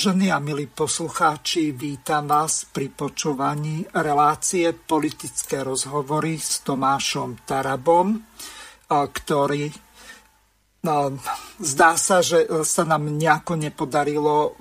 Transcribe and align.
Vážení 0.00 0.32
a 0.32 0.40
milí 0.40 0.64
poslucháči, 0.64 1.76
vítam 1.76 2.24
vás 2.24 2.64
pri 2.64 2.88
počúvaní 2.88 3.84
relácie 3.92 4.72
politické 4.72 5.60
rozhovory 5.60 6.40
s 6.40 6.64
Tomášom 6.64 7.44
Tarabom, 7.44 8.16
ktorý 8.88 9.68
zdá 11.60 11.92
sa, 12.00 12.24
že 12.24 12.48
sa 12.64 12.88
nám 12.88 13.12
nejako 13.12 13.60
nepodarilo 13.60 14.56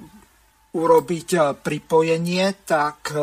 urobiť 0.75 1.55
pripojenie, 1.63 2.59
tak 2.67 3.15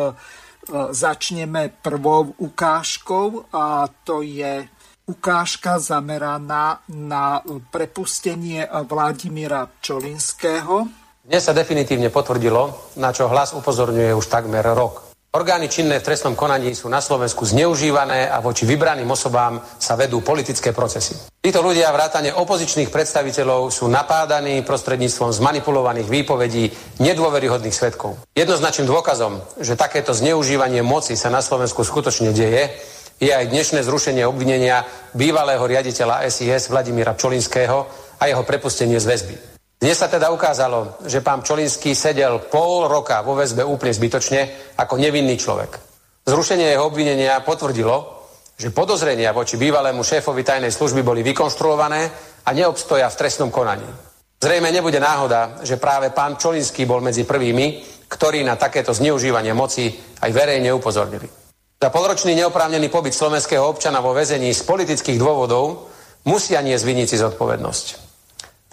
začneme 0.72 1.68
prvou 1.68 2.32
ukážkou 2.32 3.52
a 3.52 3.92
to 3.92 4.24
je 4.24 4.64
ukážka 5.04 5.76
zameraná 5.76 6.80
na 6.96 7.44
prepustenie 7.68 8.64
Vladimíra 8.88 9.68
Čolinského, 9.84 11.04
dnes 11.26 11.42
sa 11.42 11.50
definitívne 11.50 12.06
potvrdilo, 12.08 12.94
na 13.02 13.10
čo 13.10 13.26
hlas 13.26 13.50
upozorňuje 13.50 14.14
už 14.14 14.30
takmer 14.30 14.62
rok. 14.62 15.10
Orgány 15.34 15.68
činné 15.68 16.00
v 16.00 16.06
trestnom 16.06 16.38
konaní 16.38 16.72
sú 16.72 16.88
na 16.88 17.02
Slovensku 17.02 17.44
zneužívané 17.44 18.30
a 18.30 18.40
voči 18.40 18.64
vybraným 18.64 19.10
osobám 19.10 19.60
sa 19.76 19.98
vedú 19.98 20.22
politické 20.22 20.72
procesy. 20.72 21.18
Títo 21.42 21.60
ľudia 21.60 21.92
vrátane 21.92 22.32
opozičných 22.32 22.88
predstaviteľov 22.88 23.68
sú 23.68 23.84
napádaní 23.84 24.64
prostredníctvom 24.64 25.34
zmanipulovaných 25.34 26.08
výpovedí 26.08 26.64
nedôveryhodných 27.04 27.74
svetkov. 27.74 28.16
Jednoznačným 28.32 28.88
dôkazom, 28.88 29.42
že 29.60 29.76
takéto 29.76 30.16
zneužívanie 30.16 30.80
moci 30.80 31.18
sa 31.18 31.28
na 31.28 31.44
Slovensku 31.44 31.84
skutočne 31.84 32.32
deje, 32.32 32.70
je 33.20 33.34
aj 33.34 33.50
dnešné 33.50 33.84
zrušenie 33.84 34.24
obvinenia 34.24 34.88
bývalého 35.12 35.60
riaditeľa 35.60 36.24
SIS 36.32 36.72
Vladimíra 36.72 37.18
Čolinského 37.18 37.84
a 38.16 38.24
jeho 38.24 38.40
prepustenie 38.46 38.96
z 38.96 39.08
väzby. 39.10 39.55
Dnes 39.76 40.00
sa 40.00 40.08
teda 40.08 40.32
ukázalo, 40.32 41.04
že 41.04 41.20
pán 41.20 41.44
Čolinský 41.44 41.92
sedel 41.92 42.48
pol 42.48 42.88
roka 42.88 43.20
vo 43.20 43.36
väzbe 43.36 43.60
úplne 43.60 43.92
zbytočne 43.92 44.72
ako 44.80 44.96
nevinný 44.96 45.36
človek. 45.36 45.76
Zrušenie 46.24 46.72
jeho 46.72 46.88
obvinenia 46.88 47.44
potvrdilo, 47.44 48.24
že 48.56 48.72
podozrenia 48.72 49.36
voči 49.36 49.60
bývalému 49.60 50.00
šéfovi 50.00 50.40
tajnej 50.40 50.72
služby 50.72 51.04
boli 51.04 51.20
vykonštruované 51.20 52.00
a 52.48 52.48
neobstoja 52.56 53.04
v 53.12 53.18
trestnom 53.20 53.52
konaní. 53.52 53.84
Zrejme 54.40 54.72
nebude 54.72 54.96
náhoda, 54.96 55.60
že 55.60 55.76
práve 55.76 56.08
pán 56.08 56.40
Čolinský 56.40 56.88
bol 56.88 57.04
medzi 57.04 57.28
prvými, 57.28 57.84
ktorí 58.08 58.48
na 58.48 58.56
takéto 58.56 58.96
zneužívanie 58.96 59.52
moci 59.52 59.92
aj 60.24 60.30
verejne 60.32 60.72
upozornili. 60.72 61.28
Za 61.76 61.92
polročný 61.92 62.32
neoprávnený 62.32 62.88
pobyt 62.88 63.12
slovenského 63.12 63.60
občana 63.60 64.00
vo 64.00 64.16
väzení 64.16 64.56
z 64.56 64.64
politických 64.64 65.20
dôvodov 65.20 65.92
musia 66.24 66.64
niesť 66.64 66.84
vinníci 66.88 67.20
zodpovednosť. 67.20 68.05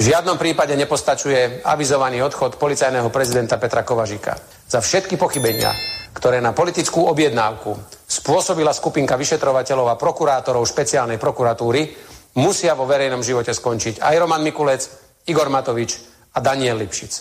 V 0.04 0.12
žiadnom 0.12 0.36
prípade 0.36 0.76
nepostačuje 0.76 1.64
avizovaný 1.64 2.20
odchod 2.28 2.60
policajného 2.60 3.08
prezidenta 3.08 3.56
Petra 3.56 3.88
Kovažika. 3.88 4.36
Za 4.68 4.84
všetky 4.84 5.16
pochybenia, 5.16 5.72
ktoré 6.12 6.44
na 6.44 6.52
politickú 6.52 7.08
objednávku 7.08 7.72
spôsobila 8.04 8.76
skupinka 8.76 9.16
vyšetrovateľov 9.16 9.88
a 9.88 9.96
prokurátorov 9.96 10.68
špeciálnej 10.68 11.16
prokuratúry, 11.16 11.96
musia 12.36 12.76
vo 12.76 12.84
verejnom 12.84 13.24
živote 13.24 13.56
skončiť 13.56 14.04
aj 14.04 14.20
Roman 14.20 14.44
Mikulec, 14.44 14.84
Igor 15.24 15.48
Matovič 15.48 15.96
a 16.36 16.44
Daniel 16.44 16.84
Lipšic. 16.84 17.14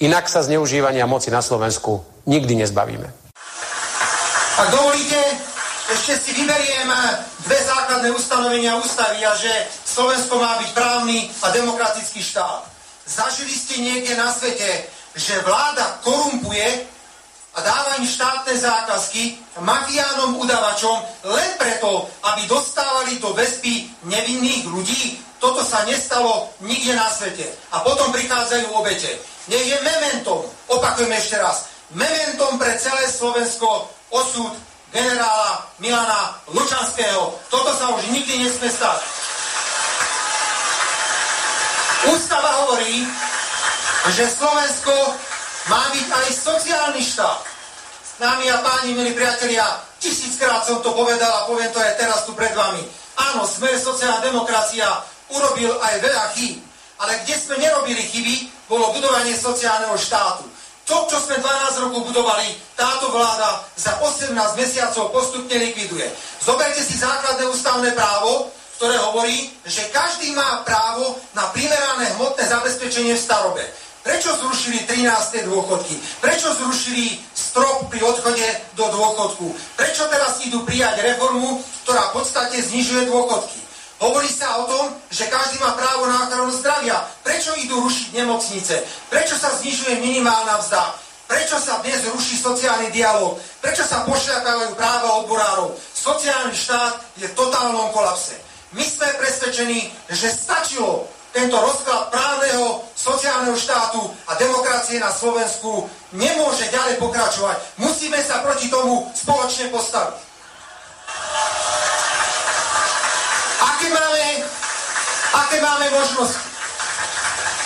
Inak 0.00 0.24
sa 0.24 0.40
zneužívania 0.40 1.04
moci 1.04 1.28
na 1.28 1.44
Slovensku 1.44 2.24
nikdy 2.24 2.64
nezbavíme. 2.64 3.08
Ak 4.64 4.68
dovolíte, 4.72 5.43
ešte 5.92 6.16
si 6.16 6.30
vyberiem 6.32 6.88
dve 7.44 7.58
základné 7.60 8.08
ustanovenia 8.16 8.80
ústavy 8.80 9.20
a 9.20 9.36
že 9.36 9.52
Slovensko 9.84 10.40
má 10.40 10.56
byť 10.64 10.70
právny 10.72 11.28
a 11.44 11.52
demokratický 11.52 12.24
štát. 12.24 12.64
Zažili 13.04 13.52
ste 13.52 13.84
niekde 13.84 14.16
na 14.16 14.32
svete, 14.32 14.88
že 15.12 15.44
vláda 15.44 16.00
korumpuje 16.00 16.88
a 17.54 17.58
dáva 17.60 18.00
im 18.00 18.08
štátne 18.08 18.56
zákazky 18.56 19.38
mafiánom, 19.60 20.40
udavačom 20.40 21.04
len 21.28 21.50
preto, 21.60 22.08
aby 22.32 22.48
dostávali 22.48 23.20
do 23.20 23.36
väzby 23.36 23.86
nevinných 24.08 24.64
ľudí. 24.66 25.20
Toto 25.36 25.60
sa 25.60 25.84
nestalo 25.84 26.48
nikde 26.64 26.96
na 26.96 27.12
svete. 27.12 27.44
A 27.76 27.84
potom 27.84 28.08
prichádzajú 28.10 28.72
obete. 28.72 29.20
Nech 29.52 29.68
je 29.68 29.76
mementom, 29.84 30.40
opakujem 30.72 31.12
ešte 31.12 31.36
raz, 31.36 31.68
mementom 31.92 32.56
pre 32.56 32.72
celé 32.80 33.04
Slovensko 33.12 33.92
osud 34.08 34.56
generála 34.94 35.66
Milana 35.82 36.38
Lučanského. 36.54 37.34
Toto 37.50 37.74
sa 37.74 37.90
už 37.98 38.06
nikdy 38.14 38.46
nesmie 38.46 38.70
stať. 38.70 39.02
Ústava 42.14 42.62
hovorí, 42.62 43.02
že 44.14 44.30
Slovensko 44.30 44.94
má 45.66 45.90
byť 45.90 46.06
aj 46.06 46.26
sociálny 46.30 47.02
štát. 47.02 47.42
Dámy 48.22 48.46
a 48.46 48.62
páni, 48.62 48.94
milí 48.94 49.10
priatelia, 49.10 49.66
tisíckrát 49.98 50.62
som 50.62 50.78
to 50.78 50.94
povedal 50.94 51.42
a 51.42 51.46
poviem 51.50 51.72
to 51.74 51.82
aj 51.82 51.98
teraz 51.98 52.22
tu 52.22 52.30
pred 52.38 52.54
vami. 52.54 52.86
Áno, 53.18 53.42
sme 53.42 53.74
sociálna 53.74 54.22
demokracia 54.22 54.86
urobil 55.34 55.74
aj 55.82 55.98
veľa 55.98 56.24
chýb, 56.38 56.62
ale 57.02 57.18
kde 57.26 57.34
sme 57.34 57.58
nerobili 57.58 58.04
chyby, 58.06 58.34
bolo 58.70 58.94
budovanie 58.94 59.34
sociálneho 59.34 59.98
štátu. 59.98 60.46
To, 60.84 61.08
čo 61.08 61.16
sme 61.16 61.40
12 61.40 61.84
rokov 61.88 62.12
budovali, 62.12 62.52
táto 62.76 63.08
vláda 63.08 63.64
za 63.72 63.96
18 64.04 64.36
mesiacov 64.60 65.08
postupne 65.16 65.56
likviduje. 65.56 66.04
Zoberte 66.44 66.84
si 66.84 67.00
základné 67.00 67.48
ústavné 67.48 67.96
právo, 67.96 68.52
ktoré 68.76 69.00
hovorí, 69.00 69.48
že 69.64 69.88
každý 69.88 70.36
má 70.36 70.60
právo 70.60 71.16
na 71.32 71.48
primerané 71.56 72.12
hmotné 72.20 72.44
zabezpečenie 72.44 73.16
v 73.16 73.24
starobe. 73.24 73.64
Prečo 74.04 74.36
zrušili 74.36 74.84
13. 74.84 75.48
dôchodky? 75.48 75.96
Prečo 76.20 76.52
zrušili 76.52 77.16
strop 77.32 77.88
pri 77.88 78.04
odchode 78.04 78.44
do 78.76 78.84
dôchodku? 78.92 79.56
Prečo 79.80 80.04
teraz 80.12 80.44
idú 80.44 80.60
prijať 80.68 81.00
reformu, 81.00 81.64
ktorá 81.88 82.12
v 82.12 82.20
podstate 82.20 82.60
znižuje 82.60 83.08
dôchodky? 83.08 83.63
Hovorí 84.02 84.26
sa 84.26 84.58
o 84.58 84.66
tom, 84.66 84.84
že 85.10 85.30
každý 85.30 85.62
má 85.62 85.78
právo 85.78 86.10
na 86.10 86.26
ochranu 86.26 86.50
zdravia. 86.50 86.98
Prečo 87.22 87.54
idú 87.62 87.78
rušiť 87.86 88.18
nemocnice? 88.18 88.74
Prečo 89.06 89.38
sa 89.38 89.54
znižuje 89.54 90.02
minimálna 90.02 90.58
vzda? 90.58 90.98
Prečo 91.30 91.56
sa 91.56 91.80
dnes 91.80 92.04
ruší 92.10 92.36
sociálny 92.36 92.90
dialog? 92.90 93.38
Prečo 93.62 93.86
sa 93.86 94.04
pošľakávajú 94.04 94.76
práva 94.76 95.24
odborárov? 95.24 95.72
Sociálny 95.94 96.52
štát 96.52 97.00
je 97.16 97.26
v 97.30 97.36
totálnom 97.38 97.94
kolapse. 97.94 98.36
My 98.74 98.82
sme 98.82 99.08
presvedčení, 99.16 99.88
že 100.10 100.34
stačilo 100.34 101.06
tento 101.30 101.58
rozklad 101.58 102.10
právneho 102.14 102.82
sociálneho 102.94 103.58
štátu 103.58 104.02
a 104.30 104.38
demokracie 104.38 105.02
na 105.02 105.10
Slovensku 105.10 105.90
nemôže 106.14 106.70
ďalej 106.70 106.98
pokračovať. 106.98 107.56
Musíme 107.82 108.18
sa 108.22 108.42
proti 108.42 108.70
tomu 108.70 109.06
spoločne 109.14 109.70
postaviť. 109.70 110.18
Aké 115.54 115.62
máme 115.62 115.86
možnosti? 115.94 116.42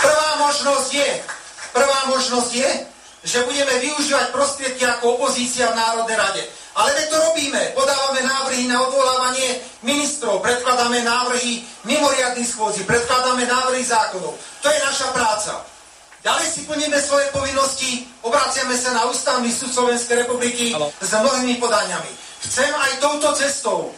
Prvá 0.04 0.30
možnosť 0.44 0.88
je, 0.92 1.10
prvá 1.72 2.00
možnosť 2.12 2.50
je, 2.52 2.70
že 3.24 3.48
budeme 3.48 3.80
využívať 3.80 4.28
prostriedky 4.28 4.84
ako 4.84 5.16
opozícia 5.16 5.72
v 5.72 5.80
Národnej 5.80 6.20
rade. 6.20 6.42
Ale 6.76 6.92
my 6.92 7.04
to 7.08 7.16
robíme. 7.16 7.62
Podávame 7.72 8.20
návrhy 8.28 8.68
na 8.68 8.84
odvolávanie 8.84 9.64
ministrov, 9.80 10.44
predkladáme 10.44 11.00
návrhy 11.00 11.64
mimoriadných 11.88 12.44
schôdzi, 12.44 12.84
predkladáme 12.84 13.48
návrhy 13.48 13.80
zákonov. 13.80 14.36
To 14.36 14.68
je 14.68 14.78
naša 14.84 15.08
práca. 15.16 15.52
Ďalej 16.20 16.46
si 16.52 16.60
plníme 16.68 16.98
svoje 17.00 17.32
povinnosti, 17.32 18.04
obraciame 18.20 18.76
sa 18.76 18.92
na 18.92 19.08
Ústavný 19.08 19.48
súd 19.48 19.72
Slovenskej 19.72 20.28
republiky 20.28 20.76
Halo. 20.76 20.92
s 21.00 21.08
mnohými 21.08 21.56
podaniami. 21.56 22.12
Chcem 22.44 22.68
aj 22.68 23.00
touto 23.00 23.32
cestou 23.32 23.96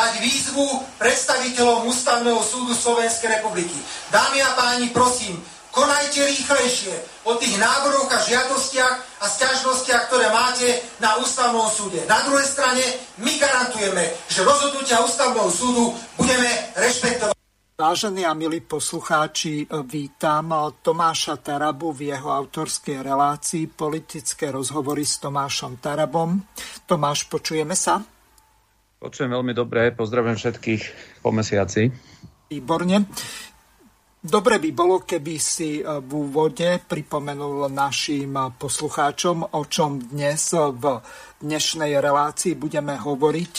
dať 0.00 0.16
výzvu 0.16 0.64
predstaviteľom 0.96 1.84
Ústavného 1.84 2.40
súdu 2.40 2.72
Slovenskej 2.72 3.36
republiky. 3.36 3.76
Dámy 4.08 4.40
a 4.40 4.56
páni, 4.56 4.88
prosím, 4.96 5.36
konajte 5.68 6.24
rýchlejšie 6.24 7.28
o 7.28 7.36
tých 7.36 7.60
návrhoch 7.60 8.08
a 8.08 8.24
žiadostiach 8.24 9.20
a 9.20 9.26
stiažnostiach, 9.28 10.08
ktoré 10.08 10.32
máte 10.32 10.80
na 11.04 11.20
ústavnom 11.20 11.68
súde. 11.68 12.00
Na 12.08 12.24
druhej 12.24 12.48
strane 12.48 12.80
my 13.20 13.28
garantujeme, 13.36 14.08
že 14.32 14.40
rozhodnutia 14.40 15.04
ústavného 15.04 15.52
súdu 15.52 15.92
budeme 16.16 16.48
rešpektovať. 16.80 17.36
Vážení 17.76 18.24
a 18.24 18.32
milí 18.32 18.64
poslucháči, 18.64 19.68
vítam 19.88 20.52
Tomáša 20.80 21.40
Tarabu 21.40 21.92
v 21.92 22.12
jeho 22.12 22.28
autorskej 22.28 23.04
relácii 23.04 23.72
Politické 23.72 24.48
rozhovory 24.52 25.04
s 25.04 25.20
Tomášom 25.20 25.80
Tarabom. 25.80 26.40
Tomáš, 26.88 27.28
počujeme 27.28 27.76
sa? 27.76 28.19
Počujem 29.00 29.32
veľmi 29.32 29.56
dobre, 29.56 29.96
pozdravujem 29.96 30.36
všetkých 30.36 30.82
po 31.24 31.32
mesiaci. 31.32 31.88
Výborne. 32.52 33.08
Dobre 34.20 34.60
by 34.60 34.70
bolo, 34.76 35.00
keby 35.00 35.40
si 35.40 35.80
e, 35.80 35.82
v 36.04 36.10
úvode 36.28 36.84
pripomenul 36.84 37.72
našim 37.72 38.36
e, 38.36 38.52
poslucháčom, 38.52 39.56
o 39.56 39.62
čom 39.64 39.96
dnes 39.96 40.52
e, 40.52 40.60
v 40.76 41.00
dnešnej 41.40 41.96
relácii 41.96 42.52
budeme 42.60 43.00
hovoriť. 43.00 43.54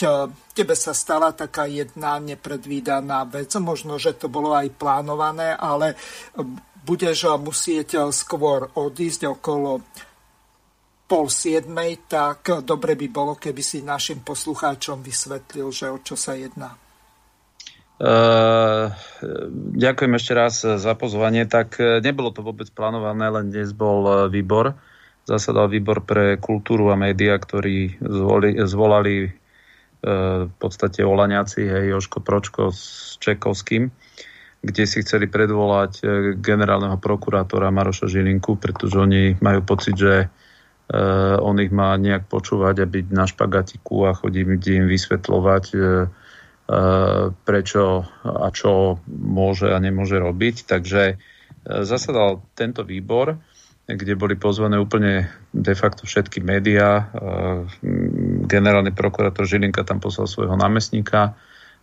Tebe 0.54 0.78
sa 0.78 0.94
stala 0.94 1.34
taká 1.34 1.66
jedna 1.66 2.22
nepredvídaná 2.22 3.26
vec, 3.26 3.50
možno, 3.58 3.98
že 3.98 4.14
to 4.14 4.30
bolo 4.30 4.54
aj 4.54 4.70
plánované, 4.78 5.58
ale 5.58 5.98
budeš 6.86 7.34
musieť 7.42 8.14
skôr 8.14 8.70
odísť 8.78 9.34
okolo 9.34 9.82
pol 11.12 11.28
siedmej, 11.28 12.08
tak 12.08 12.64
dobre 12.64 12.96
by 12.96 13.06
bolo, 13.12 13.36
keby 13.36 13.60
si 13.60 13.84
našim 13.84 14.24
poslucháčom 14.24 15.04
vysvetlil, 15.04 15.68
že 15.68 15.92
o 15.92 16.00
čo 16.00 16.16
sa 16.16 16.32
jedná. 16.32 16.72
Uh, 18.00 18.88
ďakujem 19.76 20.12
ešte 20.16 20.32
raz 20.32 20.64
za 20.64 20.92
pozvanie. 20.96 21.44
Tak 21.44 21.76
e, 21.76 22.00
nebolo 22.00 22.32
to 22.32 22.40
vôbec 22.40 22.66
plánované, 22.72 23.28
len 23.28 23.52
dnes 23.52 23.76
bol 23.76 24.00
e, 24.08 24.12
výbor. 24.32 24.72
Zasadal 25.28 25.68
výbor 25.68 26.00
pre 26.00 26.40
kultúru 26.40 26.88
a 26.88 26.96
média, 26.96 27.36
ktorí 27.36 28.00
zvolali 28.66 29.30
v 30.02 30.54
podstate 30.58 31.06
Olaňáci, 31.06 31.62
hej, 31.62 31.94
Joško 31.94 32.26
Pročko 32.26 32.74
s 32.74 33.14
Čekovským, 33.22 33.86
kde 34.58 34.82
si 34.82 34.98
chceli 35.06 35.30
predvolať 35.30 36.02
generálneho 36.42 36.98
prokurátora 36.98 37.70
Maroša 37.70 38.10
Žilinku, 38.10 38.58
pretože 38.58 38.98
oni 38.98 39.38
majú 39.38 39.62
pocit, 39.62 39.94
že 39.94 40.26
on 41.40 41.56
ich 41.56 41.72
má 41.72 41.96
nejak 41.96 42.28
počúvať 42.28 42.84
a 42.84 42.86
byť 42.86 43.06
na 43.16 43.24
špagatiku 43.24 44.12
a 44.12 44.16
chodí 44.16 44.44
im 44.44 44.86
vysvetľovať 44.88 45.64
uh, 45.72 46.04
E, 46.62 46.78
prečo 47.34 48.06
a 48.22 48.48
čo 48.54 49.02
môže 49.10 49.68
a 49.74 49.78
nemôže 49.82 50.16
robiť. 50.16 50.64
Takže 50.64 51.18
zasadal 51.62 52.42
tento 52.54 52.86
výbor, 52.86 53.38
kde 53.86 54.14
boli 54.14 54.34
pozvané 54.38 54.78
úplne 54.78 55.28
de 55.50 55.74
facto 55.74 56.08
všetky 56.08 56.38
médiá. 56.42 57.12
Generálny 58.46 58.94
prokurátor 58.94 59.46
Žilinka 59.46 59.86
tam 59.86 59.98
poslal 60.02 60.26
svojho 60.26 60.54
námestníka, 60.58 61.34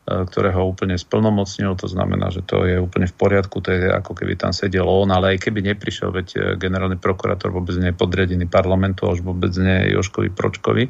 ktorého 0.09 0.65
úplne 0.65 0.97
splnomocnil, 0.97 1.77
to 1.77 1.85
znamená, 1.85 2.33
že 2.33 2.41
to 2.41 2.65
je 2.65 2.81
úplne 2.81 3.05
v 3.05 3.13
poriadku, 3.13 3.61
to 3.61 3.69
je 3.69 3.93
ako 3.93 4.17
keby 4.17 4.33
tam 4.33 4.49
sedel 4.49 4.89
on, 4.89 5.13
ale 5.13 5.37
aj 5.37 5.45
keby 5.45 5.61
neprišiel, 5.61 6.09
veď 6.09 6.57
generálny 6.57 6.97
prokurátor 6.97 7.53
vôbec 7.53 7.77
nie 7.77 7.93
je 7.93 7.99
podriadený 8.01 8.49
parlamentu, 8.49 9.05
až 9.05 9.21
vôbec 9.21 9.53
nie 9.53 9.93
Joškovi 9.93 10.33
Pročkovi, 10.33 10.89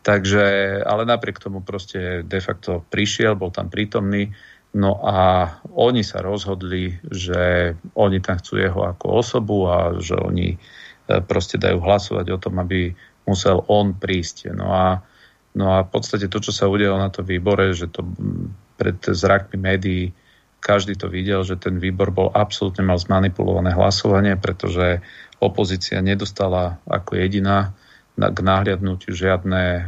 Takže, 0.00 0.44
ale 0.80 1.04
napriek 1.04 1.36
tomu 1.36 1.60
proste 1.60 2.24
de 2.24 2.40
facto 2.40 2.80
prišiel, 2.88 3.36
bol 3.36 3.52
tam 3.52 3.68
prítomný, 3.68 4.32
no 4.72 4.96
a 5.04 5.44
oni 5.76 6.00
sa 6.00 6.24
rozhodli, 6.24 6.96
že 7.04 7.74
oni 7.92 8.24
tam 8.24 8.40
chcú 8.40 8.64
jeho 8.64 8.80
ako 8.88 9.20
osobu 9.20 9.68
a 9.68 10.00
že 10.00 10.16
oni 10.16 10.56
e, 10.56 10.58
proste 11.20 11.60
dajú 11.60 11.84
hlasovať 11.84 12.26
o 12.32 12.40
tom, 12.40 12.64
aby 12.64 12.96
musel 13.28 13.60
on 13.68 13.92
prísť. 13.92 14.56
No 14.56 14.72
a, 14.72 15.04
no 15.56 15.66
a 15.74 15.82
v 15.82 15.90
podstate 15.90 16.30
to, 16.30 16.38
čo 16.38 16.52
sa 16.54 16.70
udialo 16.70 16.98
na 17.00 17.10
to 17.10 17.26
výbore, 17.26 17.74
že 17.74 17.90
to 17.90 18.06
pred 18.78 18.98
zrakmi 19.02 19.58
médií 19.60 20.14
každý 20.60 20.94
to 20.94 21.08
videl, 21.08 21.40
že 21.40 21.56
ten 21.56 21.80
výbor 21.80 22.12
bol 22.12 22.28
absolútne 22.28 22.84
mal 22.84 23.00
zmanipulované 23.00 23.72
hlasovanie, 23.72 24.36
pretože 24.36 25.00
opozícia 25.40 26.04
nedostala 26.04 26.76
ako 26.84 27.16
jediná 27.16 27.72
k 28.20 28.38
náhľadnutiu 28.44 29.16
žiadne 29.16 29.62
e, 29.64 29.82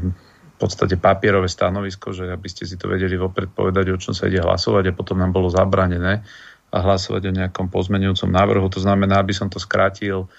v 0.00 0.56
podstate 0.56 0.96
papierové 0.96 1.52
stanovisko, 1.52 2.16
že 2.16 2.32
aby 2.32 2.48
ste 2.48 2.64
si 2.64 2.80
to 2.80 2.88
vedeli 2.88 3.20
vopred 3.20 3.52
povedať, 3.52 3.92
o 3.92 4.00
čom 4.00 4.16
sa 4.16 4.32
ide 4.32 4.40
hlasovať 4.40 4.88
a 4.88 4.96
potom 4.96 5.20
nám 5.20 5.36
bolo 5.36 5.52
zabranené 5.52 6.24
a 6.72 6.76
hlasovať 6.80 7.22
o 7.28 7.36
nejakom 7.36 7.68
pozmenujúcom 7.68 8.32
návrhu. 8.32 8.64
To 8.72 8.80
znamená, 8.80 9.20
aby 9.20 9.36
som 9.36 9.52
to 9.52 9.60
skrátil, 9.60 10.32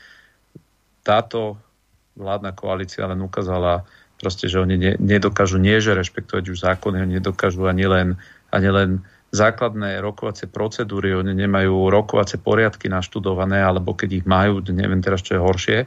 táto 1.05 1.61
vládna 2.17 2.57
koalícia 2.57 3.05
len 3.05 3.21
ukázala 3.21 3.85
proste, 4.21 4.45
že 4.45 4.61
oni 4.61 4.77
ne, 4.77 4.93
nedokážu 5.01 5.57
nie, 5.57 5.81
že 5.81 5.97
rešpektovať 5.97 6.53
už 6.53 6.57
zákony, 6.61 7.01
oni 7.01 7.13
nedokážu 7.17 7.65
ani 7.65 7.89
len, 7.89 8.07
ani 8.53 8.69
len 8.69 8.89
základné 9.33 9.97
rokovacie 10.05 10.45
procedúry, 10.45 11.17
oni 11.17 11.33
nemajú 11.33 11.89
rokovacie 11.89 12.37
poriadky 12.37 12.85
naštudované, 12.85 13.65
alebo 13.65 13.97
keď 13.97 14.21
ich 14.21 14.25
majú, 14.29 14.61
neviem 14.69 15.01
teraz, 15.01 15.25
čo 15.25 15.39
je 15.39 15.41
horšie, 15.41 15.77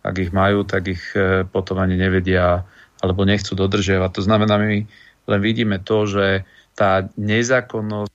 ak 0.00 0.14
ich 0.16 0.32
majú, 0.32 0.64
tak 0.64 0.88
ich 0.88 1.04
e, 1.12 1.44
potom 1.44 1.80
ani 1.80 2.00
nevedia 2.00 2.64
alebo 3.04 3.28
nechcú 3.28 3.52
dodržiavať. 3.52 4.10
To 4.16 4.22
znamená, 4.24 4.56
my 4.56 4.88
len 5.28 5.40
vidíme 5.44 5.76
to, 5.80 6.08
že 6.08 6.48
tá 6.72 7.04
nezákonnosť, 7.20 8.12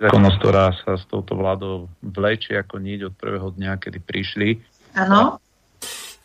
nezákonnosť 0.00 0.36
ktorá 0.40 0.66
sa 0.80 0.96
s 0.96 1.04
touto 1.08 1.36
vládou 1.36 1.92
vlečie 2.00 2.56
ako 2.56 2.80
niť 2.80 3.12
od 3.12 3.14
prvého 3.16 3.48
dňa, 3.52 3.80
kedy 3.80 3.98
prišli, 4.00 4.48
ano. 4.96 5.38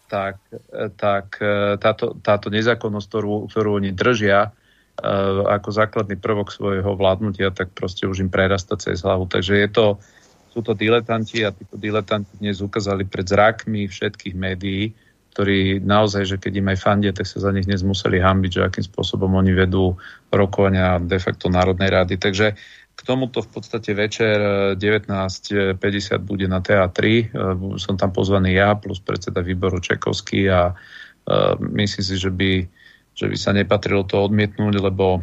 Tak, 0.07 0.37
e, 0.51 0.89
tak 0.93 1.37
e, 1.41 1.77
táto, 1.77 2.17
táto 2.19 2.47
nezákonnosť, 2.53 3.07
ktorú, 3.07 3.33
ktorú 3.49 3.69
oni 3.83 3.91
držia, 3.91 4.51
ako 5.45 5.75
základný 5.75 6.15
prvok 6.15 6.55
svojho 6.55 6.95
vládnutia, 6.95 7.51
tak 7.51 7.75
proste 7.75 8.07
už 8.07 8.23
im 8.23 8.31
prerasta 8.31 8.79
cez 8.79 9.03
hlavu. 9.03 9.27
Takže 9.27 9.59
je 9.59 9.67
to, 9.67 9.85
sú 10.55 10.63
to 10.63 10.71
diletanti 10.71 11.43
a 11.43 11.51
títo 11.51 11.75
diletanti 11.75 12.31
dnes 12.39 12.63
ukázali 12.63 13.03
pred 13.03 13.27
zrakmi 13.27 13.91
všetkých 13.91 14.35
médií, 14.39 14.95
ktorí 15.35 15.83
naozaj, 15.83 16.23
že 16.23 16.37
keď 16.39 16.63
im 16.63 16.71
aj 16.71 16.79
fandia, 16.79 17.11
tak 17.11 17.27
sa 17.27 17.43
za 17.43 17.51
nich 17.51 17.67
dnes 17.67 17.83
museli 17.83 18.23
hambiť, 18.23 18.51
že 18.55 18.61
akým 18.63 18.85
spôsobom 18.87 19.35
oni 19.35 19.51
vedú 19.51 19.99
rokovania 20.31 20.95
de 21.03 21.19
facto 21.19 21.51
Národnej 21.51 21.91
rady. 21.91 22.15
Takže 22.15 22.55
k 22.95 23.01
tomuto 23.03 23.43
v 23.43 23.49
podstate 23.51 23.91
večer 23.91 24.39
19.50 24.79 25.75
eh, 25.75 26.19
bude 26.19 26.47
na 26.47 26.63
teatri. 26.63 27.27
Eh, 27.27 27.29
som 27.75 27.99
tam 27.99 28.15
pozvaný 28.15 28.55
ja 28.55 28.73
plus 28.79 29.03
predseda 29.03 29.43
výboru 29.43 29.83
Čekovský 29.83 30.47
a 30.47 30.71
eh, 30.71 31.53
myslím 31.59 32.03
si, 32.07 32.15
že 32.15 32.31
by, 32.31 32.51
že 33.11 33.25
by 33.27 33.35
sa 33.35 33.51
nepatrilo 33.51 34.07
to 34.07 34.23
odmietnúť, 34.23 34.75
lebo 34.79 35.19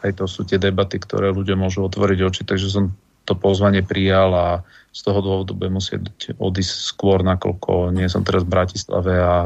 aj 0.00 0.16
to 0.16 0.24
sú 0.24 0.48
tie 0.48 0.56
debaty, 0.56 0.96
ktoré 0.96 1.28
ľudia 1.28 1.58
môžu 1.58 1.84
otvoriť 1.84 2.18
oči, 2.24 2.42
takže 2.48 2.68
som 2.72 2.84
to 3.28 3.36
pozvanie 3.36 3.84
prijal 3.84 4.32
a 4.32 4.48
z 4.88 5.00
toho 5.04 5.20
dôvodu 5.20 5.52
budem 5.52 5.76
musieť 5.76 6.32
odísť 6.40 6.72
skôr, 6.88 7.20
nakoľko 7.20 7.92
nie 7.92 8.08
som 8.08 8.24
teraz 8.24 8.40
v 8.48 8.56
Bratislave 8.56 9.12
a 9.20 9.44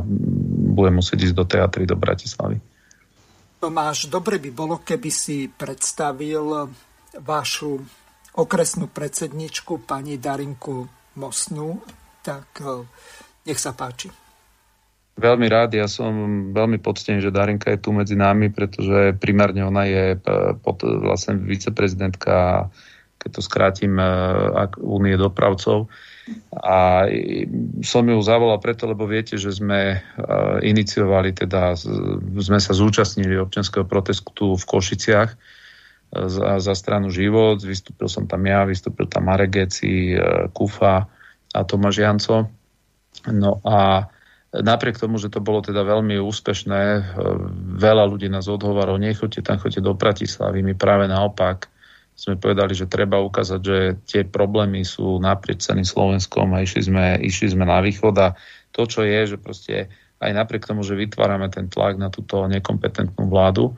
budem 0.71 1.03
musieť 1.03 1.19
ísť 1.27 1.35
do 1.35 1.45
teatry 1.49 1.83
do 1.83 1.99
Bratislavy. 1.99 2.63
Tomáš, 3.59 4.07
dobre 4.07 4.39
by 4.39 4.51
bolo, 4.55 4.79
keby 4.87 5.11
si 5.11 5.51
predstavil 5.51 6.71
vašu 7.21 7.83
okresnú 8.33 8.89
predsedničku, 8.89 9.85
pani 9.85 10.17
Darinku 10.17 10.89
Mosnú. 11.19 11.85
Tak 12.25 12.49
eh, 12.61 12.87
nech 13.49 13.61
sa 13.61 13.77
páči. 13.77 14.09
Veľmi 15.13 15.45
rád, 15.45 15.77
ja 15.77 15.85
som 15.93 16.49
veľmi 16.57 16.81
poctený, 16.81 17.21
že 17.21 17.29
Darinka 17.29 17.69
je 17.69 17.85
tu 17.85 17.93
medzi 17.93 18.17
nami, 18.17 18.49
pretože 18.49 19.13
primárne 19.21 19.61
ona 19.61 19.85
je 19.85 20.17
eh, 20.17 20.21
pod, 20.57 20.81
vlastne 20.81 21.37
viceprezidentka 21.37 22.69
keď 23.23 23.31
to 23.39 23.43
skrátim, 23.43 23.95
e, 24.03 24.07
Únie 24.83 25.15
dopravcov. 25.15 25.87
A 26.59 27.07
som 27.83 28.03
ju 28.07 28.19
zavolal 28.19 28.59
preto, 28.59 28.91
lebo 28.91 29.07
viete, 29.07 29.39
že 29.39 29.55
sme 29.55 29.81
e, 29.95 29.97
iniciovali, 30.67 31.31
teda 31.31 31.79
sme 32.43 32.59
sa 32.59 32.75
zúčastnili 32.75 33.39
občianského 33.39 33.87
protestu 33.87 34.59
v 34.59 34.65
Košiciach 34.67 35.31
e, 35.31 35.37
za, 36.13 36.61
za 36.61 36.75
stranu 36.77 37.09
Život. 37.09 37.65
Vystúpil 37.65 38.07
som 38.07 38.29
tam 38.29 38.45
ja, 38.45 38.69
vystúpil 38.69 39.09
tam 39.09 39.33
Marek 39.33 39.65
Geci, 39.65 40.13
Kufa 40.53 41.09
a 41.53 41.59
Tomáš 41.65 42.05
Janco. 42.05 42.53
No 43.33 43.61
a 43.65 44.09
napriek 44.53 45.01
tomu, 45.01 45.17
že 45.17 45.33
to 45.33 45.41
bolo 45.41 45.65
teda 45.65 45.81
veľmi 45.81 46.21
úspešné, 46.21 47.17
veľa 47.81 48.05
ľudí 48.05 48.29
nás 48.29 48.53
odhovaralo, 48.53 49.01
nechoďte 49.01 49.41
tam, 49.49 49.57
choďte 49.57 49.81
do 49.81 49.97
Bratislavy, 49.97 50.61
my 50.61 50.77
práve 50.77 51.09
naopak 51.09 51.73
sme 52.13 52.37
povedali, 52.37 52.77
že 52.77 52.93
treba 52.93 53.17
ukázať, 53.25 53.61
že 53.65 53.79
tie 54.05 54.23
problémy 54.29 54.85
sú 54.85 55.17
naprieč 55.17 55.65
celým 55.65 55.89
Slovenskom 55.89 56.53
a 56.53 56.61
išli 56.61 56.85
sme, 56.85 57.17
išli 57.25 57.57
sme 57.57 57.65
na 57.65 57.81
východ 57.81 58.13
a 58.21 58.37
to, 58.77 58.85
čo 58.85 59.01
je, 59.09 59.33
že 59.33 59.37
proste 59.41 59.89
aj 60.21 60.31
napriek 60.37 60.69
tomu, 60.69 60.85
že 60.85 61.01
vytvárame 61.01 61.49
ten 61.49 61.73
tlak 61.73 61.97
na 61.97 62.13
túto 62.13 62.45
nekompetentnú 62.45 63.33
vládu, 63.33 63.73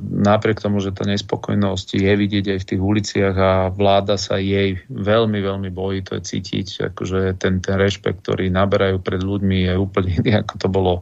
napriek 0.00 0.64
tomu, 0.64 0.80
že 0.80 0.96
tá 0.96 1.04
nespokojnosť 1.04 2.00
je 2.00 2.12
vidieť 2.16 2.46
aj 2.56 2.58
v 2.64 2.68
tých 2.72 2.80
uliciach 2.80 3.36
a 3.36 3.52
vláda 3.68 4.16
sa 4.16 4.40
jej 4.40 4.80
veľmi, 4.88 5.38
veľmi 5.44 5.68
bojí, 5.68 6.00
to 6.00 6.16
je 6.16 6.22
cítiť, 6.24 6.92
akože 6.92 7.36
ten, 7.36 7.60
ten 7.60 7.76
rešpekt, 7.76 8.24
ktorý 8.24 8.48
naberajú 8.48 9.04
pred 9.04 9.20
ľuďmi 9.20 9.68
je 9.68 9.74
úplne 9.76 10.10
iný, 10.16 10.32
ako 10.40 10.54
to 10.56 10.68
bolo, 10.72 10.94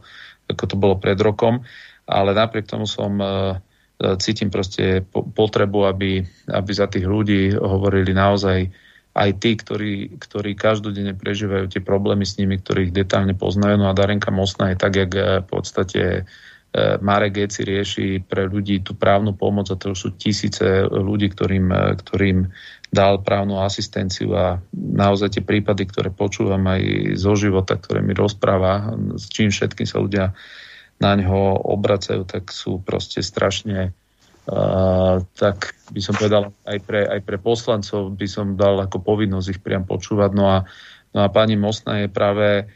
ako 0.50 0.64
to 0.66 0.76
bolo 0.76 0.94
pred 0.98 1.18
rokom. 1.22 1.62
Ale 2.06 2.34
napriek 2.34 2.70
tomu 2.70 2.86
som 2.86 3.18
cítim 4.18 4.52
proste 4.52 5.02
potrebu, 5.10 5.88
aby, 5.88 6.20
aby 6.52 6.70
za 6.70 6.86
tých 6.86 7.08
ľudí 7.08 7.56
hovorili 7.56 8.12
naozaj 8.12 8.68
aj 9.16 9.30
tí, 9.40 9.56
ktorí, 9.56 10.20
ktorí 10.20 10.52
každodenne 10.52 11.16
prežívajú 11.16 11.72
tie 11.72 11.80
problémy 11.80 12.28
s 12.28 12.36
nimi, 12.36 12.60
ktorých 12.60 12.92
detálne 12.92 13.32
poznajú. 13.32 13.80
No 13.80 13.88
a 13.88 13.96
Darenka 13.96 14.28
Mosna 14.28 14.76
je 14.76 14.76
tak, 14.76 14.92
jak 15.00 15.10
eh, 15.16 15.40
v 15.40 15.46
podstate 15.48 16.02
eh, 16.04 16.24
Marek 17.00 17.40
Geci 17.40 17.64
rieši 17.64 18.20
pre 18.20 18.44
ľudí 18.44 18.84
tú 18.84 18.92
právnu 18.92 19.32
pomoc 19.32 19.72
a 19.72 19.80
to 19.80 19.96
sú 19.96 20.12
tisíce 20.18 20.84
ľudí, 20.84 21.32
ktorým, 21.32 21.72
ktorým 21.72 22.52
dal 22.92 23.20
právnu 23.24 23.60
asistenciu 23.64 24.36
a 24.36 24.60
naozaj 24.76 25.36
tie 25.36 25.42
prípady, 25.44 25.88
ktoré 25.88 26.12
počúvam 26.12 26.62
aj 26.68 27.14
zo 27.16 27.34
života, 27.34 27.80
ktoré 27.80 28.04
mi 28.04 28.12
rozpráva, 28.12 28.94
s 29.16 29.26
čím 29.32 29.50
všetkým 29.50 29.88
sa 29.88 29.98
ľudia 29.98 30.36
na 30.96 31.12
ňo 31.16 31.60
obracajú, 31.76 32.24
tak 32.24 32.48
sú 32.52 32.80
proste 32.80 33.20
strašne 33.20 33.92
uh, 34.48 35.20
tak 35.36 35.76
by 35.92 36.00
som 36.00 36.14
povedal 36.16 36.54
aj 36.64 36.78
pre, 36.86 37.04
aj 37.04 37.20
pre 37.20 37.36
poslancov 37.36 38.16
by 38.16 38.26
som 38.30 38.56
dal 38.56 38.80
ako 38.80 39.02
povinnosť 39.02 39.48
ich 39.52 39.60
priam 39.60 39.84
počúvať. 39.84 40.30
No 40.32 40.48
a, 40.48 40.58
no 41.12 41.18
a 41.20 41.28
pani 41.28 41.58
Mosna 41.58 42.06
je 42.06 42.08
práve, 42.08 42.70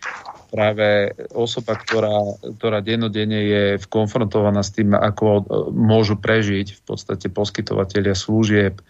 práve 0.51 1.15
osoba, 1.31 1.79
ktorá, 1.79 2.37
ktorá 2.59 2.83
denodenne 2.83 3.41
je 3.47 3.65
konfrontovaná 3.87 4.61
s 4.67 4.75
tým, 4.75 4.93
ako 4.93 5.47
môžu 5.71 6.19
prežiť 6.19 6.77
v 6.77 6.83
podstate 6.83 7.31
poskytovateľia 7.31 8.19
služieb, 8.19 8.83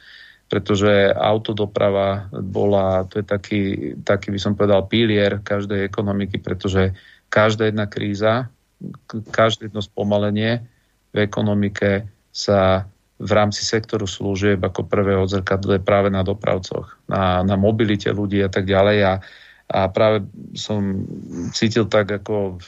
pretože 0.50 1.12
autodoprava 1.14 2.32
bola, 2.32 3.06
to 3.06 3.22
je 3.22 3.26
taký, 3.28 3.62
taký 4.02 4.34
by 4.34 4.40
som 4.40 4.56
povedal, 4.58 4.88
pilier 4.88 5.38
každej 5.38 5.86
ekonomiky, 5.86 6.42
pretože 6.42 6.96
každá 7.30 7.70
jedna 7.70 7.86
kríza 7.86 8.50
každé 9.30 9.68
jedno 9.68 9.84
spomalenie 9.84 10.64
v 11.12 11.16
ekonomike 11.20 12.08
sa 12.32 12.88
v 13.20 13.30
rámci 13.36 13.60
sektoru 13.60 14.08
služieb 14.08 14.56
ako 14.64 14.88
prvé 14.88 15.12
odzrkadluje 15.20 15.84
práve 15.84 16.08
na 16.08 16.24
dopravcoch, 16.24 16.96
na, 17.04 17.44
na 17.44 17.56
mobilite 17.60 18.08
ľudí 18.08 18.40
a 18.40 18.48
tak 18.48 18.64
ďalej. 18.64 18.98
A, 19.04 19.12
a 19.70 19.86
práve 19.86 20.26
som 20.58 21.06
cítil 21.54 21.86
tak, 21.86 22.10
ako 22.10 22.58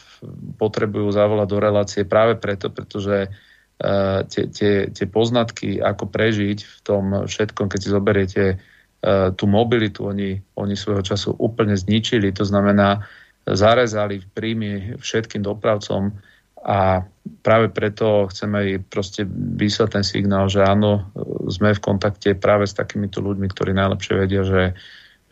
potrebujú 0.55 1.11
zavolať 1.11 1.49
do 1.51 1.59
relácie 1.59 2.03
práve 2.07 2.39
preto, 2.39 2.71
pretože 2.71 3.27
uh, 3.27 4.23
tie, 4.31 4.47
tie, 4.47 4.87
tie 4.95 5.07
poznatky, 5.11 5.83
ako 5.83 6.07
prežiť 6.07 6.59
v 6.63 6.79
tom 6.87 7.27
všetkom, 7.27 7.67
keď 7.67 7.81
si 7.83 7.91
zoberiete 7.91 8.45
uh, 8.55 9.35
tú 9.35 9.51
mobilitu, 9.51 10.07
oni, 10.07 10.39
oni 10.55 10.75
svojho 10.79 11.03
času 11.03 11.35
úplne 11.43 11.75
zničili. 11.75 12.31
To 12.39 12.47
znamená, 12.47 13.03
zarezali 13.51 14.23
v 14.23 14.27
príjmy 14.31 14.73
všetkým 15.03 15.43
dopravcom 15.43 16.15
a 16.63 17.03
práve 17.43 17.75
preto 17.75 18.31
chceme 18.31 18.55
aj 18.63 18.69
proste 18.87 19.27
vyslať 19.59 19.99
ten 19.99 20.05
signál, 20.07 20.47
že 20.47 20.63
áno, 20.63 21.11
sme 21.51 21.75
v 21.75 21.83
kontakte 21.83 22.39
práve 22.39 22.71
s 22.71 22.79
takýmito 22.79 23.19
ľuďmi, 23.19 23.51
ktorí 23.51 23.75
najlepšie 23.75 24.15
vedia, 24.15 24.47
že, 24.47 24.79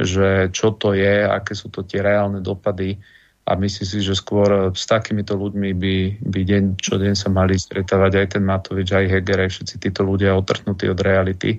že 0.01 0.49
čo 0.51 0.73
to 0.73 0.97
je, 0.97 1.29
aké 1.29 1.53
sú 1.53 1.69
to 1.69 1.85
tie 1.85 2.01
reálne 2.01 2.41
dopady 2.41 2.97
a 3.45 3.57
myslím 3.57 3.87
si, 3.87 3.99
že 4.01 4.17
skôr 4.17 4.73
s 4.73 4.85
takýmito 4.87 5.35
ľuďmi 5.37 5.71
by, 5.77 5.97
by 6.23 6.41
deň 6.45 6.63
čo 6.79 6.97
deň 6.97 7.15
sa 7.17 7.29
mali 7.33 7.57
stretávať 7.57 8.13
aj 8.21 8.27
ten 8.37 8.45
Matovič, 8.45 8.89
aj 8.95 9.11
Heger, 9.11 9.39
aj 9.45 9.51
všetci 9.51 9.75
títo 9.81 10.07
ľudia 10.07 10.37
otrhnutí 10.37 10.87
od 10.89 11.01
reality, 11.01 11.59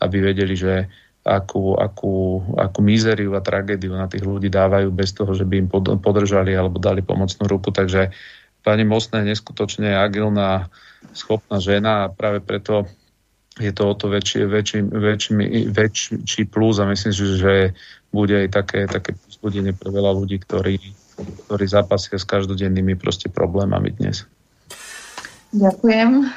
aby 0.00 0.16
vedeli, 0.22 0.54
že 0.54 0.86
akú, 1.22 1.78
akú, 1.78 2.42
akú 2.58 2.78
mizeriu 2.82 3.34
a 3.38 3.44
tragédiu 3.44 3.94
na 3.94 4.10
tých 4.10 4.26
ľudí 4.26 4.50
dávajú 4.50 4.90
bez 4.90 5.14
toho, 5.14 5.30
že 5.34 5.46
by 5.46 5.54
im 5.66 5.68
podržali 6.02 6.54
alebo 6.54 6.82
dali 6.82 7.02
pomocnú 7.02 7.46
ruku. 7.46 7.70
Takže 7.70 8.10
pani 8.66 8.82
Mostná 8.82 9.22
je 9.22 9.34
neskutočne 9.34 9.94
agilná, 9.94 10.66
schopná 11.14 11.62
žena 11.62 12.06
a 12.06 12.12
práve 12.12 12.42
preto 12.42 12.90
je 13.60 13.72
to 13.72 13.82
o 13.84 13.94
to 13.94 14.08
väčší, 14.08 14.48
väčší, 14.48 14.80
väčší, 14.88 15.32
väčší 15.68 16.42
plus 16.48 16.80
a 16.80 16.88
myslím 16.88 17.12
si, 17.12 17.24
že 17.36 17.76
bude 18.12 18.32
aj 18.32 18.48
také, 18.52 18.88
také 18.88 19.12
pozbudenie 19.12 19.76
pre 19.76 19.92
veľa 19.92 20.12
ľudí, 20.16 20.40
ktorí, 20.40 20.80
ktorí 21.48 21.64
zápasia 21.68 22.16
s 22.16 22.24
každodennými 22.24 22.96
proste 22.96 23.28
problémami 23.28 23.92
dnes. 23.92 24.24
Ďakujem. 25.52 26.32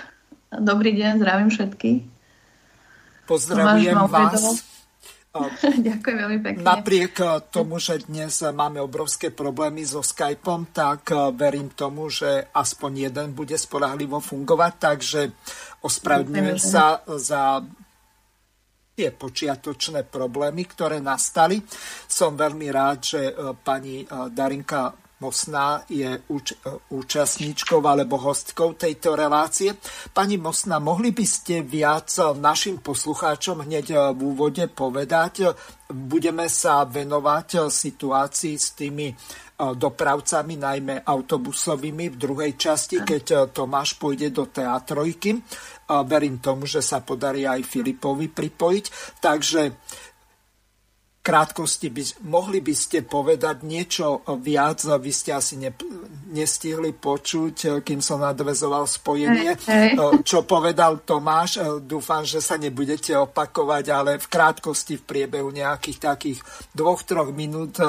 Dobrý 0.59 0.91
deň, 0.95 1.11
zdravím 1.23 1.49
všetkých. 1.51 1.99
Pozdravujem 3.27 3.99
vás. 4.11 4.74
Ďakujem 5.87 6.17
veľmi 6.17 6.39
pekne. 6.39 6.63
Napriek 6.63 7.15
eh, 7.19 7.29
tomu, 7.51 7.79
že 7.79 8.07
dnes 8.07 8.39
máme 8.39 8.79
obrovské 8.79 9.31
problémy 9.31 9.83
so 9.83 9.99
Skypeom, 9.99 10.71
tak 10.71 11.11
eh, 11.11 11.31
verím 11.35 11.71
tomu, 11.75 12.07
že 12.07 12.47
aspoň 12.55 13.11
jeden 13.11 13.27
bude 13.35 13.55
spolahlivo 13.59 14.23
fungovať, 14.23 14.73
takže 14.79 15.21
ospravedlňujem 15.83 16.59
sa 16.59 17.03
za 17.19 17.59
tie 18.95 19.11
počiatočné 19.11 20.07
problémy, 20.07 20.63
ktoré 20.71 21.03
nastali. 21.03 21.59
Som 22.07 22.39
veľmi 22.39 22.67
rád, 22.71 22.97
že 23.03 23.21
eh, 23.27 23.33
pani 23.59 24.07
Darinka 24.07 25.04
Mosná 25.23 25.87
je 25.87 26.11
úč- 26.27 26.59
účastníčkou 26.91 27.79
alebo 27.79 28.19
hostkou 28.19 28.75
tejto 28.75 29.15
relácie. 29.15 29.71
Pani 30.11 30.35
Mosná, 30.35 30.83
mohli 30.83 31.15
by 31.15 31.23
ste 31.23 31.63
viac 31.63 32.11
našim 32.35 32.83
poslucháčom 32.83 33.63
hneď 33.63 34.11
v 34.11 34.19
úvode 34.19 34.67
povedať? 34.67 35.55
Budeme 35.87 36.51
sa 36.51 36.83
venovať 36.83 37.71
situácii 37.71 38.55
s 38.59 38.75
tými 38.75 39.07
e, 39.07 39.15
dopravcami, 39.55 40.59
najmä 40.59 40.95
autobusovými 41.07 42.11
v 42.11 42.19
druhej 42.19 42.51
časti, 42.59 42.99
keď 43.05 43.55
Tomáš 43.55 43.95
pôjde 43.95 44.35
do 44.35 44.51
teatrojky. 44.51 45.39
Verím 45.85 46.41
tomu, 46.41 46.65
že 46.65 46.81
sa 46.81 47.05
podarí 47.05 47.45
aj 47.45 47.61
Filipovi 47.61 48.27
pripojiť. 48.33 48.85
Takže 49.21 49.61
krátkosti 51.25 51.89
by, 51.89 52.03
mohli 52.29 52.61
by 52.61 52.73
ste 52.77 53.01
povedať 53.01 53.65
niečo 53.65 54.21
viac, 54.45 54.85
vy 54.85 55.09
ste 55.09 55.33
asi 55.33 55.57
ne, 55.57 55.73
nestihli 56.29 56.93
počuť, 56.93 57.81
kým 57.81 57.97
som 57.97 58.21
nadvezoval 58.21 58.85
spojenie, 58.85 59.57
hey, 59.65 59.97
hey. 59.97 60.21
čo 60.21 60.45
povedal 60.45 61.01
Tomáš. 61.01 61.81
Dúfam, 61.81 62.21
že 62.21 62.45
sa 62.45 62.61
nebudete 62.61 63.17
opakovať, 63.17 63.85
ale 63.89 64.11
v 64.21 64.27
krátkosti 64.29 65.01
v 65.01 65.07
priebehu 65.09 65.49
nejakých 65.49 65.97
takých 66.13 66.39
dvoch, 66.77 67.01
troch 67.01 67.33
minút 67.33 67.81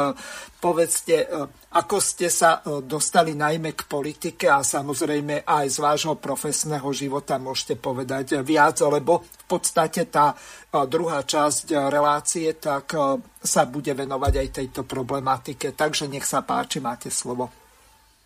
povedzte, 0.67 1.31
ako 1.79 2.03
ste 2.03 2.27
sa 2.27 2.59
dostali 2.83 3.39
najmä 3.39 3.79
k 3.79 3.87
politike 3.87 4.51
a 4.51 4.67
samozrejme 4.67 5.47
aj 5.47 5.67
z 5.71 5.79
vášho 5.79 6.19
profesného 6.19 6.91
života 6.91 7.39
môžete 7.39 7.79
povedať 7.79 8.43
viac, 8.43 8.83
lebo 8.83 9.23
v 9.23 9.45
podstate 9.47 10.11
tá 10.11 10.35
druhá 10.91 11.23
časť 11.23 11.71
relácie 11.87 12.51
tak 12.59 12.99
sa 13.39 13.63
bude 13.71 13.95
venovať 13.95 14.35
aj 14.43 14.49
tejto 14.59 14.83
problematike. 14.83 15.71
Takže 15.71 16.11
nech 16.11 16.27
sa 16.27 16.43
páči, 16.43 16.83
máte 16.83 17.15
slovo. 17.15 17.55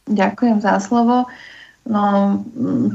Ďakujem 0.08 0.64
za 0.64 0.80
slovo. 0.80 1.28
No, 1.84 2.40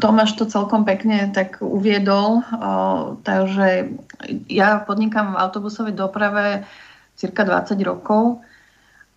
Tomáš 0.02 0.42
to 0.42 0.50
celkom 0.50 0.90
pekne 0.90 1.30
tak 1.30 1.62
uviedol, 1.62 2.42
takže 3.22 3.94
ja 4.50 4.82
podnikám 4.82 5.38
v 5.38 5.42
autobusovej 5.42 5.94
doprave 5.94 6.66
cirka 7.14 7.46
20 7.46 7.78
rokov. 7.86 8.42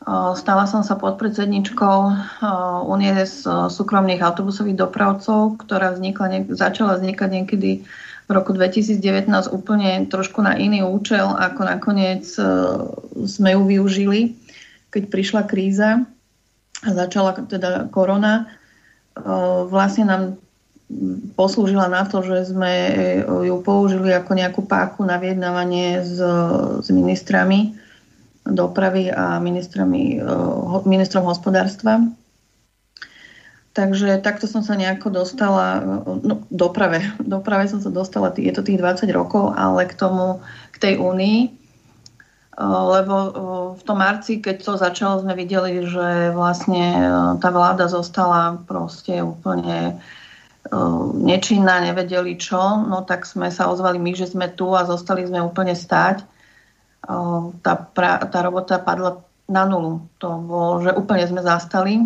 Stala 0.07 0.65
som 0.71 0.87
sa 0.87 0.95
podpredsedničkou 0.95 1.99
Unie 2.87 3.19
z 3.27 3.43
súkromných 3.67 4.23
autobusových 4.23 4.79
dopravcov, 4.79 5.59
ktorá 5.59 5.91
vznikla, 5.91 6.47
začala 6.55 7.03
vznikať 7.03 7.29
niekedy 7.29 7.83
v 8.29 8.31
roku 8.31 8.55
2019 8.55 9.27
úplne 9.51 10.07
trošku 10.07 10.39
na 10.39 10.55
iný 10.55 10.87
účel, 10.87 11.27
ako 11.35 11.61
nakoniec 11.67 12.29
sme 13.27 13.51
ju 13.59 13.63
využili, 13.67 14.39
keď 14.95 15.03
prišla 15.11 15.43
kríza 15.51 16.07
a 16.87 16.89
začala 16.95 17.35
teda 17.35 17.91
korona. 17.91 18.47
Vlastne 19.67 20.05
nám 20.07 20.23
poslúžila 21.35 21.91
na 21.91 22.07
to, 22.07 22.23
že 22.23 22.55
sme 22.55 22.73
ju 23.27 23.61
použili 23.67 24.15
ako 24.15 24.31
nejakú 24.31 24.63
páku 24.63 25.03
na 25.03 25.19
vyjednávanie 25.19 26.07
s, 26.07 26.17
s 26.81 26.89
ministrami 26.89 27.88
dopravy 28.49 29.13
a 29.13 29.37
ministrami, 29.39 30.19
e, 30.19 30.23
ministrom 30.89 31.29
hospodárstva. 31.29 32.01
Takže 33.77 34.19
takto 34.25 34.51
som 34.51 34.67
sa 34.67 34.75
nejako 34.75 35.13
dostala, 35.13 35.79
no 36.03 36.43
doprave, 36.51 37.15
doprave 37.23 37.71
som 37.71 37.79
sa 37.79 37.95
dostala, 37.95 38.35
je 38.35 38.51
to 38.51 38.67
tých 38.67 38.83
20 38.83 39.07
rokov, 39.15 39.55
ale 39.55 39.87
k 39.87 39.95
tomu, 39.95 40.43
k 40.75 40.77
tej 40.83 40.95
únii, 40.99 41.59
lebo 42.59 43.15
v 43.79 43.83
tom 43.87 44.03
marci, 44.03 44.43
keď 44.43 44.57
to 44.67 44.73
začalo, 44.75 45.23
sme 45.23 45.39
videli, 45.39 45.87
že 45.87 46.35
vlastne 46.35 47.07
tá 47.39 47.55
vláda 47.55 47.87
zostala 47.87 48.59
proste 48.67 49.23
úplne 49.23 50.03
nečinná, 51.23 51.79
nevedeli 51.81 52.35
čo, 52.35 52.83
no 52.83 53.07
tak 53.07 53.31
sme 53.31 53.49
sa 53.55 53.71
ozvali 53.71 54.03
my, 54.03 54.11
že 54.19 54.35
sme 54.35 54.51
tu 54.51 54.75
a 54.75 54.83
zostali 54.85 55.23
sme 55.23 55.39
úplne 55.39 55.73
stáť. 55.73 56.27
Tá, 57.03 57.73
pra, 57.75 58.21
tá 58.27 58.39
robota 58.43 58.77
padla 58.79 59.23
na 59.49 59.65
nulu. 59.65 60.05
To 60.21 60.29
bolo, 60.39 60.85
že 60.85 60.93
úplne 60.93 61.25
sme 61.25 61.41
zastali 61.41 62.05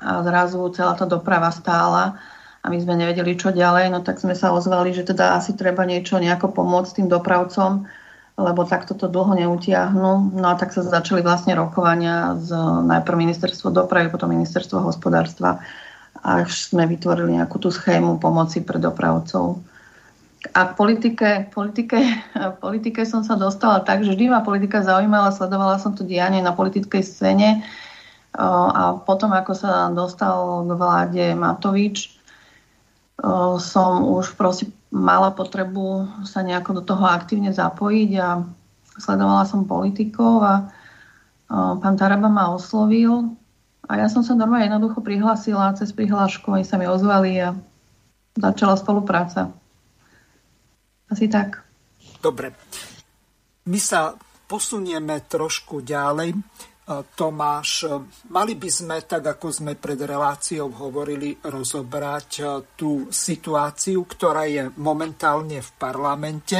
a 0.00 0.24
zrazu 0.24 0.64
celá 0.72 0.96
tá 0.96 1.04
doprava 1.04 1.52
stála 1.52 2.16
a 2.60 2.66
my 2.68 2.76
sme 2.80 2.96
nevedeli, 2.96 3.36
čo 3.36 3.52
ďalej, 3.52 3.88
no 3.92 4.04
tak 4.04 4.20
sme 4.20 4.36
sa 4.36 4.52
ozvali, 4.52 4.92
že 4.92 5.04
teda 5.04 5.36
asi 5.36 5.56
treba 5.56 5.84
niečo 5.88 6.20
nejako 6.20 6.52
pomôcť 6.52 7.00
tým 7.00 7.08
dopravcom, 7.08 7.88
lebo 8.36 8.68
takto 8.68 8.92
to 8.96 9.08
dlho 9.08 9.32
neutiahnu. 9.36 10.36
No 10.36 10.46
a 10.48 10.56
tak 10.56 10.72
sa 10.72 10.84
začali 10.84 11.24
vlastne 11.24 11.56
rokovania 11.56 12.36
z 12.40 12.52
najprv 12.84 13.16
ministerstvo 13.16 13.72
dopravy, 13.72 14.12
potom 14.12 14.32
ministerstvo 14.32 14.80
hospodárstva 14.80 15.60
až 16.20 16.68
sme 16.68 16.84
vytvorili 16.84 17.40
nejakú 17.40 17.56
tú 17.56 17.72
schému 17.72 18.20
pomoci 18.20 18.60
pre 18.60 18.76
dopravcov. 18.76 19.64
A 20.40 20.72
v 20.72 20.72
politike, 20.72 21.52
politike, 21.52 22.00
politike 22.64 23.04
som 23.04 23.20
sa 23.20 23.36
dostala 23.36 23.84
tak, 23.84 24.00
že 24.00 24.16
vždy 24.16 24.32
ma 24.32 24.40
politika 24.40 24.80
zaujímala, 24.80 25.36
sledovala 25.36 25.76
som 25.76 25.92
to 25.92 26.00
dianie 26.00 26.40
na 26.40 26.56
politickej 26.56 27.04
scéne 27.04 27.60
a 28.32 28.96
potom, 29.04 29.34
ako 29.36 29.52
sa 29.52 29.90
dostal 29.92 30.64
k 30.64 30.70
vláde 30.72 31.24
Matovič, 31.36 32.16
som 33.60 33.90
už 34.16 34.32
proste 34.38 34.72
mala 34.88 35.28
potrebu 35.34 36.08
sa 36.24 36.40
nejako 36.40 36.80
do 36.80 36.82
toho 36.88 37.04
aktívne 37.04 37.52
zapojiť 37.52 38.10
a 38.16 38.40
sledovala 38.96 39.44
som 39.44 39.68
politikov 39.68 40.40
a 40.40 40.54
pán 41.52 42.00
Taraba 42.00 42.32
ma 42.32 42.48
oslovil 42.54 43.36
a 43.90 43.98
ja 43.98 44.08
som 44.08 44.24
sa 44.24 44.38
normálne 44.38 44.72
jednoducho 44.72 45.04
prihlásila 45.04 45.76
cez 45.76 45.92
prihlášku, 45.92 46.48
oni 46.48 46.64
sa 46.64 46.80
mi 46.80 46.88
ozvali 46.88 47.44
a 47.44 47.58
začala 48.40 48.78
spolupráca. 48.78 49.52
Asi 51.10 51.26
tak. 51.26 51.66
Dobre. 52.22 52.54
My 53.66 53.80
sa 53.82 54.14
posunieme 54.50 55.30
trošku 55.30 55.86
ďalej. 55.86 56.34
E, 56.34 56.38
Tomáš, 57.14 57.86
e, 57.86 57.88
mali 58.34 58.58
by 58.58 58.70
sme, 58.70 58.96
tak 59.06 59.38
ako 59.38 59.46
sme 59.54 59.72
pred 59.78 59.98
reláciou 60.02 60.74
hovorili, 60.74 61.38
rozobrať 61.38 62.30
e, 62.38 62.42
tú 62.74 63.06
situáciu, 63.06 64.02
ktorá 64.10 64.50
je 64.50 64.66
momentálne 64.82 65.62
v 65.62 65.70
parlamente. 65.78 66.58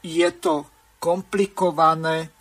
Je 0.00 0.30
to 0.40 0.54
komplikované, 0.96 2.32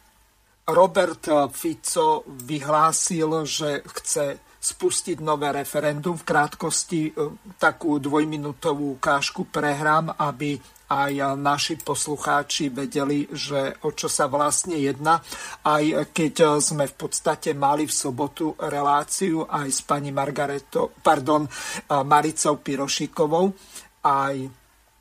Robert 0.69 1.51
Fico 1.51 2.23
vyhlásil, 2.47 3.43
že 3.43 3.83
chce 3.83 4.39
spustiť 4.61 5.17
nové 5.19 5.51
referendum. 5.51 6.15
V 6.15 6.23
krátkosti 6.23 7.11
takú 7.57 7.99
dvojminútovú 7.99 9.01
ukážku 9.01 9.49
prehrám, 9.51 10.15
aby 10.15 10.55
aj 10.89 11.37
naši 11.37 11.77
poslucháči 11.77 12.73
vedeli, 12.73 13.29
že 13.29 13.77
o 13.85 13.93
čo 13.93 14.09
sa 14.09 14.25
vlastne 14.25 14.73
jedná. 14.73 15.21
Aj 15.61 15.85
keď 16.09 16.57
sme 16.57 16.89
v 16.89 16.95
podstate 16.97 17.53
mali 17.53 17.85
v 17.85 17.93
sobotu 17.93 18.57
reláciu 18.57 19.45
aj 19.45 19.69
s 19.69 19.85
pani 19.85 20.09
Margareto, 20.09 20.97
pardon, 21.05 21.45
Maricou 22.09 22.57
Pirošikovou, 22.57 23.53
aj 24.01 24.35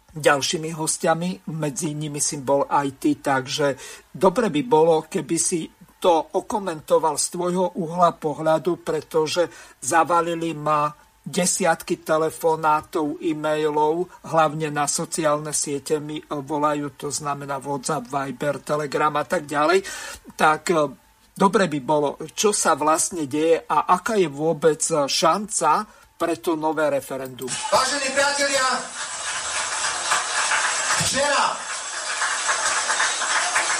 ďalšími 0.09 0.71
hostiami, 0.77 1.53
medzi 1.57 1.97
nimi 1.97 2.21
si 2.21 2.41
bol 2.41 2.69
aj 2.69 2.89
ty, 3.01 3.17
takže 3.21 3.77
dobre 4.13 4.53
by 4.53 4.63
bolo, 4.65 5.09
keby 5.09 5.37
si 5.41 5.69
to 5.99 6.37
okomentoval 6.37 7.19
z 7.19 7.27
tvojho 7.35 7.75
uhla 7.81 8.15
pohľadu, 8.15 8.83
pretože 8.87 9.49
zavalili 9.83 10.55
ma 10.55 10.91
desiatky 11.29 12.01
telefonátov, 12.01 13.21
e-mailov, 13.21 14.09
hlavne 14.27 14.73
na 14.73 14.89
sociálne 14.89 15.53
siete 15.53 16.01
mi 16.01 16.19
volajú, 16.25 16.97
to 16.97 17.09
znamená 17.13 17.61
WhatsApp, 17.61 18.09
Viber, 18.09 18.65
Telegram 18.65 19.15
a 19.21 19.25
tak 19.29 19.45
ďalej, 19.45 19.85
tak 20.35 20.73
e, 20.73 20.89
dobre 21.37 21.69
by 21.69 21.81
bolo, 21.85 22.17
čo 22.33 22.51
sa 22.57 22.75
vlastne 22.75 23.29
deje 23.29 23.61
a 23.69 23.93
aká 23.95 24.17
je 24.17 24.27
vôbec 24.33 24.81
šanca 25.07 25.85
pre 26.19 26.41
to 26.41 26.59
nové 26.59 26.89
referendum. 26.91 27.53
Vážení 27.71 28.11
priatelia, 28.11 28.67
Včera, 30.99 31.57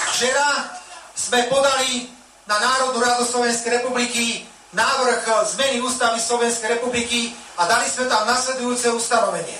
včera 0.09 0.49
sme 1.13 1.45
podali 1.51 2.07
na 2.47 2.57
Národnú 2.57 3.03
radu 3.03 3.27
Slovenskej 3.27 3.83
republiky 3.83 4.47
návrh 4.73 5.25
zmeny 5.55 5.81
ústavy 5.81 6.21
Slovenskej 6.21 6.77
republiky 6.77 7.33
a 7.57 7.65
dali 7.65 7.89
sme 7.89 8.05
tam 8.05 8.27
nasledujúce 8.29 8.93
ustanovenie. 8.93 9.57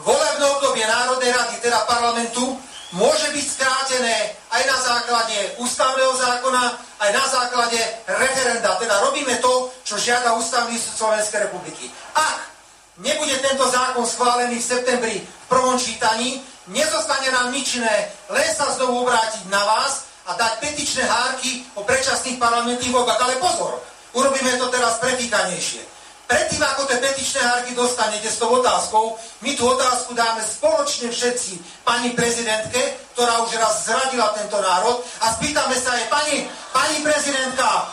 Volebné 0.00 0.44
obdobie 0.58 0.86
Národnej 0.86 1.30
rady, 1.30 1.60
teda 1.60 1.84
parlamentu, 1.86 2.58
môže 2.96 3.30
byť 3.30 3.46
skrátené 3.46 4.34
aj 4.50 4.62
na 4.66 4.78
základe 4.82 5.38
ústavného 5.62 6.10
zákona, 6.16 6.64
aj 6.98 7.10
na 7.14 7.24
základe 7.30 7.78
referenda. 8.06 8.74
Teda 8.80 8.98
robíme 9.06 9.38
to, 9.38 9.70
čo 9.86 9.94
žiada 10.00 10.34
ústavný 10.34 10.74
súd 10.74 10.94
Slovenskej 10.98 11.46
republiky. 11.46 11.86
Ak 12.18 12.50
nebude 12.98 13.38
tento 13.38 13.70
zákon 13.70 14.02
schválený 14.02 14.58
v 14.58 14.68
septembri 14.74 15.16
v 15.22 15.46
prvom 15.46 15.78
čítaní, 15.78 16.42
nezostane 16.66 17.30
nám 17.30 17.54
nič 17.54 17.78
iné, 17.78 18.10
len 18.30 18.48
sa 18.50 18.74
znovu 18.74 19.06
obrátiť 19.06 19.46
na 19.46 19.62
vás 19.62 20.10
a 20.26 20.34
dať 20.34 20.52
petičné 20.58 21.06
hárky 21.06 21.62
o 21.78 21.86
predčasných 21.86 22.42
parlamentných 22.42 22.94
voľbách. 22.94 23.20
Ale 23.22 23.42
pozor, 23.42 23.78
urobíme 24.14 24.56
to 24.58 24.66
teraz 24.72 24.98
prefíkanejšie. 25.02 25.82
Predtým, 26.30 26.62
ako 26.62 26.86
tie 26.86 27.02
petičné 27.02 27.42
hárky 27.42 27.74
dostanete 27.74 28.30
s 28.30 28.38
tou 28.38 28.54
otázkou, 28.54 29.18
my 29.42 29.50
tú 29.58 29.66
otázku 29.66 30.14
dáme 30.14 30.38
spoločne 30.46 31.10
všetci 31.10 31.82
pani 31.82 32.14
prezidentke, 32.14 32.78
ktorá 33.18 33.42
už 33.42 33.58
raz 33.58 33.82
zradila 33.82 34.30
tento 34.38 34.62
národ 34.62 35.02
a 35.26 35.34
spýtame 35.34 35.74
sa 35.74 35.98
jej, 35.98 36.06
pani, 36.06 36.46
pani 36.70 37.02
prezidentka, 37.02 37.90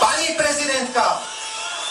pani 0.00 0.28
prezidentka, 0.40 1.04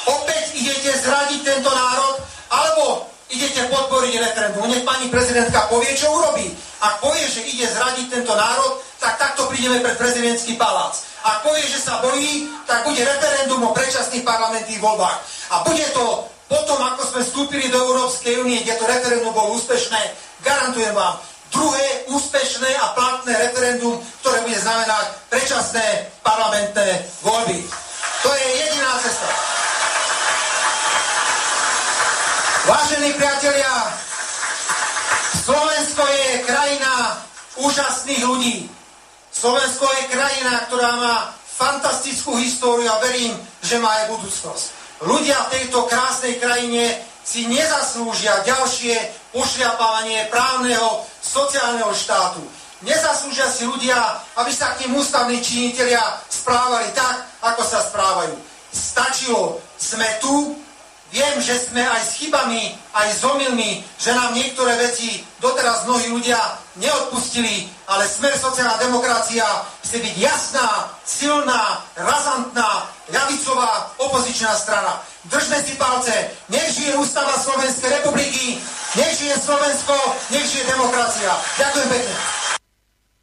opäť 0.10 0.58
idete 0.58 0.90
zradiť 1.06 1.40
tento 1.46 1.70
národ, 1.70 2.18
alebo 2.50 3.06
idete 3.30 3.70
podporiť 3.70 4.14
referendum. 4.26 4.66
Nech 4.74 4.82
pani 4.82 5.06
prezidentka 5.08 5.70
povie, 5.70 5.94
čo 5.94 6.12
urobí. 6.18 6.50
Ak 6.82 6.98
povie, 6.98 7.30
že 7.30 7.46
ide 7.46 7.70
zradiť 7.70 8.10
tento 8.10 8.34
národ, 8.34 8.82
tak 8.98 9.22
takto 9.22 9.46
prídeme 9.54 9.86
pred 9.86 10.02
prezidentský 10.02 10.58
palác. 10.58 11.11
Ak 11.22 11.46
povie, 11.46 11.62
že 11.70 11.78
sa 11.78 12.02
bojí, 12.02 12.50
tak 12.66 12.82
bude 12.86 13.02
referendum 13.06 13.62
o 13.62 13.76
predčasných 13.76 14.26
parlamentných 14.26 14.82
voľbách. 14.82 15.18
A 15.54 15.62
bude 15.62 15.86
to 15.94 16.26
potom, 16.52 16.80
ako 16.82 17.02
sme 17.08 17.22
vstúpili 17.24 17.72
do 17.72 17.80
Európskej 17.80 18.44
únie, 18.44 18.60
kde 18.66 18.76
to 18.76 18.90
referendum 18.90 19.32
bolo 19.32 19.56
úspešné, 19.56 20.02
garantujem 20.44 20.92
vám, 20.92 21.16
druhé 21.52 22.12
úspešné 22.12 22.72
a 22.76 22.92
platné 22.92 23.38
referendum, 23.38 23.96
ktoré 24.20 24.44
bude 24.44 24.60
znamenať 24.60 25.06
predčasné 25.32 26.12
parlamentné 26.26 27.08
voľby. 27.24 27.60
To 28.24 28.30
je 28.36 28.48
jediná 28.66 28.92
cesta. 29.00 29.30
Vážení 32.68 33.10
priatelia, 33.18 33.74
Slovensko 35.42 36.04
je 36.06 36.28
krajina 36.46 36.94
úžasných 37.58 38.22
ľudí. 38.28 38.81
Slovensko 39.42 39.90
je 39.90 40.14
krajina, 40.14 40.70
ktorá 40.70 41.02
má 41.02 41.34
fantastickú 41.58 42.38
históriu 42.38 42.86
a 42.86 43.02
verím, 43.02 43.34
že 43.66 43.82
má 43.82 43.90
aj 43.90 44.14
budúcnosť. 44.14 44.66
Ľudia 45.02 45.34
v 45.34 45.52
tejto 45.58 45.90
krásnej 45.90 46.38
krajine 46.38 47.02
si 47.26 47.50
nezaslúžia 47.50 48.46
ďalšie 48.46 49.02
pošliapávanie 49.34 50.30
právneho 50.30 51.02
sociálneho 51.26 51.90
štátu. 51.90 52.46
Nezaslúžia 52.86 53.50
si 53.50 53.66
ľudia, 53.66 53.98
aby 54.38 54.54
sa 54.54 54.78
k 54.78 54.86
ním 54.86 55.02
ústavní 55.02 55.42
činitelia 55.42 56.22
správali 56.30 56.94
tak, 56.94 57.26
ako 57.42 57.66
sa 57.66 57.82
správajú. 57.82 58.38
Stačilo, 58.70 59.58
sme 59.82 60.06
tu, 60.22 60.54
Viem, 61.12 61.44
že 61.44 61.60
sme 61.60 61.84
aj 61.84 62.08
s 62.08 62.24
chybami, 62.24 62.72
aj 62.96 63.08
s 63.12 63.22
omylmi, 63.28 63.84
že 64.00 64.16
nám 64.16 64.32
niektoré 64.32 64.80
veci 64.80 65.20
doteraz 65.44 65.84
mnohí 65.84 66.08
ľudia 66.08 66.40
neodpustili, 66.80 67.68
ale 67.92 68.08
smer 68.08 68.32
sociálna 68.40 68.80
demokracia 68.80 69.44
chce 69.84 70.00
byť 70.00 70.16
jasná, 70.16 70.88
silná, 71.04 71.84
razantná, 72.00 72.88
ľavicová 73.12 73.92
opozičná 74.00 74.56
strana. 74.56 75.04
Držme 75.28 75.60
si 75.60 75.76
palce, 75.76 76.16
nech 76.48 76.72
žije 76.72 76.96
ústava 76.96 77.36
Slovenskej 77.36 77.92
republiky, 78.00 78.56
nech 78.96 79.14
žije 79.20 79.36
Slovensko, 79.36 79.96
nech 80.32 80.48
žije 80.48 80.64
demokracia. 80.64 81.32
Ďakujem 81.60 81.88
pekne. 81.92 82.16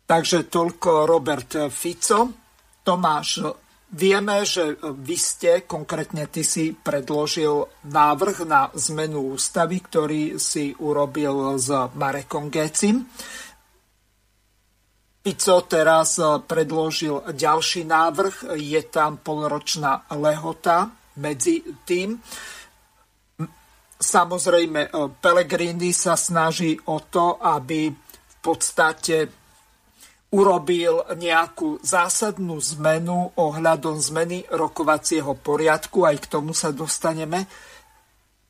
Takže 0.04 0.38
toľko 0.52 1.08
Robert 1.08 1.72
Fico. 1.72 2.36
Tomáš 2.84 3.44
Vieme, 3.88 4.44
že 4.44 4.76
vy 4.84 5.16
ste, 5.16 5.64
konkrétne 5.64 6.28
ty 6.28 6.44
si 6.44 6.76
predložil 6.76 7.64
návrh 7.88 8.44
na 8.44 8.68
zmenu 8.76 9.32
ústavy, 9.32 9.80
ktorý 9.80 10.36
si 10.36 10.76
urobil 10.76 11.56
s 11.56 11.72
Marekom 11.96 12.52
Gecim. 12.52 13.08
Pico 15.24 15.56
teraz 15.64 16.20
predložil 16.20 17.32
ďalší 17.32 17.88
návrh, 17.88 18.60
je 18.60 18.82
tam 18.92 19.24
polročná 19.24 20.04
lehota 20.12 20.92
medzi 21.16 21.64
tým. 21.88 22.20
samozrejme, 23.98 24.92
Pellegrini 25.16 25.96
sa 25.96 26.12
snaží 26.12 26.76
o 26.92 27.08
to, 27.08 27.40
aby 27.40 27.88
v 27.88 28.36
podstate 28.44 29.37
urobil 30.28 31.08
nejakú 31.16 31.80
zásadnú 31.80 32.60
zmenu 32.76 33.32
ohľadom 33.32 33.96
zmeny 33.96 34.44
rokovacieho 34.52 35.32
poriadku, 35.40 36.04
aj 36.04 36.16
k 36.20 36.26
tomu 36.28 36.52
sa 36.52 36.68
dostaneme. 36.68 37.48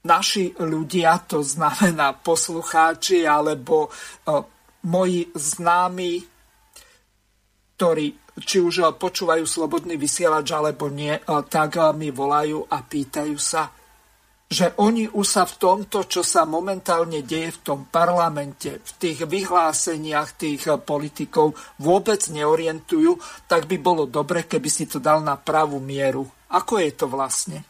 Naši 0.03 0.59
ľudia, 0.59 1.23
to 1.27 1.39
znamená 1.43 2.19
poslucháči 2.19 3.23
alebo 3.23 3.95
moji 4.91 5.31
známi, 5.35 6.13
ktorí 7.79 8.07
či 8.39 8.59
už 8.63 8.95
počúvajú 8.99 9.47
slobodný 9.47 9.95
vysielač 9.99 10.51
alebo 10.55 10.91
nie, 10.91 11.15
tak 11.51 11.79
mi 11.95 12.11
volajú 12.11 12.67
a 12.71 12.83
pýtajú 12.83 13.39
sa, 13.39 13.71
že 14.49 14.73
oni 14.81 15.13
už 15.13 15.27
sa 15.29 15.45
v 15.45 15.61
tomto, 15.61 16.09
čo 16.09 16.25
sa 16.25 16.49
momentálne 16.49 17.21
deje 17.21 17.53
v 17.53 17.61
tom 17.61 17.81
parlamente, 17.85 18.81
v 18.81 18.91
tých 18.97 19.29
vyhláseniach 19.29 20.41
tých 20.41 20.73
politikov 20.89 21.53
vôbec 21.77 22.25
neorientujú, 22.33 23.21
tak 23.45 23.69
by 23.69 23.77
bolo 23.77 24.09
dobre, 24.09 24.49
keby 24.49 24.73
si 24.73 24.89
to 24.89 25.05
dal 25.05 25.21
na 25.21 25.37
pravú 25.37 25.77
mieru. 25.85 26.25
Ako 26.49 26.81
je 26.81 26.91
to 26.97 27.13
vlastne? 27.13 27.61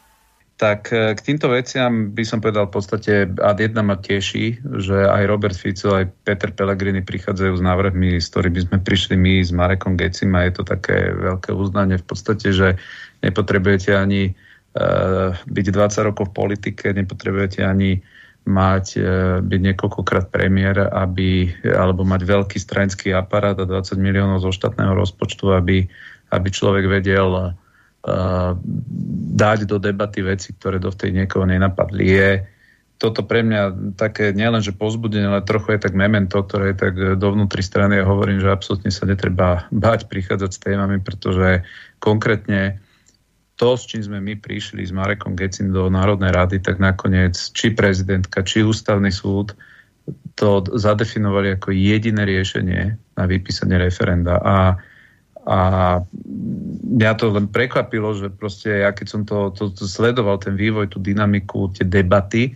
Tak 0.55 0.91
e, 0.91 1.15
k 1.15 1.19
týmto 1.19 1.51
veciam 1.51 2.15
by 2.15 2.23
som 2.23 2.39
povedal 2.39 2.71
v 2.71 2.75
podstate, 2.79 3.11
a 3.27 3.51
jedna 3.59 3.83
ma 3.83 3.99
teší, 3.99 4.63
že 4.79 5.03
aj 5.03 5.23
Robert 5.27 5.55
Fico, 5.59 5.99
aj 5.99 6.07
Peter 6.23 6.51
Pellegrini 6.55 7.03
prichádzajú 7.03 7.59
s 7.59 7.63
návrhmi, 7.63 8.19
s 8.19 8.31
ktorými 8.31 8.59
sme 8.71 8.77
prišli 8.79 9.19
my 9.19 9.43
s 9.43 9.51
Marekom 9.51 9.99
Gecim 9.99 10.31
a 10.35 10.47
je 10.47 10.59
to 10.59 10.63
také 10.63 11.11
veľké 11.11 11.51
uznanie 11.51 11.99
v 11.99 12.07
podstate, 12.07 12.51
že 12.51 12.75
nepotrebujete 13.23 13.95
ani 13.95 14.31
uh, 14.31 14.48
byť 15.49 15.65
20 15.73 16.07
rokov 16.07 16.29
v 16.29 16.35
politike, 16.35 16.93
nepotrebujete 16.93 17.65
ani 17.65 17.99
mať, 18.45 18.85
uh, 18.97 19.05
byť 19.41 19.59
niekoľkokrát 19.73 20.29
premiér, 20.29 20.89
aby, 20.93 21.53
alebo 21.65 22.05
mať 22.07 22.21
veľký 22.23 22.57
stranický 22.57 23.11
aparát 23.13 23.57
a 23.57 23.65
20 23.67 23.97
miliónov 23.99 24.45
zo 24.45 24.53
štátneho 24.53 24.95
rozpočtu, 24.95 25.53
aby, 25.53 25.85
aby 26.31 26.47
človek 26.49 26.85
vedel 26.85 27.57
dať 29.35 29.59
do 29.67 29.77
debaty 29.77 30.23
veci, 30.23 30.55
ktoré 30.55 30.79
do 30.79 30.91
tej 30.91 31.11
niekoho 31.11 31.43
nenapadli. 31.43 32.05
Je 32.07 32.29
toto 32.99 33.23
pre 33.23 33.43
mňa 33.43 33.95
také 33.95 34.35
nielenže 34.35 34.75
pozbudenie, 34.75 35.27
ale 35.27 35.47
trochu 35.47 35.75
je 35.75 35.87
tak 35.87 35.95
memento, 35.95 36.35
ktoré 36.43 36.75
je 36.75 36.77
tak 36.79 36.93
dovnútri 37.15 37.63
strany 37.63 37.99
a 37.99 38.07
hovorím, 38.07 38.43
že 38.43 38.51
absolútne 38.51 38.91
sa 38.91 39.07
netreba 39.07 39.67
báť 39.71 40.11
prichádzať 40.11 40.51
s 40.51 40.63
témami, 40.63 40.99
pretože 40.99 41.63
konkrétne 42.03 42.83
to, 43.59 43.75
s 43.75 43.83
čím 43.83 44.01
sme 44.07 44.23
my 44.23 44.39
prišli 44.39 44.87
s 44.87 44.95
Marekom 44.95 45.35
Gecim 45.35 45.75
do 45.75 45.91
Národnej 45.91 46.31
rady, 46.31 46.63
tak 46.63 46.79
nakoniec 46.79 47.35
či 47.35 47.75
prezidentka, 47.75 48.47
či 48.47 48.63
ústavný 48.63 49.11
súd 49.11 49.51
to 50.39 50.63
zadefinovali 50.65 51.59
ako 51.59 51.75
jediné 51.75 52.23
riešenie 52.25 52.97
na 53.19 53.23
vypísanie 53.27 53.77
referenda. 53.77 54.39
A 54.41 54.55
a 55.49 55.59
mňa 56.85 57.11
to 57.17 57.33
len 57.33 57.49
prekvapilo, 57.49 58.13
že 58.13 58.29
proste 58.29 58.85
ja 58.85 58.93
keď 58.93 59.07
som 59.09 59.21
to, 59.25 59.49
to, 59.49 59.73
to 59.73 59.89
sledoval, 59.89 60.37
ten 60.37 60.53
vývoj, 60.53 60.93
tú 60.93 61.01
dynamiku, 61.01 61.73
tie 61.73 61.89
debaty, 61.89 62.53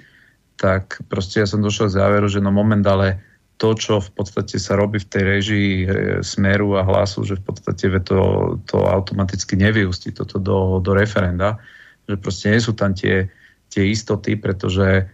tak 0.61 1.01
proste 1.09 1.41
ja 1.41 1.47
som 1.49 1.65
došiel 1.65 1.89
k 1.89 1.97
záveru, 1.97 2.29
že 2.29 2.43
no 2.43 2.53
moment, 2.53 2.85
ale 2.85 3.17
to, 3.63 3.71
čo 3.79 4.03
v 4.03 4.11
podstate 4.11 4.59
sa 4.59 4.75
robí 4.75 4.99
v 4.99 5.07
tej 5.07 5.23
režii 5.23 5.71
e, 5.71 5.87
smeru 6.19 6.75
a 6.75 6.83
hlasu, 6.83 7.23
že 7.23 7.39
v 7.39 7.47
podstate 7.47 7.87
to, 8.03 8.19
to 8.67 8.83
automaticky 8.83 9.55
nevyústi 9.55 10.11
toto 10.11 10.35
do, 10.35 10.83
do 10.83 10.91
referenda, 10.91 11.55
že 12.03 12.19
proste 12.19 12.51
nie 12.51 12.59
sú 12.59 12.75
tam 12.75 12.91
tie, 12.91 13.31
tie 13.71 13.87
istoty, 13.87 14.35
pretože, 14.35 15.07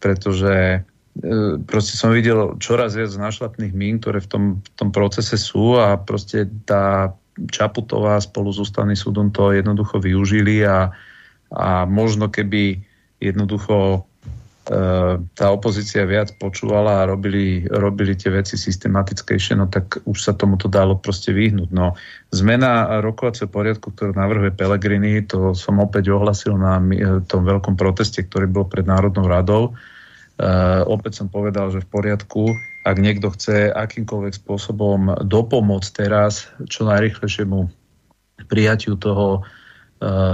pretože 0.00 0.80
E, 1.18 1.58
proste 1.66 1.98
som 1.98 2.14
videl 2.14 2.54
čoraz 2.62 2.94
viac 2.94 3.10
našlapných 3.10 3.74
mín, 3.74 3.98
ktoré 3.98 4.22
v 4.22 4.28
tom, 4.30 4.44
v 4.62 4.70
tom 4.78 4.88
procese 4.94 5.34
sú 5.34 5.74
a 5.76 5.98
proste 5.98 6.46
tá 6.64 7.14
Čaputová 7.40 8.20
spolu 8.20 8.52
s 8.52 8.60
ústavným 8.60 8.98
súdom 8.98 9.32
to 9.32 9.50
jednoducho 9.56 9.96
využili 9.96 10.60
a, 10.60 10.92
a 11.48 11.88
možno 11.88 12.28
keby 12.28 12.84
jednoducho 13.16 14.04
tá 15.34 15.46
opozícia 15.50 16.06
viac 16.06 16.38
počúvala 16.38 17.02
a 17.02 17.08
robili, 17.10 17.66
robili 17.66 18.14
tie 18.14 18.30
veci 18.30 18.54
systematickejšie, 18.54 19.58
no 19.58 19.66
tak 19.66 19.98
už 20.06 20.14
sa 20.14 20.30
tomuto 20.30 20.70
dalo 20.70 20.94
proste 20.94 21.34
vyhnúť. 21.34 21.74
No, 21.74 21.98
zmena 22.30 23.02
rokovacieho 23.02 23.50
poriadku, 23.50 23.90
ktorú 23.90 24.14
navrhuje 24.14 24.54
Pelegrini, 24.54 25.26
to 25.26 25.58
som 25.58 25.82
opäť 25.82 26.14
ohlasil 26.14 26.54
na 26.54 26.78
tom 27.26 27.42
veľkom 27.42 27.74
proteste, 27.74 28.22
ktorý 28.22 28.46
bol 28.46 28.70
pred 28.70 28.86
Národnou 28.86 29.26
radou. 29.26 29.74
Uh, 30.40 30.86
opäť 30.88 31.20
som 31.20 31.28
povedal, 31.28 31.68
že 31.74 31.84
v 31.84 31.90
poriadku, 31.90 32.54
ak 32.86 32.96
niekto 32.96 33.28
chce 33.34 33.74
akýmkoľvek 33.74 34.38
spôsobom 34.38 35.20
dopomôcť 35.20 35.90
teraz 35.92 36.48
čo 36.64 36.88
najrychlejšiemu 36.88 37.68
prijatiu 38.48 38.96
toho 38.96 39.42
uh, 39.42 39.59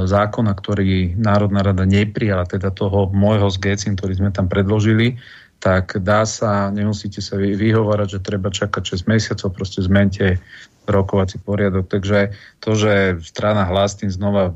zákona, 0.07 0.55
ktorý 0.55 1.19
Národná 1.19 1.67
rada 1.67 1.83
neprijala, 1.83 2.47
teda 2.47 2.71
toho 2.71 3.11
môjho 3.11 3.51
s 3.51 3.59
Gecim, 3.59 3.99
ktorý 3.99 4.15
sme 4.15 4.31
tam 4.31 4.47
predložili, 4.47 5.19
tak 5.59 5.99
dá 5.99 6.23
sa, 6.23 6.71
nemusíte 6.71 7.19
sa 7.19 7.35
vyhovárať, 7.35 8.19
že 8.19 8.27
treba 8.27 8.55
čakať 8.55 8.95
6 8.95 9.11
mesiacov, 9.11 9.49
proste 9.51 9.83
zmente 9.83 10.39
rokovací 10.87 11.43
poriadok. 11.43 11.91
Takže 11.91 12.31
to, 12.63 12.71
že 12.79 13.19
strana 13.27 13.67
hlas 13.67 13.99
tým 13.99 14.13
znova 14.13 14.55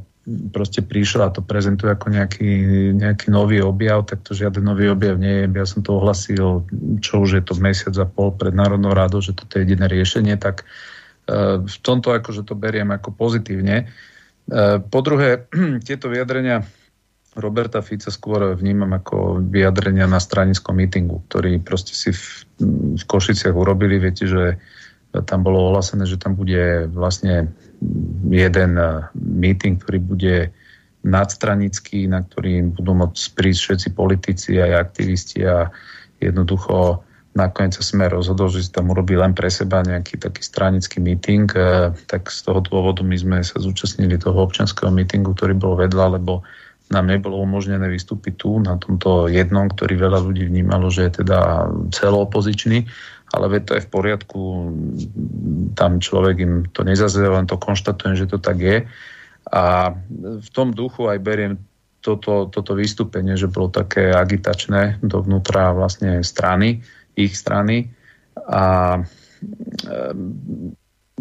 proste 0.55 0.85
prišla 0.85 1.33
a 1.33 1.35
to 1.35 1.43
prezentuje 1.43 1.91
ako 1.91 2.13
nejaký, 2.13 2.51
nejaký 2.95 3.35
nový 3.35 3.65
objav, 3.65 4.07
tak 4.07 4.23
to 4.23 4.37
žiaden 4.37 4.63
nový 4.63 4.87
objav 4.93 5.19
nie 5.19 5.43
je. 5.43 5.45
Ja 5.51 5.67
som 5.67 5.83
to 5.83 5.99
ohlasil, 5.99 6.63
čo 7.03 7.25
už 7.25 7.41
je 7.41 7.43
to 7.43 7.59
mesiac 7.59 7.97
a 7.99 8.07
pol 8.07 8.31
pred 8.31 8.55
Národnou 8.55 8.95
rádou, 8.95 9.19
že 9.25 9.35
toto 9.35 9.59
je 9.59 9.67
jediné 9.67 9.91
riešenie, 9.91 10.39
tak 10.39 10.63
e, 11.27 11.65
v 11.65 11.77
tomto 11.83 12.15
akože 12.15 12.47
to 12.47 12.55
beriem 12.55 12.93
ako 12.95 13.11
pozitívne. 13.11 13.91
E, 14.51 14.83
po 14.83 14.99
druhé, 15.01 15.47
tieto 15.87 16.11
vyjadrenia 16.11 16.67
Roberta 17.39 17.79
Fica 17.79 18.11
skôr 18.11 18.59
vnímam 18.59 18.91
ako 18.91 19.39
vyjadrenia 19.47 20.11
na 20.11 20.19
stranickom 20.19 20.75
mítingu, 20.75 21.23
ktorý 21.31 21.63
proste 21.63 21.95
si 21.95 22.11
v, 22.11 22.23
v 22.99 23.05
Košiciach 23.07 23.55
urobili. 23.55 24.03
Viete, 24.03 24.27
že 24.27 24.59
tam 25.27 25.47
bolo 25.47 25.71
ohlasené, 25.71 26.07
že 26.07 26.19
tam 26.19 26.35
bude 26.35 26.91
vlastne 26.91 27.51
jeden 28.31 28.73
eh, 28.79 29.07
meeting, 29.15 29.79
ktorý 29.79 29.99
bude 30.03 30.37
nadstranický, 31.01 32.11
na 32.11 32.21
ktorý 32.21 32.77
budú 32.77 32.93
môcť 32.93 33.23
prísť 33.33 33.61
všetci 33.63 33.89
politici 33.97 34.51
aj 34.61 34.91
aktivisti 34.91 35.41
a 35.49 35.73
jednoducho 36.21 37.01
nakoniec 37.37 37.79
sa 37.79 37.85
sme 37.87 38.11
rozhodol, 38.11 38.51
že 38.51 38.67
si 38.67 38.71
tam 38.75 38.91
urobí 38.91 39.15
len 39.15 39.33
pre 39.35 39.49
seba 39.51 39.87
nejaký 39.87 40.19
taký 40.19 40.43
stranický 40.43 40.99
meeting, 40.99 41.47
eh, 41.55 41.95
tak 42.11 42.31
z 42.31 42.47
toho 42.47 42.61
dôvodu 42.63 43.03
my 43.07 43.17
sme 43.17 43.39
sa 43.43 43.59
zúčastnili 43.63 44.19
toho 44.19 44.39
občanského 44.43 44.91
meetingu, 44.91 45.35
ktorý 45.35 45.55
bol 45.55 45.79
vedľa, 45.79 46.19
lebo 46.19 46.43
nám 46.91 47.07
nebolo 47.07 47.39
umožnené 47.39 47.87
vystúpiť 47.87 48.35
tu 48.35 48.59
na 48.59 48.75
tomto 48.75 49.31
jednom, 49.31 49.71
ktorý 49.71 49.95
veľa 49.95 50.27
ľudí 50.27 50.51
vnímalo, 50.51 50.91
že 50.91 51.07
je 51.07 51.23
teda 51.23 51.71
celoopozičný 51.95 52.91
ale 53.31 53.47
veď 53.47 53.63
to 53.63 53.73
je 53.79 53.87
v 53.87 53.93
poriadku, 53.95 54.41
tam 55.79 56.03
človek 56.03 56.37
im 56.43 56.55
to 56.75 56.83
nezazrie, 56.83 57.31
len 57.31 57.47
to 57.47 57.55
konštatujem, 57.55 58.19
že 58.19 58.27
to 58.27 58.43
tak 58.43 58.59
je. 58.59 58.91
A 59.51 59.95
v 60.19 60.49
tom 60.51 60.75
duchu 60.75 61.07
aj 61.07 61.19
beriem 61.23 61.55
toto, 62.03 62.51
toto 62.51 62.75
vystúpenie, 62.75 63.39
že 63.39 63.47
bolo 63.47 63.71
také 63.71 64.11
agitačné 64.11 64.99
dovnútra 65.05 65.71
vlastne 65.77 66.27
strany, 66.27 66.83
ich 67.17 67.35
strany. 67.35 67.91
A 68.51 68.99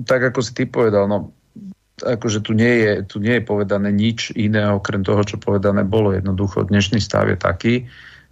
tak 0.04 0.22
ako 0.34 0.40
si 0.44 0.52
ty 0.56 0.64
povedal, 0.68 1.08
no 1.08 1.34
akože 2.00 2.40
tu 2.40 2.56
nie, 2.56 2.74
je, 2.84 2.92
tu 3.04 3.20
nie 3.20 3.40
je 3.40 3.44
povedané 3.44 3.92
nič 3.92 4.32
iné 4.36 4.72
okrem 4.72 5.04
toho, 5.04 5.20
čo 5.24 5.42
povedané 5.42 5.84
bolo. 5.84 6.16
Jednoducho 6.16 6.68
dnešný 6.68 7.04
stav 7.04 7.28
je 7.28 7.38
taký, 7.40 7.76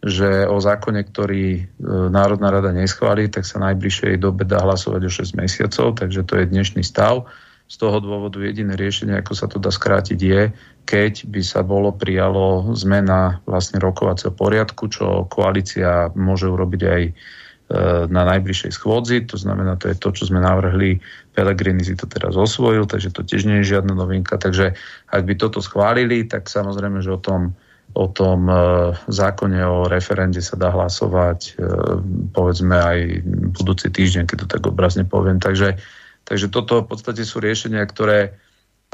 že 0.04 0.48
o 0.48 0.62
zákone, 0.62 1.04
ktorý 1.04 1.46
e, 1.58 1.62
Národná 2.08 2.54
rada 2.54 2.72
neschválí, 2.72 3.28
tak 3.28 3.43
sa 3.43 3.60
najbližšej 3.60 4.22
dobe 4.22 4.48
dá 4.48 4.62
hlasovať 4.63 5.02
o 5.04 5.12
6 5.12 5.41
mesiacov, 5.41 5.88
takže 5.98 6.24
to 6.24 6.34
je 6.39 6.46
dnešný 6.48 6.86
stav. 6.86 7.28
Z 7.67 7.84
toho 7.84 8.00
dôvodu 8.00 8.39
jediné 8.39 8.80
riešenie, 8.80 9.20
ako 9.20 9.34
sa 9.36 9.52
to 9.52 9.60
dá 9.60 9.67
skrátiť, 9.67 10.20
je, 10.22 10.41
keď 10.88 11.28
by 11.28 11.41
sa 11.43 11.67
bolo 11.67 11.91
prijalo 11.91 12.72
zmena 12.72 13.43
vlastne 13.43 13.84
rokovacieho 13.84 14.32
poriadku, 14.32 14.88
čo 14.88 15.28
koalícia 15.28 16.08
môže 16.15 16.48
urobiť 16.48 16.82
aj 16.88 17.02
na 18.08 18.24
najbližšej 18.24 18.72
schôdzi, 18.80 19.28
to 19.28 19.36
znamená, 19.36 19.76
to 19.76 19.92
je 19.92 20.00
to, 20.00 20.16
čo 20.16 20.32
sme 20.32 20.40
navrhli, 20.40 21.04
Pelegrini 21.36 21.84
si 21.84 22.00
to 22.00 22.08
teraz 22.08 22.40
osvojil, 22.40 22.88
takže 22.88 23.12
to 23.12 23.28
tiež 23.28 23.44
nie 23.44 23.60
je 23.60 23.76
žiadna 23.76 23.92
novinka, 23.92 24.40
takže 24.40 24.72
ak 25.12 25.22
by 25.28 25.34
toto 25.36 25.60
schválili, 25.60 26.24
tak 26.24 26.48
samozrejme, 26.48 27.04
že 27.04 27.12
o 27.12 27.20
tom 27.20 27.52
o 27.96 28.08
tom 28.12 28.52
e, 28.52 28.56
zákone 29.08 29.64
o 29.64 29.88
referende 29.88 30.44
sa 30.44 30.60
dá 30.60 30.70
hlasovať 30.70 31.40
e, 31.40 31.52
povedzme 32.36 32.76
aj 32.76 32.98
budúci 33.58 33.88
týždeň, 33.88 34.28
keď 34.28 34.38
to 34.44 34.48
tak 34.48 34.64
obrazne 34.68 35.08
poviem. 35.08 35.40
Takže, 35.40 35.80
takže 36.28 36.52
toto 36.52 36.84
v 36.84 36.88
podstate 36.94 37.24
sú 37.24 37.40
riešenia, 37.40 37.82
ktoré 37.88 38.36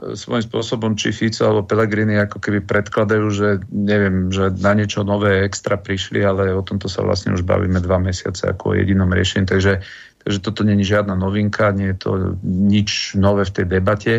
svojím 0.02 0.44
spôsobom 0.44 0.92
či 0.98 1.14
Fico 1.14 1.46
alebo 1.46 1.70
Pelegrini 1.70 2.18
ako 2.18 2.42
keby 2.42 2.66
predkladajú, 2.66 3.26
že 3.30 3.48
neviem, 3.70 4.34
že 4.34 4.50
na 4.58 4.74
niečo 4.74 5.06
nové 5.06 5.46
extra 5.46 5.78
prišli, 5.78 6.26
ale 6.26 6.50
o 6.50 6.66
tomto 6.66 6.90
sa 6.90 7.06
vlastne 7.06 7.38
už 7.38 7.46
bavíme 7.46 7.78
dva 7.78 8.02
mesiace 8.02 8.50
ako 8.50 8.74
o 8.74 8.78
jedinom 8.78 9.14
riešení. 9.14 9.46
Takže, 9.46 9.86
takže 10.26 10.40
toto 10.42 10.66
není 10.66 10.82
žiadna 10.82 11.14
novinka, 11.14 11.70
nie 11.78 11.94
je 11.94 11.98
to 12.02 12.12
nič 12.44 13.14
nové 13.14 13.46
v 13.46 13.54
tej 13.54 13.66
debate. 13.70 14.16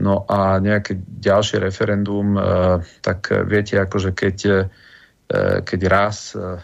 No 0.00 0.24
a 0.30 0.62
nejaké 0.62 0.96
ďalšie 1.02 1.60
referendum, 1.60 2.38
e, 2.38 2.40
tak 3.04 3.34
viete, 3.44 3.76
akože 3.82 4.16
keď, 4.16 4.36
e, 4.46 4.58
keď 5.66 5.80
raz 5.90 6.32
e, 6.38 6.62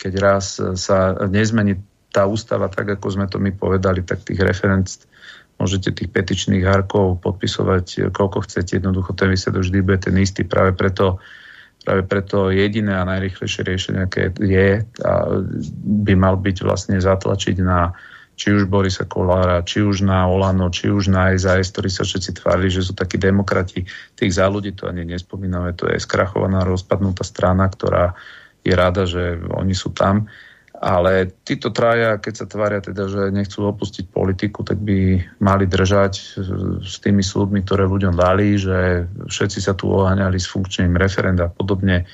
keď 0.00 0.12
raz 0.16 0.56
sa 0.80 1.12
nezmení 1.28 1.76
tá 2.12 2.24
ústava 2.24 2.72
tak, 2.72 2.96
ako 2.96 3.06
sme 3.12 3.28
to 3.28 3.36
my 3.36 3.52
povedali, 3.52 4.00
tak 4.00 4.24
tých 4.24 4.40
referent 4.40 4.88
môžete 5.62 5.94
tých 5.94 6.10
petičných 6.10 6.66
hárkov 6.66 7.22
podpisovať 7.22 8.10
koľko 8.10 8.42
chcete, 8.42 8.82
jednoducho 8.82 9.14
ten 9.14 9.30
výsledok 9.30 9.62
vždy 9.62 9.78
bude 9.86 9.98
ten 10.02 10.18
istý, 10.18 10.42
práve 10.42 10.74
preto 10.74 11.22
práve 11.82 12.06
preto 12.06 12.54
jediné 12.54 12.94
a 12.94 13.02
najrychlejšie 13.02 13.66
riešenie, 13.66 14.00
aké 14.06 14.30
je, 14.38 14.86
a 15.02 15.12
by 16.06 16.14
mal 16.14 16.38
byť 16.38 16.62
vlastne 16.62 16.94
zatlačiť 17.02 17.58
na 17.58 17.90
či 18.32 18.54
už 18.54 18.66
Borisa 18.66 19.04
Kolára, 19.04 19.66
či 19.66 19.84
už 19.84 20.08
na 20.08 20.24
Olano, 20.24 20.72
či 20.72 20.88
už 20.88 21.12
na 21.12 21.34
SAS, 21.36 21.68
ktorí 21.74 21.92
sa 21.92 22.02
všetci 22.02 22.40
tvárili, 22.40 22.72
že 22.72 22.86
sú 22.86 22.96
takí 22.96 23.20
demokrati. 23.20 23.84
Tých 24.16 24.32
za 24.32 24.48
ľudí 24.48 24.72
to 24.72 24.88
ani 24.88 25.04
nespomíname, 25.04 25.76
to 25.76 25.86
je 25.90 26.00
skrachovaná, 26.00 26.64
rozpadnutá 26.64 27.22
strana, 27.28 27.68
ktorá 27.68 28.16
je 28.64 28.72
rada, 28.72 29.04
že 29.04 29.42
oni 29.52 29.76
sú 29.76 29.92
tam. 29.92 30.32
Ale 30.82 31.30
títo 31.46 31.70
traja, 31.70 32.18
keď 32.18 32.34
sa 32.42 32.46
tvária 32.50 32.82
teda, 32.82 33.06
že 33.06 33.30
nechcú 33.30 33.70
opustiť 33.70 34.10
politiku, 34.10 34.66
tak 34.66 34.82
by 34.82 35.22
mali 35.38 35.70
držať 35.70 36.42
s 36.82 36.98
tými 36.98 37.22
súdmi, 37.22 37.62
ktoré 37.62 37.86
ľuďom 37.86 38.18
dali, 38.18 38.58
že 38.58 39.06
všetci 39.30 39.62
sa 39.62 39.78
tu 39.78 39.86
oháňali 39.94 40.42
s 40.42 40.50
funkčným 40.50 40.98
referenda 40.98 41.46
a 41.46 41.54
podobne. 41.54 42.10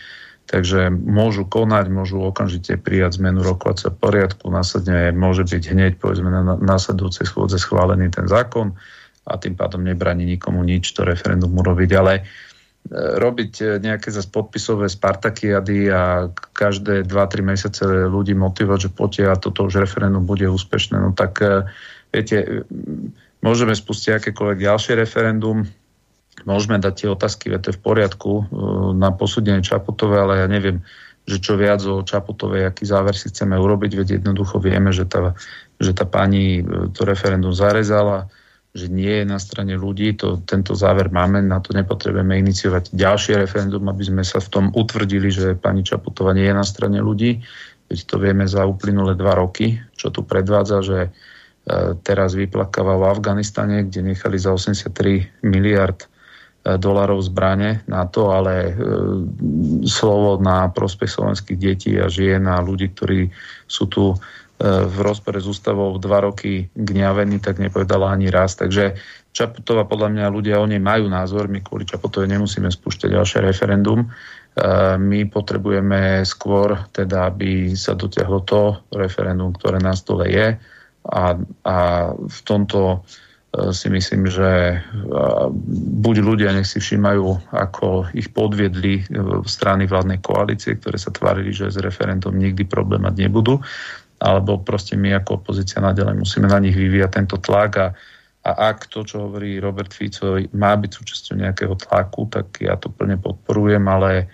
Takže 0.48 0.92
môžu 0.92 1.48
konať, 1.48 1.88
môžu 1.88 2.20
okamžite 2.20 2.76
prijať 2.76 3.20
zmenu 3.20 3.40
rokovacieho 3.40 3.92
poriadku, 3.92 4.52
následne 4.52 5.16
môže 5.16 5.48
byť 5.48 5.64
hneď 5.72 5.92
povedzme 5.96 6.28
na 6.28 6.56
následujúcej 6.60 7.24
schôdze 7.24 7.56
schválený 7.60 8.12
ten 8.12 8.28
zákon 8.28 8.76
a 9.28 9.36
tým 9.36 9.56
pádom 9.56 9.84
nebraní 9.84 10.24
nikomu 10.24 10.64
nič 10.64 10.92
to 10.96 11.04
referendum 11.04 11.52
urobiť. 11.52 11.90
Ale 11.96 12.24
robiť 12.92 13.52
e, 13.60 13.64
nejaké 13.84 14.08
zase 14.08 14.32
podpisové 14.32 14.88
Spartakiady 14.88 15.92
a 15.92 16.32
každé 16.56 17.04
2-3 17.04 17.44
mesiace 17.44 17.84
ľudí 18.08 18.32
motivovať, 18.32 18.88
že 18.88 18.90
poďte 18.90 19.24
a 19.28 19.34
toto 19.36 19.68
už 19.68 19.84
referendum 19.84 20.24
bude 20.24 20.48
úspešné. 20.48 20.96
No 20.96 21.12
tak 21.12 21.44
e, 21.44 21.68
viete, 22.10 22.64
môžeme 23.44 23.76
spustiť 23.76 24.18
akékoľvek 24.18 24.58
ďalšie 24.64 24.92
referendum, 24.96 25.68
môžeme 26.48 26.80
dať 26.80 26.94
tie 26.96 27.08
otázky, 27.12 27.52
viete, 27.52 27.76
v 27.76 27.80
poriadku 27.80 28.32
e, 28.40 28.44
na 28.96 29.12
posúdenie 29.12 29.60
Čaputovej, 29.60 30.18
ale 30.24 30.34
ja 30.40 30.46
neviem, 30.48 30.80
že 31.28 31.44
čo 31.44 31.60
viac 31.60 31.84
o 31.84 32.00
Čaputovej, 32.00 32.72
aký 32.72 32.88
záver 32.88 33.12
si 33.12 33.28
chceme 33.28 33.52
urobiť, 33.52 33.92
veď 34.00 34.08
jednoducho 34.24 34.64
vieme, 34.64 34.96
že 34.96 35.04
tá, 35.04 35.36
že 35.76 35.92
tá 35.92 36.08
pani 36.08 36.64
to 36.96 37.04
referendum 37.04 37.52
zarezala, 37.52 38.32
že 38.78 38.86
nie 38.86 39.10
je 39.10 39.26
na 39.26 39.42
strane 39.42 39.74
ľudí, 39.74 40.14
to, 40.14 40.38
tento 40.46 40.78
záver 40.78 41.10
máme, 41.10 41.42
na 41.42 41.58
to 41.58 41.74
nepotrebujeme 41.74 42.38
iniciovať 42.38 42.94
ďalšie 42.94 43.42
referendum, 43.42 43.82
aby 43.90 44.06
sme 44.06 44.22
sa 44.22 44.38
v 44.38 44.48
tom 44.48 44.64
utvrdili, 44.70 45.28
že 45.28 45.58
pani 45.58 45.82
Čaputová 45.82 46.30
nie 46.30 46.46
je 46.46 46.54
na 46.54 46.62
strane 46.62 47.02
ľudí. 47.02 47.42
Veď 47.90 47.98
to 48.06 48.16
vieme 48.22 48.46
za 48.46 48.62
uplynulé 48.62 49.18
dva 49.18 49.34
roky, 49.34 49.82
čo 49.98 50.14
tu 50.14 50.22
predvádza, 50.22 50.78
že 50.86 50.98
e, 51.04 51.10
teraz 52.06 52.38
vyplakáva 52.38 52.94
v 52.94 53.08
Afganistane, 53.10 53.82
kde 53.82 54.14
nechali 54.14 54.38
za 54.38 54.54
83 54.54 55.42
miliard 55.42 56.04
e, 56.04 56.06
dolarov 56.78 57.24
zbrane 57.24 57.82
na 57.90 58.06
to, 58.06 58.30
ale 58.30 58.54
e, 58.70 58.72
slovo 59.88 60.38
na 60.38 60.70
prospech 60.70 61.10
slovenských 61.10 61.58
detí 61.58 61.92
a 61.98 62.06
žien 62.06 62.46
a 62.46 62.62
ľudí, 62.62 62.94
ktorí 62.94 63.32
sú 63.66 63.90
tu 63.90 64.14
v 64.58 64.96
rozpore 65.06 65.38
s 65.38 65.46
ústavou 65.46 65.94
dva 66.02 66.18
roky 66.26 66.66
gňavený, 66.74 67.38
tak 67.38 67.62
nepovedala 67.62 68.10
ani 68.10 68.26
raz. 68.26 68.58
Takže 68.58 68.98
Čaputová, 69.30 69.86
podľa 69.86 70.10
mňa 70.10 70.34
ľudia 70.34 70.58
o 70.58 70.66
nej 70.66 70.82
majú 70.82 71.06
názor, 71.06 71.46
my 71.46 71.62
kvôli 71.62 71.86
Čaputovej 71.86 72.26
nemusíme 72.26 72.66
spúšťať 72.66 73.14
ďalšie 73.14 73.38
referendum. 73.46 74.02
E, 74.02 74.06
my 74.98 75.30
potrebujeme 75.30 76.26
skôr, 76.26 76.74
teda, 76.90 77.30
aby 77.30 77.70
sa 77.78 77.94
dotiahlo 77.94 78.42
to 78.42 78.82
referendum, 78.90 79.54
ktoré 79.54 79.78
na 79.78 79.94
stole 79.94 80.26
je 80.26 80.58
a, 81.06 81.24
a 81.62 81.76
v 82.18 82.40
tomto 82.42 82.98
e, 83.54 83.70
si 83.70 83.86
myslím, 83.94 84.26
že 84.26 84.74
e, 84.74 84.76
buď 86.02 86.16
ľudia 86.18 86.50
nech 86.50 86.66
si 86.66 86.82
všímajú, 86.82 87.54
ako 87.54 88.10
ich 88.18 88.34
podviedli 88.34 89.06
strany 89.46 89.86
vládnej 89.86 90.18
koalície, 90.18 90.74
ktoré 90.74 90.98
sa 90.98 91.14
tvárili, 91.14 91.54
že 91.54 91.70
s 91.70 91.78
referendum 91.78 92.34
nikdy 92.34 92.66
problém 92.66 93.06
mať 93.06 93.22
nebudú, 93.22 93.62
alebo 94.18 94.58
proste 94.62 94.98
my 94.98 95.18
ako 95.22 95.42
opozícia 95.42 95.78
nadalej 95.78 96.18
musíme 96.18 96.50
na 96.50 96.58
nich 96.58 96.74
vyvíjať 96.74 97.10
tento 97.10 97.36
tlak 97.38 97.72
a, 97.78 97.88
a 98.42 98.50
ak 98.74 98.90
to, 98.90 99.06
čo 99.06 99.30
hovorí 99.30 99.62
Robert 99.62 99.94
Fico, 99.94 100.38
má 100.54 100.74
byť 100.74 100.90
súčasťou 100.90 101.34
nejakého 101.38 101.74
tlaku, 101.78 102.26
tak 102.26 102.58
ja 102.58 102.74
to 102.74 102.90
plne 102.90 103.18
podporujem, 103.18 103.82
ale, 103.86 104.26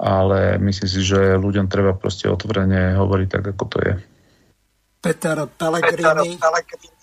ale 0.00 0.56
myslím 0.60 0.88
si, 0.88 1.00
že 1.04 1.36
ľuďom 1.36 1.68
treba 1.68 1.92
proste 1.92 2.28
otvorene 2.28 2.96
hovoriť 2.96 3.28
tak, 3.28 3.44
ako 3.56 3.64
to 3.68 3.78
je. 3.84 3.94
Peter 4.98 5.46
Pellegrini, 5.46 6.02
Peter 6.02 6.16
Pellegrini 6.42 6.97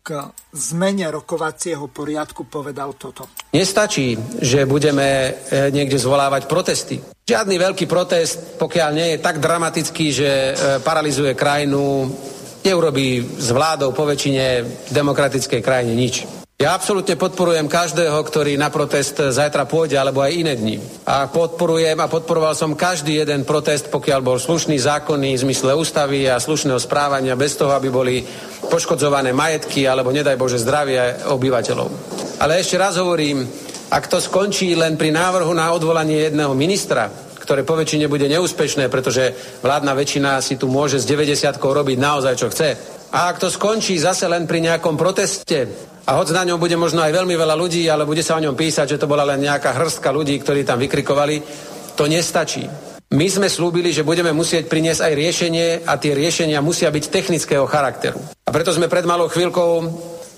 k 0.00 0.32
zmene 0.56 1.12
rokovacieho 1.12 1.86
poriadku 1.92 2.48
povedal 2.48 2.96
toto. 2.96 3.28
Nestačí, 3.52 4.16
že 4.40 4.64
budeme 4.64 5.06
e, 5.06 5.30
niekde 5.70 6.00
zvolávať 6.00 6.48
protesty. 6.48 6.96
Žiadny 7.28 7.56
veľký 7.60 7.84
protest, 7.84 8.56
pokiaľ 8.56 8.90
nie 8.96 9.08
je 9.14 9.18
tak 9.22 9.38
dramatický, 9.38 10.06
že 10.08 10.30
e, 10.30 10.52
paralizuje 10.80 11.36
krajinu, 11.36 12.08
neurobí 12.64 13.24
s 13.38 13.48
vládou 13.52 13.92
po 13.92 14.08
väčšine 14.08 14.64
demokratickej 14.92 15.60
krajine 15.60 15.92
nič. 15.92 16.39
Ja 16.60 16.76
absolútne 16.76 17.16
podporujem 17.16 17.72
každého, 17.72 18.20
ktorý 18.20 18.60
na 18.60 18.68
protest 18.68 19.16
zajtra 19.16 19.64
pôjde, 19.64 19.96
alebo 19.96 20.20
aj 20.20 20.44
iné 20.44 20.52
dni. 20.60 20.76
A 21.08 21.24
podporujem 21.32 21.96
a 21.96 22.04
podporoval 22.04 22.52
som 22.52 22.76
každý 22.76 23.16
jeden 23.16 23.48
protest, 23.48 23.88
pokiaľ 23.88 24.20
bol 24.20 24.36
slušný, 24.36 24.76
zákonný, 24.76 25.40
v 25.40 25.44
zmysle 25.48 25.72
ústavy 25.72 26.28
a 26.28 26.36
slušného 26.36 26.76
správania, 26.76 27.32
bez 27.32 27.56
toho, 27.56 27.72
aby 27.72 27.88
boli 27.88 28.20
poškodzované 28.68 29.32
majetky 29.32 29.88
alebo 29.88 30.12
nedaj 30.12 30.36
Bože 30.36 30.60
zdravie 30.60 31.32
obyvateľov. 31.32 31.88
Ale 32.44 32.60
ešte 32.60 32.76
raz 32.76 33.00
hovorím, 33.00 33.40
ak 33.88 34.12
to 34.12 34.20
skončí 34.20 34.76
len 34.76 35.00
pri 35.00 35.16
návrhu 35.16 35.56
na 35.56 35.72
odvolanie 35.72 36.28
jedného 36.28 36.52
ministra, 36.52 37.08
ktoré 37.40 37.64
poväčšine 37.64 38.04
bude 38.04 38.28
neúspešné, 38.28 38.92
pretože 38.92 39.32
vládna 39.64 39.96
väčšina 39.96 40.44
si 40.44 40.60
tu 40.60 40.68
môže 40.68 41.00
s 41.00 41.08
90 41.08 41.56
robiť 41.56 41.96
naozaj, 41.96 42.34
čo 42.36 42.52
chce. 42.52 43.00
A 43.16 43.32
ak 43.32 43.40
to 43.40 43.48
skončí 43.48 43.96
zase 43.96 44.28
len 44.28 44.44
pri 44.44 44.60
nejakom 44.60 44.94
proteste, 44.94 45.88
a 46.10 46.18
hoď 46.18 46.34
na 46.34 46.42
ňom 46.42 46.58
bude 46.58 46.74
možno 46.74 47.06
aj 47.06 47.14
veľmi 47.14 47.38
veľa 47.38 47.54
ľudí, 47.54 47.86
ale 47.86 48.02
bude 48.02 48.26
sa 48.26 48.34
o 48.34 48.42
ňom 48.42 48.58
písať, 48.58 48.98
že 48.98 48.98
to 48.98 49.06
bola 49.06 49.22
len 49.22 49.46
nejaká 49.46 49.70
hrstka 49.78 50.10
ľudí, 50.10 50.42
ktorí 50.42 50.66
tam 50.66 50.82
vykrikovali, 50.82 51.38
to 51.94 52.10
nestačí. 52.10 52.66
My 53.14 53.30
sme 53.30 53.46
slúbili, 53.46 53.94
že 53.94 54.02
budeme 54.02 54.34
musieť 54.34 54.66
priniesť 54.66 55.06
aj 55.06 55.12
riešenie 55.14 55.66
a 55.86 55.94
tie 56.02 56.10
riešenia 56.10 56.58
musia 56.58 56.90
byť 56.90 57.04
technického 57.14 57.62
charakteru. 57.62 58.18
A 58.42 58.50
preto 58.50 58.74
sme 58.74 58.90
pred 58.90 59.06
malou 59.06 59.30
chvíľkou 59.30 59.70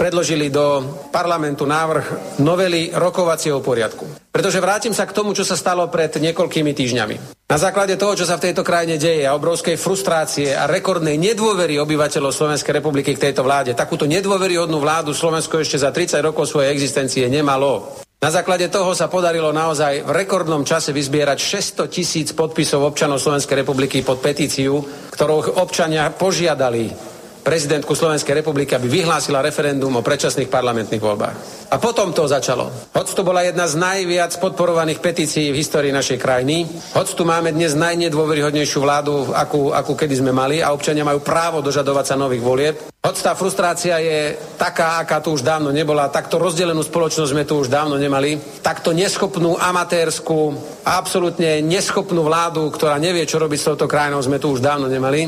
predložili 0.02 0.50
do 0.50 0.82
parlamentu 1.14 1.62
návrh 1.62 2.34
novely 2.42 2.90
rokovacieho 2.90 3.62
poriadku. 3.62 4.34
Pretože 4.34 4.58
vrátim 4.58 4.90
sa 4.90 5.06
k 5.06 5.14
tomu, 5.14 5.30
čo 5.30 5.46
sa 5.46 5.54
stalo 5.54 5.86
pred 5.86 6.10
niekoľkými 6.10 6.74
týždňami. 6.74 7.46
Na 7.46 7.54
základe 7.54 7.94
toho, 7.94 8.18
čo 8.18 8.26
sa 8.26 8.34
v 8.34 8.50
tejto 8.50 8.66
krajine 8.66 8.98
deje 8.98 9.22
a 9.22 9.36
obrovskej 9.38 9.78
frustrácie 9.78 10.58
a 10.58 10.66
rekordnej 10.66 11.14
nedôvery 11.22 11.78
obyvateľov 11.78 12.34
Slovenskej 12.34 12.82
republiky 12.82 13.14
k 13.14 13.30
tejto 13.30 13.46
vláde, 13.46 13.78
takúto 13.78 14.02
nedôveryhodnú 14.10 14.82
vládu 14.82 15.14
Slovensko 15.14 15.62
ešte 15.62 15.78
za 15.78 15.94
30 15.94 16.18
rokov 16.18 16.50
svojej 16.50 16.74
existencie 16.74 17.30
nemalo. 17.30 17.94
Na 18.18 18.30
základe 18.34 18.66
toho 18.74 18.98
sa 18.98 19.06
podarilo 19.06 19.54
naozaj 19.54 20.02
v 20.02 20.10
rekordnom 20.10 20.66
čase 20.66 20.90
vyzbierať 20.90 21.38
600 21.38 21.86
tisíc 21.86 22.28
podpisov 22.34 22.82
občanov 22.90 23.22
Slovenskej 23.22 23.62
republiky 23.62 24.02
pod 24.02 24.18
petíciu, 24.18 24.82
ktorou 25.14 25.62
občania 25.62 26.10
požiadali 26.10 27.11
prezidentku 27.42 27.92
Slovenskej 27.92 28.38
republiky, 28.38 28.72
aby 28.78 29.02
vyhlásila 29.02 29.42
referendum 29.42 29.90
o 29.98 30.06
predčasných 30.06 30.46
parlamentných 30.46 31.02
voľbách. 31.02 31.36
A 31.74 31.76
potom 31.82 32.14
to 32.14 32.30
začalo. 32.30 32.70
Hoď 32.94 33.06
to 33.12 33.26
bola 33.26 33.42
jedna 33.42 33.66
z 33.66 33.74
najviac 33.76 34.32
podporovaných 34.38 35.02
petícií 35.02 35.50
v 35.50 35.58
histórii 35.58 35.90
našej 35.90 36.22
krajiny, 36.22 36.64
hoď 36.94 37.08
tu 37.18 37.26
máme 37.26 37.50
dnes 37.50 37.74
najnedôveryhodnejšiu 37.74 38.78
vládu, 38.78 39.34
akú, 39.34 39.74
akú 39.74 39.98
kedy 39.98 40.22
sme 40.22 40.30
mali 40.30 40.62
a 40.62 40.70
občania 40.70 41.02
majú 41.02 41.20
právo 41.20 41.58
dožadovať 41.60 42.14
sa 42.14 42.16
nových 42.16 42.42
volieb. 42.46 42.76
Hoď 43.02 43.16
tá 43.18 43.34
frustrácia 43.34 43.98
je 43.98 44.38
taká, 44.54 45.02
aká 45.02 45.18
tu 45.18 45.34
už 45.34 45.42
dávno 45.42 45.74
nebola, 45.74 46.06
takto 46.06 46.38
rozdelenú 46.38 46.86
spoločnosť 46.86 47.34
sme 47.34 47.42
tu 47.42 47.58
už 47.58 47.66
dávno 47.66 47.98
nemali, 47.98 48.38
takto 48.62 48.94
neschopnú 48.94 49.58
amatérsku, 49.58 50.54
absolútne 50.86 51.58
neschopnú 51.66 52.22
vládu, 52.22 52.70
ktorá 52.70 53.02
nevie, 53.02 53.26
čo 53.26 53.42
robiť 53.42 53.58
s 53.58 53.66
touto 53.74 53.90
krajinou, 53.90 54.22
sme 54.22 54.38
tu 54.38 54.54
už 54.54 54.62
dávno 54.62 54.86
nemali. 54.86 55.26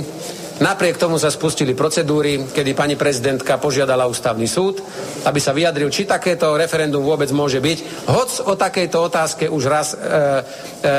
Napriek 0.55 1.03
tomu 1.03 1.19
sa 1.19 1.35
spustili 1.35 1.75
procedúry, 1.75 2.47
kedy 2.55 2.79
pani 2.79 2.95
prezidentka 2.95 3.59
požiadala 3.59 4.07
ústavný 4.07 4.47
súd, 4.47 4.79
aby 5.27 5.43
sa 5.43 5.51
vyjadril, 5.51 5.91
či 5.91 6.07
takéto 6.07 6.55
referendum 6.55 7.03
vôbec 7.03 7.27
môže 7.35 7.59
byť. 7.59 8.07
Hoc 8.07 8.31
o 8.47 8.55
takejto 8.55 8.99
otázke 9.03 9.45
už 9.51 9.63
raz 9.67 9.99
e, 9.99 9.99
e, 9.99 10.03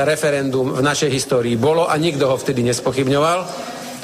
referendum 0.04 0.76
v 0.76 0.84
našej 0.84 1.08
histórii 1.08 1.56
bolo 1.56 1.88
a 1.88 1.96
nikto 1.96 2.28
ho 2.28 2.36
vtedy 2.36 2.60
nespochybňoval. 2.68 3.38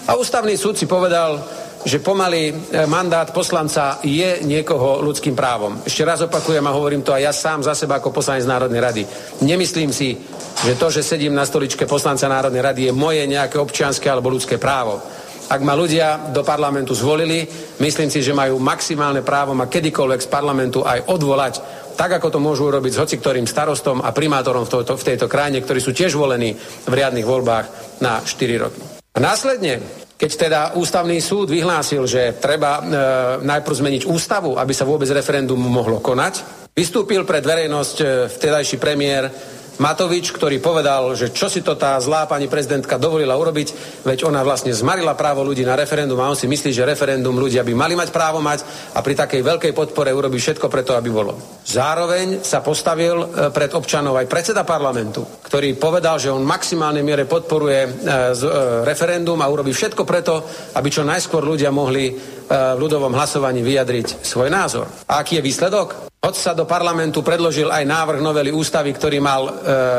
A 0.09 0.17
ústavný 0.17 0.57
súd 0.57 0.81
si 0.81 0.89
povedal, 0.89 1.37
že 1.85 2.01
pomaly 2.01 2.49
e, 2.49 2.53
mandát 2.89 3.29
poslanca 3.29 4.01
je 4.01 4.41
niekoho 4.49 5.05
ľudským 5.05 5.37
právom. 5.37 5.85
Ešte 5.85 6.01
raz 6.01 6.25
opakujem 6.25 6.65
a 6.65 6.73
hovorím 6.73 7.05
to 7.05 7.13
aj 7.13 7.23
ja 7.29 7.33
sám 7.35 7.61
za 7.61 7.77
seba 7.77 8.01
ako 8.01 8.09
poslanec 8.09 8.49
Národnej 8.49 8.81
rady. 8.81 9.03
Nemyslím 9.45 9.93
si, 9.93 10.17
že 10.65 10.81
to, 10.81 10.89
že 10.89 11.05
sedím 11.05 11.37
na 11.37 11.45
stoličke 11.45 11.85
poslanca 11.85 12.25
Národnej 12.25 12.65
rady 12.65 12.81
je 12.89 12.93
moje 12.97 13.21
nejaké 13.29 13.61
občianske 13.61 14.09
alebo 14.09 14.33
ľudské 14.33 14.57
právo. 14.57 15.03
Ak 15.51 15.61
ma 15.65 15.75
ľudia 15.75 16.31
do 16.31 16.47
parlamentu 16.47 16.95
zvolili, 16.95 17.45
myslím 17.83 18.09
si, 18.13 18.23
že 18.23 18.37
majú 18.37 18.63
maximálne 18.63 19.27
právo 19.27 19.57
ma 19.57 19.67
kedykoľvek 19.67 20.21
z 20.23 20.29
parlamentu 20.31 20.87
aj 20.87 21.11
odvolať, 21.11 21.55
tak 21.99 22.21
ako 22.21 22.29
to 22.33 22.39
môžu 22.41 22.71
urobiť 22.71 22.93
s 22.95 23.01
hociktorým 23.03 23.47
starostom 23.49 24.01
a 24.01 24.15
primátorom 24.15 24.65
v, 24.65 24.85
to, 24.85 24.95
v 24.97 25.07
tejto 25.07 25.27
krajine, 25.29 25.61
ktorí 25.61 25.81
sú 25.83 25.93
tiež 25.93 26.17
volení 26.17 26.55
v 26.87 26.93
riadnych 26.93 27.27
voľbách 27.27 27.67
na 28.01 28.23
4 28.23 28.63
roky. 28.63 28.81
A 29.13 29.19
následne, 29.21 29.83
keď 30.17 30.31
teda 30.39 30.61
ústavný 30.79 31.21
súd 31.21 31.53
vyhlásil, 31.53 32.07
že 32.09 32.39
treba 32.41 32.79
e, 32.79 32.83
najprv 33.45 33.75
zmeniť 33.77 34.03
ústavu, 34.09 34.57
aby 34.57 34.73
sa 34.73 34.89
vôbec 34.89 35.11
referendum 35.13 35.61
mohlo 35.61 36.01
konať, 36.01 36.65
vystúpil 36.73 37.29
pred 37.29 37.45
verejnosť 37.45 37.97
e, 38.01 38.05
vtedajší 38.33 38.81
premiér 38.81 39.29
Matovič, 39.81 40.37
ktorý 40.37 40.61
povedal, 40.61 41.17
že 41.17 41.33
čo 41.33 41.49
si 41.49 41.65
to 41.65 41.73
tá 41.81 41.97
zlá 41.97 42.29
pani 42.29 42.45
prezidentka 42.45 43.01
dovolila 43.01 43.33
urobiť, 43.41 44.01
veď 44.05 44.29
ona 44.29 44.45
vlastne 44.45 44.69
zmarila 44.69 45.17
právo 45.17 45.41
ľudí 45.41 45.65
na 45.65 45.73
referendum 45.73 46.21
a 46.21 46.29
on 46.29 46.37
si 46.37 46.45
myslí, 46.45 46.77
že 46.77 46.85
referendum 46.85 47.33
ľudia 47.33 47.65
by 47.65 47.73
mali 47.73 47.97
mať 47.97 48.13
právo 48.13 48.45
mať 48.45 48.63
a 48.93 49.01
pri 49.01 49.15
takej 49.17 49.41
veľkej 49.41 49.73
podpore 49.73 50.13
urobí 50.13 50.37
všetko 50.37 50.69
preto, 50.69 50.93
aby 50.93 51.09
bolo. 51.09 51.33
Zároveň 51.65 52.45
sa 52.45 52.61
postavil 52.61 53.17
e, 53.17 53.27
pred 53.49 53.73
občanov 53.73 54.21
aj 54.21 54.29
predseda 54.29 54.61
parlamentu, 54.61 55.25
ktorý 55.49 55.81
povedal, 55.81 56.21
že 56.21 56.29
on 56.29 56.45
maximálnej 56.45 57.01
miere 57.01 57.25
podporuje 57.25 57.81
e, 57.81 57.89
e, 57.89 58.49
referendum 58.85 59.41
a 59.41 59.49
urobí 59.49 59.73
všetko 59.73 60.05
preto, 60.05 60.45
aby 60.77 60.89
čo 60.93 61.01
najskôr 61.01 61.41
ľudia 61.41 61.73
mohli 61.73 62.13
v 62.53 62.77
ľudovom 62.77 63.17
hlasovaní 63.17 63.65
vyjadriť 63.65 64.21
svoj 64.21 64.53
názor. 64.53 64.85
A 65.09 65.25
aký 65.25 65.41
je 65.41 65.47
výsledok? 65.49 66.12
Hoď 66.23 66.39
sa 66.39 66.55
do 66.55 66.71
parlamentu 66.71 67.19
predložil 67.19 67.67
aj 67.67 67.83
návrh 67.83 68.23
novely 68.23 68.55
ústavy, 68.55 68.95
ktorý 68.95 69.19
mal 69.19 69.43
e, 69.43 69.53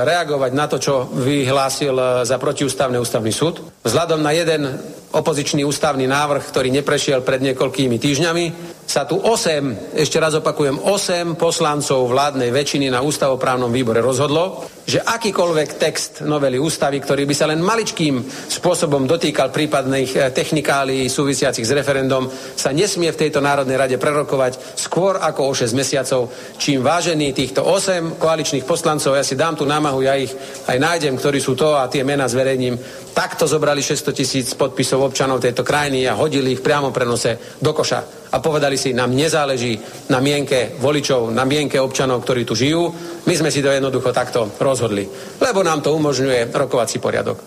reagovať 0.07 0.51
na 0.55 0.71
to, 0.71 0.79
čo 0.79 1.11
vyhlásil 1.19 1.91
e, 1.91 2.03
za 2.23 2.39
protiústavný 2.39 2.95
ústavný 2.95 3.27
súd. 3.27 3.59
Vzhľadom 3.83 4.23
na 4.23 4.31
jeden 4.31 4.71
opozičný 5.11 5.67
ústavný 5.67 6.07
návrh, 6.07 6.47
ktorý 6.47 6.71
neprešiel 6.79 7.27
pred 7.27 7.43
niekoľkými 7.43 7.99
týždňami, 7.99 8.45
sa 8.83 9.07
tu 9.07 9.15
8, 9.15 9.95
ešte 9.95 10.19
raz 10.19 10.35
opakujem, 10.35 10.75
8 10.83 11.39
poslancov 11.39 12.11
vládnej 12.11 12.51
väčšiny 12.51 12.91
na 12.91 12.99
ústavoprávnom 12.99 13.71
výbore 13.71 14.03
rozhodlo, 14.03 14.67
že 14.83 14.99
akýkoľvek 14.99 15.69
text 15.79 16.11
novely 16.27 16.59
ústavy, 16.59 16.99
ktorý 16.99 17.23
by 17.23 17.35
sa 17.35 17.47
len 17.47 17.63
maličkým 17.63 18.19
spôsobom 18.27 19.07
dotýkal 19.07 19.49
prípadných 19.55 20.11
eh, 20.13 20.21
technikálií 20.35 21.07
súvisiacich 21.07 21.63
s 21.63 21.71
referendum, 21.71 22.27
sa 22.59 22.75
nesmie 22.75 23.07
v 23.15 23.21
tejto 23.27 23.39
Národnej 23.39 23.79
rade 23.79 23.95
prerokovať 23.95 24.75
skôr 24.75 25.17
ako 25.23 25.41
o 25.47 25.53
6 25.55 25.71
mesiacov, 25.71 26.27
čím 26.59 26.83
vážený 26.83 27.31
týchto 27.31 27.63
8 27.63 28.19
koaličných 28.19 28.67
poslancov, 28.67 29.15
ja 29.15 29.23
si 29.23 29.39
dám 29.39 29.55
tú 29.55 29.63
námahu, 29.63 30.03
ja 30.03 30.19
ich 30.19 30.35
aj 30.67 30.77
nájdem, 30.77 31.15
ktorí 31.15 31.39
sú 31.39 31.55
to 31.55 31.79
a 31.79 31.87
tie 31.87 32.03
mená 32.03 32.27
zverejním, 32.27 32.75
takto 33.15 33.47
zobrali 33.47 33.79
600 33.79 34.11
tisíc 34.11 34.47
podpisov 34.59 35.07
občanov 35.07 35.39
tejto 35.39 35.63
krajiny 35.63 36.03
a 36.03 36.19
hodili 36.19 36.59
ich 36.59 36.61
priamo 36.65 36.91
prenose 36.91 37.39
do 37.63 37.71
koša 37.71 38.22
a 38.33 38.41
povedali 38.41 38.81
si, 38.81 38.97
nám 38.97 39.13
nezáleží 39.13 39.77
na 40.09 40.17
mienke 40.17 40.73
voličov, 40.81 41.29
na 41.29 41.45
mienke 41.45 41.77
občanov, 41.77 42.25
ktorí 42.25 42.41
tu 42.49 42.57
žijú. 42.57 42.89
My 43.29 43.33
sme 43.37 43.53
si 43.53 43.61
to 43.61 43.69
jednoducho 43.69 44.09
takto 44.09 44.49
rozhodli, 44.57 45.05
lebo 45.37 45.61
nám 45.61 45.85
to 45.85 45.93
umožňuje 45.93 46.49
rokovací 46.49 46.97
poriadok. 46.97 47.37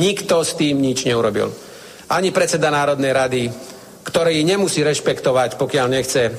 Nikto 0.00 0.40
s 0.40 0.56
tým 0.56 0.80
nič 0.80 1.04
neurobil. 1.04 1.52
Ani 2.10 2.32
predseda 2.32 2.72
Národnej 2.72 3.12
rady, 3.12 3.42
ktorý 4.00 4.40
nemusí 4.42 4.80
rešpektovať, 4.80 5.60
pokiaľ 5.60 5.86
nechce 5.92 6.22
e, 6.24 6.32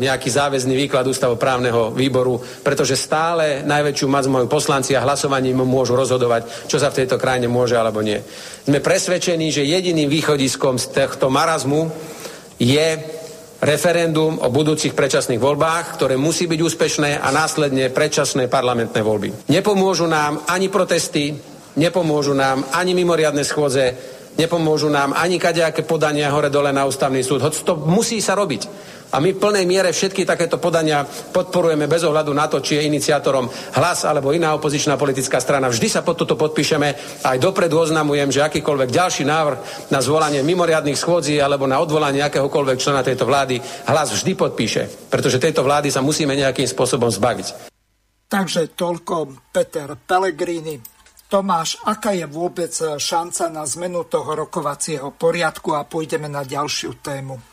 nejaký 0.00 0.32
záväzný 0.32 0.72
výklad 0.72 1.04
ústavoprávneho 1.04 1.92
výboru, 1.92 2.40
pretože 2.64 2.96
stále 2.96 3.60
najväčšiu 3.68 4.06
moc 4.08 4.26
majú 4.32 4.46
poslanci 4.48 4.96
a 4.96 5.04
hlasovaním 5.04 5.60
môžu 5.60 5.92
rozhodovať, 5.92 6.66
čo 6.72 6.80
sa 6.80 6.88
v 6.88 7.04
tejto 7.04 7.20
krajine 7.20 7.52
môže 7.52 7.76
alebo 7.76 8.00
nie. 8.00 8.16
Sme 8.64 8.80
presvedčení, 8.80 9.52
že 9.52 9.68
jediným 9.68 10.08
východiskom 10.08 10.80
z 10.80 11.04
tohto 11.04 11.28
marazmu 11.28 11.92
je 12.56 13.20
referendum 13.62 14.42
o 14.42 14.50
budúcich 14.50 14.90
predčasných 14.90 15.38
voľbách, 15.38 15.94
ktoré 15.94 16.18
musí 16.18 16.50
byť 16.50 16.60
úspešné 16.60 17.10
a 17.22 17.30
následne 17.30 17.94
predčasné 17.94 18.50
parlamentné 18.50 18.98
voľby. 19.06 19.46
Nepomôžu 19.54 20.10
nám 20.10 20.42
ani 20.50 20.66
protesty, 20.66 21.30
nepomôžu 21.78 22.34
nám 22.34 22.66
ani 22.74 22.90
mimoriadne 22.90 23.46
schôdze, 23.46 23.94
nepomôžu 24.34 24.90
nám 24.90 25.14
ani 25.14 25.38
kadejaké 25.38 25.86
podania 25.86 26.34
hore-dole 26.34 26.74
na 26.74 26.82
ústavný 26.90 27.22
súd. 27.22 27.46
Hoď 27.46 27.54
to 27.62 27.74
musí 27.78 28.18
sa 28.18 28.34
robiť. 28.34 28.66
A 29.12 29.20
my 29.20 29.36
v 29.36 29.40
plnej 29.40 29.68
miere 29.68 29.92
všetky 29.92 30.24
takéto 30.24 30.56
podania 30.56 31.04
podporujeme 31.04 31.84
bez 31.84 32.00
ohľadu 32.08 32.32
na 32.32 32.48
to, 32.48 32.64
či 32.64 32.80
je 32.80 32.88
iniciátorom 32.88 33.44
hlas 33.76 34.08
alebo 34.08 34.32
iná 34.32 34.56
opozičná 34.56 34.96
politická 34.96 35.36
strana. 35.36 35.68
Vždy 35.68 35.88
sa 35.92 36.00
pod 36.00 36.16
toto 36.24 36.32
podpíšeme. 36.32 36.88
Aj 37.20 37.36
dopredu 37.36 37.76
oznamujem, 37.76 38.32
že 38.32 38.40
akýkoľvek 38.40 38.88
ďalší 38.88 39.28
návrh 39.28 39.92
na 39.92 40.00
zvolanie 40.00 40.40
mimoriadných 40.40 40.96
schôdzí 40.96 41.36
alebo 41.36 41.68
na 41.68 41.76
odvolanie 41.76 42.24
akéhokoľvek 42.24 42.80
člena 42.80 43.04
tejto 43.04 43.28
vlády 43.28 43.60
hlas 43.84 44.16
vždy 44.16 44.32
podpíše. 44.32 45.12
Pretože 45.12 45.36
tejto 45.36 45.60
vlády 45.60 45.92
sa 45.92 46.00
musíme 46.00 46.32
nejakým 46.32 46.64
spôsobom 46.64 47.12
zbaviť. 47.12 47.68
Takže 48.32 48.72
toľko 48.72 49.44
Peter 49.52 49.92
Pellegrini. 49.92 50.80
Tomáš, 51.28 51.80
aká 51.84 52.16
je 52.16 52.24
vôbec 52.24 52.72
šanca 52.96 53.52
na 53.52 53.64
zmenu 53.64 54.08
toho 54.08 54.36
rokovacieho 54.36 55.12
poriadku 55.16 55.76
a 55.76 55.84
pôjdeme 55.84 56.28
na 56.28 56.44
ďalšiu 56.44 56.96
tému? 57.00 57.51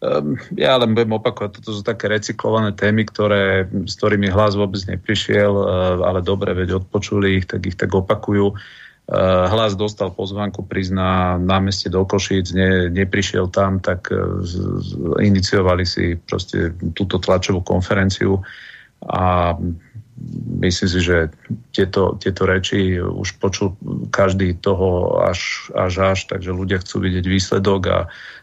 Ehm, 0.00 0.40
ja 0.56 0.80
len 0.80 0.96
budem 0.96 1.12
opakovať, 1.12 1.60
toto 1.60 1.76
sú 1.76 1.84
také 1.84 2.08
recyklované 2.08 2.72
témy, 2.72 3.04
ktoré, 3.04 3.68
s 3.84 4.00
ktorými 4.00 4.32
hlas 4.32 4.56
vôbec 4.56 4.80
neprišiel, 4.88 5.52
eh, 5.52 5.64
ale 6.00 6.24
dobre, 6.24 6.56
veď 6.56 6.80
odpočuli 6.80 7.40
ich, 7.40 7.44
tak 7.44 7.68
ich 7.68 7.76
tak 7.76 7.92
opakujú. 7.92 8.48
Eh, 8.48 9.44
hlas 9.52 9.76
dostal 9.76 10.08
pozvánku 10.08 10.64
prísť 10.64 10.92
na 10.96 11.36
námestie 11.36 11.92
do 11.92 12.00
Košíc, 12.08 12.56
ne, 12.56 12.88
neprišiel 12.88 13.52
tam, 13.52 13.76
tak 13.76 14.08
eh, 14.08 14.16
iniciovali 15.20 15.84
si 15.84 16.16
proste 16.16 16.72
túto 16.96 17.20
tlačovú 17.20 17.60
konferenciu 17.60 18.40
a 19.04 19.52
myslím 20.60 20.88
si, 20.88 21.00
že 21.00 21.32
tieto, 21.72 22.16
tieto 22.20 22.44
reči 22.44 23.00
už 23.00 23.40
počul 23.40 23.76
každý 24.12 24.56
toho 24.60 25.20
až, 25.24 25.72
až 25.72 26.16
až, 26.16 26.18
takže 26.28 26.56
ľudia 26.56 26.80
chcú 26.80 27.04
vidieť 27.04 27.24
výsledok 27.24 27.82
a 27.88 27.98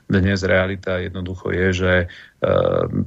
dnes 0.08 0.39
realita 0.43 1.04
jednoducho 1.04 1.52
je, 1.52 1.67
že 1.76 1.93
e, 2.00 2.06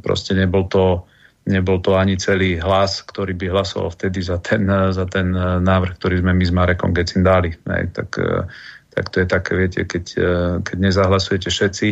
proste 0.04 0.36
nebol 0.36 0.68
to, 0.68 1.08
nebol 1.48 1.80
to 1.80 1.96
ani 1.96 2.20
celý 2.20 2.60
hlas, 2.60 3.00
ktorý 3.08 3.32
by 3.34 3.46
hlasoval 3.56 3.88
vtedy 3.96 4.20
za 4.20 4.36
ten, 4.38 4.68
za 4.68 5.08
ten 5.08 5.32
návrh, 5.64 5.96
ktorý 5.96 6.20
sme 6.20 6.36
my 6.36 6.44
s 6.44 6.52
Marekom 6.52 6.92
Gecin 6.92 7.24
dali. 7.24 7.56
Ne, 7.64 7.88
tak, 7.88 8.20
e, 8.20 8.44
tak 8.92 9.04
to 9.08 9.24
je 9.24 9.26
také, 9.26 9.52
viete, 9.56 9.80
keď, 9.88 10.04
e, 10.20 10.32
keď 10.60 10.76
nezahlasujete 10.76 11.48
všetci 11.48 11.88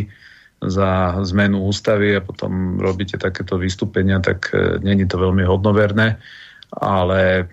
za 0.59 1.14
zmenu 1.23 1.62
ústavy 1.71 2.18
a 2.18 2.21
potom 2.21 2.83
robíte 2.83 3.14
takéto 3.14 3.62
vystúpenia, 3.62 4.18
tak 4.18 4.51
není 4.83 5.07
to 5.07 5.14
veľmi 5.14 5.46
hodnoverné, 5.46 6.19
ale 6.75 7.46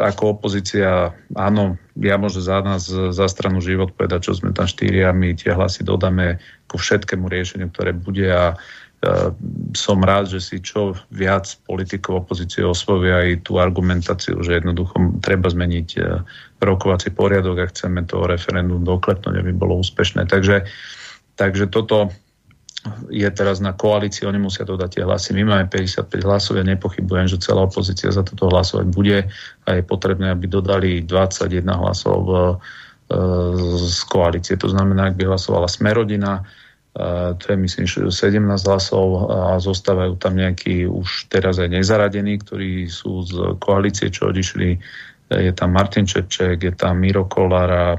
ako 0.00 0.40
opozícia, 0.40 1.12
áno, 1.36 1.76
ja 2.00 2.16
môžem 2.16 2.42
za 2.42 2.58
nás, 2.64 2.88
za 2.88 3.26
stranu 3.28 3.60
život 3.60 3.92
povedať, 3.92 4.28
čo 4.28 4.32
sme 4.32 4.56
tam 4.56 4.64
štyria, 4.64 5.12
my 5.12 5.36
tie 5.36 5.52
hlasy 5.52 5.84
dodáme 5.84 6.40
ku 6.66 6.80
všetkému 6.80 7.28
riešeniu, 7.28 7.68
ktoré 7.68 7.92
bude 7.92 8.24
a 8.24 8.44
e, 8.52 8.56
som 9.76 10.00
rád, 10.00 10.32
že 10.32 10.40
si 10.40 10.56
čo 10.64 10.96
viac 11.12 11.46
politikov 11.68 12.26
opozície 12.26 12.64
osvojia 12.64 13.28
aj 13.28 13.44
tú 13.44 13.60
argumentáciu, 13.60 14.40
že 14.40 14.58
jednoducho 14.58 15.20
treba 15.20 15.52
zmeniť 15.52 15.88
e, 15.96 16.00
rokovací 16.60 17.12
poriadok 17.12 17.56
a 17.60 17.70
chceme 17.70 18.08
to 18.08 18.24
referendum 18.24 18.80
doklepnúť, 18.80 19.36
aby 19.36 19.52
bolo 19.52 19.84
úspešné. 19.84 20.24
Takže, 20.24 20.64
takže 21.36 21.68
toto 21.68 22.12
je 23.12 23.28
teraz 23.28 23.60
na 23.60 23.76
koalícii, 23.76 24.24
oni 24.24 24.40
musia 24.40 24.64
dodať 24.64 24.88
tie 24.96 25.02
hlasy. 25.04 25.36
My 25.36 25.44
máme 25.44 25.66
55 25.68 26.08
hlasov, 26.24 26.56
ja 26.56 26.64
nepochybujem, 26.64 27.28
že 27.28 27.42
celá 27.42 27.68
opozícia 27.68 28.08
za 28.08 28.24
toto 28.24 28.48
hlasovať 28.48 28.86
bude 28.88 29.18
a 29.64 29.68
je 29.76 29.82
potrebné, 29.84 30.32
aby 30.32 30.48
dodali 30.48 31.04
21 31.04 31.60
hlasov 31.76 32.20
e, 32.24 32.34
z 33.84 34.00
koalície. 34.08 34.56
To 34.56 34.72
znamená, 34.72 35.12
ak 35.12 35.18
by 35.20 35.28
hlasovala 35.28 35.68
Smerodina, 35.68 36.40
e, 36.40 37.36
to 37.36 37.44
je 37.52 37.56
myslím 37.60 37.86
17 38.08 38.48
hlasov 38.48 39.28
a 39.28 39.60
zostávajú 39.60 40.16
tam 40.16 40.40
nejakí 40.40 40.88
už 40.88 41.28
teraz 41.28 41.60
aj 41.60 41.68
nezaradení, 41.68 42.40
ktorí 42.40 42.88
sú 42.88 43.28
z 43.28 43.60
koalície, 43.60 44.08
čo 44.08 44.32
odišli 44.32 44.80
je 45.30 45.52
tam 45.54 45.70
Martin 45.78 46.10
Čeček, 46.10 46.58
je 46.58 46.74
tam 46.74 46.98
Miro 46.98 47.30
Kolára, 47.30 47.94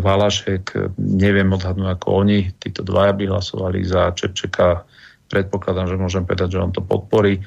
Valašek, 0.00 0.96
neviem 0.96 1.52
odhadnúť 1.52 2.00
ako 2.00 2.24
oni, 2.24 2.56
títo 2.56 2.80
dvaja 2.80 3.12
by 3.12 3.24
hlasovali 3.28 3.84
za 3.84 4.16
Čečeka, 4.16 4.88
predpokladám, 5.28 5.92
že 5.92 6.00
môžem 6.00 6.24
povedať, 6.24 6.56
že 6.56 6.62
on 6.64 6.72
to 6.72 6.80
podporí, 6.80 7.44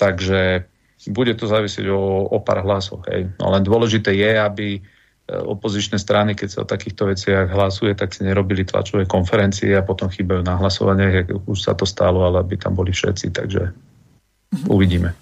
takže 0.00 0.64
bude 1.12 1.32
to 1.36 1.44
závisieť 1.44 1.92
o, 1.92 2.28
o 2.28 2.38
pár 2.40 2.64
hlasoch. 2.64 3.04
Hej. 3.08 3.32
No 3.36 3.52
len 3.52 3.64
dôležité 3.64 4.12
je, 4.16 4.32
aby 4.36 4.68
e, 4.76 4.80
opozičné 5.28 5.96
strany, 5.96 6.36
keď 6.36 6.48
sa 6.48 6.58
o 6.64 6.68
takýchto 6.68 7.08
veciach 7.08 7.48
hlasuje, 7.52 7.96
tak 7.96 8.12
si 8.12 8.24
nerobili 8.24 8.68
tlačové 8.68 9.08
konferencie 9.08 9.72
a 9.76 9.84
potom 9.84 10.12
chýbajú 10.12 10.44
na 10.44 10.60
hlasovanie, 10.60 11.24
už 11.48 11.56
sa 11.56 11.72
to 11.72 11.88
stalo, 11.88 12.24
ale 12.24 12.44
aby 12.44 12.56
tam 12.60 12.76
boli 12.76 12.92
všetci, 12.92 13.32
takže 13.32 13.72
mm-hmm. 13.72 14.68
uvidíme. 14.68 15.12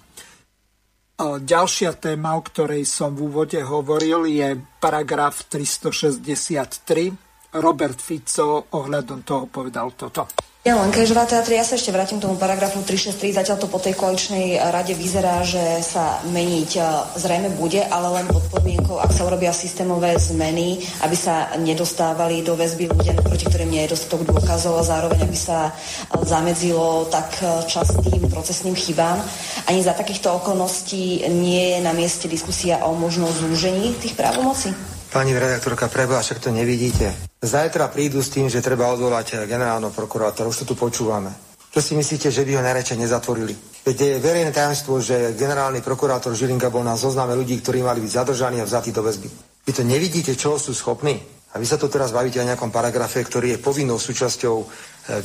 Ďalšia 1.19 1.99
téma, 1.99 2.39
o 2.39 2.41
ktorej 2.47 2.87
som 2.87 3.11
v 3.11 3.27
úvode 3.27 3.59
hovoril, 3.59 4.23
je 4.23 4.55
paragraf 4.79 5.51
363. 5.51 7.59
Robert 7.59 7.99
Fico 7.99 8.71
ohľadom 8.71 9.27
toho 9.27 9.51
povedal 9.51 9.99
toto. 9.99 10.31
Ja 10.67 10.75
len 10.75 10.91
Kežová 10.91 11.23
teatri, 11.23 11.55
ja 11.55 11.63
sa 11.63 11.79
ešte 11.79 11.87
vrátim 11.87 12.19
k 12.19 12.27
tomu 12.27 12.35
paragrafu 12.35 12.83
363. 12.83 13.31
Zatiaľ 13.31 13.63
to 13.63 13.71
po 13.71 13.79
tej 13.79 13.95
koaličnej 13.95 14.59
rade 14.59 14.91
vyzerá, 14.91 15.39
že 15.47 15.79
sa 15.79 16.19
meniť 16.27 16.71
e, 16.75 16.81
zrejme 17.15 17.55
bude, 17.55 17.79
ale 17.79 18.19
len 18.19 18.27
pod 18.27 18.43
podmienkou, 18.51 18.99
ak 18.99 19.07
sa 19.07 19.23
urobia 19.23 19.55
systémové 19.55 20.19
zmeny, 20.19 20.83
aby 20.99 21.15
sa 21.15 21.55
nedostávali 21.55 22.43
do 22.43 22.59
väzby 22.59 22.91
ľudia, 22.91 23.15
proti 23.23 23.47
ktorým 23.47 23.71
nie 23.71 23.87
je 23.87 23.95
dostatok 23.95 24.35
dôkazov 24.35 24.83
a 24.83 24.83
zároveň 24.83 25.31
aby 25.31 25.39
sa 25.39 25.71
e, 25.71 26.27
zamedzilo 26.27 27.07
tak 27.07 27.39
e, 27.39 27.63
častým 27.63 28.27
procesným 28.27 28.75
chybám. 28.75 29.15
Ani 29.63 29.79
za 29.79 29.95
takýchto 29.95 30.43
okolností 30.43 31.23
nie 31.39 31.71
je 31.71 31.79
na 31.79 31.95
mieste 31.95 32.27
diskusia 32.27 32.83
o 32.83 32.91
možnom 32.99 33.31
zúžení 33.31 33.95
tých 33.95 34.11
právomocí? 34.11 34.98
Pani 35.09 35.33
redaktorka, 35.33 35.89
preboha, 35.89 36.21
však 36.21 36.37
to 36.37 36.53
nevidíte. 36.53 37.09
Zajtra 37.41 37.89
prídu 37.89 38.21
s 38.21 38.29
tým, 38.29 38.45
že 38.45 38.61
treba 38.61 38.93
odvolať 38.93 39.49
generálneho 39.49 39.89
prokurátora. 39.89 40.45
Už 40.45 40.61
to 40.61 40.69
tu 40.69 40.75
počúvame. 40.77 41.33
Čo 41.69 41.81
si 41.81 41.93
myslíte, 41.97 42.29
že 42.29 42.45
by 42.45 42.57
ho 42.57 42.65
najradšej 42.65 42.97
nezatvorili? 42.97 43.53
Veď 43.85 43.97
je 43.97 44.21
verejné 44.21 44.53
tajomstvo, 44.53 45.01
že 45.01 45.33
generálny 45.33 45.81
prokurátor 45.81 46.37
Žilinka 46.37 46.69
bol 46.69 46.85
na 46.85 46.93
zozname 46.93 47.33
ľudí, 47.33 47.57
ktorí 47.61 47.81
mali 47.81 48.05
byť 48.05 48.11
zadržaní 48.21 48.61
a 48.61 48.69
vzatí 48.69 48.93
do 48.93 49.01
väzby. 49.01 49.29
Vy 49.65 49.71
to 49.73 49.81
nevidíte, 49.81 50.33
čo 50.37 50.61
sú 50.61 50.77
schopní? 50.77 51.17
A 51.53 51.57
vy 51.57 51.65
sa 51.65 51.81
tu 51.81 51.89
teraz 51.89 52.13
bavíte 52.13 52.37
o 52.37 52.45
nejakom 52.45 52.69
paragrafe, 52.69 53.25
ktorý 53.25 53.57
je 53.57 53.61
povinnou 53.61 53.97
súčasťou 53.97 54.55
e, 54.61 54.65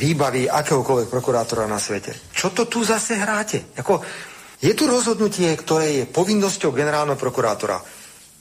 výbavy 0.00 0.48
akéhokoľvek 0.48 1.12
prokurátora 1.12 1.68
na 1.68 1.76
svete. 1.76 2.32
Čo 2.32 2.56
to 2.56 2.64
tu 2.64 2.80
zase 2.80 3.20
hráte? 3.20 3.76
Ako, 3.76 4.00
je 4.64 4.72
tu 4.72 4.88
rozhodnutie, 4.88 5.52
ktoré 5.60 6.00
je 6.00 6.04
povinnosťou 6.08 6.72
generálneho 6.72 7.20
prokurátora. 7.20 7.76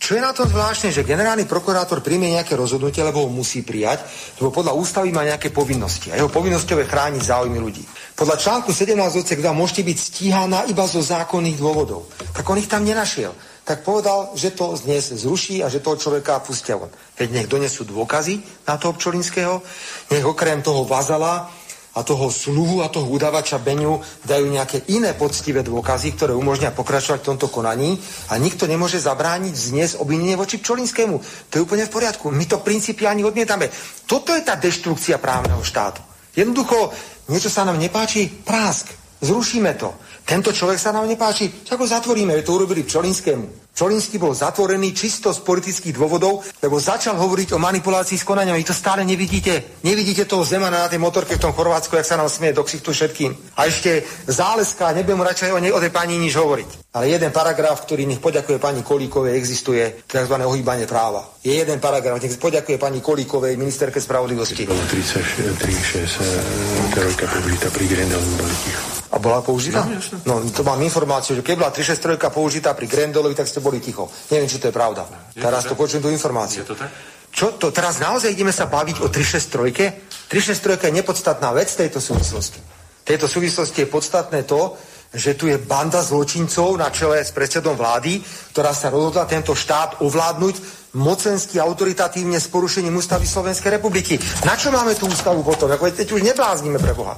Čo 0.04 0.20
je 0.20 0.28
na 0.28 0.36
tom 0.36 0.52
zvláštne, 0.52 0.92
že 0.92 1.08
generálny 1.08 1.48
prokurátor 1.48 2.04
príjme 2.04 2.28
nejaké 2.28 2.60
rozhodnutie, 2.60 3.00
lebo 3.00 3.24
ho 3.24 3.32
musí 3.32 3.64
prijať, 3.64 4.04
lebo 4.36 4.52
podľa 4.52 4.76
ústavy 4.76 5.16
má 5.16 5.24
nejaké 5.24 5.48
povinnosti. 5.48 6.12
A 6.12 6.20
jeho 6.20 6.28
povinnosťou 6.28 6.84
je 6.84 6.92
chrániť 6.92 7.24
záujmy 7.24 7.56
ľudí. 7.56 7.88
Podľa 8.12 8.36
článku 8.36 8.76
17 8.76 9.00
odsek 9.00 9.40
2 9.40 9.56
môžete 9.56 9.88
byť 9.88 9.98
stíhaná 10.04 10.68
iba 10.68 10.84
zo 10.92 11.00
zákonných 11.00 11.56
dôvodov. 11.56 12.12
Tak 12.36 12.44
on 12.44 12.60
ich 12.60 12.68
tam 12.68 12.84
nenašiel. 12.84 13.32
Tak 13.64 13.88
povedal, 13.88 14.36
že 14.36 14.52
to 14.52 14.76
dnes 14.84 15.08
zruší 15.08 15.64
a 15.64 15.72
že 15.72 15.80
toho 15.80 15.96
človeka 15.96 16.44
pustia 16.44 16.76
von. 16.76 16.92
Veď 17.16 17.40
nech 17.40 17.48
donesú 17.48 17.88
dôkazy 17.88 18.68
na 18.68 18.76
toho 18.76 19.00
Pčolinského, 19.00 19.64
nech 20.12 20.28
okrem 20.28 20.60
toho 20.60 20.84
vazala 20.84 21.48
a 21.94 22.02
toho 22.02 22.34
sluhu 22.34 22.82
a 22.82 22.90
toho 22.90 23.06
udavača 23.06 23.62
Beňu 23.62 24.02
dajú 24.26 24.50
nejaké 24.50 24.90
iné 24.90 25.14
poctivé 25.14 25.62
dôkazy, 25.62 26.18
ktoré 26.18 26.34
umožňa 26.34 26.74
pokračovať 26.74 27.22
v 27.22 27.30
tomto 27.34 27.48
konaní 27.54 28.02
a 28.34 28.38
nikto 28.42 28.66
nemôže 28.66 28.98
zabrániť 28.98 29.54
zniesť 29.54 29.94
obvinenie 30.02 30.34
voči 30.34 30.58
Pčolinskému. 30.58 31.16
To 31.50 31.54
je 31.54 31.66
úplne 31.66 31.86
v 31.86 31.94
poriadku. 31.94 32.34
My 32.34 32.50
to 32.50 32.66
principiálne 32.66 33.22
odmietame. 33.22 33.70
Toto 34.10 34.34
je 34.34 34.42
tá 34.42 34.58
deštrukcia 34.58 35.22
právneho 35.22 35.62
štátu. 35.62 36.02
Jednoducho, 36.34 36.90
niečo 37.30 37.54
sa 37.54 37.62
nám 37.62 37.78
nepáči, 37.78 38.26
prásk. 38.26 39.03
Zrušíme 39.24 39.80
to. 39.80 39.96
Tento 40.28 40.52
človek 40.52 40.76
sa 40.76 40.92
nám 40.92 41.08
nepáči, 41.08 41.48
však 41.64 41.80
ho 41.80 41.88
zatvoríme, 41.88 42.44
to 42.44 42.60
urobili 42.60 42.84
Pčolinskému. 42.84 43.64
Čolinský 43.74 44.22
bol 44.22 44.38
zatvorený 44.38 44.94
čisto 44.94 45.34
z 45.34 45.42
politických 45.42 45.98
dôvodov, 45.98 46.46
lebo 46.62 46.78
začal 46.78 47.18
hovoriť 47.18 47.58
o 47.58 47.64
manipulácii 47.64 48.22
s 48.22 48.28
konaniami. 48.28 48.62
To 48.62 48.74
stále 48.74 49.02
nevidíte. 49.02 49.82
Nevidíte 49.82 50.30
toho 50.30 50.46
Zemana 50.46 50.86
na 50.86 50.90
tej 50.94 51.02
motorke 51.02 51.34
v 51.36 51.42
tom 51.42 51.58
Chorvátsku, 51.58 51.98
jak 51.98 52.06
sa 52.06 52.14
nám 52.14 52.30
smie 52.30 52.54
do 52.54 52.62
ksichtu 52.62 52.94
všetkým. 52.94 53.34
A 53.58 53.66
ešte 53.66 54.06
záleska, 54.30 54.94
nebudem 54.94 55.18
mu 55.18 55.26
radšej 55.26 55.50
o, 55.50 55.58
ne, 55.58 55.74
o 55.74 55.82
tej 55.82 55.90
pani 55.90 56.22
nič 56.22 56.38
hovoriť. 56.38 56.94
Ale 56.94 57.10
jeden 57.10 57.34
paragraf, 57.34 57.82
ktorý 57.90 58.06
nech 58.06 58.22
poďakuje 58.22 58.62
pani 58.62 58.86
Kolíkovej, 58.86 59.34
existuje 59.34 60.06
tzv. 60.06 60.36
ohýbanie 60.38 60.86
práva. 60.86 61.26
Je 61.42 61.58
jeden 61.58 61.82
paragraf, 61.82 62.22
nech 62.22 62.38
poďakuje 62.38 62.78
pani 62.78 63.02
Kolíkovej, 63.02 63.58
ministerke 63.58 63.98
spravodlivosti. 63.98 64.70
36, 64.70 65.58
36, 65.58 66.94
trojka 66.94 67.26
pri 67.74 67.86
Grendelovi 67.90 68.34
boli 68.38 68.58
ticho. 68.62 68.93
A 69.14 69.22
bola 69.22 69.46
použitá? 69.46 69.86
No, 70.26 70.42
no 70.42 70.50
to 70.50 70.66
mám 70.66 70.82
informáciu, 70.82 71.38
že 71.38 71.46
keď 71.46 71.56
bola 71.62 71.70
363 71.70 72.18
použitá 72.34 72.74
pri 72.74 72.90
Grendelovi, 72.90 73.38
tak 73.38 73.46
ste 73.46 73.62
boli 73.62 73.78
ticho. 73.78 74.10
Neviem, 74.34 74.50
či 74.50 74.58
to 74.58 74.74
je 74.74 74.76
pravda. 74.76 75.06
Je 75.38 75.46
teraz 75.46 75.70
to, 75.70 75.78
to 75.78 75.80
počujem 75.80 76.02
tú 76.02 76.10
informáciu. 76.10 76.66
Je 76.66 76.74
to 76.74 76.78
tak? 76.82 76.90
Čo 77.34 77.58
to? 77.58 77.70
Teraz 77.70 78.02
naozaj 78.02 78.34
ideme 78.34 78.54
sa 78.54 78.66
baviť 78.66 79.06
o 79.06 79.10
363? 79.10 80.30
363 80.30 80.90
je 80.90 80.98
nepodstatná 80.98 81.54
vec 81.54 81.70
tejto 81.70 82.02
súvislosti. 82.02 82.62
V 83.04 83.06
tejto 83.06 83.30
súvislosti 83.30 83.86
je 83.86 83.90
podstatné 83.90 84.50
to, 84.50 84.78
že 85.14 85.38
tu 85.38 85.46
je 85.46 85.62
banda 85.62 86.02
zločincov 86.02 86.74
na 86.74 86.90
čele 86.90 87.22
s 87.22 87.30
predsedom 87.30 87.78
vlády, 87.78 88.18
ktorá 88.50 88.74
sa 88.74 88.90
rozhodla 88.90 89.30
tento 89.30 89.54
štát 89.54 90.02
ovládnuť 90.02 90.56
mocensky 90.98 91.62
autoritatívne 91.62 92.42
s 92.42 92.50
porušením 92.50 92.98
ústavy 92.98 93.30
Slovenskej 93.30 93.78
republiky. 93.78 94.18
Na 94.46 94.58
čo 94.58 94.74
máme 94.74 94.98
tú 94.98 95.06
ústavu 95.06 95.46
potom? 95.46 95.70
Ako 95.70 95.90
teď 95.90 96.10
už 96.10 96.22
nebláznime 96.22 96.82
pre 96.82 96.98
Boha. 96.98 97.18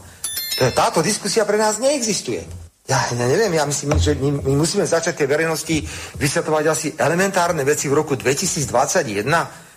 Táto 0.56 1.04
diskusia 1.04 1.44
pre 1.44 1.60
nás 1.60 1.78
neexistuje. 1.84 2.48
Ja, 2.86 3.02
ja 3.12 3.26
neviem, 3.26 3.50
ja 3.58 3.66
myslím, 3.66 3.98
že 3.98 4.14
my, 4.14 4.46
my 4.46 4.54
musíme 4.62 4.86
začať 4.86 5.26
tej 5.26 5.28
verejnosti 5.28 5.82
vysvetovať 6.22 6.64
asi 6.70 6.88
elementárne 6.94 7.66
veci 7.66 7.90
v 7.90 7.98
roku 7.98 8.14
2021. 8.14 9.26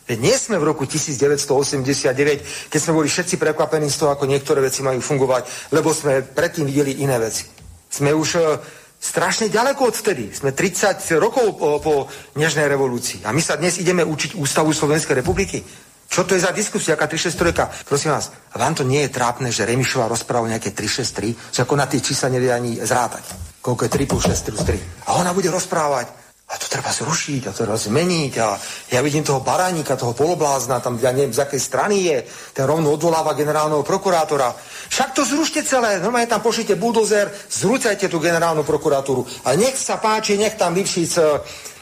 Veď 0.08 0.18
nie 0.20 0.36
sme 0.36 0.60
v 0.60 0.68
roku 0.68 0.84
1989, 0.84 2.68
keď 2.68 2.78
sme 2.80 2.92
boli 2.96 3.08
všetci 3.08 3.40
prekvapení 3.40 3.88
z 3.88 3.96
toho, 3.96 4.12
ako 4.12 4.28
niektoré 4.28 4.60
veci 4.60 4.84
majú 4.84 5.00
fungovať, 5.00 5.72
lebo 5.72 5.92
sme 5.92 6.20
predtým 6.20 6.68
videli 6.68 7.00
iné 7.00 7.16
veci. 7.16 7.48
Sme 7.88 8.12
už 8.12 8.28
uh, 8.36 8.60
strašne 9.00 9.48
ďaleko 9.48 9.88
od 9.88 9.96
vtedy. 9.96 10.28
Sme 10.32 10.52
30 10.52 11.00
rokov 11.16 11.56
po, 11.56 11.80
po 11.80 11.94
Nežnej 12.36 12.68
revolúcii. 12.68 13.24
A 13.24 13.32
my 13.32 13.40
sa 13.40 13.56
dnes 13.56 13.80
ideme 13.80 14.04
učiť 14.04 14.36
Ústavu 14.36 14.72
Slovenskej 14.76 15.24
republiky. 15.24 15.64
Čo 16.08 16.24
to 16.24 16.32
je 16.32 16.40
za 16.40 16.56
diskusia, 16.56 16.96
aká 16.96 17.04
363? 17.04 17.84
Prosím 17.84 18.16
vás, 18.16 18.32
vám 18.56 18.74
to 18.74 18.82
nie 18.82 19.04
je 19.04 19.12
trápne, 19.12 19.52
že 19.52 19.68
Remišová 19.68 20.08
rozpráva 20.08 20.48
nejaké 20.48 20.72
363, 20.72 21.52
že 21.52 21.62
ako 21.68 21.76
na 21.76 21.84
tie 21.84 22.00
čísla 22.00 22.32
nevie 22.32 22.48
ani 22.48 22.80
zrátať. 22.80 23.28
Koľko 23.60 23.84
je 23.84 23.90
3 23.92 24.08
plus 24.08 24.24
6 24.24 24.48
plus 24.48 24.62
3. 24.64 25.12
A 25.12 25.20
ona 25.20 25.36
bude 25.36 25.52
rozprávať. 25.52 26.08
A 26.48 26.56
to 26.56 26.64
treba 26.64 26.88
zrušiť, 26.88 27.44
a 27.44 27.52
to 27.52 27.68
treba 27.68 27.76
zmeniť. 27.76 28.32
A 28.40 28.56
ja 28.96 29.04
vidím 29.04 29.20
toho 29.20 29.44
baránika, 29.44 30.00
toho 30.00 30.16
poloblázna, 30.16 30.80
tam 30.80 30.96
ja 30.96 31.12
neviem, 31.12 31.28
z 31.28 31.44
akej 31.44 31.60
strany 31.60 32.08
je, 32.08 32.24
ten 32.56 32.64
rovno 32.64 32.88
odvoláva 32.88 33.36
generálneho 33.36 33.84
prokurátora. 33.84 34.56
Však 34.88 35.12
to 35.12 35.28
zrušte 35.28 35.60
celé, 35.60 36.00
normálne 36.00 36.24
tam 36.24 36.40
pošlite 36.40 36.80
buldozer, 36.80 37.28
zrucajte 37.52 38.08
tú 38.08 38.16
generálnu 38.16 38.64
prokuratúru. 38.64 39.28
A 39.44 39.52
nech 39.60 39.76
sa 39.76 40.00
páči, 40.00 40.40
nech 40.40 40.56
tam 40.56 40.72
vypší 40.72 41.04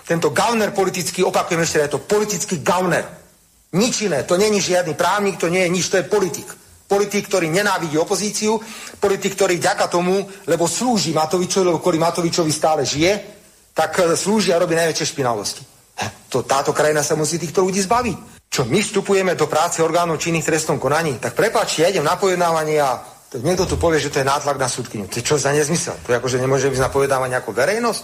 tento 0.03 0.35
gauner 0.35 0.75
politický, 0.75 1.23
opakujem 1.23 1.63
ešte, 1.63 1.87
je 1.87 1.95
to 1.95 2.03
politický 2.03 2.59
gauner. 2.59 3.26
Nič 3.73 4.07
iné. 4.07 4.23
To 4.23 4.39
není 4.39 4.61
žiadny 4.63 4.95
právnik, 4.95 5.41
to 5.41 5.51
nie 5.51 5.67
je 5.67 5.71
nič, 5.75 5.89
to 5.91 5.97
je 5.99 6.07
politik. 6.07 6.47
Politik, 6.87 7.27
ktorý 7.27 7.51
nenávidí 7.51 7.99
opozíciu, 7.99 8.63
politik, 9.03 9.35
ktorý 9.35 9.59
ďaka 9.59 9.91
tomu, 9.91 10.23
lebo 10.47 10.71
slúži 10.71 11.11
Matovičovi, 11.11 11.67
lebo 11.67 11.83
kvôli 11.83 11.99
Matovičovi 11.99 12.53
stále 12.55 12.87
žije, 12.87 13.13
tak 13.75 13.99
e, 13.99 14.15
slúži 14.15 14.55
a 14.55 14.63
robí 14.63 14.79
najväčšie 14.79 15.11
špinavosti. 15.11 15.63
To, 16.29 16.45
táto 16.45 16.77
krajina 16.77 17.01
sa 17.01 17.17
musí 17.17 17.41
týchto 17.41 17.65
ľudí 17.65 17.81
zbaviť. 17.83 18.47
Čo 18.53 18.69
my 18.69 18.81
vstupujeme 18.81 19.33
do 19.35 19.49
práce 19.51 19.83
orgánov 19.83 20.21
činných 20.21 20.45
trestnom 20.47 20.79
konaní, 20.79 21.19
tak 21.19 21.35
prepáčte, 21.35 21.83
ja 21.83 21.91
idem 21.91 22.05
na 22.05 22.17
pojednávanie 22.17 22.81
a 22.81 23.03
niekto 23.41 23.67
tu 23.67 23.77
povie, 23.77 24.01
že 24.01 24.13
to 24.13 24.21
je 24.23 24.29
nátlak 24.29 24.57
na 24.57 24.69
súdkyňu. 24.69 25.11
To 25.11 25.19
je 25.21 25.27
čo 25.27 25.37
za 25.37 25.53
nezmysel? 25.53 25.97
To 26.07 26.13
je 26.13 26.19
ako, 26.21 26.29
že 26.29 26.41
nemôže 26.41 26.71
byť 26.71 26.81
na 26.81 26.93
pojednávanie 26.93 27.37
ako 27.37 27.53
verejnosť? 27.53 28.03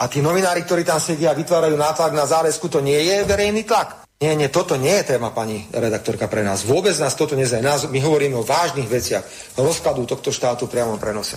A 0.00 0.10
tí 0.10 0.18
novinári, 0.18 0.66
ktorí 0.66 0.82
tam 0.82 0.98
sedia 0.98 1.30
a 1.30 1.38
vytvárajú 1.38 1.78
nátlak 1.78 2.12
na 2.12 2.26
záväzku, 2.26 2.66
to 2.66 2.82
nie 2.82 2.98
je 2.98 3.22
verejný 3.24 3.62
tlak. 3.62 4.03
Nie, 4.22 4.38
nie, 4.38 4.46
toto 4.46 4.78
nie 4.78 4.94
je 5.02 5.14
téma, 5.14 5.34
pani 5.34 5.66
redaktorka, 5.74 6.30
pre 6.30 6.46
nás. 6.46 6.62
Vôbec 6.62 6.94
nás 7.02 7.18
toto 7.18 7.34
nezajíma. 7.34 7.90
My 7.90 7.98
hovoríme 7.98 8.38
o 8.38 8.46
vážnych 8.46 8.86
veciach, 8.86 9.26
rozkladu 9.58 10.06
tohto 10.06 10.30
štátu 10.30 10.70
priamo 10.70 10.96
prenose. 10.96 11.36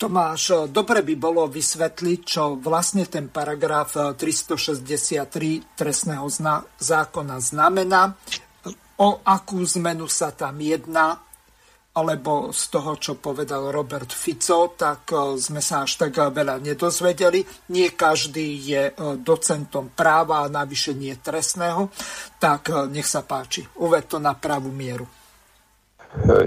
Tomáš, 0.00 0.66
dobre 0.72 1.06
by 1.06 1.14
bolo 1.14 1.46
vysvetliť, 1.46 2.20
čo 2.26 2.58
vlastne 2.58 3.06
ten 3.06 3.30
paragraf 3.30 4.18
363 4.18 5.78
trestného 5.78 6.26
zákona 6.82 7.38
znamená, 7.38 8.10
o 8.98 9.22
akú 9.22 9.62
zmenu 9.78 10.10
sa 10.10 10.34
tam 10.34 10.58
jedná, 10.58 11.22
alebo 11.92 12.48
z 12.56 12.62
toho, 12.72 12.96
čo 12.96 13.20
povedal 13.20 13.68
Robert 13.68 14.08
Fico, 14.08 14.72
tak 14.72 15.12
e, 15.12 15.36
sme 15.36 15.60
sa 15.60 15.84
až 15.84 16.08
tak 16.08 16.16
veľa 16.16 16.56
nedozvedeli. 16.64 17.44
Nie 17.68 17.92
každý 17.92 18.48
je 18.56 18.82
e, 18.88 18.92
docentom 19.20 19.92
práva 19.92 20.48
a 20.48 20.52
navyše 20.52 20.96
nie 20.96 21.12
trestného. 21.20 21.92
Tak 22.40 22.88
nech 22.88 23.04
sa 23.04 23.20
páči, 23.20 23.68
uved 23.76 24.08
to 24.08 24.16
na 24.16 24.32
pravú 24.32 24.72
mieru. 24.72 25.04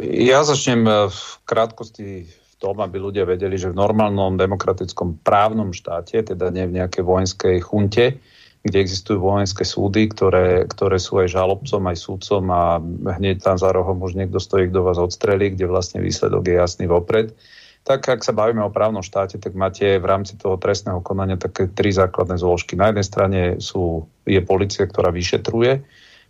Ja 0.05 0.45
začnem 0.45 0.85
v 1.09 1.19
krátkosti 1.41 2.29
v 2.29 2.53
tom, 2.61 2.77
aby 2.85 3.01
ľudia 3.01 3.25
vedeli, 3.25 3.57
že 3.57 3.73
v 3.73 3.79
normálnom 3.81 4.37
demokratickom 4.37 5.25
právnom 5.25 5.73
štáte, 5.73 6.21
teda 6.21 6.53
nie 6.53 6.69
v 6.69 6.77
nejakej 6.81 7.03
vojenskej 7.03 7.55
chunte, 7.65 8.21
kde 8.66 8.82
existujú 8.82 9.22
vojenské 9.22 9.61
súdy, 9.61 10.09
ktoré, 10.09 10.66
ktoré 10.66 10.97
sú 10.97 11.22
aj 11.22 11.38
žalobcom, 11.38 11.86
aj 11.86 11.97
súdcom 12.01 12.43
a 12.49 12.82
hneď 13.22 13.45
tam 13.45 13.61
za 13.61 13.70
rohom 13.70 14.01
už 14.01 14.18
niekto 14.18 14.41
stojí, 14.41 14.74
kto 14.74 14.82
vás 14.82 14.97
odstrelí, 14.97 15.53
kde 15.53 15.70
vlastne 15.70 16.01
výsledok 16.01 16.49
je 16.49 16.55
jasný 16.57 16.89
vopred. 16.89 17.38
Tak 17.86 18.09
ak 18.09 18.26
sa 18.26 18.34
bavíme 18.34 18.66
o 18.66 18.74
právnom 18.74 19.05
štáte, 19.05 19.38
tak 19.38 19.53
máte 19.53 20.01
v 20.01 20.05
rámci 20.09 20.34
toho 20.41 20.57
trestného 20.57 21.05
konania 21.05 21.38
také 21.38 21.70
tri 21.70 21.93
základné 21.93 22.41
zložky. 22.41 22.74
Na 22.74 22.89
jednej 22.89 23.05
strane 23.05 23.41
sú, 23.61 24.09
je 24.26 24.41
policia, 24.41 24.89
ktorá 24.89 25.13
vyšetruje, 25.13 25.86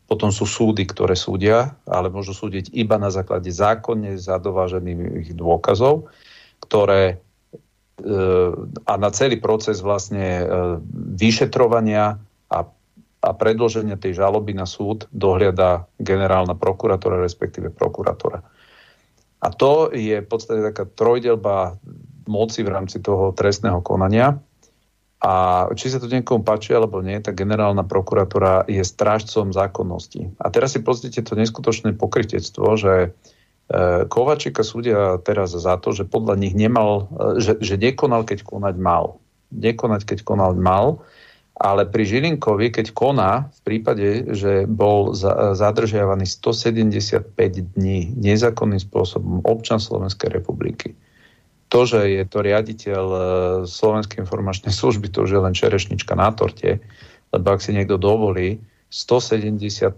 potom 0.05 0.35
sú 0.35 0.43
súdy, 0.43 0.83
ktoré 0.83 1.15
súdia, 1.15 1.71
ale 1.87 2.11
môžu 2.11 2.35
súdiť 2.35 2.75
iba 2.75 2.99
na 2.99 3.07
základe 3.07 3.47
zákonne 3.47 4.19
zadovážených 4.19 5.31
dôkazov, 5.31 6.11
ktoré 6.59 7.23
e, 8.03 8.13
a 8.83 8.93
na 8.99 9.09
celý 9.15 9.39
proces 9.39 9.79
vlastne 9.79 10.43
e, 10.43 10.45
vyšetrovania 11.15 12.19
a, 12.51 12.69
a 13.25 13.29
predloženia 13.33 13.97
tej 13.97 14.17
žaloby 14.17 14.53
na 14.53 14.69
súd 14.69 15.09
dohliada 15.09 15.89
generálna 15.97 16.53
prokurátora, 16.53 17.21
respektíve 17.21 17.73
prokurátora. 17.73 18.45
A 19.45 19.47
to 19.53 19.93
je 19.93 20.25
v 20.25 20.27
podstate 20.27 20.65
taká 20.65 20.89
trojdelba 20.89 21.77
moci 22.25 22.65
v 22.65 22.73
rámci 22.73 22.97
toho 22.97 23.29
trestného 23.37 23.81
konania. 23.85 24.41
A 25.25 25.65
či 25.73 25.89
sa 25.89 25.97
to 25.97 26.11
niekomu 26.11 26.45
páči 26.45 26.77
alebo 26.77 27.01
nie, 27.01 27.17
tak 27.17 27.39
generálna 27.39 27.81
prokurátora 27.81 28.69
je 28.69 28.85
strážcom 28.85 29.49
zákonnosti. 29.49 30.37
A 30.37 30.53
teraz 30.53 30.77
si 30.77 30.85
pozrite 30.85 31.25
to 31.25 31.33
neskutočné 31.33 31.97
pokrytectvo, 31.97 32.77
že 32.77 32.93
e, 32.93 33.09
Kovačika 34.05 34.61
súdia 34.61 35.17
teraz 35.25 35.55
za 35.55 35.81
to, 35.81 35.97
že 35.97 36.05
podľa 36.05 36.35
nich 36.37 36.53
nemal, 36.53 37.09
e, 37.09 37.41
že, 37.41 37.57
že 37.57 37.79
nekonal, 37.79 38.21
keď 38.21 38.45
konať 38.45 38.75
mal. 38.77 39.17
Nekonať, 39.49 40.05
keď 40.05 40.19
konal 40.21 40.53
mal 40.53 41.01
ale 41.55 41.87
pri 41.87 42.03
Žilinkovi, 42.03 42.67
keď 42.67 42.91
koná, 42.91 43.47
v 43.47 43.61
prípade, 43.63 44.35
že 44.35 44.67
bol 44.67 45.15
zadržiavaný 45.55 46.27
175 46.27 47.31
dní 47.75 48.11
nezákonným 48.19 48.83
spôsobom 48.83 49.39
občan 49.47 49.79
Slovenskej 49.79 50.35
republiky, 50.35 50.99
to, 51.71 51.87
že 51.87 51.99
je 52.11 52.23
to 52.27 52.39
riaditeľ 52.45 53.03
e, 53.07 53.19
Slovenskej 53.65 54.21
informačnej 54.21 54.69
služby, 54.69 55.09
to 55.09 55.25
už 55.25 55.31
je 55.33 55.41
len 55.41 55.55
čerešnička 55.55 56.13
na 56.13 56.29
torte, 56.29 56.83
lebo 57.33 57.47
ak 57.49 57.63
si 57.63 57.73
niekto 57.73 57.97
dovolí 57.97 58.61
175 58.93 59.91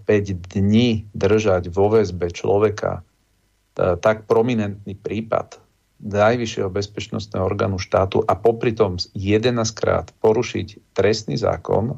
dní 0.57 1.05
držať 1.11 1.69
vo 1.73 1.91
väzbe 1.91 2.31
človeka, 2.31 3.01
e, 3.01 3.97
tak 3.99 4.29
prominentný 4.29 4.95
prípad, 4.95 5.66
najvyššieho 6.01 6.69
bezpečnostného 6.69 7.41
orgánu 7.41 7.81
štátu 7.81 8.21
a 8.21 8.37
popri 8.37 8.73
tom 8.73 9.01
11 9.17 9.57
krát 9.73 10.13
porušiť 10.21 10.93
trestný 10.93 11.35
zákon 11.37 11.97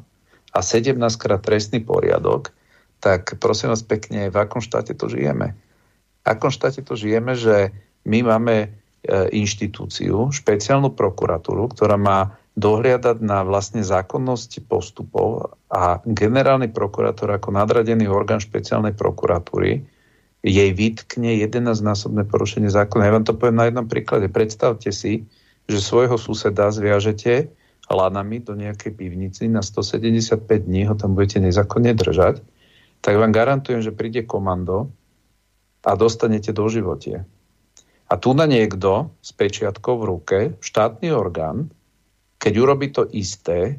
a 0.50 0.58
17 0.64 0.96
krát 1.20 1.40
trestný 1.44 1.84
poriadok, 1.84 2.50
tak 3.00 3.36
prosím 3.40 3.72
vás 3.72 3.84
pekne, 3.84 4.28
v 4.28 4.36
akom 4.36 4.60
štáte 4.60 4.96
to 4.96 5.08
žijeme? 5.08 5.56
V 6.20 6.26
akom 6.28 6.52
štáte 6.52 6.84
to 6.84 6.96
žijeme, 6.96 7.32
že 7.36 7.72
my 8.04 8.24
máme 8.24 8.56
e, 8.64 8.68
inštitúciu, 9.36 10.32
špeciálnu 10.32 10.92
prokuratúru, 10.92 11.72
ktorá 11.72 11.96
má 11.96 12.40
dohliadať 12.60 13.24
na 13.24 13.40
vlastne 13.46 13.80
zákonnosť 13.80 14.68
postupov 14.68 15.56
a 15.72 16.02
generálny 16.04 16.68
prokurátor 16.68 17.30
ako 17.32 17.56
nadradený 17.56 18.10
orgán 18.10 18.42
špeciálnej 18.42 18.92
prokuratúry 18.92 19.86
jej 20.40 20.70
vytkne 20.72 21.36
11-násobné 21.36 22.24
porušenie 22.24 22.72
zákona. 22.72 23.08
Ja 23.08 23.16
vám 23.16 23.26
to 23.28 23.36
poviem 23.36 23.60
na 23.60 23.68
jednom 23.68 23.86
príklade. 23.86 24.32
Predstavte 24.32 24.88
si, 24.88 25.28
že 25.68 25.78
svojho 25.84 26.16
suseda 26.16 26.72
zviažete 26.72 27.52
lanami 27.90 28.38
do 28.38 28.54
nejakej 28.54 28.94
pivnici 28.94 29.50
na 29.50 29.60
175 29.66 30.46
dní, 30.46 30.86
ho 30.86 30.94
tam 30.94 31.18
budete 31.18 31.42
nezákonne 31.42 31.92
držať, 31.98 32.38
tak 33.02 33.18
vám 33.18 33.34
garantujem, 33.34 33.82
že 33.82 33.90
príde 33.90 34.22
komando 34.22 34.94
a 35.82 35.98
dostanete 35.98 36.54
do 36.54 36.70
životie. 36.70 37.26
A 38.10 38.14
tu 38.18 38.34
na 38.34 38.46
niekto 38.46 39.10
s 39.22 39.30
pečiatkou 39.34 40.02
v 40.02 40.04
ruke, 40.06 40.38
štátny 40.62 41.10
orgán, 41.10 41.70
keď 42.38 42.52
urobí 42.58 42.90
to 42.90 43.06
isté, 43.10 43.78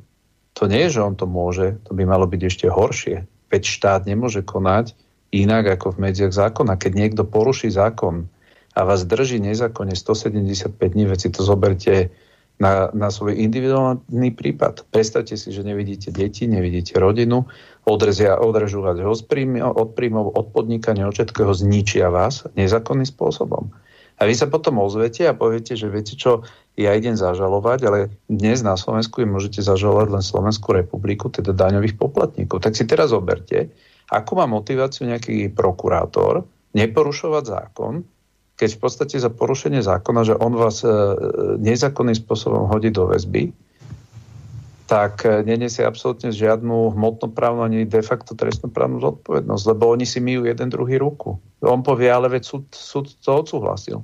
to 0.55 0.67
nie 0.67 0.87
je, 0.87 0.99
že 0.99 1.01
on 1.03 1.15
to 1.15 1.27
môže, 1.27 1.79
to 1.87 1.95
by 1.95 2.03
malo 2.03 2.27
byť 2.27 2.41
ešte 2.47 2.67
horšie. 2.67 3.27
Veď 3.51 3.63
štát 3.63 4.01
nemôže 4.07 4.43
konať 4.43 4.95
inak 5.31 5.79
ako 5.79 5.95
v 5.95 6.11
medziach 6.11 6.35
zákona. 6.35 6.75
Keď 6.75 6.91
niekto 6.91 7.23
poruší 7.23 7.71
zákon 7.71 8.27
a 8.75 8.83
vás 8.83 9.07
drží 9.07 9.39
nezákonne 9.39 9.95
175 9.95 10.75
dní, 10.75 11.07
veci 11.07 11.27
to 11.31 11.43
zoberte 11.43 12.11
na, 12.61 12.93
na 12.93 13.09
svoj 13.09 13.41
individuálny 13.41 14.37
prípad. 14.37 14.85
Predstavte 14.93 15.33
si, 15.33 15.49
že 15.49 15.65
nevidíte 15.65 16.13
deti, 16.13 16.45
nevidíte 16.45 17.01
rodinu, 17.01 17.49
odrezia, 17.89 18.37
odrežú 18.37 18.85
vás 18.85 19.01
od 19.01 19.25
príjmov, 19.25 19.73
od, 19.73 19.89
príjmov, 19.97 20.37
od 20.37 20.53
podnikania, 20.53 21.09
od 21.09 21.17
všetkého 21.17 21.49
zničia 21.57 22.13
vás 22.13 22.45
nezákonným 22.53 23.09
spôsobom. 23.09 23.73
A 24.21 24.29
vy 24.29 24.37
sa 24.37 24.45
potom 24.45 24.77
ozvete 24.77 25.25
a 25.25 25.33
poviete, 25.33 25.73
že 25.73 25.89
viete 25.89 26.13
čo, 26.13 26.45
ja 26.77 26.93
idem 26.93 27.17
zažalovať, 27.17 27.79
ale 27.89 27.99
dnes 28.29 28.61
na 28.61 28.77
Slovensku 28.77 29.25
môžete 29.25 29.65
zažalovať 29.65 30.07
len 30.13 30.21
Slovenskú 30.21 30.77
republiku, 30.77 31.33
teda 31.33 31.57
daňových 31.57 31.97
poplatníkov. 31.97 32.61
Tak 32.61 32.77
si 32.77 32.85
teraz 32.85 33.09
oberte, 33.17 33.73
ako 34.11 34.31
má 34.35 34.45
motiváciu 34.45 35.07
nejaký 35.07 35.55
prokurátor 35.55 36.43
neporušovať 36.75 37.43
zákon, 37.47 38.03
keď 38.59 38.69
v 38.77 38.79
podstate 38.83 39.15
za 39.17 39.31
porušenie 39.31 39.79
zákona, 39.81 40.21
že 40.27 40.35
on 40.37 40.53
vás 40.53 40.83
e, 40.83 40.91
nezákonným 41.57 42.13
spôsobom 42.13 42.69
hodí 42.69 42.91
do 42.91 43.09
väzby, 43.09 43.49
tak 44.85 45.23
e, 45.23 45.41
nenesie 45.47 45.87
absolútne 45.87 46.35
žiadnu 46.35 46.93
hmotnoprávnu 46.93 47.63
ani 47.63 47.87
de 47.87 48.03
facto 48.03 48.35
trestnoprávnu 48.35 48.99
zodpovednosť, 48.99 49.63
lebo 49.71 49.83
oni 49.95 50.05
si 50.05 50.19
myjú 50.19 50.45
jeden 50.45 50.67
druhý 50.67 50.99
ruku. 50.99 51.39
On 51.63 51.79
povie, 51.79 52.11
ale 52.11 52.27
veď 52.27 52.43
súd, 52.43 52.63
súd 52.69 53.09
to 53.23 53.31
odsúhlasil. 53.31 54.03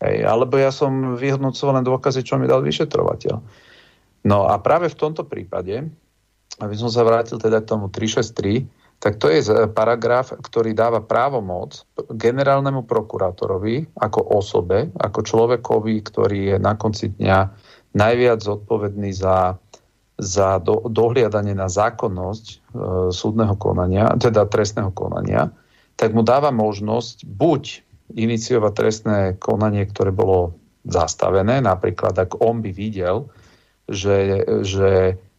Hej, 0.00 0.24
alebo 0.24 0.60
ja 0.60 0.70
som 0.70 1.16
vyhodnocoval 1.16 1.80
len 1.80 1.84
dôkazy, 1.88 2.20
čo 2.24 2.36
mi 2.36 2.46
dal 2.46 2.60
vyšetrovateľ. 2.60 3.36
No 4.28 4.48
a 4.48 4.60
práve 4.60 4.92
v 4.92 4.96
tomto 4.96 5.24
prípade, 5.24 5.88
aby 6.60 6.74
som 6.76 6.92
sa 6.92 7.04
vrátil 7.04 7.40
teda 7.40 7.64
k 7.64 7.68
tomu 7.72 7.88
363, 7.88 8.79
tak 9.00 9.16
to 9.16 9.32
je 9.32 9.40
paragraf, 9.72 10.36
ktorý 10.36 10.76
dáva 10.76 11.00
právomoc 11.00 11.88
generálnemu 12.12 12.84
prokurátorovi 12.84 13.96
ako 13.96 14.20
osobe, 14.36 14.92
ako 15.00 15.24
človekovi, 15.24 15.94
ktorý 16.04 16.40
je 16.54 16.56
na 16.60 16.76
konci 16.76 17.16
dňa 17.16 17.38
najviac 17.96 18.44
zodpovedný 18.44 19.16
za, 19.16 19.56
za 20.20 20.60
do, 20.60 20.84
dohliadanie 20.84 21.56
na 21.56 21.72
zákonnosť 21.72 22.44
e, 22.46 22.56
súdneho 23.08 23.56
konania, 23.56 24.12
teda 24.20 24.44
trestného 24.44 24.92
konania, 24.92 25.48
tak 25.96 26.12
mu 26.12 26.20
dáva 26.20 26.52
možnosť 26.52 27.24
buď 27.24 27.62
iniciovať 28.20 28.72
trestné 28.76 29.18
konanie, 29.40 29.88
ktoré 29.88 30.12
bolo 30.12 30.60
zastavené, 30.84 31.64
napríklad 31.64 32.12
ak 32.20 32.36
on 32.36 32.60
by 32.60 32.68
videl, 32.68 33.32
že, 33.88 34.44
že 34.60 35.16
E, 35.16 35.29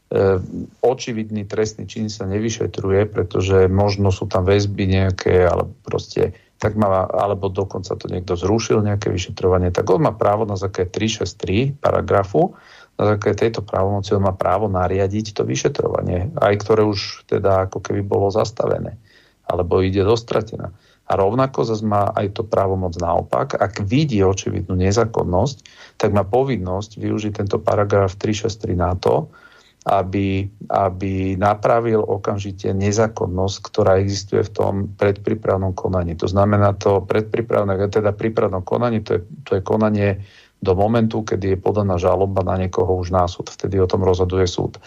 očividný 0.84 1.48
trestný 1.48 1.88
čin 1.88 2.12
sa 2.12 2.28
nevyšetruje, 2.28 3.08
pretože 3.08 3.72
možno 3.72 4.12
sú 4.12 4.28
tam 4.28 4.44
väzby 4.44 4.84
nejaké, 4.84 5.48
alebo 5.48 5.72
proste 5.88 6.36
tak 6.62 6.78
má, 6.78 7.10
alebo 7.10 7.50
dokonca 7.50 7.98
to 7.98 8.06
niekto 8.12 8.38
zrušil, 8.38 8.86
nejaké 8.86 9.10
vyšetrovanie, 9.10 9.74
tak 9.74 9.90
on 9.90 10.06
má 10.06 10.14
právo 10.14 10.46
na 10.46 10.60
základe 10.60 10.94
363 10.94 11.80
paragrafu, 11.80 12.54
na 13.02 13.18
základe 13.18 13.40
tejto 13.40 13.66
právomoci 13.66 14.14
on 14.14 14.30
má 14.30 14.36
právo 14.36 14.70
nariadiť 14.70 15.34
to 15.34 15.42
vyšetrovanie, 15.42 16.30
aj 16.38 16.54
ktoré 16.62 16.86
už 16.86 17.26
teda 17.26 17.66
ako 17.66 17.82
keby 17.82 18.06
bolo 18.06 18.30
zastavené, 18.30 19.00
alebo 19.48 19.82
ide 19.82 20.06
dostratená. 20.06 20.70
A 21.10 21.18
rovnako 21.18 21.66
zase 21.66 21.82
má 21.82 22.14
aj 22.14 22.40
to 22.40 22.44
právomoc 22.46 22.94
naopak. 22.96 23.58
Ak 23.58 23.84
vidí 23.84 24.22
očividnú 24.22 24.78
nezákonnosť, 24.80 25.58
tak 25.98 26.14
má 26.14 26.24
povinnosť 26.24 27.02
využiť 27.02 27.32
tento 27.42 27.58
paragraf 27.58 28.16
363 28.16 28.78
na 28.78 28.94
to, 28.96 29.34
aby, 29.82 30.46
aby 30.70 31.34
napravil 31.42 32.06
okamžite 32.06 32.70
nezákonnosť, 32.70 33.58
ktorá 33.66 33.98
existuje 33.98 34.46
v 34.46 34.54
tom 34.54 34.74
predprípravnom 34.94 35.74
konaní. 35.74 36.14
To 36.22 36.30
znamená 36.30 36.78
to 36.78 37.02
predprípravné, 37.02 37.82
teda 37.90 38.14
prípravnom 38.14 38.62
konaní, 38.62 39.02
to 39.02 39.18
je, 39.18 39.22
to 39.42 39.52
je 39.58 39.62
konanie 39.66 40.22
do 40.62 40.78
momentu, 40.78 41.26
kedy 41.26 41.58
je 41.58 41.58
podaná 41.58 41.98
žaloba 41.98 42.46
na 42.46 42.62
niekoho 42.62 42.94
už 43.02 43.10
na 43.10 43.26
súd. 43.26 43.50
Vtedy 43.50 43.82
o 43.82 43.90
tom 43.90 44.06
rozhoduje 44.06 44.46
súd. 44.46 44.78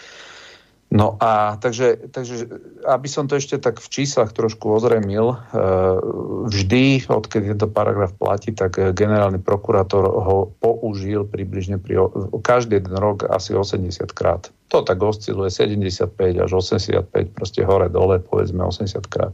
No 0.93 1.17
a 1.17 1.57
takže, 1.57 2.13
takže, 2.13 2.45
aby 2.85 3.07
som 3.09 3.25
to 3.25 3.35
ešte 3.35 3.57
tak 3.57 3.81
v 3.81 3.89
číslach 3.89 4.31
trošku 4.31 4.69
ozremil, 4.69 5.33
e, 5.33 5.37
vždy, 6.45 7.09
odkedy 7.09 7.51
tento 7.57 7.67
paragraf 7.67 8.13
platí, 8.13 8.53
tak 8.53 8.77
generálny 8.93 9.41
prokurátor 9.41 10.05
ho 10.05 10.53
použil 10.61 11.25
približne 11.25 11.81
pri, 11.81 12.05
každý 12.45 12.79
jeden 12.79 12.95
rok 13.01 13.25
asi 13.27 13.57
80 13.57 14.13
krát. 14.13 14.53
To 14.69 14.85
tak 14.85 15.01
osciluje 15.01 15.49
75 15.49 16.15
až 16.37 16.49
85, 16.53 17.11
proste 17.33 17.65
hore, 17.65 17.89
dole, 17.89 18.21
povedzme 18.21 18.61
80 18.61 19.09
krát. 19.09 19.33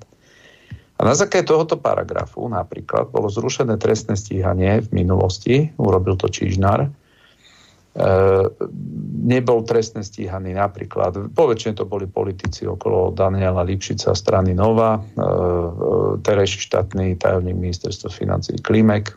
A 1.01 1.05
na 1.05 1.17
základe 1.17 1.49
tohoto 1.49 1.81
paragrafu 1.81 2.45
napríklad 2.45 3.09
bolo 3.09 3.25
zrušené 3.25 3.75
trestné 3.81 4.13
stíhanie 4.13 4.85
v 4.85 5.03
minulosti, 5.03 5.73
urobil 5.81 6.13
to 6.13 6.29
Čižnár, 6.29 6.93
nebol 9.21 9.67
trestne 9.67 9.99
stíhaný 9.99 10.55
napríklad, 10.55 11.35
poväčšine 11.35 11.75
to 11.75 11.83
boli 11.83 12.07
politici 12.07 12.63
okolo 12.63 13.11
Daniela 13.11 13.67
Lipšica 13.67 14.15
strany 14.15 14.55
Nova, 14.55 14.95
e, 14.95 15.01
e, 15.01 15.27
terejší 16.23 16.71
štátny 16.71 17.19
tajomník 17.19 17.57
ministerstva 17.59 18.07
financí 18.07 18.55
Klimek, 18.63 19.11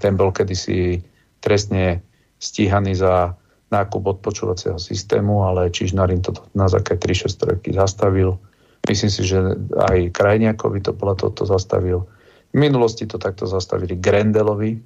ten 0.00 0.12
bol 0.16 0.32
kedysi 0.32 1.04
trestne 1.44 2.00
stíhaný 2.40 2.96
za 2.96 3.36
nákup 3.68 4.16
odpočúvacieho 4.16 4.80
systému, 4.80 5.44
ale 5.44 5.68
Čižnár 5.68 6.08
to 6.24 6.32
na 6.56 6.72
základe 6.72 7.04
3-6 7.04 7.36
roky 7.52 7.70
zastavil. 7.76 8.40
Myslím 8.88 9.12
si, 9.12 9.28
že 9.28 9.36
aj 9.76 10.16
Krajniakovi 10.16 10.80
to 10.80 10.96
bola 10.96 11.12
toto 11.12 11.44
zastavil. 11.44 12.08
V 12.48 12.56
minulosti 12.56 13.04
to 13.04 13.20
takto 13.20 13.44
zastavili 13.44 14.00
Grendelovi, 14.00 14.80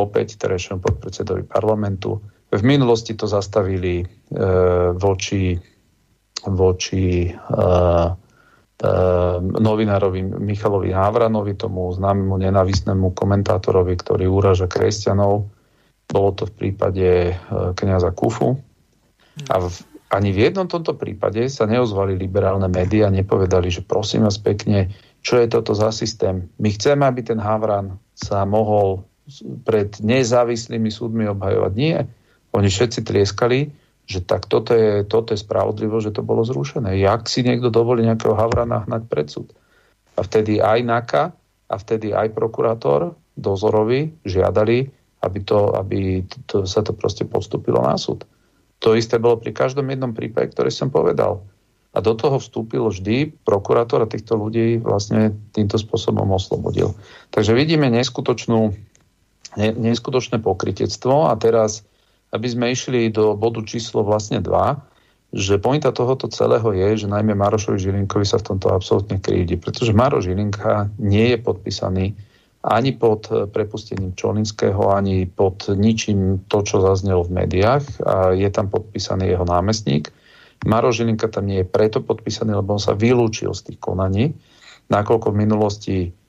opäť 0.00 0.40
terajšom 0.40 0.80
podpredsedovi 0.80 1.44
parlamentu. 1.44 2.18
V 2.50 2.62
minulosti 2.66 3.14
to 3.14 3.30
zastavili 3.30 4.02
e, 4.02 4.04
voči, 4.96 5.54
voči 6.50 7.28
e, 7.28 7.30
e, 7.30 8.92
novinárovi 9.40 10.20
Michalovi 10.42 10.90
Hávranovi, 10.90 11.54
tomu 11.54 11.92
známemu 11.94 12.34
nenavistnému 12.40 13.14
komentátorovi, 13.14 13.94
ktorý 13.94 14.26
uraža 14.26 14.66
kresťanov. 14.66 15.46
Bolo 16.10 16.30
to 16.34 16.50
v 16.50 16.52
prípade 16.58 17.08
e, 17.30 17.34
kniaza 17.78 18.10
Kufu. 18.10 18.58
A 19.46 19.56
v, 19.62 19.70
ani 20.10 20.34
v 20.34 20.50
jednom 20.50 20.66
tomto 20.66 20.98
prípade 20.98 21.46
sa 21.46 21.70
neozvali 21.70 22.18
liberálne 22.18 22.66
médiá, 22.66 23.14
nepovedali, 23.14 23.70
že 23.70 23.86
prosím 23.86 24.26
vás 24.26 24.42
pekne, 24.42 24.90
čo 25.22 25.38
je 25.38 25.46
toto 25.46 25.70
za 25.70 25.94
systém. 25.94 26.50
My 26.58 26.74
chceme, 26.74 27.06
aby 27.06 27.22
ten 27.22 27.38
Havran 27.38 27.94
sa 28.18 28.42
mohol 28.42 29.06
pred 29.64 29.96
nezávislými 30.02 30.90
súdmi 30.90 31.24
obhajovať. 31.30 31.72
Nie. 31.78 32.06
Oni 32.50 32.66
všetci 32.66 33.06
tlieskali, 33.06 33.70
že 34.10 34.26
tak 34.26 34.50
toto 34.50 34.74
je, 34.74 35.06
toto 35.06 35.30
je 35.30 35.38
spravodlivo, 35.38 36.02
že 36.02 36.10
to 36.10 36.26
bolo 36.26 36.42
zrušené. 36.42 36.98
Jak 36.98 37.30
si 37.30 37.46
niekto 37.46 37.70
dovolí 37.70 38.02
nejakého 38.02 38.34
Havrana 38.34 38.82
hnať 38.82 39.02
pred 39.06 39.30
súd? 39.30 39.54
A 40.18 40.26
vtedy 40.26 40.58
aj 40.58 40.82
NAKA 40.82 41.24
a 41.70 41.74
vtedy 41.78 42.10
aj 42.10 42.34
prokurátor 42.34 43.14
dozorovi 43.38 44.10
žiadali, 44.26 44.90
aby, 45.22 45.38
to, 45.46 45.78
aby 45.78 46.26
to, 46.50 46.66
sa 46.66 46.82
to 46.82 46.90
proste 46.90 47.30
postupilo 47.30 47.78
na 47.78 47.94
súd. 47.94 48.26
To 48.82 48.98
isté 48.98 49.20
bolo 49.22 49.38
pri 49.38 49.54
každom 49.54 49.86
jednom 49.86 50.10
prípade, 50.10 50.50
ktorý 50.50 50.74
som 50.74 50.90
povedal. 50.90 51.44
A 51.90 51.98
do 51.98 52.14
toho 52.14 52.38
vstúpil 52.38 52.86
vždy 52.86 53.34
prokurátor 53.42 54.02
a 54.02 54.10
týchto 54.10 54.38
ľudí 54.38 54.78
vlastne 54.78 55.34
týmto 55.54 55.74
spôsobom 55.74 56.26
oslobodil. 56.30 56.94
Takže 57.34 57.54
vidíme 57.54 57.90
neskutočnú 57.90 58.74
neskutočné 59.58 60.38
pokritectvo 60.38 61.30
a 61.30 61.34
teraz, 61.34 61.82
aby 62.30 62.46
sme 62.46 62.70
išli 62.70 63.10
do 63.10 63.34
bodu 63.34 63.62
číslo 63.66 64.06
vlastne 64.06 64.38
2, 64.38 64.54
že 65.30 65.62
pointa 65.62 65.94
tohoto 65.94 66.26
celého 66.26 66.74
je, 66.74 67.06
že 67.06 67.10
najmä 67.10 67.38
Marošovi 67.38 67.78
Žilinkovi 67.78 68.26
sa 68.26 68.42
v 68.42 68.54
tomto 68.54 68.74
absolútne 68.74 69.22
krídi, 69.22 69.54
pretože 69.54 69.94
Maroš 69.94 70.26
Žilinka 70.26 70.90
nie 70.98 71.34
je 71.34 71.38
podpísaný 71.38 72.06
ani 72.60 72.92
pod 72.92 73.30
prepustením 73.30 74.12
Čolinského, 74.12 74.92
ani 74.92 75.24
pod 75.24 75.70
ničím 75.72 76.44
to, 76.50 76.60
čo 76.60 76.84
zaznelo 76.84 77.24
v 77.24 77.40
médiách. 77.40 77.84
A 78.04 78.36
je 78.36 78.50
tam 78.52 78.68
podpísaný 78.68 79.32
jeho 79.32 79.48
námestník. 79.48 80.12
Maroš 80.68 81.00
Žilinka 81.00 81.32
tam 81.32 81.48
nie 81.48 81.64
je 81.64 81.70
preto 81.72 82.04
podpísaný, 82.04 82.52
lebo 82.58 82.76
on 82.76 82.82
sa 82.82 82.92
vylúčil 82.92 83.54
z 83.56 83.72
tých 83.72 83.78
konaní, 83.80 84.36
nakoľko 84.92 85.32
v 85.32 85.40
minulosti 85.40 85.96
Eh, 86.10 86.19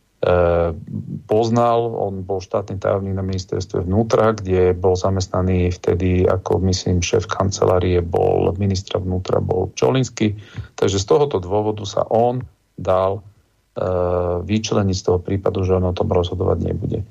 poznal. 1.25 1.79
On 1.97 2.21
bol 2.21 2.37
štátny 2.37 2.77
tajomník 2.77 3.17
na 3.17 3.25
ministerstve 3.25 3.89
vnútra, 3.89 4.37
kde 4.37 4.77
bol 4.77 4.93
zamestnaný 4.93 5.73
vtedy, 5.73 6.29
ako 6.29 6.61
myslím, 6.69 7.01
šéf 7.01 7.25
kancelárie 7.25 8.05
bol 8.05 8.53
ministra 8.61 9.01
vnútra, 9.01 9.41
bol 9.41 9.73
Čolinsky. 9.73 10.37
Takže 10.77 11.01
z 11.01 11.05
tohoto 11.09 11.41
dôvodu 11.41 11.81
sa 11.89 12.05
on 12.05 12.45
dal 12.77 13.21
uh, 13.21 14.45
vyčleniť 14.45 14.93
z 14.97 15.05
toho 15.09 15.17
prípadu, 15.17 15.65
že 15.65 15.73
on 15.73 15.89
o 15.89 15.97
tom 15.97 16.13
rozhodovať 16.13 16.57
nebude. 16.69 17.01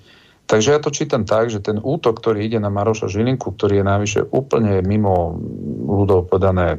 Takže 0.46 0.74
ja 0.74 0.82
to 0.82 0.94
čítam 0.94 1.26
tak, 1.26 1.50
že 1.50 1.62
ten 1.62 1.78
útok, 1.82 2.18
ktorý 2.18 2.46
ide 2.46 2.58
na 2.62 2.70
Maroša 2.70 3.06
Žilinku, 3.10 3.54
ktorý 3.54 3.82
je 3.82 3.86
najvyššie 3.86 4.22
úplne 4.34 4.82
mimo 4.82 5.38
ľudov 5.86 6.30
podané 6.30 6.78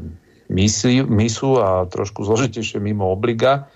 misu 0.51 1.59
a 1.59 1.88
trošku 1.88 2.23
zložitejšie 2.27 2.84
mimo 2.84 3.11
obliga, 3.11 3.67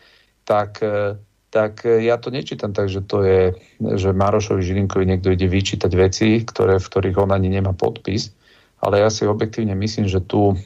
tak 0.47 0.79
uh, 0.83 1.19
tak 1.55 1.87
e, 1.87 2.03
ja 2.03 2.19
to 2.19 2.35
nečítam 2.35 2.75
tak, 2.75 2.91
že 2.91 2.99
to 2.99 3.23
je, 3.23 3.55
že 3.79 4.11
Marošovi 4.11 4.59
Žilinkovi 4.59 5.07
niekto 5.07 5.31
ide 5.31 5.47
vyčítať 5.47 5.91
veci, 5.95 6.43
ktoré, 6.43 6.83
v 6.83 6.89
ktorých 6.91 7.15
on 7.23 7.31
ani 7.31 7.47
nemá 7.47 7.71
podpis. 7.71 8.35
Ale 8.83 8.99
ja 8.99 9.07
si 9.07 9.23
objektívne 9.23 9.71
myslím, 9.79 10.11
že 10.11 10.19
tu 10.19 10.59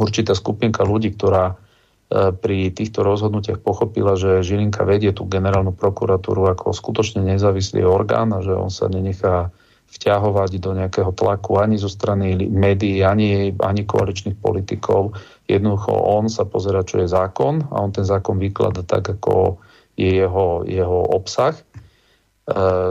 určitá 0.00 0.32
skupinka 0.32 0.80
ľudí, 0.80 1.12
ktorá 1.12 1.52
e, 1.52 2.32
pri 2.32 2.72
týchto 2.72 3.04
rozhodnutiach 3.04 3.60
pochopila, 3.60 4.16
že 4.16 4.40
Žilinka 4.40 4.88
vedie 4.88 5.12
tú 5.12 5.28
generálnu 5.28 5.76
prokuratúru 5.76 6.48
ako 6.56 6.72
skutočne 6.72 7.20
nezávislý 7.20 7.84
orgán 7.84 8.32
a 8.32 8.40
že 8.40 8.56
on 8.56 8.72
sa 8.72 8.88
nenechá 8.88 9.52
vťahovať 9.94 10.50
do 10.58 10.72
nejakého 10.72 11.12
tlaku 11.12 11.60
ani 11.60 11.76
zo 11.76 11.92
strany 11.92 12.48
médií, 12.48 13.04
ani, 13.04 13.52
ani 13.60 13.84
koaličných 13.84 14.40
politikov. 14.40 15.14
Jednoducho 15.46 15.92
on 15.92 16.32
sa 16.32 16.48
pozera, 16.48 16.82
čo 16.82 17.04
je 17.04 17.12
zákon 17.12 17.68
a 17.70 17.84
on 17.84 17.92
ten 17.92 18.02
zákon 18.02 18.40
vyklada 18.40 18.82
tak, 18.82 19.06
ako 19.20 19.60
je 19.94 20.10
jeho, 20.22 20.66
jeho 20.66 21.00
obsah. 21.14 21.54
E, 21.54 21.62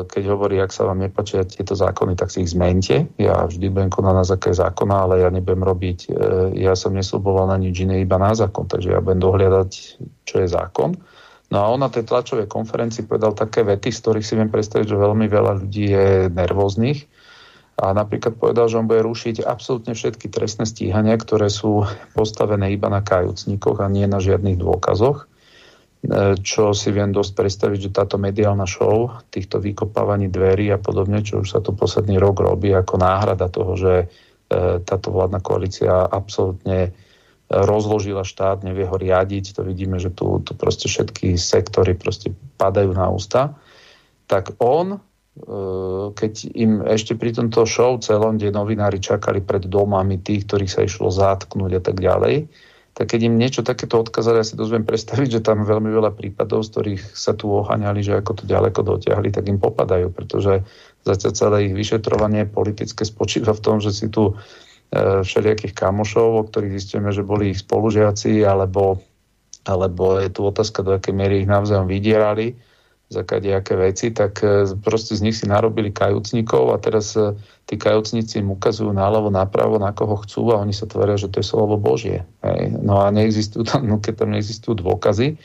keď 0.10 0.24
hovorí, 0.34 0.58
ak 0.58 0.74
sa 0.74 0.90
vám 0.90 1.04
nepačia 1.04 1.46
tieto 1.46 1.78
zákony, 1.78 2.18
tak 2.18 2.34
si 2.34 2.42
ich 2.42 2.52
zmente. 2.56 3.06
Ja 3.22 3.46
vždy 3.46 3.70
budem 3.70 3.92
konať 3.94 4.16
na 4.18 4.26
základe 4.26 4.58
zákona, 4.58 4.96
ale 5.06 5.14
ja 5.22 5.30
nebudem 5.30 5.62
robiť, 5.62 6.00
e, 6.10 6.12
ja 6.64 6.74
som 6.74 6.96
nesľuboval 6.96 7.54
na 7.54 7.62
nič 7.62 7.86
iné, 7.86 8.02
iba 8.02 8.18
na 8.18 8.34
zákon, 8.34 8.66
takže 8.66 8.98
ja 8.98 9.00
budem 9.04 9.22
dohliadať, 9.22 9.70
čo 10.26 10.36
je 10.42 10.48
zákon. 10.50 10.98
No 11.54 11.58
a 11.62 11.70
on 11.70 11.86
na 11.86 11.92
tej 11.92 12.10
tlačovej 12.10 12.50
konferencii 12.50 13.06
povedal 13.06 13.38
také 13.38 13.62
vety, 13.62 13.94
z 13.94 14.02
ktorých 14.02 14.26
si 14.26 14.34
viem 14.34 14.50
predstaviť, 14.50 14.90
že 14.90 14.98
veľmi 14.98 15.30
veľa 15.30 15.62
ľudí 15.62 15.86
je 15.86 16.08
nervóznych. 16.34 17.06
A 17.78 17.94
napríklad 17.94 18.38
povedal, 18.38 18.70
že 18.70 18.78
on 18.82 18.90
bude 18.90 19.06
rušiť 19.06 19.46
absolútne 19.46 19.94
všetky 19.94 20.34
trestné 20.34 20.66
stíhania, 20.66 21.14
ktoré 21.18 21.50
sú 21.50 21.86
postavené 22.18 22.74
iba 22.74 22.90
na 22.90 23.06
kajúcnikoch 23.06 23.82
a 23.82 23.90
nie 23.90 24.06
na 24.10 24.18
žiadnych 24.18 24.62
dôkazoch 24.62 25.30
čo 26.44 26.76
si 26.76 26.92
viem 26.92 27.16
dosť 27.16 27.32
predstaviť, 27.32 27.80
že 27.88 27.96
táto 27.96 28.20
mediálna 28.20 28.68
show 28.68 29.08
týchto 29.32 29.64
vykopávaní 29.64 30.28
dverí 30.28 30.68
a 30.76 30.80
podobne, 30.80 31.24
čo 31.24 31.40
už 31.40 31.48
sa 31.48 31.60
tu 31.64 31.72
posledný 31.72 32.20
rok 32.20 32.44
robí 32.44 32.76
ako 32.76 33.00
náhrada 33.00 33.48
toho, 33.48 33.80
že 33.80 33.94
e, 34.04 34.06
táto 34.84 35.16
vládna 35.16 35.40
koalícia 35.40 36.04
absolútne 36.04 36.92
rozložila 37.48 38.28
štát, 38.28 38.68
nevie 38.68 38.84
ho 38.84 38.96
riadiť, 39.00 39.56
to 39.56 39.64
vidíme, 39.64 39.96
že 39.96 40.12
tu, 40.12 40.44
tu 40.44 40.52
proste 40.60 40.92
všetky 40.92 41.40
sektory 41.40 41.96
proste 41.96 42.36
padajú 42.60 42.92
na 42.92 43.08
ústa, 43.08 43.56
tak 44.28 44.60
on, 44.60 45.00
e, 45.00 45.00
keď 46.20 46.34
im 46.52 46.84
ešte 46.84 47.16
pri 47.16 47.32
tomto 47.32 47.64
show 47.64 47.96
celom, 48.04 48.36
kde 48.36 48.52
novinári 48.52 49.00
čakali 49.00 49.40
pred 49.40 49.72
domami 49.72 50.20
tých, 50.20 50.52
ktorých 50.52 50.72
sa 50.72 50.84
išlo 50.84 51.08
zatknúť 51.16 51.80
a 51.80 51.82
tak 51.82 52.04
ďalej, 52.04 52.52
tak 52.94 53.10
keď 53.10 53.26
im 53.26 53.42
niečo 53.42 53.66
takéto 53.66 53.98
odkázali, 53.98 54.42
ja 54.42 54.46
si 54.46 54.54
dozviem 54.54 54.86
predstaviť, 54.86 55.42
že 55.42 55.46
tam 55.46 55.66
veľmi 55.66 55.90
veľa 55.90 56.14
prípadov, 56.14 56.62
z 56.62 56.70
ktorých 56.78 57.04
sa 57.18 57.34
tu 57.34 57.50
oháňali, 57.50 58.06
že 58.06 58.22
ako 58.22 58.32
to 58.38 58.44
ďaleko 58.46 58.86
dotiahli, 58.86 59.34
tak 59.34 59.50
im 59.50 59.58
popadajú, 59.58 60.14
pretože 60.14 60.62
zatiaľ 61.02 61.34
celé 61.34 61.58
ich 61.70 61.74
vyšetrovanie 61.74 62.46
politické 62.46 63.02
spočíva 63.02 63.58
v 63.58 63.64
tom, 63.66 63.82
že 63.82 63.90
si 63.90 64.14
tu 64.14 64.38
e, 64.94 65.26
všelijakých 65.26 65.74
kamošov, 65.74 66.28
o 66.38 66.44
ktorých 66.46 66.78
zistíme, 66.78 67.10
že 67.10 67.26
boli 67.26 67.58
ich 67.58 67.66
spolužiaci, 67.66 68.46
alebo, 68.46 69.02
alebo 69.66 70.22
je 70.22 70.30
tu 70.30 70.46
otázka, 70.46 70.86
do 70.86 70.94
akej 70.94 71.18
miery 71.18 71.42
ich 71.42 71.50
navzájom 71.50 71.90
vydierali, 71.90 72.54
za 73.14 73.22
kadejaké 73.22 73.78
veci, 73.78 74.10
tak 74.10 74.42
e, 74.42 74.66
proste 74.82 75.14
z 75.14 75.22
nich 75.22 75.38
si 75.38 75.46
narobili 75.46 75.94
kajúcnikov 75.94 76.74
a 76.74 76.82
teraz 76.82 77.14
e, 77.14 77.38
tí 77.70 77.78
kajúcnici 77.78 78.42
im 78.42 78.58
ukazujú 78.58 78.90
náľavo, 78.90 79.30
napravo, 79.30 79.78
na 79.78 79.94
koho 79.94 80.18
chcú 80.26 80.50
a 80.50 80.60
oni 80.66 80.74
sa 80.74 80.90
tvoria, 80.90 81.14
že 81.14 81.30
to 81.30 81.40
je 81.40 81.46
slovo 81.46 81.78
Božie. 81.78 82.26
Hej. 82.42 82.74
No 82.82 83.06
a 83.06 83.14
neexistujú 83.14 83.70
tam, 83.70 83.86
no 83.92 84.02
keď 84.02 84.26
tam 84.26 84.34
neexistujú 84.34 84.82
dôkazy, 84.82 85.38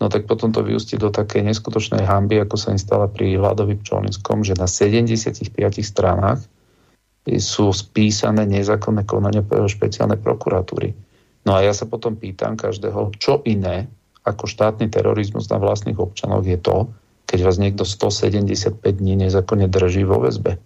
no 0.00 0.08
tak 0.08 0.24
potom 0.24 0.48
to 0.48 0.64
vyústi 0.64 0.96
do 0.96 1.12
takej 1.12 1.44
neskutočnej 1.52 2.08
hamby, 2.08 2.40
ako 2.40 2.56
sa 2.56 2.72
im 2.72 2.80
stala 2.80 3.04
pri 3.04 3.36
Vladovi 3.36 3.76
Pčolinskom, 3.76 4.40
že 4.40 4.56
na 4.56 4.64
75 4.64 5.52
stranách 5.84 6.40
sú 7.28 7.68
spísané 7.70 8.48
nezákonné 8.48 9.04
konania 9.04 9.44
špeciálnej 9.44 10.18
prokuratúry. 10.18 10.96
No 11.44 11.56
a 11.56 11.60
ja 11.60 11.76
sa 11.76 11.84
potom 11.84 12.16
pýtam 12.16 12.56
každého, 12.56 13.12
čo 13.20 13.44
iné 13.44 13.88
ako 14.24 14.44
štátny 14.44 14.92
terorizmus 14.92 15.48
na 15.48 15.56
vlastných 15.56 15.96
občanoch 15.96 16.44
je 16.44 16.58
to, 16.60 16.92
keď 17.30 17.46
vás 17.46 17.62
niekto 17.62 17.86
175 17.86 18.82
dní 18.82 19.14
nezákonne 19.14 19.70
drží 19.70 20.02
vo 20.02 20.18
väzbe. 20.26 20.58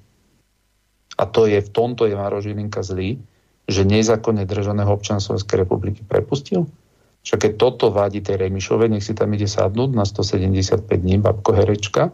A 1.21 1.23
to 1.29 1.45
je, 1.45 1.61
v 1.61 1.71
tomto 1.71 2.09
je 2.09 2.17
Maro 2.17 2.41
Žilinka 2.41 2.81
zlý, 2.81 3.21
že 3.69 3.85
nezákonne 3.85 4.49
držaného 4.49 4.89
občana 4.89 5.21
Slovenskej 5.21 5.61
republiky 5.61 6.01
prepustil. 6.01 6.65
Však 7.29 7.39
keď 7.45 7.53
toto 7.61 7.93
vádi 7.93 8.25
tej 8.25 8.49
Remišovej, 8.49 8.97
nech 8.97 9.05
si 9.05 9.13
tam 9.13 9.33
ide 9.37 9.45
sadnúť 9.45 9.93
na 9.93 10.09
175 10.09 10.89
dní, 10.89 11.21
babko 11.21 11.53
herečka, 11.53 12.09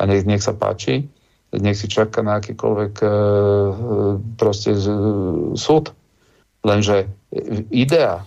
a 0.00 0.02
nech, 0.08 0.24
nech 0.24 0.40
sa 0.40 0.56
páči, 0.56 1.04
nech 1.52 1.76
si 1.76 1.84
čaká 1.84 2.24
na 2.24 2.40
akýkoľvek 2.40 2.94
e, 3.00 3.04
e 3.04 3.10
proste 4.40 4.72
z, 4.72 4.88
e, 4.88 4.96
súd. 5.60 5.92
Lenže 6.64 7.08
idea, 7.68 8.24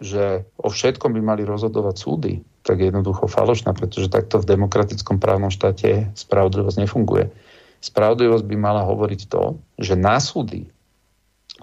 že 0.00 0.48
o 0.56 0.72
všetkom 0.72 1.12
by 1.12 1.20
mali 1.20 1.42
rozhodovať 1.44 1.96
súdy, 1.96 2.40
tak 2.62 2.80
je 2.80 2.92
jednoducho 2.92 3.24
falošná, 3.26 3.72
pretože 3.72 4.12
takto 4.12 4.40
v 4.40 4.48
demokratickom 4.56 5.16
právnom 5.16 5.48
štáte 5.48 6.12
spravodlivosť 6.12 6.76
nefunguje. 6.84 7.32
Spravodlivosť 7.80 8.44
by 8.44 8.56
mala 8.60 8.84
hovoriť 8.84 9.20
to, 9.32 9.56
že 9.80 9.96
na 9.96 10.20
súdy 10.20 10.68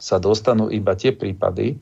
sa 0.02 0.18
dostanú 0.18 0.70
iba 0.74 0.98
tie 0.98 1.14
prípady, 1.14 1.78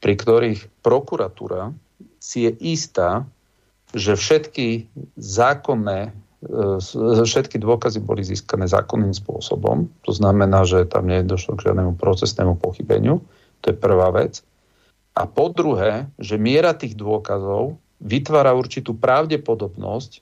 pri 0.00 0.14
ktorých 0.16 0.60
prokuratúra 0.80 1.72
si 2.18 2.48
je 2.48 2.52
istá, 2.64 3.28
že 3.92 4.16
všetky 4.16 4.88
zákonné 5.20 6.08
e, 6.08 6.10
všetky 7.28 7.60
dôkazy 7.60 8.00
boli 8.00 8.24
získané 8.24 8.64
zákonným 8.64 9.12
spôsobom. 9.12 9.92
To 10.08 10.12
znamená, 10.16 10.64
že 10.64 10.88
tam 10.88 11.12
nedošlo 11.12 11.60
k 11.60 11.70
žiadnemu 11.70 12.00
procesnému 12.00 12.56
pochybeniu. 12.56 13.20
To 13.62 13.64
je 13.70 13.76
prvá 13.76 14.08
vec. 14.10 14.40
A 15.12 15.28
po 15.28 15.52
druhé, 15.52 16.08
že 16.16 16.40
miera 16.40 16.72
tých 16.72 16.96
dôkazov 16.96 17.76
vytvára 18.02 18.52
určitú 18.52 18.98
pravdepodobnosť, 18.98 20.20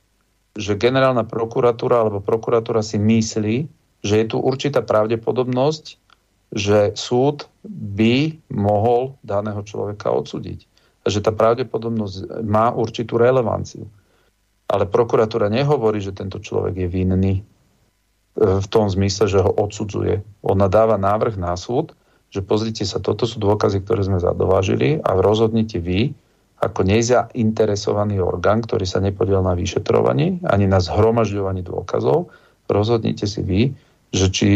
že 0.54 0.76
generálna 0.76 1.24
prokuratúra 1.24 2.04
alebo 2.04 2.20
prokuratúra 2.20 2.84
si 2.84 3.00
myslí, 3.00 3.56
že 4.04 4.14
je 4.20 4.26
tu 4.28 4.36
určitá 4.40 4.84
pravdepodobnosť, 4.84 5.96
že 6.50 6.92
súd 6.98 7.46
by 7.64 8.36
mohol 8.50 9.16
daného 9.22 9.62
človeka 9.62 10.10
odsúdiť. 10.10 10.66
A 11.00 11.06
že 11.08 11.24
tá 11.24 11.32
pravdepodobnosť 11.32 12.44
má 12.44 12.74
určitú 12.74 13.16
relevanciu. 13.16 13.88
Ale 14.68 14.84
prokuratúra 14.86 15.48
nehovorí, 15.48 16.02
že 16.02 16.14
tento 16.14 16.42
človek 16.42 16.86
je 16.86 16.88
vinný 16.90 17.34
e, 17.40 17.42
v 18.36 18.66
tom 18.68 18.86
zmysle, 18.90 19.26
že 19.30 19.40
ho 19.40 19.50
odsudzuje. 19.50 20.20
Ona 20.44 20.66
dáva 20.68 21.00
návrh 21.00 21.40
na 21.40 21.56
súd, 21.56 21.96
že 22.30 22.44
pozrite 22.44 22.86
sa, 22.86 23.02
toto 23.02 23.26
sú 23.26 23.42
dôkazy, 23.42 23.82
ktoré 23.82 24.06
sme 24.06 24.22
zadovážili 24.22 25.02
a 25.02 25.18
rozhodnite 25.18 25.82
vy, 25.82 26.14
ako 26.61 26.84
nezainteresovaný 26.84 28.20
orgán, 28.20 28.61
ktorý 28.61 28.84
sa 28.84 29.00
nepodiel 29.00 29.40
na 29.40 29.56
vyšetrovaní 29.56 30.44
ani 30.44 30.68
na 30.68 30.76
zhromažďovaní 30.76 31.64
dôkazov, 31.64 32.28
rozhodnite 32.68 33.24
si 33.24 33.40
vy, 33.40 33.62
že 34.12 34.26
či 34.28 34.48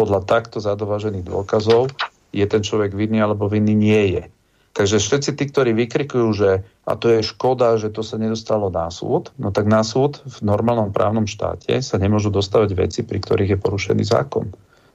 podľa 0.00 0.24
takto 0.24 0.58
zadovážených 0.58 1.28
dôkazov 1.28 1.92
je 2.32 2.46
ten 2.48 2.62
človek 2.64 2.96
vinný 2.96 3.20
alebo 3.20 3.50
vinný 3.50 3.76
nie 3.76 4.18
je. 4.18 4.24
Takže 4.70 5.02
všetci 5.02 5.30
tí, 5.34 5.44
ktorí 5.50 5.74
vykrikujú, 5.74 6.28
že 6.30 6.50
a 6.86 6.94
to 6.94 7.10
je 7.10 7.26
škoda, 7.26 7.74
že 7.74 7.90
to 7.90 8.06
sa 8.06 8.16
nedostalo 8.16 8.70
na 8.70 8.86
súd, 8.88 9.34
no 9.34 9.50
tak 9.50 9.66
na 9.66 9.82
súd 9.82 10.22
v 10.22 10.38
normálnom 10.46 10.94
právnom 10.94 11.26
štáte 11.26 11.82
sa 11.82 11.98
nemôžu 11.98 12.30
dostavať 12.30 12.70
veci, 12.78 13.00
pri 13.02 13.18
ktorých 13.18 13.58
je 13.58 13.58
porušený 13.58 14.04
zákon. 14.06 14.46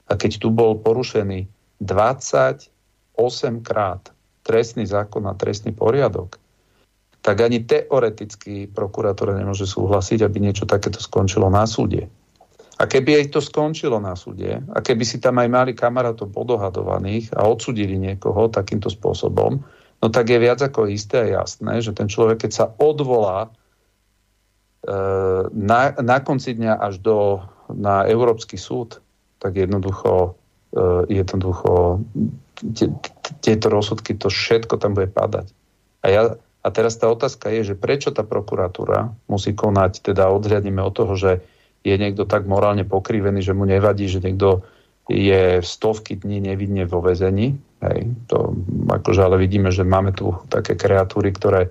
A 0.08 0.16
keď 0.16 0.40
tu 0.40 0.48
bol 0.48 0.80
porušený 0.80 1.44
28 1.84 2.72
krát 3.60 4.02
trestný 4.48 4.88
zákon 4.88 5.28
a 5.28 5.36
trestný 5.36 5.76
poriadok, 5.76 6.40
tak 7.26 7.42
ani 7.42 7.66
teoreticky 7.66 8.70
prokurátor 8.70 9.34
nemôže 9.34 9.66
súhlasiť, 9.66 10.22
aby 10.22 10.38
niečo 10.38 10.62
takéto 10.62 11.02
skončilo 11.02 11.50
na 11.50 11.66
súde. 11.66 12.06
A 12.78 12.86
keby 12.86 13.18
aj 13.18 13.34
to 13.34 13.40
skončilo 13.42 13.98
na 13.98 14.14
súde, 14.14 14.62
a 14.62 14.78
keby 14.78 15.02
si 15.02 15.18
tam 15.18 15.42
aj 15.42 15.48
mali 15.50 15.72
kamarátov 15.74 16.30
podohadovaných 16.30 17.34
a 17.34 17.50
odsudili 17.50 17.98
niekoho 17.98 18.46
takýmto 18.46 18.86
spôsobom, 18.86 19.58
no 19.98 20.06
tak 20.06 20.30
je 20.30 20.38
viac 20.38 20.62
ako 20.62 20.86
isté 20.86 21.26
a 21.26 21.42
jasné, 21.42 21.82
že 21.82 21.90
ten 21.90 22.06
človek, 22.06 22.46
keď 22.46 22.52
sa 22.54 22.66
odvolá 22.78 23.48
e, 23.48 23.50
na, 25.50 25.98
na 25.98 26.22
konci 26.22 26.54
dňa 26.54 26.78
až 26.78 27.02
do, 27.02 27.42
na 27.74 28.06
Európsky 28.06 28.54
súd, 28.54 29.02
tak 29.42 29.58
jednoducho, 29.58 30.38
e, 30.70 31.10
jednoducho 31.10 32.06
tieto 33.42 33.66
rozsudky, 33.66 34.14
to 34.14 34.30
všetko 34.30 34.78
tam 34.78 34.94
bude 34.94 35.10
padať. 35.10 35.50
A, 36.04 36.06
ja, 36.12 36.22
a 36.66 36.68
teraz 36.74 36.98
tá 36.98 37.06
otázka 37.06 37.46
je, 37.54 37.72
že 37.72 37.74
prečo 37.78 38.10
tá 38.10 38.26
prokuratúra 38.26 39.14
musí 39.30 39.54
konať, 39.54 40.02
teda 40.02 40.26
odhľadneme 40.34 40.82
od 40.82 40.94
toho, 40.98 41.14
že 41.14 41.38
je 41.86 41.94
niekto 41.94 42.26
tak 42.26 42.50
morálne 42.50 42.82
pokrivený, 42.82 43.38
že 43.38 43.54
mu 43.54 43.62
nevadí, 43.62 44.10
že 44.10 44.18
niekto 44.18 44.66
je 45.06 45.62
stovky 45.62 46.18
dní 46.18 46.42
nevidne 46.42 46.82
vo 46.90 46.98
väzení. 46.98 47.54
Hej, 47.86 48.10
to, 48.26 48.58
akože, 48.90 49.22
ale 49.22 49.38
vidíme, 49.38 49.70
že 49.70 49.86
máme 49.86 50.10
tu 50.10 50.34
také 50.50 50.74
kreatúry, 50.74 51.30
ktoré, 51.30 51.70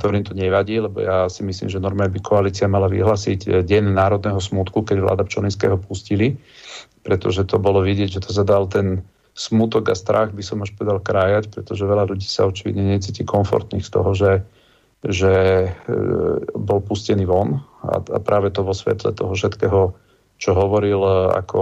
ktorým 0.00 0.24
to 0.24 0.32
nevadí, 0.32 0.80
lebo 0.80 1.04
ja 1.04 1.28
si 1.28 1.44
myslím, 1.44 1.68
že 1.68 1.76
normálne 1.76 2.16
by 2.16 2.24
koalícia 2.24 2.64
mala 2.64 2.88
vyhlasiť 2.88 3.60
Deň 3.68 3.92
národného 3.92 4.40
smutku, 4.40 4.88
keď 4.88 5.04
vláda 5.04 5.28
Pčolinského 5.28 5.76
pustili, 5.76 6.40
pretože 7.04 7.44
to 7.44 7.60
bolo 7.60 7.84
vidieť, 7.84 8.16
že 8.16 8.24
to 8.24 8.32
zadal 8.32 8.64
ten 8.64 9.04
smutok 9.40 9.88
a 9.88 9.96
strach, 9.96 10.36
by 10.36 10.44
som 10.44 10.60
až 10.60 10.76
povedal 10.76 11.00
krájať, 11.00 11.48
pretože 11.48 11.88
veľa 11.88 12.12
ľudí 12.12 12.28
sa 12.28 12.44
očividne 12.44 12.92
necíti 12.92 13.24
komfortných 13.24 13.80
z 13.80 13.90
toho, 13.90 14.12
že 14.12 14.44
že 15.00 15.32
e, 15.64 15.68
bol 16.52 16.84
pustený 16.84 17.24
von 17.24 17.64
a, 17.80 18.04
a 18.04 18.18
práve 18.20 18.52
to 18.52 18.60
vo 18.60 18.76
svetle 18.76 19.16
toho 19.16 19.32
všetkého, 19.32 19.96
čo 20.36 20.50
hovoril, 20.52 21.00
e, 21.00 21.12
ako, 21.40 21.60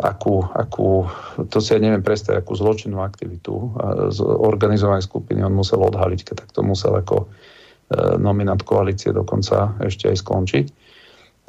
akú, 0.00 0.36
akú, 0.48 1.04
to 1.52 1.60
si 1.60 1.76
ja 1.76 1.80
neviem 1.80 2.00
predstaviť, 2.00 2.40
akú 2.40 2.56
zločinnú 2.56 3.04
aktivitu 3.04 3.52
z 4.08 4.18
organizovanej 4.24 5.04
skupiny 5.04 5.44
on 5.44 5.52
musel 5.52 5.84
odhaliť, 5.84 6.20
keď 6.24 6.34
tak 6.40 6.50
to 6.56 6.64
musel 6.64 6.96
ako 6.96 7.16
e, 7.24 8.16
nominant 8.16 8.64
koalície 8.64 9.12
dokonca 9.12 9.76
ešte 9.84 10.08
aj 10.08 10.16
skončiť. 10.24 10.66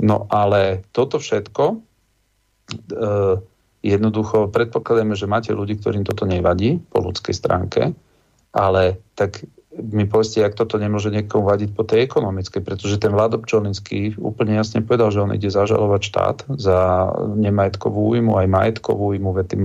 No 0.03 0.27
ale 0.31 0.83
toto 0.91 1.19
všetko 1.19 1.63
jednoducho 3.79 4.51
predpokladáme, 4.51 5.15
že 5.15 5.29
máte 5.29 5.55
ľudí, 5.55 5.79
ktorým 5.79 6.03
toto 6.03 6.27
nevadí 6.27 6.79
po 6.91 6.99
ľudskej 6.99 7.35
stránke, 7.35 7.95
ale 8.51 8.99
tak 9.15 9.45
mi 9.69 10.09
povedzte, 10.09 10.43
ak 10.43 10.57
toto 10.57 10.81
nemôže 10.81 11.13
niekomu 11.13 11.45
vadiť 11.45 11.69
po 11.71 11.85
tej 11.85 12.09
ekonomickej, 12.09 12.61
pretože 12.65 12.99
ten 12.99 13.13
Vlado 13.13 13.39
Pčolinský 13.39 14.17
úplne 14.19 14.57
jasne 14.57 14.83
povedal, 14.83 15.13
že 15.13 15.23
on 15.23 15.31
ide 15.31 15.47
zažalovať 15.47 16.01
štát 16.03 16.37
za 16.57 16.79
nemajetkovú 17.37 18.17
újmu, 18.17 18.35
aj 18.35 18.47
majetkovú 18.49 19.15
újmu, 19.15 19.31
veď 19.37 19.45
tí, 19.45 19.57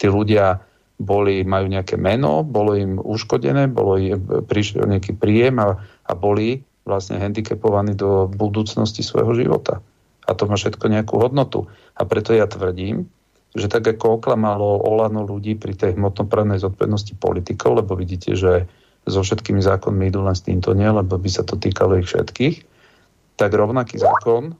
tí 0.00 0.06
ľudia 0.08 0.64
boli, 1.00 1.44
majú 1.44 1.68
nejaké 1.68 1.96
meno, 1.96 2.44
bolo 2.44 2.76
im 2.76 2.96
uškodené, 3.00 3.68
bolo 3.72 3.96
im, 4.00 4.20
prišiel 4.44 4.88
nejaký 4.88 5.16
príjem 5.16 5.60
a, 5.60 5.80
a 6.08 6.12
boli 6.12 6.60
vlastne 6.84 7.20
handicapovaní 7.20 7.94
do 7.94 8.28
budúcnosti 8.28 9.04
svojho 9.04 9.32
života. 9.36 9.84
A 10.24 10.36
to 10.36 10.48
má 10.48 10.56
všetko 10.56 10.88
nejakú 10.88 11.20
hodnotu. 11.20 11.68
A 11.96 12.04
preto 12.04 12.36
ja 12.36 12.44
tvrdím, 12.48 13.08
že 13.54 13.66
tak 13.66 13.82
ako 13.82 14.22
oklamalo 14.22 14.86
Olano 14.86 15.26
ľudí 15.26 15.58
pri 15.58 15.74
tej 15.74 15.98
hmotnoprávnej 15.98 16.62
zodpovednosti 16.62 17.18
politikov, 17.18 17.82
lebo 17.82 17.98
vidíte, 17.98 18.38
že 18.38 18.70
so 19.08 19.20
všetkými 19.24 19.58
zákonmi 19.58 20.12
idú 20.12 20.22
len 20.22 20.36
s 20.36 20.44
týmto 20.46 20.76
nie, 20.76 20.86
lebo 20.86 21.18
by 21.18 21.30
sa 21.30 21.42
to 21.42 21.58
týkalo 21.58 21.98
ich 21.98 22.06
všetkých, 22.06 22.62
tak 23.34 23.50
rovnaký 23.56 23.96
zákon 23.96 24.52
e, 24.52 24.54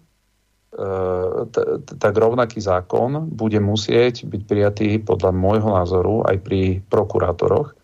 tak 1.87 2.13
rovnaký 2.17 2.59
zákon 2.59 3.29
bude 3.29 3.61
musieť 3.61 4.25
byť 4.25 4.43
prijatý 4.49 4.89
podľa 4.99 5.31
môjho 5.37 5.71
názoru 5.77 6.25
aj 6.25 6.37
pri 6.41 6.81
prokurátoroch, 6.89 7.77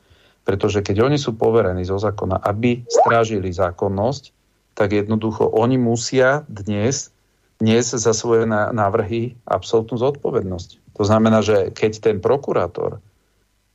pretože 0.42 0.80
keď 0.80 1.06
oni 1.06 1.18
sú 1.20 1.36
poverení 1.36 1.84
zo 1.84 2.00
zákona, 2.00 2.40
aby 2.40 2.82
strážili 2.88 3.52
zákonnosť, 3.52 4.32
tak 4.76 4.92
jednoducho 4.92 5.44
oni 5.52 5.76
musia 5.76 6.44
dnes, 6.48 7.12
dnes 7.60 7.92
za 7.92 8.12
svoje 8.12 8.48
návrhy 8.48 9.36
absolútnu 9.48 9.96
zodpovednosť. 10.00 10.85
To 10.96 11.02
znamená, 11.04 11.44
že 11.44 11.70
keď 11.72 11.92
ten 12.00 12.16
prokurátor 12.18 13.04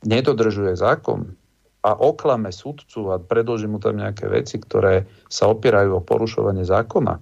nedodržuje 0.02 0.74
zákon, 0.74 1.38
a 1.82 1.98
oklame 1.98 2.54
sudcu 2.54 3.10
a 3.10 3.18
predloží 3.18 3.66
mu 3.66 3.82
tam 3.82 3.98
nejaké 3.98 4.30
veci, 4.30 4.62
ktoré 4.62 5.02
sa 5.26 5.50
opierajú 5.50 5.98
o 5.98 6.04
porušovanie 6.06 6.62
zákona 6.62 7.18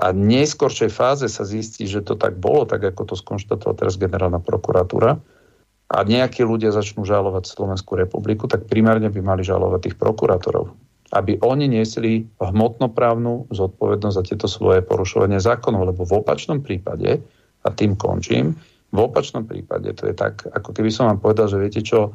a 0.00 0.04
v 0.10 0.18
neskôršej 0.18 0.88
fáze 0.88 1.28
sa 1.28 1.44
zistí, 1.44 1.84
že 1.84 2.00
to 2.00 2.16
tak 2.16 2.40
bolo, 2.40 2.64
tak 2.64 2.80
ako 2.80 3.12
to 3.12 3.14
skonštatovala 3.20 3.76
teraz 3.76 4.00
generálna 4.00 4.40
prokuratúra 4.40 5.20
a 5.92 5.98
nejakí 6.08 6.40
ľudia 6.40 6.72
začnú 6.72 7.04
žalovať 7.04 7.44
Slovenskú 7.44 8.00
republiku, 8.00 8.48
tak 8.48 8.64
primárne 8.64 9.12
by 9.12 9.20
mali 9.20 9.44
žalovať 9.44 9.92
tých 9.92 9.96
prokurátorov. 10.00 10.72
Aby 11.12 11.36
oni 11.44 11.68
niesli 11.68 12.24
hmotnoprávnu 12.40 13.52
zodpovednosť 13.52 14.16
za 14.16 14.24
tieto 14.24 14.48
svoje 14.48 14.80
porušovanie 14.80 15.36
zákonov, 15.36 15.92
lebo 15.92 16.08
v 16.08 16.24
opačnom 16.24 16.64
prípade, 16.64 17.20
a 17.62 17.68
tým 17.68 17.94
končím, 17.94 18.56
V 18.92 18.98
opačnom 19.00 19.48
prípade 19.48 19.88
to 19.96 20.04
je 20.06 20.14
tak, 20.14 20.44
ako 20.44 20.76
keby 20.76 20.92
som 20.92 21.08
vám 21.08 21.18
povedal, 21.18 21.48
že 21.48 21.56
viete 21.56 21.80
čo, 21.80 22.12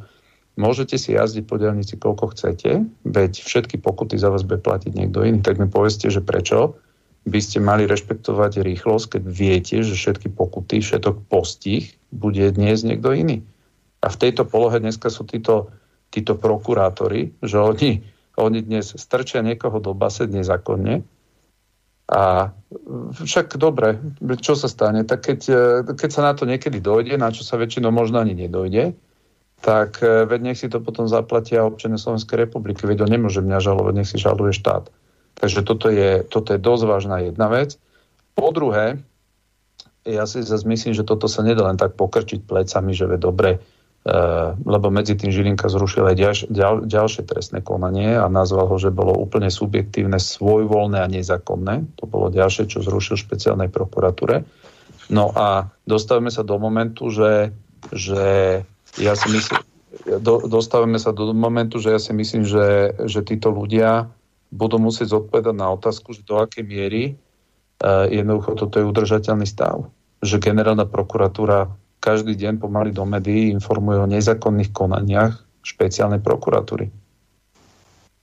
môžete 0.61 0.97
si 1.01 1.17
jazdiť 1.17 1.43
po 1.49 1.57
dielnici 1.57 1.97
koľko 1.97 2.37
chcete, 2.37 2.85
veď 3.01 3.31
všetky 3.41 3.81
pokuty 3.81 4.17
za 4.21 4.29
vás 4.29 4.45
bude 4.45 4.61
platiť 4.61 4.93
niekto 4.93 5.25
iný, 5.25 5.41
tak 5.41 5.57
mi 5.57 5.65
povedzte, 5.65 6.13
že 6.13 6.21
prečo 6.21 6.77
by 7.27 7.39
ste 7.43 7.59
mali 7.59 7.83
rešpektovať 7.89 8.63
rýchlosť, 8.63 9.19
keď 9.19 9.23
viete, 9.27 9.75
že 9.83 9.97
všetky 9.97 10.31
pokuty, 10.31 10.79
všetok 10.79 11.27
postih 11.27 11.91
bude 12.13 12.45
dnes 12.55 12.87
niekto 12.87 13.11
iný. 13.11 13.43
A 13.99 14.07
v 14.07 14.19
tejto 14.21 14.47
polohe 14.47 14.79
dneska 14.79 15.11
sú 15.11 15.27
títo, 15.27 15.73
títo 16.13 16.39
prokurátori, 16.39 17.35
že 17.43 17.59
oni, 17.59 18.05
oni 18.39 18.59
dnes 18.63 18.95
strčia 18.95 19.43
niekoho 19.43 19.83
do 19.83 19.91
base 19.91 20.23
nezákonne, 20.23 21.03
a 22.07 22.55
však 23.19 23.59
dobre, 23.59 23.99
čo 24.39 24.55
sa 24.55 24.71
stane? 24.71 25.03
Tak 25.03 25.19
keď, 25.27 25.39
keď 25.91 26.09
sa 26.11 26.21
na 26.23 26.33
to 26.35 26.47
niekedy 26.47 26.79
dojde, 26.79 27.19
na 27.19 27.35
čo 27.35 27.43
sa 27.43 27.59
väčšinou 27.59 27.91
možno 27.91 28.23
ani 28.23 28.31
nedojde, 28.31 28.95
tak 29.61 29.99
eh, 30.05 30.25
veď 30.25 30.39
nech 30.41 30.59
si 30.59 30.69
to 30.69 30.79
potom 30.79 31.09
zaplatia 31.09 31.65
občania 31.65 31.99
Slovenskej 31.99 32.47
republiky. 32.47 32.85
Veď 32.85 33.07
on 33.07 33.11
nemôže 33.11 33.41
mňa 33.41 33.59
žalovať, 33.59 33.93
nech 33.95 34.09
si 34.09 34.17
žaluje 34.21 34.53
štát. 34.53 34.89
Takže 35.37 35.61
toto 35.61 35.93
je, 35.93 36.25
toto 36.25 36.53
je 36.53 36.59
dosť 36.61 36.83
vážna 36.85 37.21
jedna 37.21 37.47
vec. 37.49 37.77
Po 38.33 38.49
druhé, 38.53 39.01
ja 40.07 40.25
si 40.25 40.41
zase 40.41 40.65
myslím, 40.65 40.93
že 40.97 41.05
toto 41.05 41.29
sa 41.29 41.45
nedá 41.45 41.67
len 41.67 41.77
tak 41.77 41.93
pokrčiť 41.93 42.45
plecami, 42.47 42.95
že 42.95 43.05
ve 43.05 43.17
dobre, 43.21 43.61
lebo 44.63 44.87
medzi 44.87 45.19
tým 45.19 45.35
Žilinka 45.35 45.67
zrušil 45.67 46.07
aj 46.07 46.15
ďal, 46.15 46.33
ďal, 46.47 46.75
ďalšie 46.87 47.27
trestné 47.27 47.59
konanie 47.59 48.15
a 48.15 48.31
nazval 48.31 48.71
ho, 48.71 48.77
že 48.79 48.87
bolo 48.87 49.11
úplne 49.11 49.51
subjektívne, 49.51 50.15
svojvoľné 50.15 51.03
a 51.03 51.11
nezákonné. 51.11 51.99
To 51.99 52.03
bolo 52.07 52.31
ďalšie, 52.31 52.71
čo 52.71 52.79
zrušil 52.79 53.19
špeciálnej 53.19 53.67
prokuratúre. 53.67 54.47
No 55.11 55.31
a 55.35 55.71
dostávame 55.83 56.31
sa 56.31 56.47
do 56.47 56.55
momentu, 56.55 57.11
že, 57.11 57.51
že 57.91 58.63
ja 58.95 59.13
si 59.15 59.27
myslím, 59.31 59.59
do, 60.23 60.43
dostávame 60.47 60.99
sa 60.99 61.11
do 61.11 61.35
momentu, 61.35 61.79
že 61.79 61.91
ja 61.91 61.99
si 61.99 62.15
myslím, 62.15 62.47
že, 62.47 62.95
že 63.07 63.23
títo 63.23 63.51
ľudia 63.51 64.07
budú 64.51 64.79
musieť 64.79 65.19
zodpovedať 65.19 65.55
na 65.55 65.67
otázku, 65.75 66.15
že 66.15 66.23
do 66.23 66.39
akej 66.39 66.63
miery 66.63 67.03
uh, 67.83 68.07
jednoducho 68.07 68.55
toto 68.55 68.79
je 68.79 68.87
udržateľný 68.87 69.43
stav. 69.43 69.91
Že 70.23 70.39
generálna 70.39 70.87
prokuratúra 70.87 71.71
každý 71.99 72.37
deň 72.37 72.61
pomaly 72.61 72.93
do 72.93 73.03
médií 73.03 73.49
informuje 73.51 73.97
o 73.99 74.07
nezákonných 74.09 74.71
konaniach 74.71 75.41
špeciálnej 75.65 76.23
prokuratúry. 76.23 76.87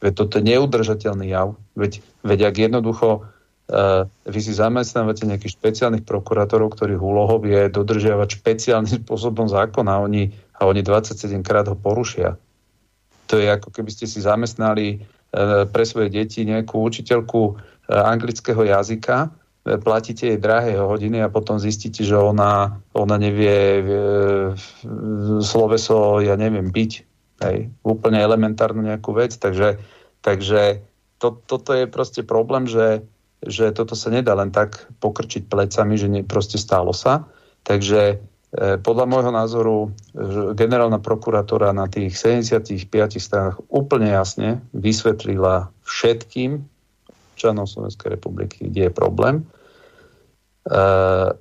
Veď 0.01 0.13
toto 0.13 0.41
je 0.41 0.49
neudržateľný 0.53 1.33
jav. 1.33 1.57
Veď, 1.77 2.05
veď 2.25 2.53
ak 2.53 2.57
jednoducho 2.61 3.09
uh, 3.25 4.05
vy 4.29 4.41
si 4.41 4.53
zamestnávate 4.53 5.25
nejakých 5.25 5.57
špeciálnych 5.57 6.05
prokurátorov, 6.05 6.77
ktorých 6.77 7.01
úlohou 7.01 7.41
je 7.45 7.73
dodržiavať 7.73 8.29
špeciálnym 8.41 9.01
spôsobom 9.05 9.49
zákon 9.49 9.89
a 9.89 10.01
oni, 10.01 10.33
a 10.57 10.69
oni 10.69 10.81
27 10.85 11.41
krát 11.41 11.69
ho 11.69 11.77
porušia. 11.77 12.37
To 13.33 13.41
je 13.41 13.49
ako 13.49 13.73
keby 13.73 13.91
ste 13.93 14.05
si 14.05 14.21
zamestnali 14.21 15.01
uh, 15.01 15.65
pre 15.69 15.85
svoje 15.89 16.13
deti 16.13 16.45
nejakú 16.45 16.81
učiteľku 16.81 17.41
uh, 17.49 17.57
anglického 17.89 18.61
jazyka, 18.61 19.33
platíte 19.65 20.29
jej 20.29 20.37
drahé 20.37 20.77
hodiny 20.77 21.25
a 21.25 21.33
potom 21.33 21.57
zistíte, 21.57 22.05
že 22.05 22.13
ona, 22.13 22.85
ona 22.93 23.17
nevie 23.17 23.81
e, 23.81 23.85
sloveso, 25.41 26.21
ja 26.21 26.37
neviem, 26.37 26.69
byť. 26.69 26.93
Hej, 27.41 27.73
úplne 27.81 28.21
elementárnu 28.21 28.85
nejakú 28.85 29.17
vec. 29.17 29.41
Takže, 29.41 29.81
takže 30.21 30.85
to, 31.17 31.41
toto 31.49 31.73
je 31.73 31.89
proste 31.89 32.21
problém, 32.23 32.69
že, 32.69 33.09
že 33.41 33.73
toto 33.73 33.97
sa 33.97 34.13
nedá 34.13 34.37
len 34.37 34.53
tak 34.53 34.85
pokrčiť 35.01 35.49
plecami, 35.49 35.97
že 35.97 36.13
nie, 36.13 36.23
proste 36.29 36.61
stalo 36.61 36.93
sa. 36.93 37.25
Takže 37.65 38.01
e, 38.05 38.17
podľa 38.85 39.05
môjho 39.09 39.33
názoru 39.33 39.77
generálna 40.53 41.01
prokurátora 41.01 41.73
na 41.73 41.89
tých 41.89 42.21
75 42.21 42.85
stranách 43.17 43.65
úplne 43.73 44.13
jasne 44.13 44.61
vysvetlila 44.77 45.73
všetkým 45.89 46.74
občanov 47.35 47.67
Slovenskej 47.67 48.15
republiky, 48.15 48.71
kde 48.71 48.87
je 48.87 48.93
problém. 48.95 49.43
E, 49.43 50.79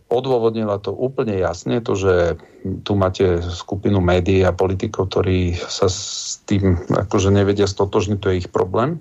odôvodnila 0.10 0.82
to 0.82 0.90
úplne 0.90 1.38
jasne, 1.38 1.78
to, 1.86 1.94
že 1.94 2.42
tu 2.82 2.98
máte 2.98 3.46
skupinu 3.46 4.02
médií 4.02 4.42
a 4.42 4.50
politikov, 4.50 5.14
ktorí 5.14 5.54
sa 5.56 5.86
s 5.86 6.42
tým 6.50 6.82
akože 6.90 7.30
nevedia 7.30 7.70
stotožniť, 7.70 8.18
to 8.18 8.30
je 8.34 8.40
ich 8.42 8.50
problém. 8.50 8.98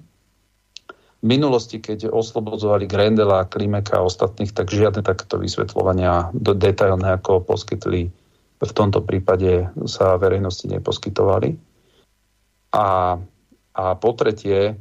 V 1.22 1.30
minulosti, 1.30 1.78
keď 1.78 2.10
oslobodzovali 2.10 2.84
Grendela, 2.90 3.46
Klimeka 3.46 4.02
a 4.02 4.06
ostatných, 4.06 4.52
tak 4.52 4.74
žiadne 4.74 5.00
takéto 5.06 5.38
vysvetľovania 5.38 6.34
detailné, 6.34 7.16
ako 7.16 7.46
poskytli 7.46 8.10
v 8.62 8.72
tomto 8.74 9.02
prípade 9.02 9.70
sa 9.90 10.18
verejnosti 10.18 10.66
neposkytovali. 10.70 11.58
A, 12.74 13.18
a 13.74 13.84
po 13.98 14.10
tretie, 14.14 14.78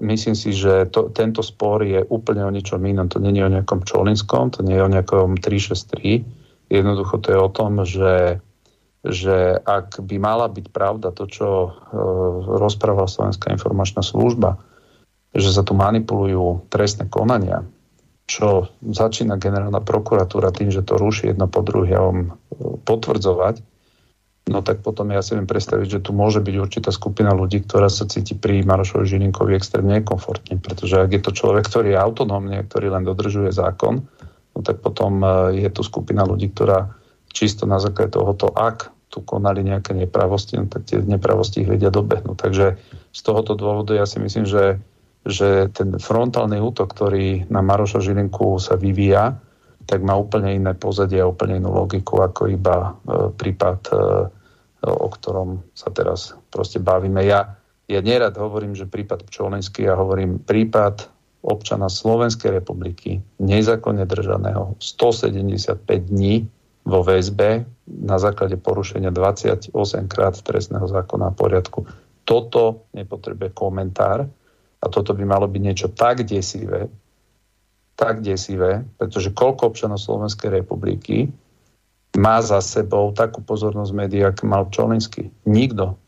myslím 0.00 0.32
si, 0.32 0.56
že 0.56 0.88
to, 0.88 1.12
tento 1.12 1.44
spor 1.44 1.84
je 1.84 2.00
úplne 2.08 2.44
o 2.48 2.54
ničom 2.54 2.80
inom. 2.80 3.12
To 3.12 3.20
nie 3.20 3.36
je 3.36 3.44
o 3.44 3.54
nejakom 3.54 3.84
Čolinskom, 3.84 4.54
to 4.56 4.64
nie 4.64 4.80
je 4.80 4.84
o 4.84 4.92
nejakom 4.92 5.36
363. 5.36 6.24
Jednoducho 6.72 7.20
to 7.20 7.28
je 7.28 7.38
o 7.38 7.52
tom, 7.52 7.84
že, 7.84 8.40
že 9.04 9.60
ak 9.60 10.00
by 10.00 10.16
mala 10.16 10.48
byť 10.48 10.66
pravda 10.72 11.12
to, 11.12 11.28
čo 11.28 11.48
uh, 11.68 11.72
rozprávala 12.56 13.04
Slovenská 13.04 13.52
informačná 13.52 14.00
služba, 14.00 14.56
že 15.36 15.52
sa 15.52 15.60
tu 15.60 15.76
manipulujú 15.76 16.64
trestné 16.72 17.10
konania, 17.12 17.66
čo 18.24 18.72
začína 18.80 19.36
generálna 19.36 19.84
prokuratúra 19.84 20.54
tým, 20.56 20.72
že 20.72 20.80
to 20.80 20.96
ruší 20.96 21.36
jedno 21.36 21.50
po 21.52 21.60
druhom 21.60 22.32
potvrdzovať, 22.88 23.73
no 24.48 24.60
tak 24.60 24.84
potom 24.84 25.08
ja 25.08 25.24
si 25.24 25.32
viem 25.32 25.48
predstaviť, 25.48 25.88
že 25.88 26.04
tu 26.04 26.12
môže 26.12 26.44
byť 26.44 26.54
určitá 26.60 26.90
skupina 26.92 27.32
ľudí, 27.32 27.64
ktorá 27.64 27.88
sa 27.88 28.04
cíti 28.04 28.36
pri 28.36 28.60
Marošovi 28.60 29.08
Žilinkovi 29.08 29.56
extrémne 29.56 30.00
nekomfortne, 30.00 30.60
pretože 30.60 31.00
ak 31.00 31.10
je 31.16 31.22
to 31.24 31.32
človek, 31.32 31.64
ktorý 31.64 31.96
je 31.96 31.98
autonómny, 31.98 32.60
ktorý 32.68 32.92
len 32.92 33.08
dodržuje 33.08 33.50
zákon, 33.54 34.04
no 34.52 34.58
tak 34.60 34.84
potom 34.84 35.24
e, 35.24 35.64
je 35.64 35.68
tu 35.72 35.80
skupina 35.80 36.28
ľudí, 36.28 36.52
ktorá 36.52 36.92
čisto 37.32 37.64
na 37.64 37.80
základe 37.80 38.14
tohoto, 38.14 38.52
ak 38.52 38.92
tu 39.08 39.24
konali 39.24 39.62
nejaké 39.62 39.94
nepravosti, 39.94 40.60
no 40.60 40.66
tak 40.68 40.90
tie 40.90 41.00
nepravosti 41.00 41.62
ich 41.64 41.70
vedia 41.70 41.88
dobehnúť. 41.88 42.36
Takže 42.36 42.66
z 43.14 43.20
tohoto 43.22 43.54
dôvodu 43.54 43.94
ja 43.94 44.04
si 44.10 44.18
myslím, 44.18 44.44
že, 44.44 44.82
že 45.22 45.70
ten 45.70 45.96
frontálny 45.96 46.58
útok, 46.58 46.90
ktorý 46.90 47.46
na 47.46 47.62
Maroša 47.62 48.02
Žilinku 48.02 48.58
sa 48.58 48.74
vyvíja, 48.74 49.38
tak 49.84 50.00
má 50.02 50.16
úplne 50.16 50.56
iné 50.56 50.72
pozadie 50.74 51.20
a 51.20 51.30
úplne 51.30 51.60
inú 51.60 51.72
logiku 51.72 52.24
ako 52.24 52.48
iba 52.50 52.76
e, 52.76 53.30
prípad, 53.32 53.80
e, 53.92 53.96
o 54.84 55.08
ktorom 55.08 55.64
sa 55.72 55.92
teraz 55.92 56.36
proste 56.48 56.80
bavíme. 56.80 57.24
Ja, 57.24 57.56
ja 57.88 58.00
nerad 58.00 58.36
hovorím, 58.36 58.72
že 58.72 58.88
prípad 58.88 59.28
Pčolenský, 59.28 59.88
ja 59.88 59.96
hovorím 59.96 60.40
prípad 60.40 61.08
občana 61.44 61.92
Slovenskej 61.92 62.56
republiky, 62.56 63.20
nezákonne 63.36 64.08
držaného 64.08 64.80
175 64.80 65.84
dní 66.08 66.48
vo 66.84 67.00
väzbe 67.04 67.64
na 67.84 68.16
základe 68.16 68.56
porušenia 68.56 69.12
28 69.12 69.72
krát 70.08 70.34
trestného 70.40 70.88
zákona 70.88 71.32
a 71.32 71.36
poriadku. 71.36 71.84
Toto 72.24 72.88
nepotrebuje 72.96 73.52
komentár 73.52 74.24
a 74.80 74.86
toto 74.88 75.12
by 75.12 75.24
malo 75.28 75.44
byť 75.48 75.60
niečo 75.60 75.88
tak 75.92 76.24
desivé, 76.24 76.88
tak 77.94 78.26
desivé, 78.26 78.82
pretože 78.98 79.30
koľko 79.30 79.70
občanov 79.70 80.02
Slovenskej 80.02 80.50
republiky 80.50 81.30
má 82.14 82.38
za 82.42 82.62
sebou 82.62 83.10
takú 83.10 83.42
pozornosť 83.42 83.90
médií, 83.94 84.22
ako 84.22 84.42
mal 84.46 84.70
Čolinsky. 84.70 85.30
Nikto. 85.46 85.98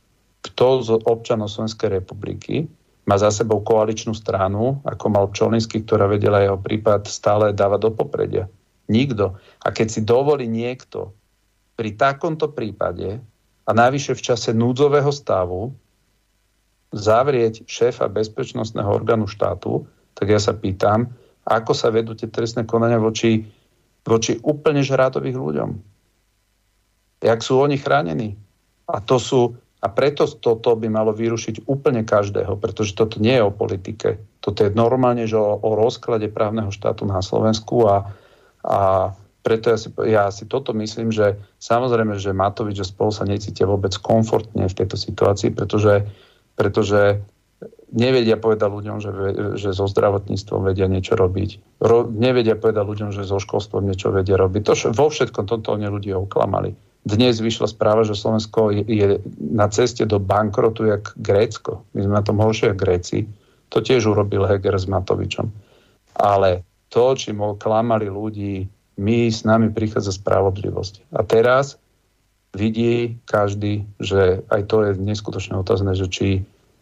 Kto 0.43 0.67
z 0.83 0.91
občanov 1.03 1.51
Slovenskej 1.51 1.99
republiky 1.99 2.71
má 3.07 3.19
za 3.19 3.31
sebou 3.31 3.63
koaličnú 3.63 4.15
stranu, 4.15 4.83
ako 4.83 5.07
mal 5.11 5.27
Čolinsky, 5.31 5.83
ktorá 5.83 6.11
vedela 6.11 6.43
jeho 6.43 6.59
prípad 6.59 7.07
stále 7.07 7.55
dávať 7.55 7.81
do 7.87 7.91
popredia. 7.95 8.45
Nikto. 8.87 9.39
A 9.63 9.69
keď 9.75 9.87
si 9.91 10.01
dovolí 10.03 10.47
niekto 10.47 11.15
pri 11.75 11.95
takomto 11.99 12.51
prípade 12.51 13.19
a 13.67 13.71
najvyššie 13.75 14.15
v 14.15 14.25
čase 14.27 14.51
núdzového 14.55 15.11
stavu 15.11 15.75
zavrieť 16.95 17.67
šéfa 17.67 18.07
bezpečnostného 18.07 18.87
orgánu 18.87 19.27
štátu, 19.27 19.87
tak 20.15 20.31
ja 20.31 20.39
sa 20.39 20.55
pýtam, 20.55 21.11
ako 21.47 21.73
sa 21.73 21.95
vedú 21.95 22.19
tie 22.19 22.27
trestné 22.27 22.67
konania 22.67 22.99
voči, 22.99 23.47
voči 24.03 24.37
úplne 24.43 24.83
žrádových 24.83 25.39
ľuďom. 25.39 25.71
Jak 27.23 27.41
sú 27.41 27.63
oni 27.63 27.79
chránení. 27.79 28.35
A 28.91 28.99
to 29.03 29.17
sú 29.23 29.55
a 29.77 29.93
preto 29.93 30.27
toto 30.27 30.75
by 30.75 30.91
malo 30.91 31.15
vyrušiť 31.15 31.71
úplne 31.71 32.03
každého, 32.03 32.59
pretože 32.59 32.97
toto 32.97 33.23
nie 33.23 33.39
je 33.39 33.45
o 33.45 33.55
politike. 33.55 34.19
Toto 34.43 34.67
je 34.67 34.75
normálne, 34.75 35.29
že 35.29 35.39
o, 35.39 35.63
o 35.63 35.79
rozklade 35.79 36.27
právneho 36.33 36.75
štátu 36.75 37.07
na 37.07 37.23
Slovensku 37.23 37.87
a, 37.87 38.11
a 38.67 39.13
preto 39.47 39.71
ja 39.71 39.79
si, 39.79 39.89
ja 40.11 40.25
si 40.35 40.49
toto 40.51 40.75
myslím, 40.75 41.15
že 41.15 41.39
samozrejme, 41.63 42.19
že 42.19 42.35
Matovič 42.35 42.83
a 42.83 42.87
spolu 42.89 43.15
sa 43.15 43.29
necítia 43.29 43.69
vôbec 43.69 43.95
komfortne 44.01 44.67
v 44.67 44.75
tejto 44.75 44.99
situácii, 44.99 45.55
pretože, 45.55 46.03
pretože 46.59 47.23
nevedia 47.93 48.35
povedať 48.35 48.69
ľuďom, 48.71 48.97
že, 48.99 49.11
že 49.59 49.69
so 49.71 49.87
zdravotníctvom 49.87 50.67
vedia 50.67 50.91
niečo 50.91 51.15
robiť. 51.15 51.81
Ro, 51.83 52.07
nevedia 52.07 52.59
povedať 52.59 52.83
ľuďom, 52.83 53.11
že 53.15 53.23
so 53.23 53.39
školstvom 53.39 53.87
niečo 53.87 54.11
vedia 54.11 54.35
robiť. 54.35 54.63
To, 54.67 54.73
vo 54.91 55.07
všetkom 55.11 55.45
toto 55.47 55.75
oni 55.77 55.87
ľudia 55.87 56.19
oklamali. 56.19 56.75
Dnes 57.07 57.39
vyšla 57.39 57.71
správa, 57.71 58.03
že 58.03 58.19
Slovensko 58.19 58.75
je, 58.75 58.83
je 58.83 59.07
na 59.39 59.71
ceste 59.71 60.03
do 60.03 60.19
bankrotu 60.19 60.91
jak 60.91 61.15
Grécko. 61.15 61.87
My 61.95 62.03
sme 62.03 62.15
na 62.19 62.25
tom 62.27 62.43
horšie 62.43 62.75
ako 62.75 62.83
Gréci. 62.83 63.31
To 63.71 63.79
tiež 63.79 64.11
urobil 64.11 64.43
Heger 64.43 64.75
s 64.75 64.91
Matovičom. 64.91 65.47
Ale 66.19 66.67
to, 66.91 67.15
čím 67.15 67.39
klamali 67.63 68.11
ľudí, 68.11 68.67
my 68.99 69.31
s 69.31 69.47
nami 69.47 69.71
prichádza 69.71 70.19
spravodlivosť. 70.19 71.15
A 71.15 71.23
teraz 71.23 71.79
vidí 72.57 73.21
každý, 73.29 73.85
že 74.01 74.43
aj 74.49 74.61
to 74.67 74.77
je 74.89 74.91
neskutočne 74.97 75.61
otázne, 75.61 75.93
že 75.93 76.09
či 76.09 76.29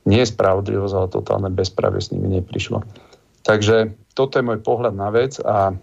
nie 0.04 0.20
je 0.20 0.32
spravodlivosť, 0.32 0.94
ale 0.94 1.08
totálne 1.12 1.50
bezpravie 1.52 2.00
s 2.00 2.12
nimi 2.12 2.28
neprišlo. 2.40 2.84
Takže 3.44 3.92
toto 4.16 4.40
je 4.40 4.46
môj 4.46 4.60
pohľad 4.64 4.96
na 4.96 5.12
vec 5.12 5.36
a 5.40 5.76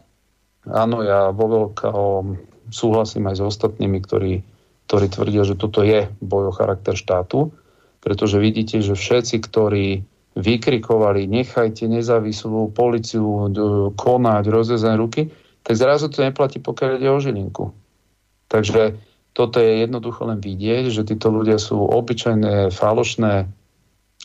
áno, 0.65 0.97
ja 1.05 1.29
vo 1.29 1.45
veľkom 1.49 2.23
súhlasím 2.73 3.29
aj 3.29 3.37
s 3.37 3.43
ostatnými, 3.45 4.01
ktorí, 4.01 4.33
ktorí 4.89 5.05
tvrdia, 5.09 5.43
že 5.45 5.59
toto 5.59 5.85
je 5.85 6.09
boj 6.21 6.49
o 6.49 6.55
charakter 6.55 6.97
štátu, 6.97 7.53
pretože 8.01 8.41
vidíte, 8.41 8.81
že 8.81 8.97
všetci, 8.97 9.35
ktorí 9.45 9.87
vykrikovali, 10.33 11.27
nechajte 11.27 11.85
nezávislú 11.91 12.71
policiu 12.71 13.51
konať, 13.99 14.43
rozrezané 14.47 14.95
ruky, 14.95 15.21
tak 15.61 15.75
zrazu 15.77 16.09
to 16.09 16.23
neplatí, 16.23 16.57
pokiaľ 16.57 16.89
ide 16.97 17.09
o 17.11 17.19
Žilinku. 17.19 17.75
Takže 18.47 18.97
toto 19.35 19.59
je 19.59 19.85
jednoducho 19.85 20.27
len 20.27 20.39
vidieť, 20.39 20.91
že 20.91 21.07
títo 21.07 21.29
ľudia 21.29 21.59
sú 21.59 21.83
obyčajné 21.83 22.71
falošné 22.73 23.47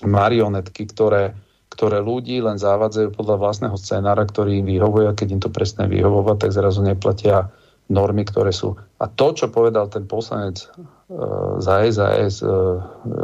marionetky, 0.04 0.84
ktoré, 0.84 1.32
ktoré 1.72 2.04
ľudí 2.04 2.42
len 2.42 2.60
zavádzajú 2.60 3.16
podľa 3.16 3.36
vlastného 3.40 3.76
scenára, 3.80 4.28
ktorý 4.28 4.60
im 4.60 4.66
vyhovuje 4.68 5.06
a 5.08 5.16
keď 5.16 5.28
im 5.32 5.40
to 5.40 5.50
presne 5.52 5.88
vyhovovať, 5.88 6.36
tak 6.44 6.50
zrazu 6.52 6.84
neplatia 6.84 7.48
normy, 7.86 8.26
ktoré 8.26 8.50
sú. 8.50 8.74
A 8.98 9.06
to, 9.06 9.32
čo 9.32 9.48
povedal 9.48 9.86
ten 9.86 10.04
poslanec 10.10 10.66
uh, 10.66 11.62
za 11.62 11.86
SAS, 11.86 12.42
e, 12.42 12.50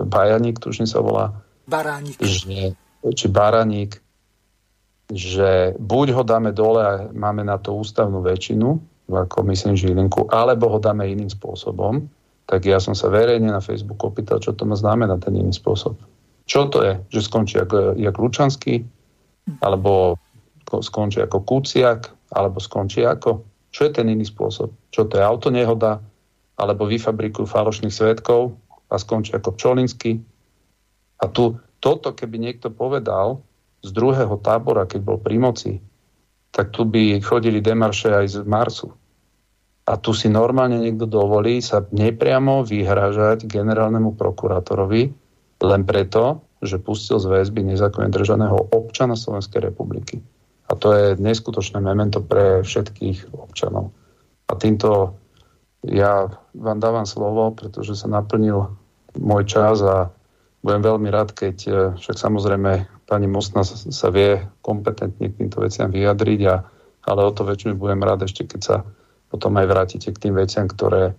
Bajaník, 0.06 0.62
tužne 0.62 0.86
sa 0.86 1.02
volá, 1.02 1.34
Baránik. 1.66 2.18
Že, 2.18 2.74
či 3.14 3.26
Baránik, 3.30 4.02
že 5.10 5.74
buď 5.78 6.06
ho 6.14 6.22
dáme 6.22 6.50
dole 6.54 6.80
a 6.82 6.92
máme 7.10 7.46
na 7.46 7.58
to 7.58 7.74
ústavnú 7.74 8.22
väčšinu, 8.22 8.68
ako 9.10 9.44
myslím 9.50 9.74
Žilinku, 9.74 10.30
alebo 10.30 10.72
ho 10.72 10.78
dáme 10.78 11.06
iným 11.10 11.28
spôsobom, 11.28 12.06
tak 12.46 12.66
ja 12.66 12.82
som 12.82 12.96
sa 12.96 13.12
verejne 13.12 13.50
na 13.50 13.62
Facebooku 13.62 14.10
opýtal, 14.10 14.42
čo 14.42 14.54
to 14.56 14.66
má 14.66 14.74
znamená 14.74 15.18
ten 15.18 15.34
iný 15.36 15.54
spôsob. 15.54 15.98
Čo 16.46 16.68
to 16.68 16.78
je? 16.82 16.92
Že 17.12 17.20
skončí 17.26 17.56
ako, 17.62 17.96
jak 17.96 18.16
Lučanský, 18.18 18.82
alebo 19.62 20.18
skončí 20.68 21.22
ako 21.22 21.42
Kuciak, 21.42 22.10
alebo 22.32 22.58
skončí 22.58 23.04
ako 23.04 23.44
čo 23.72 23.88
je 23.88 23.90
ten 23.96 24.06
iný 24.12 24.28
spôsob? 24.28 24.68
Čo 24.92 25.08
to 25.08 25.16
je 25.16 25.24
autonehoda? 25.24 26.04
Alebo 26.60 26.84
vyfabrikujú 26.84 27.48
falošných 27.48 27.90
svetkov 27.90 28.52
a 28.92 29.00
skončí 29.00 29.32
ako 29.32 29.56
Pčolinsky? 29.56 30.20
A 31.24 31.24
tu, 31.32 31.56
toto, 31.80 32.12
keby 32.12 32.36
niekto 32.36 32.68
povedal 32.68 33.40
z 33.80 33.90
druhého 33.90 34.36
tábora, 34.44 34.84
keď 34.84 35.00
bol 35.00 35.18
pri 35.18 35.40
moci, 35.40 35.72
tak 36.52 36.70
tu 36.76 36.84
by 36.84 37.18
chodili 37.24 37.64
demarše 37.64 38.12
aj 38.12 38.26
z 38.28 38.36
Marsu. 38.44 38.92
A 39.88 39.96
tu 39.98 40.12
si 40.14 40.28
normálne 40.28 40.78
niekto 40.78 41.08
dovolí 41.08 41.58
sa 41.64 41.82
nepriamo 41.82 42.62
vyhražať 42.62 43.48
generálnemu 43.48 44.14
prokurátorovi 44.14 45.10
len 45.62 45.86
preto, 45.86 46.42
že 46.62 46.82
pustil 46.82 47.22
z 47.22 47.30
väzby 47.30 47.62
nezákonne 47.62 48.10
držaného 48.10 48.74
občana 48.74 49.14
Slovenskej 49.14 49.62
republiky. 49.62 50.18
A 50.70 50.74
to 50.74 50.94
je 50.94 51.06
neskutočné 51.18 51.78
memento 51.78 52.22
pre 52.22 52.62
všetkých 52.66 53.34
občanov. 53.34 53.94
A 54.50 54.58
týmto 54.58 55.18
ja 55.82 56.30
vám 56.54 56.78
dávam 56.78 57.06
slovo, 57.06 57.50
pretože 57.54 57.98
sa 57.98 58.06
naplnil 58.06 58.70
môj 59.18 59.42
čas 59.46 59.82
a 59.82 60.14
budem 60.62 60.82
veľmi 60.82 61.10
rád, 61.10 61.34
keď 61.34 61.56
e, 61.66 61.72
však 61.98 62.16
samozrejme 62.16 62.86
pani 63.10 63.26
Mostna 63.26 63.66
sa 63.66 64.08
vie 64.14 64.38
kompetentne 64.62 65.26
k 65.26 65.36
týmto 65.42 65.58
veciam 65.58 65.90
vyjadriť, 65.90 66.40
a, 66.46 66.62
ale 67.10 67.20
o 67.26 67.34
to 67.34 67.42
väčšinu 67.42 67.74
budem 67.74 67.98
rád 67.98 68.24
ešte, 68.24 68.46
keď 68.46 68.60
sa 68.62 68.76
potom 69.26 69.58
aj 69.58 69.66
vrátite 69.66 70.14
k 70.14 70.22
tým 70.28 70.38
veciam, 70.38 70.70
ktoré 70.70 71.18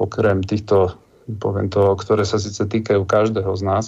okrem 0.00 0.40
týchto, 0.40 0.96
poviem 1.36 1.70
to, 1.70 1.94
ktoré 1.94 2.26
sa 2.26 2.40
síce 2.40 2.64
týkajú 2.64 3.06
každého 3.06 3.52
z 3.54 3.62
nás, 3.62 3.84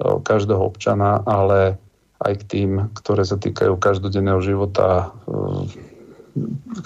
každého 0.00 0.62
občana, 0.62 1.20
ale 1.22 1.76
aj 2.22 2.32
k 2.42 2.44
tým, 2.46 2.70
ktoré 2.94 3.26
sa 3.26 3.36
týkajú 3.36 3.76
každodenného 3.82 4.38
života, 4.40 5.10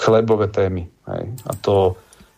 chlebové 0.01 0.49
témy. 0.49 0.89
Hej. 1.07 1.25
A, 1.47 1.53
to, 1.61 1.95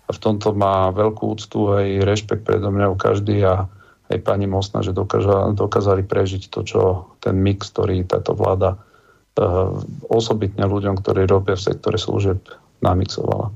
a 0.07 0.11
v 0.13 0.19
tomto 0.19 0.53
má 0.53 0.91
veľkú 0.93 1.39
úctu 1.39 1.73
aj 1.73 2.05
rešpekt 2.05 2.43
predo 2.45 2.69
mňa 2.69 2.99
každý 2.99 3.41
a 3.47 3.71
aj 4.09 4.19
pani 4.25 4.49
Mosna, 4.49 4.81
že 4.81 4.97
dokázali 4.97 6.03
prežiť 6.05 6.49
to, 6.49 6.65
čo 6.65 6.81
ten 7.21 7.37
mix, 7.37 7.69
ktorý 7.69 8.09
táto 8.09 8.33
vláda 8.33 8.81
uh, 8.81 9.77
osobitne 10.09 10.65
ľuďom, 10.65 10.97
ktorí 10.97 11.29
robia 11.29 11.61
v 11.61 11.65
sektore 11.69 12.01
služeb, 12.01 12.41
namixovala. 12.81 13.53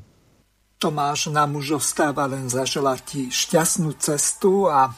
Tomáš, 0.83 1.31
nám 1.31 1.55
už 1.55 1.79
ostáva 1.79 2.27
len 2.27 2.51
zaželať 2.51 2.99
ti 3.07 3.23
šťastnú 3.31 3.95
cestu 4.03 4.67
a 4.67 4.91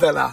veľa 0.00 0.32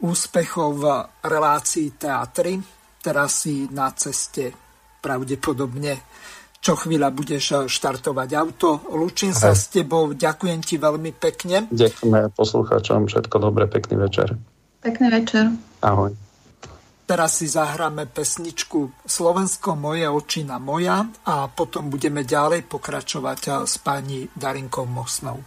úspechov 0.00 0.80
v 0.80 0.84
relácii 1.20 1.92
teatry. 2.00 2.56
Teraz 3.04 3.44
si 3.44 3.68
na 3.68 3.92
ceste 3.92 4.56
pravdepodobne 5.04 6.00
čo 6.64 6.80
chvíľa 6.80 7.12
budeš 7.12 7.68
štartovať 7.68 8.28
auto. 8.40 8.88
Lučím 8.96 9.36
sa 9.36 9.52
s 9.52 9.68
tebou, 9.68 10.16
ďakujem 10.16 10.64
ti 10.64 10.80
veľmi 10.80 11.12
pekne. 11.12 11.68
Ďakujeme 11.68 12.32
poslucháčom, 12.32 13.04
všetko 13.04 13.36
dobré, 13.36 13.68
pekný 13.68 14.00
večer. 14.00 14.32
Pekný 14.80 15.12
večer. 15.12 15.52
Ahoj. 15.84 16.23
Teraz 17.04 17.36
si 17.36 17.46
zahráme 17.46 18.08
pesničku 18.08 19.04
Slovensko 19.04 19.76
moje 19.76 20.08
očina 20.08 20.56
moja 20.56 21.04
a 21.28 21.52
potom 21.52 21.92
budeme 21.92 22.24
ďalej 22.24 22.64
pokračovať 22.64 23.68
s 23.68 23.76
pani 23.84 24.24
Darinkou 24.32 24.88
Mosnou. 24.88 25.44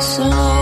Slovensko 0.00 0.59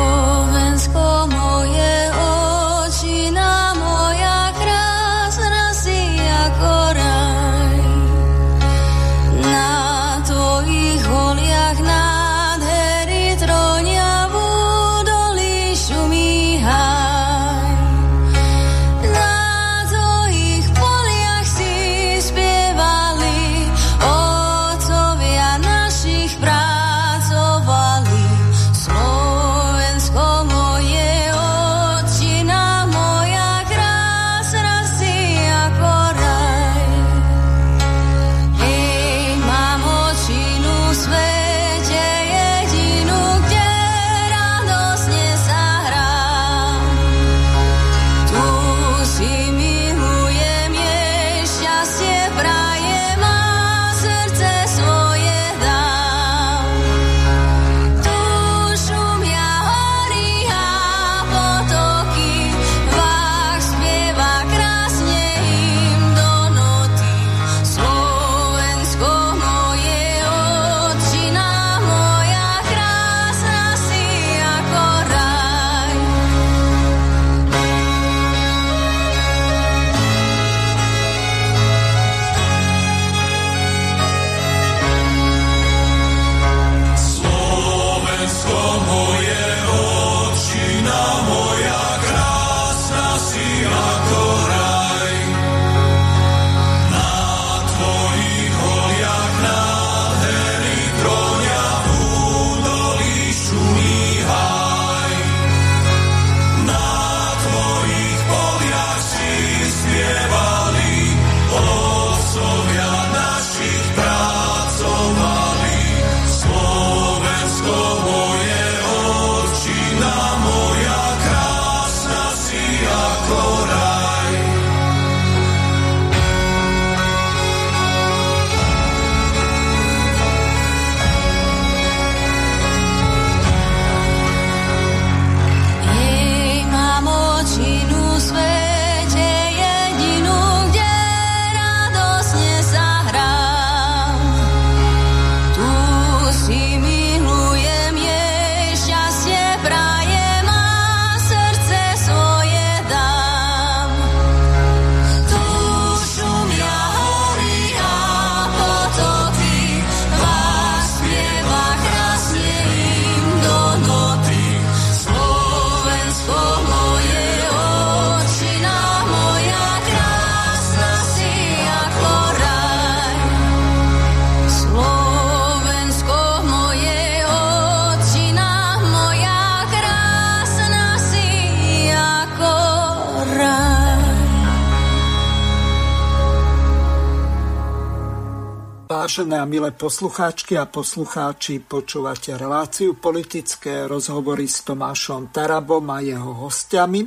Vážené 189.18 189.42
a 189.42 189.50
milé 189.50 189.74
poslucháčky 189.74 190.54
a 190.54 190.70
poslucháči, 190.70 191.58
počúvate 191.58 192.38
reláciu 192.38 192.94
politické 192.94 193.90
rozhovory 193.90 194.46
s 194.46 194.62
Tomášom 194.62 195.34
Tarabom 195.34 195.82
a 195.90 195.98
jeho 195.98 196.46
hostiami. 196.46 197.02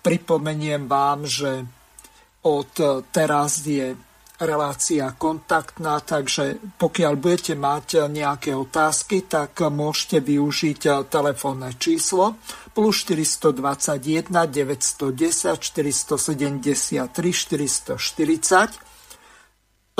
Pripomeniem 0.00 0.88
vám, 0.88 1.28
že 1.28 1.60
od 2.48 2.72
teraz 3.12 3.60
je 3.68 3.92
relácia 4.40 5.12
kontaktná, 5.12 6.00
takže 6.00 6.56
pokiaľ 6.80 7.12
budete 7.20 7.52
mať 7.52 8.08
nejaké 8.08 8.56
otázky, 8.56 9.28
tak 9.28 9.60
môžete 9.60 10.24
využiť 10.24 11.12
telefónne 11.12 11.76
číslo 11.76 12.40
plus 12.72 13.04
421 13.04 14.32
910 14.32 15.60
473 15.60 17.04
440 17.04 18.88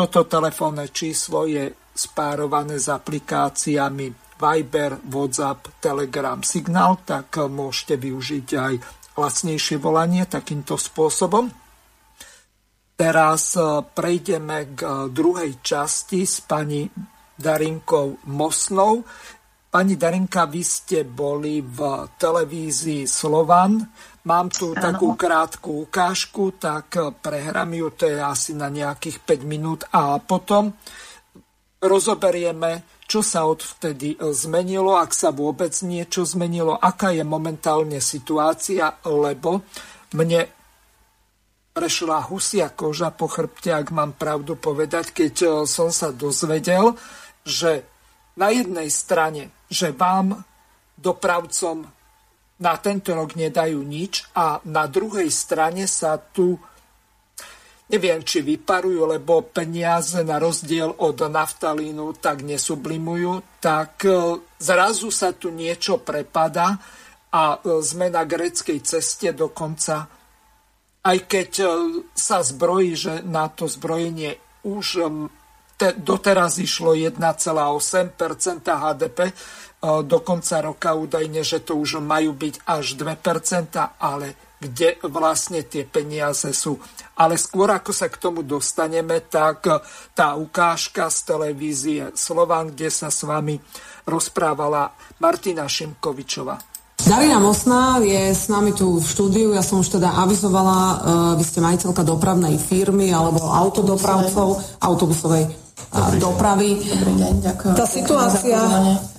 toto 0.01 0.24
telefónne 0.24 0.88
číslo 0.88 1.44
je 1.44 1.68
spárované 1.92 2.80
s 2.80 2.88
aplikáciami 2.88 4.09
Viber, 4.40 4.96
WhatsApp, 5.05 5.76
Telegram, 5.76 6.40
Signal, 6.40 7.05
tak 7.05 7.36
môžete 7.36 8.01
využiť 8.01 8.48
aj 8.57 8.74
lacnejšie 9.20 9.76
volanie 9.76 10.24
takýmto 10.24 10.80
spôsobom. 10.80 11.53
Teraz 12.96 13.57
e, 13.57 13.61
prejdeme 13.84 14.76
k 14.76 14.80
e, 14.80 14.88
druhej 15.12 15.61
časti 15.61 16.24
s 16.24 16.40
pani 16.44 16.88
Darinkou 17.36 18.28
Mosnou. 18.28 19.05
Pani 19.72 19.94
Darinka, 19.96 20.44
vy 20.44 20.61
ste 20.61 21.09
boli 21.09 21.64
v 21.64 22.09
televízii 22.20 23.09
Slovan 23.09 23.80
Mám 24.20 24.52
tu 24.52 24.76
ano. 24.76 24.82
takú 24.84 25.16
krátku 25.16 25.88
ukážku, 25.88 26.60
tak 26.60 26.92
prehrám 27.24 27.72
ju, 27.72 27.88
to 27.96 28.04
je 28.04 28.20
asi 28.20 28.52
na 28.52 28.68
nejakých 28.68 29.24
5 29.24 29.48
minút 29.48 29.80
a 29.96 30.20
potom 30.20 30.76
rozoberieme, 31.80 32.84
čo 33.08 33.24
sa 33.24 33.48
odvtedy 33.48 34.20
zmenilo, 34.36 35.00
ak 35.00 35.16
sa 35.16 35.32
vôbec 35.32 35.72
niečo 35.80 36.28
zmenilo, 36.28 36.76
aká 36.76 37.16
je 37.16 37.24
momentálne 37.24 37.96
situácia, 37.98 39.00
lebo 39.08 39.64
mne 40.12 40.44
prešla 41.72 42.28
husia 42.28 42.68
koža 42.76 43.08
po 43.08 43.24
chrbte, 43.24 43.72
ak 43.72 43.88
mám 43.88 44.12
pravdu 44.12 44.60
povedať, 44.60 45.16
keď 45.16 45.64
som 45.64 45.88
sa 45.88 46.12
dozvedel, 46.12 46.92
že 47.40 47.88
na 48.36 48.52
jednej 48.52 48.92
strane, 48.92 49.48
že 49.72 49.96
vám, 49.96 50.44
dopravcom, 51.00 51.88
na 52.61 52.76
tento 52.76 53.16
rok 53.16 53.34
nedajú 53.34 53.80
nič 53.80 54.28
a 54.36 54.61
na 54.68 54.84
druhej 54.84 55.32
strane 55.32 55.88
sa 55.88 56.20
tu 56.20 56.61
neviem, 57.90 58.22
či 58.22 58.38
vyparujú, 58.46 59.02
lebo 59.02 59.42
peniaze 59.50 60.22
na 60.22 60.38
rozdiel 60.38 60.94
od 61.02 61.26
naftalínu 61.26 62.22
tak 62.22 62.46
nesublimujú, 62.46 63.58
tak 63.58 64.06
e, 64.06 64.38
zrazu 64.62 65.11
sa 65.11 65.34
tu 65.34 65.50
niečo 65.50 65.98
prepada 65.98 66.78
a 67.34 67.58
e, 67.58 67.82
sme 67.82 68.06
na 68.06 68.22
greckej 68.22 68.78
ceste 68.86 69.34
dokonca. 69.34 70.06
Aj 71.02 71.18
keď 71.26 71.50
e, 71.58 71.66
sa 72.14 72.46
zbrojí, 72.46 72.94
že 72.94 73.26
na 73.26 73.50
to 73.50 73.66
zbrojenie 73.66 74.38
už 74.62 74.86
doteraz 75.80 76.61
išlo 76.61 76.92
1,8% 76.92 77.18
HDP, 78.68 79.18
do 79.81 80.18
konca 80.20 80.61
roka 80.61 80.93
údajne, 80.93 81.41
že 81.41 81.64
to 81.64 81.81
už 81.81 82.05
majú 82.05 82.37
byť 82.37 82.68
až 82.68 83.01
2%, 83.01 83.81
ale 83.97 84.37
kde 84.61 85.01
vlastne 85.09 85.64
tie 85.64 85.89
peniaze 85.89 86.53
sú. 86.53 86.76
Ale 87.16 87.41
skôr 87.41 87.72
ako 87.72 87.97
sa 87.97 88.12
k 88.12 88.20
tomu 88.20 88.45
dostaneme, 88.45 89.24
tak 89.24 89.64
tá 90.12 90.37
ukážka 90.37 91.09
z 91.09 91.18
televízie 91.24 92.03
Slovan, 92.12 92.76
kde 92.76 92.93
sa 92.93 93.09
s 93.09 93.24
vami 93.24 93.57
rozprávala 94.05 94.93
Martina 95.16 95.64
Šimkovičová. 95.64 96.61
Darina 97.01 97.41
Mosná 97.41 97.97
je 98.05 98.37
s 98.37 98.53
nami 98.53 98.76
tu 98.76 99.01
v 99.01 99.07
štúdiu, 99.09 99.57
ja 99.57 99.64
som 99.64 99.81
už 99.81 99.97
teda 99.97 100.20
avizovala, 100.20 100.76
uh, 100.76 100.97
vy 101.33 101.45
ste 101.49 101.65
majiteľka 101.65 102.05
dopravnej 102.05 102.61
firmy 102.61 103.09
alebo 103.09 103.48
autodopravcov, 103.48 104.77
autobusovej 104.85 105.69
Dobrý 105.90 106.19
dopravy. 106.20 106.69
Dobrý 106.78 107.15
deň, 107.19 107.35
ďakujem. 107.43 107.74
Tá 107.74 107.86
situácia, 107.89 108.61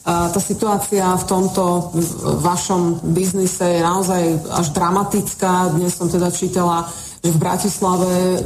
tá 0.06 0.40
situácia 0.40 1.06
v 1.18 1.26
tomto 1.28 1.92
vašom 2.40 3.12
biznise 3.12 3.80
je 3.80 3.82
naozaj 3.84 4.22
až 4.56 4.68
dramatická. 4.72 5.74
Dnes 5.74 5.98
som 5.98 6.08
teda 6.08 6.32
čítala, 6.32 6.88
že 7.22 7.30
v 7.30 7.38
Bratislave 7.38 8.10
e, 8.10 8.40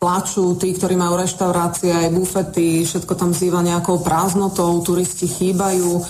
plačú 0.00 0.56
tí, 0.56 0.72
ktorí 0.72 0.96
majú 0.96 1.20
reštaurácie, 1.20 1.92
aj 1.92 2.14
bufety, 2.14 2.86
všetko 2.88 3.12
tam 3.18 3.36
zýva 3.36 3.60
nejakou 3.60 4.00
prázdnotou, 4.00 4.80
turisti 4.80 5.28
chýbajú. 5.28 5.98
E, 5.98 6.02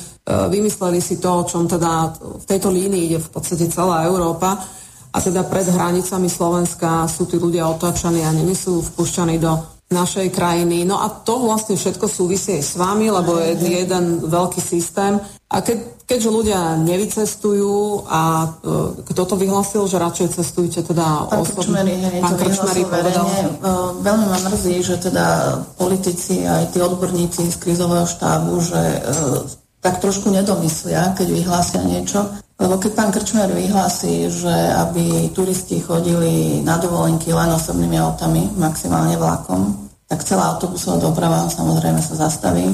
vymysleli 0.53 1.03
si 1.03 1.19
to, 1.19 1.43
o 1.43 1.47
čom 1.49 1.67
teda 1.67 2.15
v 2.21 2.45
tejto 2.47 2.71
línii 2.71 3.03
ide 3.11 3.19
v 3.19 3.31
podstate 3.35 3.67
celá 3.67 4.07
Európa. 4.07 4.63
A 5.09 5.19
teda 5.19 5.43
pred 5.49 5.65
hranicami 5.67 6.29
Slovenska 6.29 7.09
sú 7.09 7.25
tí 7.25 7.41
ľudia 7.41 7.67
otáčaní 7.67 8.23
a 8.23 8.31
nie 8.31 8.53
sú 8.53 8.85
vpúšťaní 8.85 9.41
do 9.41 9.78
našej 9.89 10.29
krajiny. 10.37 10.85
No 10.85 11.01
a 11.01 11.09
to 11.09 11.41
vlastne 11.49 11.73
všetko 11.73 12.07
súvisí 12.13 12.61
aj 12.61 12.65
s 12.65 12.75
vami, 12.77 13.09
lebo 13.09 13.41
je 13.41 13.57
jeden 13.57 14.21
veľký 14.21 14.61
systém. 14.61 15.17
A 15.49 15.65
keď, 15.65 16.05
keďže 16.05 16.29
ľudia 16.29 16.77
nevycestujú 16.77 18.05
a 18.05 18.53
uh, 18.61 18.93
kto 19.01 19.23
to 19.25 19.35
vyhlasil, 19.41 19.89
že 19.89 19.97
radšej 19.97 20.37
cestujte 20.37 20.85
teda 20.85 21.33
Pán 21.33 21.41
osobne? 21.41 21.89
hej, 21.89 22.21
Pán 22.21 22.37
Krčmery 22.37 22.85
povedal. 22.85 23.25
Uh, 23.25 23.97
veľmi 24.05 24.27
ma 24.29 24.39
mrzí, 24.53 24.77
že 24.85 25.01
teda 25.01 25.57
politici 25.81 26.45
aj 26.45 26.77
tí 26.77 26.85
odborníci 26.85 27.49
z 27.49 27.57
krizového 27.57 28.05
štábu, 28.05 28.61
že 28.61 28.77
uh, 28.77 29.41
tak 29.79 30.03
trošku 30.03 30.31
nedomyslia, 30.31 31.15
keď 31.15 31.29
vyhlásia 31.31 31.81
niečo. 31.87 32.27
Lebo 32.59 32.75
keď 32.83 32.91
pán 32.99 33.11
Krčmer 33.15 33.55
vyhlási, 33.55 34.27
že 34.27 34.51
aby 34.75 35.31
turisti 35.31 35.79
chodili 35.79 36.59
na 36.67 36.75
dovolenky 36.75 37.31
len 37.31 37.55
osobnými 37.55 37.95
autami, 38.03 38.51
maximálne 38.59 39.15
vlakom, 39.15 39.87
tak 40.11 40.27
celá 40.27 40.57
autobusová 40.57 40.99
doprava 40.99 41.47
samozrejme 41.47 42.03
sa 42.03 42.27
zastaví. 42.27 42.67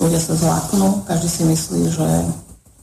Ľudia 0.00 0.16
sa 0.16 0.32
zláknú, 0.32 1.04
každý 1.04 1.28
si 1.28 1.42
myslí, 1.44 1.82
že 1.92 2.08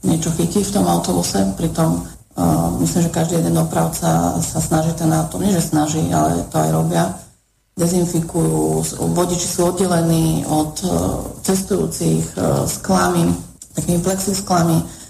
niečo 0.06 0.30
chytí 0.38 0.62
v 0.62 0.70
tom 0.70 0.86
autobuse, 0.86 1.42
pritom 1.58 2.06
uh, 2.38 2.70
myslím, 2.78 3.10
že 3.10 3.16
každý 3.16 3.42
jeden 3.42 3.58
dopravca 3.58 4.38
sa 4.38 4.60
snaží 4.62 4.94
ten 4.94 5.10
auto, 5.10 5.42
nie 5.42 5.50
že 5.50 5.66
snaží, 5.66 6.00
ale 6.14 6.46
to 6.48 6.56
aj 6.62 6.70
robia, 6.70 7.10
dezinfikujú, 7.80 8.84
vodiči 9.16 9.48
sú 9.48 9.72
oddelení 9.72 10.44
od 10.44 10.76
uh, 10.84 10.92
cestujúcich 11.40 12.36
sklami, 12.68 13.32
takými 13.72 14.04
plexisklami, 14.04 15.00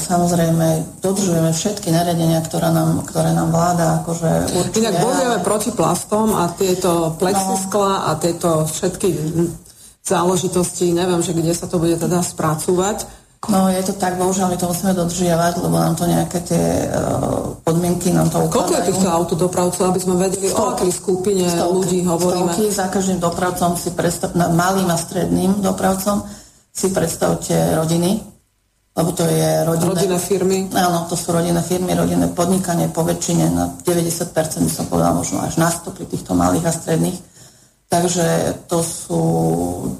Samozrejme, 0.00 0.96
dodržujeme 1.04 1.52
všetky 1.52 1.92
nariadenia, 1.92 2.40
ktoré 2.40 2.72
nám, 2.72 3.04
ktoré 3.04 3.36
nám 3.36 3.52
vláda 3.52 4.00
akože 4.00 4.48
určuje. 4.48 4.80
Inak 4.80 5.04
bojujeme 5.04 5.38
proti 5.44 5.70
plastom 5.76 6.32
a 6.32 6.48
tieto 6.56 7.12
plexiskla 7.20 7.92
no. 8.00 8.04
a 8.08 8.10
tieto 8.16 8.64
všetky 8.64 9.12
záležitosti, 10.00 10.96
neviem, 10.96 11.20
že 11.20 11.36
kde 11.36 11.52
sa 11.52 11.68
to 11.68 11.76
bude 11.76 12.00
teda 12.00 12.24
spracúvať. 12.24 13.04
No 13.50 13.66
je 13.66 13.82
to 13.82 13.98
tak, 13.98 14.14
bohužiaľ 14.22 14.54
my 14.54 14.58
to 14.58 14.70
musíme 14.70 14.94
dodržiavať, 14.94 15.66
lebo 15.66 15.74
nám 15.74 15.98
to 15.98 16.06
nejaké 16.06 16.38
tie 16.46 16.86
uh, 16.86 17.58
podmienky 17.66 18.14
nám 18.14 18.30
to 18.30 18.38
ukladajú. 18.38 18.54
Koľko 18.54 18.74
je 18.78 18.88
týchto 18.94 19.08
autodopravcov, 19.10 19.82
aby 19.90 19.98
sme 19.98 20.14
vedeli, 20.14 20.46
Stovky. 20.46 20.62
o 20.62 20.70
akej 20.78 20.92
skupine 20.94 21.44
Stovky. 21.50 21.74
ľudí 21.74 21.98
hovoríme? 22.06 22.52
Stovky, 22.54 22.64
za 22.70 22.86
každým 22.86 23.18
dopravcom 23.18 23.74
si 23.74 23.90
predstav, 23.98 24.30
malým 24.38 24.86
a 24.86 24.94
stredným 24.94 25.58
dopravcom 25.58 26.22
si 26.70 26.86
predstavte 26.94 27.74
rodiny, 27.74 28.22
lebo 28.94 29.10
to 29.10 29.26
je 29.26 29.66
rodinné, 29.66 29.90
rodinné 29.90 30.18
firmy. 30.22 30.58
Áno, 30.78 31.10
to 31.10 31.18
sú 31.18 31.34
rodinné 31.34 31.66
firmy, 31.66 31.98
rodinné 31.98 32.30
podnikanie 32.30 32.94
po 32.94 33.02
väčšine 33.02 33.50
na 33.50 33.74
90% 33.74 34.62
by 34.62 34.70
som 34.70 34.86
povedala 34.86 35.18
možno 35.18 35.42
až 35.42 35.58
na 35.58 35.66
100 35.66 35.90
pri 35.90 36.06
týchto 36.06 36.38
malých 36.38 36.70
a 36.70 36.72
stredných. 36.72 37.31
Takže 37.92 38.56
to 38.72 38.80
sú 38.80 39.22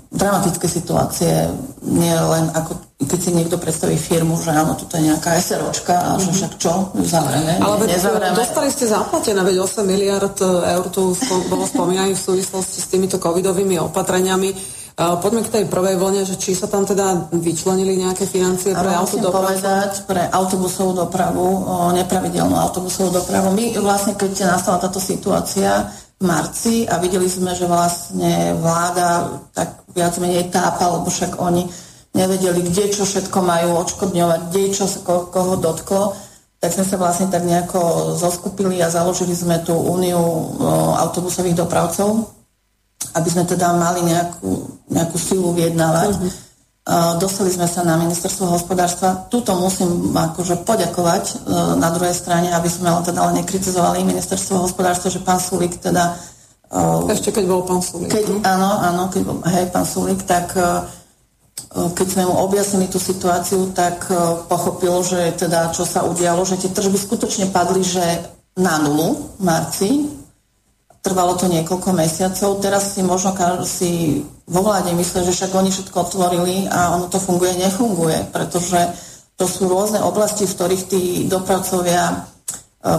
dramatické 0.08 0.64
situácie, 0.64 1.44
nie 1.84 2.08
len 2.08 2.48
ako 2.56 2.88
keď 3.02 3.18
si 3.20 3.30
niekto 3.36 3.60
predstaví 3.60 4.00
firmu, 4.00 4.40
že 4.40 4.54
áno, 4.54 4.72
toto 4.78 4.96
je 4.96 5.12
nejaká 5.12 5.36
SROčka 5.36 5.92
a 5.92 6.10
že 6.16 6.32
mhm. 6.32 6.36
však 6.40 6.52
čo, 6.56 6.72
zavrieme, 7.04 7.60
Ale 7.60 7.84
veď 7.84 8.32
dostali 8.32 8.72
ste 8.72 8.88
zaplatené, 8.88 9.44
veď 9.44 9.60
8 9.60 9.84
miliard 9.84 10.38
eur 10.40 10.84
tu 10.88 11.12
bolo 11.52 11.68
spomínajú 11.68 12.16
v 12.16 12.24
súvislosti 12.32 12.78
s 12.80 12.88
týmito 12.88 13.20
covidovými 13.20 13.76
opatreniami 13.76 14.80
Poďme 14.92 15.40
k 15.40 15.52
tej 15.56 15.64
prvej 15.72 15.96
vlne, 15.96 16.22
že 16.28 16.36
či 16.36 16.52
sa 16.52 16.68
tam 16.68 16.84
teda 16.84 17.32
vyčlenili 17.32 17.96
nejaké 17.96 18.28
financie 18.28 18.76
pre 18.76 18.92
autodopravu? 18.92 19.56
povedať 19.56 20.04
pre 20.04 20.28
autobusovú 20.28 20.92
dopravu, 20.92 21.44
nepravidelnú 21.96 22.52
autobusovú 22.52 23.08
dopravu. 23.08 23.56
My 23.56 23.72
vlastne, 23.80 24.20
keď 24.20 24.52
nastala 24.52 24.76
táto 24.76 25.00
situácia 25.00 25.88
marci 26.22 26.86
a 26.86 26.96
videli 27.02 27.26
sme, 27.26 27.52
že 27.52 27.66
vlastne 27.66 28.54
vláda 28.56 29.42
tak 29.52 29.82
viac 29.90 30.14
menej 30.22 30.48
tápa, 30.48 30.88
lebo 30.88 31.10
však 31.10 31.42
oni 31.42 31.66
nevedeli, 32.14 32.62
kde 32.62 32.94
čo 32.94 33.02
všetko 33.02 33.38
majú 33.42 33.82
odškodňovať, 33.82 34.40
kde 34.48 34.62
čo 34.70 34.84
sa 34.86 35.02
ko- 35.02 35.28
koho 35.28 35.58
dotklo, 35.58 36.14
tak 36.62 36.70
sme 36.70 36.86
sa 36.86 36.94
vlastne 36.94 37.26
tak 37.26 37.42
nejako 37.42 38.14
zoskupili 38.14 38.78
a 38.78 38.92
založili 38.92 39.34
sme 39.34 39.58
tú 39.66 39.74
úniu 39.74 40.22
autobusových 41.02 41.58
dopravcov, 41.58 42.30
aby 43.18 43.28
sme 43.28 43.42
teda 43.42 43.74
mali 43.74 44.06
nejakú 44.06 44.50
nejakú 44.92 45.16
silu 45.18 45.50
vyjednávať. 45.56 46.10
Uh-huh. 46.14 46.51
Dostali 47.22 47.54
sme 47.54 47.70
sa 47.70 47.86
na 47.86 47.94
ministerstvo 47.94 48.58
hospodárstva. 48.58 49.30
Tuto 49.30 49.54
musím 49.54 50.10
akože 50.18 50.66
poďakovať 50.66 51.24
e, 51.30 51.34
na 51.78 51.94
druhej 51.94 52.10
strane, 52.10 52.50
aby 52.50 52.66
sme 52.66 52.90
ale 52.90 53.06
teda 53.06 53.22
ale 53.22 53.38
nekritizovali 53.38 54.02
ministerstvo 54.02 54.66
hospodárstva, 54.66 55.14
že 55.14 55.22
pán 55.22 55.38
Sulik 55.38 55.78
teda... 55.78 56.18
E, 56.66 57.06
Ešte 57.06 57.30
keď 57.30 57.44
bol 57.46 57.62
pán 57.62 57.86
Sulik. 57.86 58.10
Keď, 58.10 58.24
no? 58.34 58.42
áno, 58.42 58.70
áno, 58.82 59.02
keď 59.14 59.22
bol 59.22 59.38
hej, 59.46 59.70
pán 59.70 59.86
Sulik, 59.86 60.26
tak 60.26 60.58
e, 60.58 60.82
keď 61.70 62.06
sme 62.18 62.26
mu 62.26 62.34
objasnili 62.42 62.90
tú 62.90 62.98
situáciu, 62.98 63.70
tak 63.70 64.10
pochopil, 64.50 65.06
že 65.06 65.38
teda 65.38 65.70
čo 65.70 65.86
sa 65.86 66.02
udialo, 66.02 66.42
že 66.42 66.58
tie 66.58 66.74
tržby 66.74 66.98
skutočne 66.98 67.54
padli, 67.54 67.86
že 67.86 68.26
na 68.58 68.82
nulu 68.82 69.38
v 69.38 69.42
marci, 69.46 69.90
Trvalo 71.02 71.34
to 71.34 71.50
niekoľko 71.50 71.98
mesiacov. 71.98 72.62
Teraz 72.62 72.94
si 72.94 73.02
možno 73.02 73.34
si 73.66 74.22
vo 74.52 74.60
vláde 74.60 74.92
myslia, 74.92 75.24
že 75.24 75.32
však 75.32 75.52
oni 75.56 75.72
všetko 75.72 75.96
otvorili 75.96 76.68
a 76.68 76.92
ono 76.92 77.08
to 77.08 77.16
funguje, 77.16 77.56
nefunguje, 77.56 78.28
pretože 78.28 78.76
to 79.40 79.48
sú 79.48 79.64
rôzne 79.64 80.04
oblasti, 80.04 80.44
v 80.44 80.54
ktorých 80.54 80.84
tí 80.92 81.02
dopravcovia 81.24 82.12
e, 82.12 82.16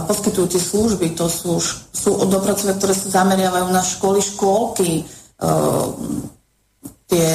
poskytujú 0.04 0.46
tie 0.50 0.58
služby. 0.58 1.14
To 1.14 1.30
sú, 1.30 1.62
sú 1.94 2.10
dopravcovia, 2.26 2.74
ktoré 2.74 2.92
sa 2.92 3.22
zameriavajú 3.22 3.70
na 3.70 3.86
školy, 3.86 4.18
škôlky, 4.18 4.90
e, 5.00 5.04
tie 7.06 7.30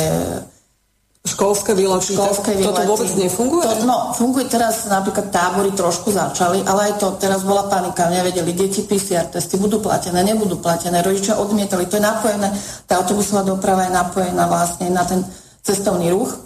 Školské 1.20 1.76
výlety, 1.76 2.16
Školské 2.16 2.56
výlety. 2.56 2.68
toto 2.72 2.84
vôbec 2.96 3.12
nefunguje? 3.20 3.68
To, 3.68 3.84
no, 3.84 4.16
funguje 4.16 4.48
teraz, 4.48 4.88
napríklad 4.88 5.28
tábory 5.28 5.76
trošku 5.76 6.16
začali, 6.16 6.64
ale 6.64 6.92
aj 6.92 6.94
to 6.96 7.20
teraz 7.20 7.44
bola 7.44 7.68
panika, 7.68 8.08
nevedeli, 8.08 8.56
deti 8.56 8.88
PCR 8.88 9.28
testy 9.28 9.60
budú 9.60 9.84
platené, 9.84 10.24
nebudú 10.24 10.64
platené, 10.64 11.04
rodičia 11.04 11.36
odmietali, 11.36 11.92
to 11.92 12.00
je 12.00 12.08
napojené, 12.08 12.48
tá 12.88 13.04
autobusová 13.04 13.44
doprava 13.44 13.92
je 13.92 14.00
napojená 14.00 14.48
vlastne 14.48 14.88
na 14.96 15.04
ten 15.04 15.20
cestovný 15.60 16.08
ruch, 16.08 16.40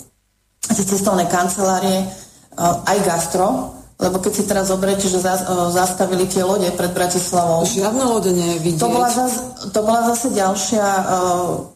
tie 0.66 0.82
cestovné 0.82 1.30
kancelárie, 1.30 2.10
aj 2.58 2.98
gastro, 3.06 3.78
lebo 3.94 4.18
keď 4.18 4.32
si 4.34 4.44
teraz 4.49 4.74
zoberiete, 4.74 5.06
že 5.06 5.22
zastavili 5.70 6.26
tie 6.26 6.41
lode 6.41 6.65
pred 6.74 6.91
Bratislavou. 6.91 7.61
Žiadne 7.64 8.03
lode 8.03 8.34
nie 8.34 8.57
je 8.57 8.76
To 8.82 8.90
bola, 8.90 9.07
zase, 9.07 9.40
to 9.70 9.80
bola 9.86 10.02
zase 10.10 10.34
ďalšia 10.34 10.86
uh, 10.86 11.06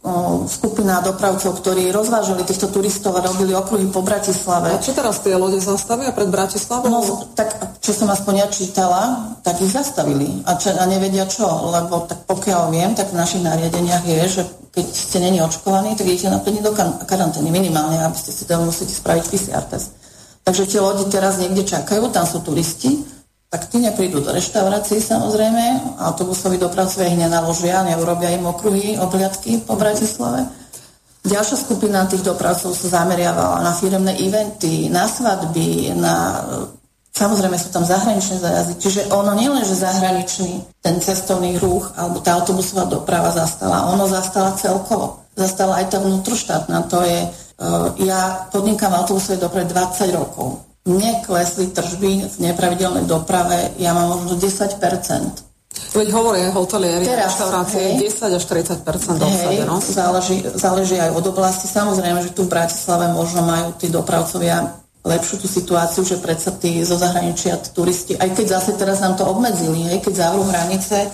uh, 0.02 0.36
skupina 0.50 1.00
dopravcov, 1.06 1.62
ktorí 1.62 1.94
rozvážali 1.94 2.42
týchto 2.44 2.74
turistov 2.74 3.16
a 3.16 3.24
robili 3.24 3.54
okruhy 3.54 3.88
po 3.94 4.02
Bratislave. 4.02 4.74
A 4.74 4.82
čo 4.82 4.98
teraz 4.98 5.22
tie 5.22 5.38
lode 5.38 5.62
zastavia 5.62 6.10
pred 6.10 6.28
Bratislavou? 6.28 6.90
No, 6.90 7.00
tak 7.38 7.54
čo 7.86 7.94
som 7.94 8.10
aspoň 8.10 8.34
ja 8.44 8.48
čítala, 8.50 9.02
tak 9.46 9.62
ich 9.62 9.72
zastavili. 9.72 10.42
A, 10.50 10.58
čo, 10.58 10.74
a 10.74 10.84
nevedia 10.90 11.30
čo, 11.30 11.46
lebo 11.70 12.04
tak 12.10 12.26
pokiaľ 12.26 12.74
viem, 12.74 12.92
tak 12.98 13.14
v 13.14 13.20
našich 13.22 13.46
nariadeniach 13.46 14.04
je, 14.04 14.22
že 14.28 14.44
keď 14.78 14.86
ste 14.94 15.18
není 15.18 15.42
očkovaní, 15.42 15.98
tak 15.98 16.06
idete 16.06 16.30
na 16.30 16.38
dní 16.38 16.62
do 16.62 16.70
karantény 17.10 17.50
minimálne, 17.50 17.98
aby 17.98 18.14
ste 18.14 18.30
si 18.30 18.46
tam 18.46 18.70
musíte 18.70 18.94
spraviť 18.94 19.26
PCR 19.26 19.66
test. 19.66 19.97
Takže 20.48 20.64
tie 20.64 20.80
lodi 20.80 21.04
teraz 21.12 21.36
niekde 21.44 21.68
čakajú, 21.68 22.08
tam 22.08 22.24
sú 22.24 22.40
turisti, 22.40 23.04
tak 23.52 23.68
tí 23.68 23.84
neprídu 23.84 24.24
do 24.24 24.32
reštaurácií 24.32 25.04
samozrejme, 25.04 26.00
autobusoví 26.00 26.56
dopravcovia 26.56 27.12
ich 27.12 27.20
nenaložia, 27.20 27.84
neurobia 27.84 28.32
im 28.32 28.48
okruhy, 28.48 28.96
obliadky 28.96 29.60
po 29.68 29.76
Bratislave. 29.76 30.48
Ďalšia 31.28 31.58
skupina 31.60 32.08
tých 32.08 32.24
dopravcov 32.24 32.72
sa 32.72 33.04
zameriavala 33.04 33.60
na 33.60 33.76
firemné 33.76 34.16
eventy, 34.24 34.88
na 34.88 35.04
svadby, 35.04 35.92
na... 36.00 36.40
Samozrejme 37.12 37.58
sú 37.60 37.74
tam 37.74 37.84
zahraničné 37.84 38.40
zajazdy, 38.40 38.74
čiže 38.80 39.02
ono 39.12 39.36
nie 39.36 39.52
len, 39.52 39.66
že 39.68 39.76
zahraničný 39.76 40.64
ten 40.80 41.02
cestovný 41.04 41.60
ruch 41.60 41.92
alebo 42.00 42.24
tá 42.24 42.40
autobusová 42.40 42.88
doprava 42.88 43.36
zastala, 43.36 43.92
ono 43.92 44.08
zastala 44.08 44.56
celkovo. 44.56 45.28
Zastala 45.36 45.84
aj 45.84 45.92
tá 45.92 45.98
vnútroštátna, 46.00 46.88
to 46.88 47.04
je 47.04 47.28
ja 47.98 48.46
podnikám 48.54 48.94
autobusovej 48.94 49.42
doprave 49.42 49.66
20 49.66 50.14
rokov. 50.14 50.62
Mne 50.88 51.26
klesli 51.26 51.68
tržby 51.74 52.32
v 52.32 52.36
nepravidelnej 52.40 53.10
doprave, 53.10 53.76
ja 53.82 53.92
mám 53.92 54.16
možno 54.16 54.40
10 54.40 54.78
Veď 55.94 56.10
hovoria 56.14 56.50
hotelieri, 56.54 57.06
reštaurácie, 57.06 58.02
10 58.02 58.38
až 58.38 58.44
30 58.46 58.82
obsadenosť. 58.86 59.88
Záleží, 59.94 60.38
záleží 60.58 60.96
aj 60.98 61.12
od 61.14 61.26
oblasti. 61.34 61.70
Samozrejme, 61.70 62.24
že 62.24 62.34
tu 62.34 62.46
v 62.46 62.54
Bratislave 62.54 63.12
možno 63.14 63.46
majú 63.46 63.74
tí 63.78 63.90
dopravcovia 63.90 64.78
lepšiu 65.06 65.36
tú 65.42 65.48
situáciu, 65.48 66.02
že 66.04 66.22
predsa 66.22 66.52
tí 66.56 66.84
zo 66.84 67.00
zahraničia 67.00 67.58
turisti, 67.72 68.20
aj 68.20 68.36
keď 68.36 68.60
zase 68.60 68.76
teraz 68.76 69.00
nám 69.00 69.16
to 69.16 69.24
obmedzili, 69.24 69.88
aj 69.88 70.04
keď 70.04 70.14
zavrú 70.28 70.44
hranice, 70.44 71.08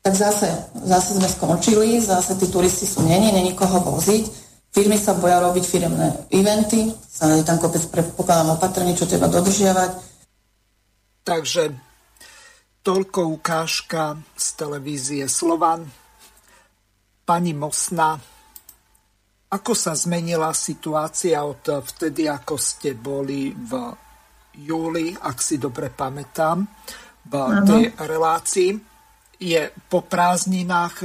tak 0.00 0.14
zase, 0.14 0.48
zase 0.86 1.18
sme 1.18 1.28
skončili, 1.28 1.98
zase 1.98 2.38
tí 2.38 2.46
turisti 2.46 2.86
sú 2.86 3.02
není, 3.02 3.34
není 3.34 3.52
koho 3.52 3.82
voziť 3.82 4.39
Firmy 4.70 4.94
sa 4.94 5.18
boja 5.18 5.42
robiť 5.42 5.64
firemné 5.66 6.30
eventy, 6.30 6.94
je 6.94 7.42
tam 7.42 7.58
kopec 7.58 7.82
predpokladám 7.90 8.54
opatrení, 8.54 8.94
čo 8.94 9.10
treba 9.10 9.26
dodržiavať. 9.26 9.90
Takže 11.26 11.62
toľko 12.80 13.20
ukážka 13.34 14.14
z 14.38 14.46
televízie 14.54 15.26
Slovan. 15.26 15.84
Pani 17.26 17.52
Mosna, 17.54 18.14
ako 19.50 19.72
sa 19.74 19.98
zmenila 19.98 20.54
situácia 20.54 21.42
od 21.42 21.66
vtedy, 21.66 22.30
ako 22.30 22.54
ste 22.54 22.94
boli 22.94 23.50
v 23.50 23.74
júli, 24.54 25.10
ak 25.14 25.38
si 25.42 25.58
dobre 25.58 25.90
pamätám, 25.90 26.62
v 27.26 27.34
tej 27.66 27.84
relácii. 27.98 28.70
Je 29.40 29.62
po 29.90 30.06
prázdninách 30.06 30.96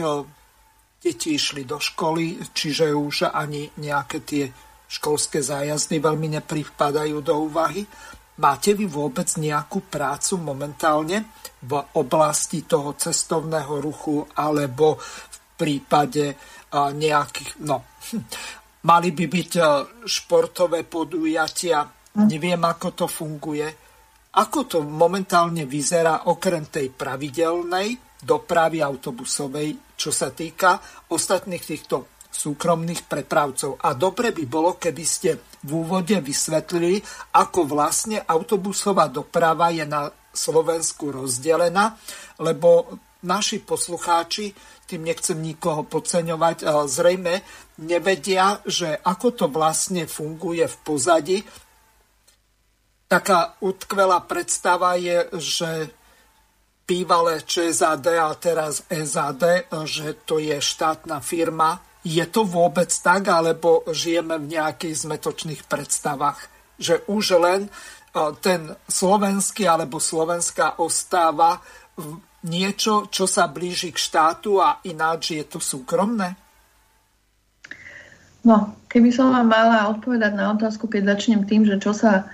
deti 1.05 1.37
išli 1.37 1.69
do 1.69 1.77
školy, 1.77 2.41
čiže 2.49 2.89
už 2.89 3.29
ani 3.29 3.69
nejaké 3.77 4.25
tie 4.25 4.49
školské 4.89 5.45
zájazdy 5.45 6.01
veľmi 6.01 6.41
nepripadajú 6.41 7.21
do 7.21 7.45
úvahy. 7.45 7.85
Máte 8.41 8.73
vy 8.73 8.89
vôbec 8.89 9.29
nejakú 9.37 9.85
prácu 9.85 10.41
momentálne 10.41 11.29
v 11.61 11.77
oblasti 12.01 12.65
toho 12.65 12.97
cestovného 12.97 13.77
ruchu 13.77 14.25
alebo 14.33 14.97
v 14.97 15.37
prípade 15.53 16.35
nejakých, 16.73 17.63
no, 17.63 17.85
mali 18.89 19.09
by 19.13 19.25
byť 19.29 19.51
športové 20.03 20.83
podujatia, 20.89 21.85
neviem 22.25 22.59
ako 22.65 22.87
to 22.91 23.05
funguje. 23.05 23.67
Ako 24.35 24.67
to 24.67 24.83
momentálne 24.83 25.63
vyzerá 25.63 26.27
okrem 26.27 26.67
tej 26.67 26.91
pravidelnej 26.91 28.19
dopravy 28.19 28.83
autobusovej 28.83 29.84
čo 29.95 30.11
sa 30.11 30.31
týka 30.31 30.79
ostatných 31.09 31.63
týchto 31.63 32.11
súkromných 32.35 33.07
prepravcov. 33.07 33.79
A 33.79 33.95
dobre 33.95 34.35
by 34.35 34.43
bolo, 34.43 34.75
keby 34.75 35.05
ste 35.07 35.39
v 35.63 35.71
úvode 35.71 36.19
vysvetlili, 36.19 36.99
ako 37.31 37.63
vlastne 37.63 38.19
autobusová 38.19 39.07
doprava 39.07 39.71
je 39.71 39.87
na 39.87 40.11
Slovensku 40.35 41.15
rozdelená, 41.15 41.95
lebo 42.43 42.99
naši 43.23 43.63
poslucháči, 43.63 44.51
tým 44.85 45.07
nechcem 45.07 45.39
nikoho 45.39 45.87
podceňovať, 45.87 46.67
zrejme 46.85 47.41
nevedia, 47.81 48.59
že 48.67 48.99
ako 48.99 49.27
to 49.33 49.45
vlastne 49.47 50.05
funguje 50.05 50.67
v 50.67 50.77
pozadí. 50.83 51.39
Taká 53.07 53.57
utkvelá 53.63 54.21
predstava 54.27 54.99
je, 54.99 55.25
že 55.39 55.89
bývalé 56.85 57.41
ČSAD 57.41 58.05
a 58.21 58.33
teraz 58.37 58.85
SAD, 58.89 59.73
že 59.89 60.13
to 60.25 60.37
je 60.37 60.61
štátna 60.61 61.19
firma. 61.19 61.81
Je 62.05 62.21
to 62.29 62.45
vôbec 62.45 62.93
tak, 62.93 63.25
alebo 63.27 63.81
žijeme 63.89 64.37
v 64.37 64.53
nejakých 64.53 65.09
zmetočných 65.09 65.65
predstavách, 65.65 66.37
že 66.77 67.01
už 67.09 67.41
len 67.41 67.61
e, 67.65 67.69
ten 68.45 68.77
slovenský 68.85 69.65
alebo 69.65 69.97
slovenská 69.97 70.77
ostáva 70.77 71.65
niečo, 72.45 73.09
čo 73.09 73.25
sa 73.25 73.49
blíži 73.49 73.89
k 73.89 73.97
štátu 73.97 74.61
a 74.61 74.85
ináč 74.85 75.33
je 75.33 75.45
to 75.49 75.57
súkromné? 75.57 76.37
No, 78.45 78.77
keby 78.85 79.09
som 79.09 79.33
vám 79.33 79.49
mala 79.49 79.89
odpovedať 79.89 80.37
na 80.37 80.53
otázku, 80.53 80.85
keď 80.85 81.17
začnem 81.17 81.49
tým, 81.49 81.65
že 81.65 81.81
čo 81.81 81.97
sa 81.97 82.29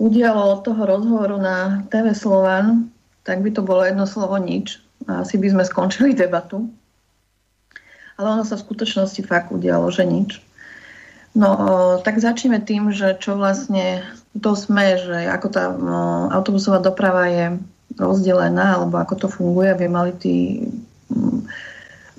udialo 0.00 0.40
od 0.40 0.64
toho 0.64 0.80
rozhovoru 0.88 1.36
na 1.36 1.84
TV 1.92 2.16
Slovan, 2.16 2.93
tak 3.24 3.40
by 3.40 3.50
to 3.50 3.64
bolo 3.64 3.82
jedno 3.82 4.04
slovo 4.04 4.36
nič. 4.36 4.78
Asi 5.08 5.40
by 5.40 5.48
sme 5.52 5.64
skončili 5.64 6.12
debatu. 6.12 6.68
Ale 8.14 8.30
ono 8.30 8.44
sa 8.46 8.54
v 8.54 8.64
skutočnosti 8.68 9.26
fakt 9.26 9.50
udialo, 9.50 9.90
že 9.90 10.06
nič. 10.06 10.38
No, 11.34 11.50
tak 12.06 12.22
začneme 12.22 12.62
tým, 12.62 12.94
že 12.94 13.18
čo 13.18 13.34
vlastne 13.34 14.06
to 14.38 14.54
sme, 14.54 14.94
že 15.02 15.26
ako 15.26 15.46
tá 15.50 15.64
no, 15.74 16.30
autobusová 16.30 16.78
doprava 16.78 17.26
je 17.26 17.58
rozdelená, 17.98 18.78
alebo 18.78 19.02
ako 19.02 19.26
to 19.26 19.26
funguje, 19.26 19.74
aby 19.74 19.90
mali, 19.90 20.14
tí, 20.14 20.62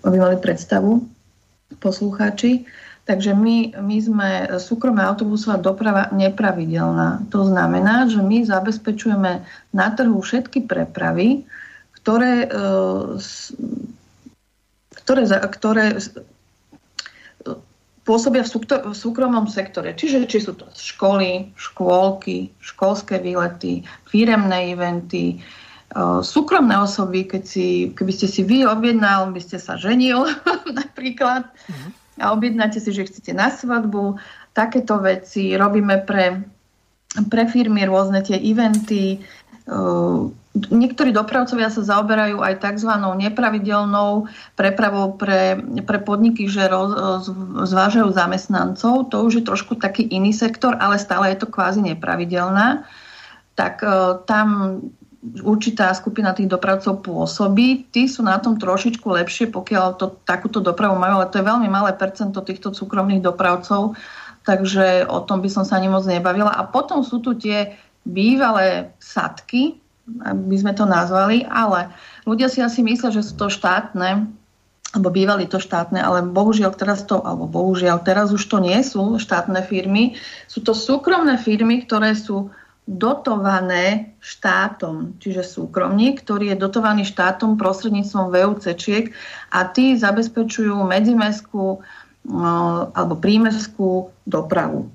aby 0.03 0.17
mali 0.19 0.35
predstavu 0.35 0.99
poslucháči. 1.79 2.67
Takže 3.05 3.37
my, 3.37 3.77
my 3.85 3.97
sme 4.01 4.29
súkromná 4.57 5.05
autobusová 5.05 5.61
doprava 5.61 6.09
nepravidelná. 6.09 7.21
To 7.29 7.45
znamená, 7.45 8.09
že 8.09 8.17
my 8.17 8.41
zabezpečujeme 8.41 9.45
na 9.69 9.87
trhu 9.93 10.17
všetky 10.17 10.65
prepravy, 10.65 11.45
ktoré, 12.01 12.49
e, 12.49 12.57
ktoré, 15.05 15.21
ktoré 15.29 15.85
pôsobia 18.05 18.41
v, 18.41 18.49
súktor- 18.49 18.85
v 18.89 18.97
súkromnom 18.97 19.49
sektore. 19.49 19.93
Čiže 19.93 20.29
či 20.29 20.37
sú 20.41 20.57
to 20.57 20.69
školy, 20.73 21.53
škôlky, 21.57 22.53
školské 22.61 23.21
výlety, 23.21 23.85
firemné 24.05 24.73
eventy, 24.73 25.41
súkromné 26.21 26.77
osoby, 26.81 27.25
keď 27.25 27.43
si, 27.45 27.67
keby 27.93 28.11
ste 28.13 28.27
si 28.29 28.41
vy 28.45 28.65
objednal, 28.65 29.29
by 29.33 29.41
ste 29.41 29.57
sa 29.57 29.77
ženil 29.77 30.25
napríklad 30.79 31.49
mm-hmm. 31.49 32.04
A 32.19 32.31
objednáte 32.31 32.79
si, 32.79 32.91
že 32.95 33.07
chcete 33.07 33.35
na 33.35 33.51
svadbu, 33.51 34.15
takéto 34.55 34.99
veci 35.03 35.51
robíme 35.55 36.03
pre, 36.07 36.47
pre 37.27 37.43
firmy 37.47 37.83
rôzne 37.83 38.23
tie 38.23 38.39
eventy, 38.39 39.19
Niektorí 40.55 41.11
dopravcovia 41.11 41.73
sa 41.73 41.81
zaoberajú 41.83 42.39
aj 42.39 42.63
tzv. 42.63 42.91
nepravidelnou 42.95 44.29
prepravou 44.55 45.17
pre, 45.17 45.57
pre 45.83 45.99
podniky, 45.99 46.47
že 46.47 46.69
roz, 46.69 46.95
zvážajú 47.67 48.13
zamestnancov. 48.13 49.11
To 49.11 49.25
už 49.25 49.41
je 49.41 49.43
trošku 49.43 49.75
taký 49.75 50.07
iný 50.07 50.31
sektor, 50.31 50.77
ale 50.79 51.01
stále 51.01 51.33
je 51.33 51.43
to 51.43 51.51
kvázi 51.51 51.81
nepravidelná. 51.83 52.87
Tak 53.57 53.83
tam 54.29 54.79
určitá 55.41 55.89
skupina 55.97 56.37
tých 56.37 56.51
dopravcov 56.51 57.01
pôsobí. 57.01 57.89
Tí 57.89 58.05
sú 58.05 58.21
na 58.21 58.37
tom 58.37 58.61
trošičku 58.61 59.05
lepšie, 59.09 59.49
pokiaľ 59.49 59.97
to, 59.97 60.21
takúto 60.23 60.61
dopravu 60.61 60.93
majú, 60.95 61.21
ale 61.21 61.31
to 61.33 61.41
je 61.41 61.49
veľmi 61.49 61.69
malé 61.69 61.97
percento 61.97 62.41
týchto 62.45 62.75
súkromných 62.75 63.25
dopravcov, 63.25 63.97
takže 64.45 65.09
o 65.09 65.25
tom 65.25 65.41
by 65.41 65.49
som 65.49 65.65
sa 65.65 65.81
ani 65.81 65.89
moc 65.89 66.05
nebavila. 66.05 66.53
A 66.53 66.69
potom 66.69 67.01
sú 67.01 67.19
tu 67.23 67.33
tie 67.33 67.73
bývalé 68.05 68.93
sadky, 69.01 69.81
aby 70.05 70.55
sme 70.61 70.77
to 70.77 70.85
nazvali, 70.85 71.41
ale 71.49 71.89
ľudia 72.29 72.45
si 72.45 72.61
asi 72.61 72.85
myslia, 72.85 73.09
že 73.09 73.25
sú 73.25 73.33
to 73.33 73.49
štátne, 73.49 74.29
alebo 74.93 75.09
bývali 75.09 75.49
to 75.49 75.57
štátne, 75.57 75.97
ale 75.97 76.21
bohužiaľ 76.21 76.77
teraz 76.77 77.03
to, 77.03 77.17
alebo 77.19 77.49
bohužiaľ 77.49 78.05
teraz 78.05 78.29
už 78.29 78.45
to 78.45 78.61
nie 78.61 78.77
sú 78.85 79.17
štátne 79.17 79.59
firmy, 79.65 80.15
sú 80.45 80.61
to 80.61 80.77
súkromné 80.77 81.41
firmy, 81.41 81.81
ktoré 81.83 82.13
sú 82.13 82.53
dotované 82.85 84.13
štátom, 84.21 85.17
čiže 85.17 85.41
súkromník, 85.41 86.21
ktorý 86.21 86.53
je 86.53 86.61
dotovaný 86.61 87.01
štátom 87.01 87.57
prostredníctvom 87.57 88.29
VUCčiek 88.29 89.09
a 89.49 89.65
tí 89.65 89.97
zabezpečujú 89.97 90.85
medzimestskú 90.85 91.81
alebo 92.93 93.13
prímeskú 93.17 94.09
dopravu. 94.25 94.89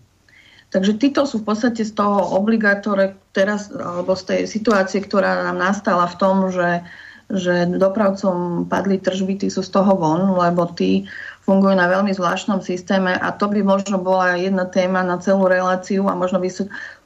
Takže 0.70 1.02
títo 1.02 1.26
sú 1.26 1.42
v 1.42 1.50
podstate 1.50 1.82
z 1.82 1.90
toho 1.98 2.30
obligátore 2.38 3.18
teraz, 3.34 3.74
alebo 3.74 4.14
z 4.14 4.22
tej 4.22 4.40
situácie, 4.46 5.02
ktorá 5.02 5.50
nám 5.50 5.58
nastala 5.58 6.06
v 6.06 6.18
tom, 6.18 6.36
že, 6.54 6.86
že 7.26 7.66
dopravcom 7.66 8.70
padli 8.70 9.02
tržby, 9.02 9.34
tí 9.42 9.48
sú 9.50 9.66
z 9.66 9.70
toho 9.74 9.98
von, 9.98 10.38
lebo 10.38 10.70
tí 10.70 11.10
fungujú 11.42 11.74
na 11.74 11.90
veľmi 11.90 12.14
zvláštnom 12.14 12.62
systéme 12.62 13.18
a 13.18 13.34
to 13.34 13.50
by 13.50 13.66
možno 13.66 13.98
bola 13.98 14.38
jedna 14.38 14.62
téma 14.62 15.02
na 15.02 15.18
celú 15.18 15.50
reláciu 15.50 16.06
a 16.06 16.14
možno 16.14 16.38
by 16.38 16.46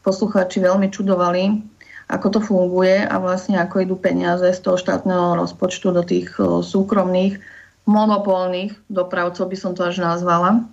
poslucháči 0.04 0.60
veľmi 0.60 0.92
čudovali, 0.92 1.64
ako 2.12 2.26
to 2.28 2.40
funguje 2.44 3.00
a 3.00 3.16
vlastne 3.16 3.56
ako 3.56 3.80
idú 3.80 3.96
peniaze 3.96 4.44
z 4.52 4.60
toho 4.60 4.76
štátneho 4.76 5.40
rozpočtu 5.40 5.88
do 5.90 6.04
tých 6.04 6.36
súkromných 6.38 7.40
monopolných 7.88 8.76
dopravcov, 8.92 9.48
by 9.48 9.56
som 9.56 9.72
to 9.72 9.88
až 9.88 10.04
nazvala. 10.04 10.68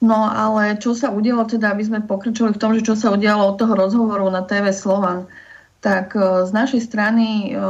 No 0.00 0.24
ale 0.24 0.80
čo 0.80 0.96
sa 0.96 1.12
udialo, 1.12 1.44
teda 1.44 1.76
aby 1.76 1.84
sme 1.84 2.00
pokračovali 2.00 2.56
v 2.56 2.60
tom, 2.60 2.72
že 2.72 2.84
čo 2.84 2.96
sa 2.96 3.12
udialo 3.12 3.52
od 3.52 3.56
toho 3.60 3.76
rozhovoru 3.76 4.32
na 4.32 4.40
TV 4.40 4.72
Slovan, 4.72 5.28
tak 5.84 6.16
e, 6.16 6.48
z 6.48 6.50
našej 6.56 6.80
strany 6.80 7.52
e, 7.52 7.60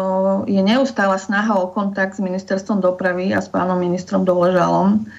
je 0.47 0.63
neustála 0.63 1.19
snaha 1.19 1.59
o 1.59 1.71
kontakt 1.75 2.15
s 2.15 2.23
ministerstvom 2.23 2.79
dopravy 2.79 3.35
a 3.35 3.43
s 3.43 3.51
pánom 3.51 3.83
ministrom 3.83 4.23
Doležalom. 4.23 5.11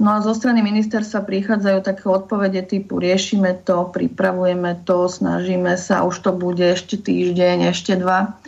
No 0.00 0.16
a 0.16 0.24
zo 0.24 0.32
strany 0.32 0.64
ministerstva 0.64 1.28
prichádzajú 1.28 1.78
také 1.84 2.08
odpovede 2.08 2.64
typu 2.64 2.96
riešime 2.96 3.52
to, 3.68 3.84
pripravujeme 3.92 4.80
to, 4.88 5.12
snažíme 5.12 5.76
sa, 5.76 6.08
už 6.08 6.24
to 6.24 6.32
bude 6.32 6.64
ešte 6.64 6.96
týždeň, 6.96 7.68
ešte 7.68 8.00
dva 8.00 8.40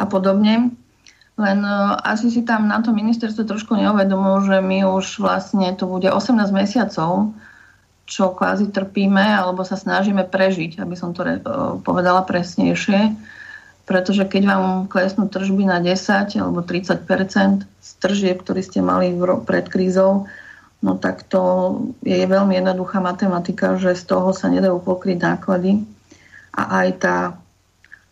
a 0.00 0.04
podobne. 0.08 0.72
Len 1.36 1.58
uh, 1.60 2.00
asi 2.00 2.32
si 2.32 2.40
tam 2.40 2.72
na 2.72 2.80
to 2.80 2.96
ministerstvo 2.96 3.44
trošku 3.44 3.76
neuvedomujú, 3.76 4.48
že 4.48 4.56
my 4.64 4.88
už 4.96 5.20
vlastne 5.20 5.76
to 5.76 5.84
bude 5.84 6.08
18 6.08 6.40
mesiacov, 6.48 7.36
čo 8.08 8.32
kvázi 8.32 8.72
trpíme 8.72 9.20
alebo 9.20 9.60
sa 9.60 9.76
snažíme 9.76 10.24
prežiť, 10.24 10.80
aby 10.80 10.96
som 10.96 11.12
to 11.12 11.20
re, 11.20 11.36
povedala 11.84 12.24
presnejšie. 12.24 13.12
Pretože 13.84 14.24
keď 14.24 14.42
vám 14.48 14.64
klesnú 14.88 15.28
tržby 15.28 15.68
na 15.68 15.84
10 15.84 16.40
alebo 16.40 16.64
30 16.64 17.04
z 17.60 17.90
tržieb, 18.00 18.40
ktorý 18.40 18.64
ste 18.64 18.80
mali 18.80 19.12
pred 19.44 19.68
krízou, 19.68 20.24
no 20.84 21.00
tak 21.00 21.24
to 21.24 21.40
je 22.04 22.28
veľmi 22.28 22.60
jednoduchá 22.60 23.00
matematika, 23.00 23.80
že 23.80 23.96
z 23.96 24.04
toho 24.04 24.36
sa 24.36 24.52
nedajú 24.52 24.84
pokryť 24.84 25.16
náklady. 25.16 25.80
A 26.52 26.84
aj 26.84 26.88
tá 27.00 27.16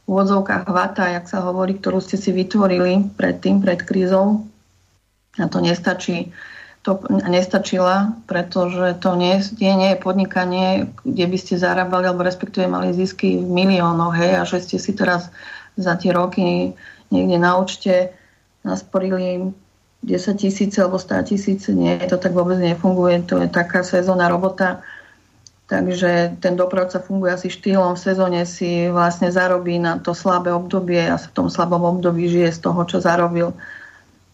úvodzovká 0.08 0.64
hvata, 0.64 1.12
jak 1.12 1.28
sa 1.28 1.44
hovorí, 1.44 1.76
ktorú 1.76 2.00
ste 2.00 2.16
si 2.16 2.32
vytvorili 2.32 3.12
predtým, 3.14 3.60
pred 3.60 3.84
krízou, 3.84 4.48
a 5.36 5.46
to 5.46 5.60
nestačí 5.60 6.32
to 6.82 6.98
nestačila, 7.30 8.18
pretože 8.26 8.98
to 8.98 9.14
nie, 9.14 9.38
nie, 9.62 9.74
nie 9.78 9.90
je 9.94 10.02
podnikanie, 10.02 10.90
kde 11.06 11.26
by 11.30 11.38
ste 11.38 11.54
zarábali 11.54 12.10
alebo 12.10 12.26
respektíve 12.26 12.66
mali 12.66 12.90
zisky 12.90 13.38
v 13.38 13.46
miliónoch, 13.46 14.18
hej, 14.18 14.32
a 14.34 14.42
že 14.42 14.58
ste 14.66 14.82
si 14.82 14.90
teraz 14.90 15.30
za 15.78 15.94
tie 15.94 16.10
roky 16.10 16.74
niekde 17.14 17.38
na 17.38 17.54
účte 17.54 18.10
nasporili 18.66 19.54
10 20.02 20.34
tisíce 20.34 20.82
alebo 20.82 20.98
100 20.98 21.30
tisíce, 21.30 21.70
nie, 21.70 21.98
to 22.10 22.18
tak 22.18 22.34
vôbec 22.34 22.58
nefunguje, 22.58 23.22
to 23.26 23.38
je 23.38 23.48
taká 23.48 23.86
sezónna 23.86 24.26
robota, 24.26 24.82
takže 25.70 26.36
ten 26.42 26.58
dopravca 26.58 26.98
funguje 26.98 27.32
asi 27.32 27.48
štýlom, 27.48 27.94
v 27.94 28.04
sezóne 28.04 28.40
si 28.42 28.90
vlastne 28.90 29.30
zarobí 29.30 29.78
na 29.78 30.02
to 30.02 30.10
slabé 30.10 30.50
obdobie 30.50 31.06
a 31.06 31.16
sa 31.16 31.30
v 31.30 31.36
tom 31.38 31.48
slabom 31.48 31.86
období 31.98 32.26
žije 32.26 32.50
z 32.50 32.58
toho, 32.60 32.82
čo 32.82 32.98
zarobil 32.98 33.54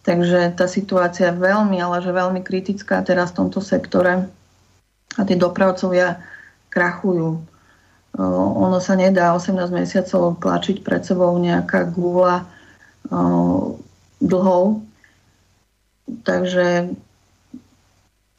Takže 0.09 0.55
tá 0.55 0.65
situácia 0.65 1.29
je 1.29 1.37
veľmi, 1.37 1.77
ale 1.77 1.99
že 1.99 2.15
veľmi 2.15 2.41
kritická 2.41 3.03
teraz 3.03 3.29
v 3.29 3.45
tomto 3.45 3.59
sektore 3.59 4.25
a 5.13 5.21
tí 5.21 5.35
dopravcovia 5.35 6.23
krachujú. 6.71 7.43
Ono 8.57 8.77
sa 8.81 8.97
nedá 8.97 9.35
18 9.37 9.69
mesiacov 9.69 10.39
tlačiť 10.41 10.81
pred 10.81 11.03
sebou 11.03 11.35
nejaká 11.37 11.85
gula 11.91 12.47
dlhov. 14.17 14.81
Takže 16.25 16.95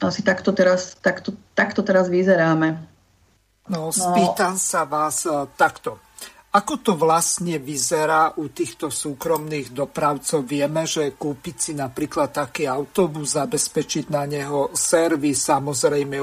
asi 0.01 0.21
takto 0.25 0.51
teraz, 0.57 0.97
takto, 0.99 1.37
takto 1.53 1.85
teraz 1.85 2.09
vyzeráme. 2.09 2.81
No, 3.71 3.95
spýtam 3.95 4.57
no. 4.57 4.63
sa 4.63 4.83
vás 4.89 5.29
takto. 5.55 6.03
Ako 6.51 6.83
to 6.83 6.99
vlastne 6.99 7.63
vyzerá 7.63 8.35
u 8.35 8.51
týchto 8.51 8.91
súkromných 8.91 9.71
dopravcov? 9.71 10.43
Vieme, 10.43 10.83
že 10.83 11.15
kúpiť 11.15 11.55
si 11.55 11.73
napríklad 11.79 12.35
taký 12.35 12.67
autobus, 12.67 13.39
zabezpečiť 13.39 14.11
na 14.11 14.27
neho 14.27 14.67
servis, 14.75 15.47
samozrejme 15.47 16.19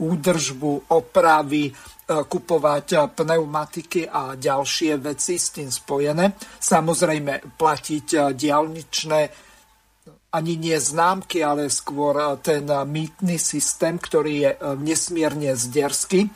údržbu, 0.00 0.96
opravy, 0.96 1.68
e, 1.68 1.72
kupovať 2.08 3.12
pneumatiky 3.12 4.08
a 4.08 4.40
ďalšie 4.40 4.96
veci 4.96 5.36
s 5.36 5.52
tým 5.52 5.68
spojené. 5.68 6.32
Samozrejme 6.56 7.52
platiť 7.52 8.06
e, 8.08 8.18
diálničné 8.32 9.20
ani 10.32 10.56
nie 10.56 10.80
známky, 10.80 11.44
ale 11.44 11.68
skôr 11.68 12.16
e, 12.16 12.24
ten 12.40 12.64
mýtny 12.66 13.36
systém, 13.36 14.00
ktorý 14.00 14.34
je 14.34 14.50
nesmierne 14.80 15.52
zderský. 15.52 16.32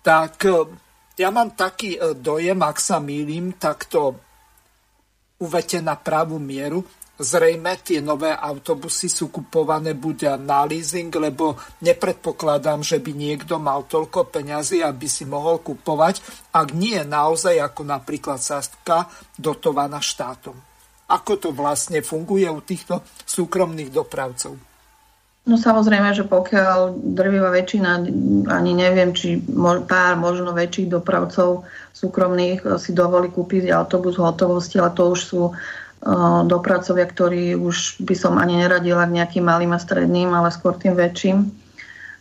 Tak 0.00 0.48
ja 1.20 1.28
mám 1.28 1.52
taký 1.52 2.00
dojem, 2.20 2.56
ak 2.64 2.80
sa 2.80 3.00
mýlim, 3.00 3.56
tak 3.60 3.84
to 3.88 4.16
uvete 5.40 5.80
na 5.80 5.96
pravú 5.96 6.36
mieru. 6.36 6.84
Zrejme 7.20 7.76
tie 7.84 8.00
nové 8.00 8.32
autobusy 8.32 9.12
sú 9.12 9.28
kupované 9.28 9.92
buď 9.92 10.40
na 10.40 10.64
leasing, 10.64 11.12
lebo 11.12 11.52
nepredpokladám, 11.84 12.80
že 12.80 12.96
by 12.96 13.12
niekto 13.12 13.60
mal 13.60 13.84
toľko 13.84 14.32
peňazí, 14.32 14.80
aby 14.80 15.04
si 15.04 15.28
mohol 15.28 15.60
kupovať, 15.60 16.48
ak 16.56 16.72
nie 16.72 16.96
je 16.96 17.04
naozaj 17.04 17.60
ako 17.60 17.84
napríklad 17.84 18.40
Sastka 18.40 19.04
dotovaná 19.36 20.00
štátom. 20.00 20.69
Ako 21.10 21.42
to 21.42 21.48
vlastne 21.50 21.98
funguje 22.06 22.46
u 22.46 22.62
týchto 22.62 23.02
súkromných 23.26 23.90
dopravcov? 23.90 24.70
No 25.48 25.56
samozrejme, 25.56 26.12
že 26.12 26.28
pokiaľ 26.28 27.00
drvivá 27.16 27.50
väčšina, 27.50 28.06
ani 28.52 28.72
neviem, 28.76 29.16
či 29.16 29.40
pár 29.88 30.14
možno 30.20 30.52
väčších 30.52 30.92
dopravcov 30.92 31.64
súkromných 31.96 32.62
si 32.76 32.92
dovolí 32.92 33.32
kúpiť 33.32 33.72
autobus 33.72 34.20
v 34.20 34.30
hotovosti, 34.30 34.76
ale 34.76 34.92
to 34.92 35.10
už 35.10 35.20
sú 35.20 35.42
uh, 35.50 35.54
dopravcovia, 36.44 37.08
ktorí 37.08 37.56
už 37.56 38.04
by 38.04 38.14
som 38.14 38.36
ani 38.36 38.60
neradila 38.60 39.08
k 39.08 39.16
nejakým 39.16 39.44
malým 39.48 39.72
a 39.72 39.80
stredným, 39.80 40.28
ale 40.30 40.52
skôr 40.52 40.76
tým 40.76 40.92
väčším. 40.92 41.48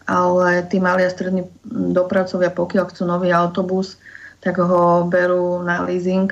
Ale 0.09 0.65
tí 0.65 0.81
malí 0.81 1.05
a 1.05 1.13
strední 1.13 1.45
dopravcovia, 1.69 2.49
pokiaľ 2.49 2.85
chcú 2.89 3.03
nový 3.05 3.29
autobus, 3.29 4.01
tak 4.39 4.57
ho 4.57 5.05
berú 5.05 5.61
na 5.61 5.85
leasing 5.85 6.31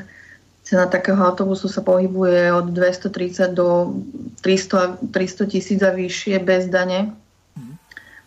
Cena 0.68 0.84
takého 0.84 1.16
autobusu 1.24 1.72
sa 1.72 1.80
pohybuje 1.80 2.52
od 2.52 2.76
230 2.76 3.56
do 3.56 3.96
300, 4.44 5.00
300 5.16 5.48
tisíc 5.48 5.80
a 5.80 5.96
vyššie 5.96 6.44
bez 6.44 6.68
dane. 6.68 7.16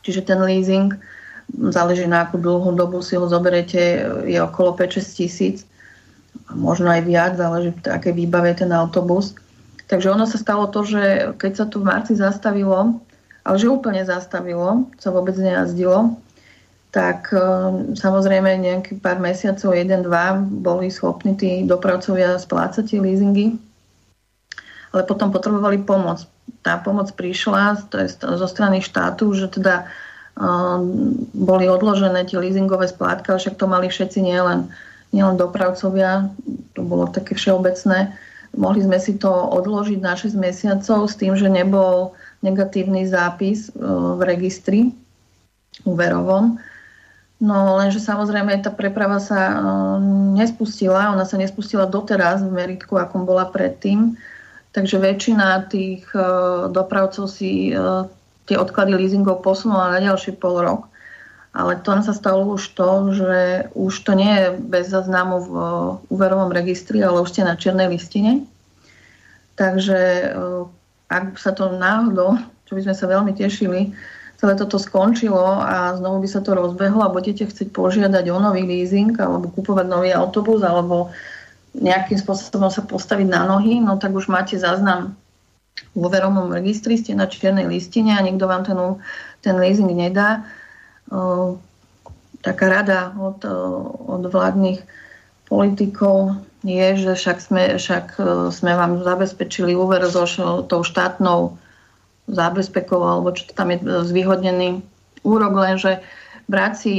Čiže 0.00 0.24
ten 0.24 0.40
leasing, 0.40 0.96
záleží 1.52 2.08
na 2.08 2.24
akú 2.24 2.40
dlhú 2.40 2.72
dobu 2.72 3.04
si 3.04 3.20
ho 3.20 3.28
zoberete, 3.28 4.08
je 4.24 4.40
okolo 4.40 4.72
5-6 4.72 5.20
tisíc, 5.20 5.56
možno 6.56 6.88
aj 6.88 7.04
viac, 7.04 7.36
záleží, 7.36 7.76
aké 7.84 8.16
výbave 8.16 8.56
ten 8.56 8.72
autobus. 8.72 9.36
Takže 9.92 10.08
ono 10.08 10.24
sa 10.24 10.40
stalo 10.40 10.64
to, 10.72 10.80
že 10.88 11.36
keď 11.36 11.52
sa 11.52 11.64
tu 11.68 11.84
v 11.84 11.92
marci 11.92 12.16
zastavilo, 12.16 13.04
ale 13.44 13.56
že 13.60 13.68
úplne 13.68 14.00
zastavilo, 14.00 14.88
sa 14.96 15.12
vôbec 15.12 15.36
nejazdilo, 15.36 16.16
tak 16.90 17.30
e, 17.30 17.38
samozrejme 17.94 18.50
nejaký 18.58 18.98
pár 18.98 19.22
mesiacov, 19.22 19.74
jeden, 19.74 20.02
dva, 20.02 20.34
boli 20.42 20.90
schopní 20.90 21.38
tí 21.38 21.50
dopravcovia 21.62 22.34
splácať 22.34 22.82
tie 22.82 22.98
leasingy, 22.98 23.54
ale 24.90 25.02
potom 25.06 25.30
potrebovali 25.30 25.86
pomoc. 25.86 26.26
Tá 26.66 26.82
pomoc 26.82 27.14
prišla 27.14 27.88
to 27.88 28.02
je 28.02 28.10
zo 28.20 28.48
strany 28.50 28.82
štátu, 28.82 29.30
že 29.38 29.46
teda 29.48 29.86
uh, 29.86 30.82
boli 31.32 31.70
odložené 31.70 32.26
tie 32.26 32.42
leasingové 32.42 32.90
splátky, 32.90 33.32
ale 33.32 33.38
však 33.38 33.56
to 33.56 33.66
mali 33.70 33.86
všetci 33.86 34.18
nielen, 34.18 34.66
nielen 35.14 35.38
dopravcovia, 35.38 36.26
to 36.74 36.82
bolo 36.82 37.06
také 37.06 37.38
všeobecné. 37.38 38.12
Mohli 38.58 38.80
sme 38.82 38.98
si 38.98 39.14
to 39.14 39.30
odložiť 39.30 40.02
na 40.02 40.18
6 40.18 40.34
mesiacov 40.34 41.06
s 41.06 41.14
tým, 41.14 41.38
že 41.38 41.46
nebol 41.46 42.18
negatívny 42.42 43.06
zápis 43.06 43.70
uh, 43.78 44.18
v 44.18 44.20
registri 44.26 44.78
úverovom 45.86 46.58
No 47.40 47.80
lenže 47.80 48.04
samozrejme 48.04 48.60
tá 48.60 48.68
preprava 48.68 49.16
sa 49.16 49.40
uh, 49.56 49.96
nespustila, 50.36 51.16
ona 51.16 51.24
sa 51.24 51.40
nespustila 51.40 51.88
doteraz 51.88 52.44
v 52.44 52.52
meritku, 52.52 53.00
akom 53.00 53.24
bola 53.24 53.48
predtým. 53.48 54.20
Takže 54.76 55.00
väčšina 55.00 55.66
tých 55.72 56.04
uh, 56.12 56.68
dopravcov 56.68 57.32
si 57.32 57.72
uh, 57.72 58.04
tie 58.44 58.60
odklady 58.60 58.92
leasingov 58.92 59.40
posunula 59.40 59.88
na 59.88 60.04
ďalší 60.04 60.36
pol 60.36 60.60
rok. 60.60 60.92
Ale 61.56 61.80
to 61.82 61.90
sa 61.98 62.14
stalo 62.14 62.46
už 62.54 62.62
to, 62.78 63.10
že 63.10 63.66
už 63.74 64.06
to 64.06 64.14
nie 64.14 64.30
je 64.30 64.46
bez 64.70 64.86
zaznamu 64.86 65.36
v 65.42 65.52
úverovom 66.06 66.54
registri, 66.54 67.02
ale 67.02 67.26
už 67.26 67.34
ste 67.34 67.42
na 67.42 67.58
čiernej 67.58 67.90
listine. 67.90 68.46
Takže 69.58 70.30
ak 71.10 71.34
sa 71.42 71.50
to 71.50 71.74
náhodou, 71.74 72.38
čo 72.70 72.78
by 72.78 72.86
sme 72.86 72.94
sa 72.94 73.10
veľmi 73.10 73.34
tešili, 73.34 73.90
celé 74.40 74.56
toto 74.56 74.80
skončilo 74.80 75.60
a 75.60 76.00
znovu 76.00 76.24
by 76.24 76.28
sa 76.32 76.40
to 76.40 76.56
rozbehlo 76.56 77.04
a 77.04 77.12
budete 77.12 77.44
chcieť 77.44 77.76
požiadať 77.76 78.24
o 78.32 78.40
nový 78.40 78.64
leasing 78.64 79.12
alebo 79.20 79.52
kupovať 79.52 79.84
nový 79.84 80.16
autobus 80.16 80.64
alebo 80.64 81.12
nejakým 81.76 82.16
spôsobom 82.16 82.72
sa 82.72 82.80
postaviť 82.80 83.28
na 83.28 83.44
nohy, 83.44 83.78
no 83.84 84.00
tak 84.00 84.16
už 84.16 84.32
máte 84.32 84.56
záznam 84.56 85.12
vo 85.92 86.08
veromom 86.08 86.50
registri, 86.50 86.96
ste 86.96 87.12
na 87.12 87.28
čiernej 87.28 87.68
listine 87.68 88.16
a 88.16 88.24
nikto 88.24 88.48
vám 88.48 88.64
ten, 88.64 88.80
ten 89.44 89.54
leasing 89.60 89.92
nedá. 89.92 90.42
taká 92.40 92.66
rada 92.66 93.12
od, 93.20 93.44
od 94.08 94.24
vládnych 94.24 94.80
politikov 95.52 96.40
je, 96.64 96.96
že 96.96 97.12
však 97.12 97.38
sme, 97.44 97.64
však 97.76 98.16
sme 98.56 98.72
vám 98.72 99.04
zabezpečili 99.04 99.76
úver 99.76 100.00
so 100.08 100.24
tou 100.64 100.80
štátnou 100.80 101.60
zábezpekov 102.30 103.00
alebo 103.02 103.34
čo 103.34 103.50
tam 103.52 103.74
je 103.74 103.82
zvýhodnený 103.82 104.80
úrok, 105.26 105.52
lenže 105.52 106.00
brať 106.46 106.72
si 106.74 106.94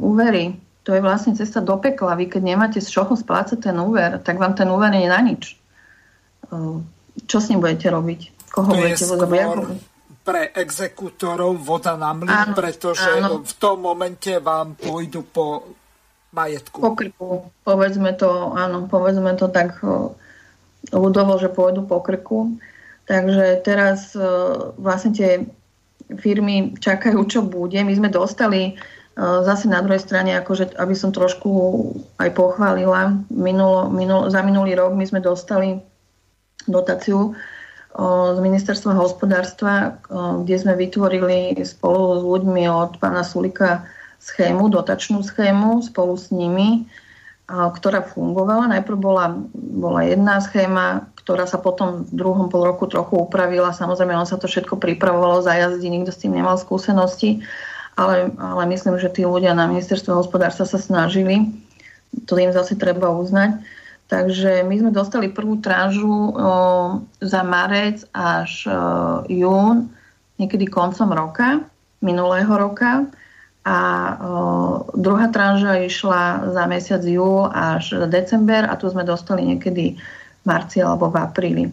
úvery, 0.00 0.56
to 0.84 0.96
je 0.96 1.04
vlastne 1.04 1.36
cesta 1.36 1.60
do 1.60 1.76
pekla. 1.76 2.16
Vy 2.16 2.32
keď 2.32 2.42
nemáte 2.44 2.80
z 2.80 2.88
čoho 2.88 3.12
splácať 3.12 3.68
ten 3.70 3.76
úver, 3.76 4.20
tak 4.22 4.40
vám 4.40 4.56
ten 4.56 4.68
úver 4.70 4.92
je 4.96 5.08
na 5.08 5.20
nič. 5.20 5.56
Čo 7.26 7.38
s 7.38 7.48
ním 7.52 7.60
budete 7.60 7.92
robiť? 7.92 8.20
Koho 8.50 8.70
to 8.72 8.78
budete 8.78 9.04
skôr 9.04 9.66
pre 10.20 10.52
exekútorov 10.52 11.56
voda 11.58 11.96
na 11.96 12.12
mlyn, 12.12 12.52
pretože 12.52 13.08
áno. 13.08 13.40
v 13.40 13.54
tom 13.56 13.80
momente 13.80 14.36
vám 14.38 14.76
pôjdu 14.76 15.24
po 15.24 15.74
majetku. 16.30 16.78
Po 16.78 16.92
krku. 16.92 17.28
Povedzme 17.64 18.12
to, 18.14 18.52
áno, 18.52 18.86
povedzme 18.86 19.32
to 19.34 19.48
tak 19.48 19.80
ľudovo, 20.92 21.40
že 21.40 21.48
pôjdu 21.48 21.82
po 21.88 22.04
krku. 22.04 22.54
Takže 23.10 23.66
teraz 23.66 24.14
e, 24.14 24.22
vlastne 24.78 25.10
tie 25.10 25.42
firmy 26.22 26.78
čakajú, 26.78 27.26
čo 27.26 27.42
bude. 27.42 27.82
My 27.82 27.90
sme 27.90 28.06
dostali 28.06 28.62
e, 28.70 28.72
zase 29.18 29.66
na 29.66 29.82
druhej 29.82 29.98
strane, 29.98 30.38
akože, 30.38 30.78
aby 30.78 30.94
som 30.94 31.10
trošku 31.10 31.50
aj 32.22 32.30
pochválila, 32.38 33.18
minulo, 33.34 33.90
minulo, 33.90 34.30
za 34.30 34.46
minulý 34.46 34.78
rok 34.78 34.94
my 34.94 35.02
sme 35.02 35.18
dostali 35.18 35.82
dotáciu 36.70 37.18
e, 37.26 37.30
z 38.30 38.38
ministerstva 38.38 38.94
hospodárstva, 38.94 39.98
kde 40.46 40.54
sme 40.54 40.78
vytvorili 40.78 41.58
spolu 41.66 42.14
s 42.14 42.22
ľuďmi 42.22 42.62
od 42.70 43.02
pána 43.02 43.26
Sulika 43.26 43.90
schému, 44.22 44.70
dotačnú 44.70 45.26
schému 45.26 45.82
spolu 45.82 46.14
s 46.14 46.30
nimi, 46.30 46.86
ktorá 47.50 48.06
fungovala. 48.06 48.70
Najprv 48.70 48.98
bola, 49.02 49.34
bola 49.58 50.06
jedna 50.06 50.38
schéma, 50.38 51.09
ktorá 51.20 51.44
sa 51.44 51.60
potom 51.60 52.08
v 52.08 52.12
druhom 52.16 52.48
pol 52.48 52.64
roku 52.64 52.88
trochu 52.88 53.20
upravila. 53.20 53.76
Samozrejme, 53.76 54.16
on 54.16 54.24
sa 54.24 54.40
to 54.40 54.48
všetko 54.48 54.80
pripravovalo 54.80 55.44
za 55.44 55.52
jazdy, 55.52 55.86
nikto 55.92 56.10
s 56.10 56.20
tým 56.24 56.32
nemal 56.32 56.56
skúsenosti, 56.56 57.44
ale, 57.94 58.32
ale 58.40 58.62
myslím, 58.72 58.96
že 58.96 59.12
tí 59.12 59.28
ľudia 59.28 59.52
na 59.52 59.68
ministerstve 59.68 60.16
hospodárstva 60.16 60.64
sa 60.64 60.80
snažili. 60.80 61.52
To 62.24 62.40
im 62.40 62.50
zase 62.50 62.80
treba 62.80 63.12
uznať. 63.12 63.60
Takže 64.10 64.66
my 64.66 64.74
sme 64.74 64.90
dostali 64.90 65.30
prvú 65.30 65.62
trážu 65.62 66.10
o, 66.10 66.30
za 67.22 67.46
marec 67.46 68.02
až 68.10 68.66
o, 68.66 68.72
jún, 69.30 69.86
niekedy 70.34 70.66
koncom 70.66 71.14
roka, 71.14 71.62
minulého 72.02 72.50
roka. 72.50 73.06
A 73.62 73.78
o, 73.78 74.18
druhá 74.98 75.30
tranža 75.30 75.78
išla 75.78 76.50
za 76.50 76.64
mesiac 76.66 77.04
júl 77.06 77.46
až 77.54 78.10
december 78.10 78.66
a 78.66 78.74
tu 78.74 78.90
sme 78.90 79.06
dostali 79.06 79.46
niekedy 79.46 79.94
marci 80.44 80.80
alebo 80.80 81.12
v 81.12 81.16
apríli. 81.20 81.64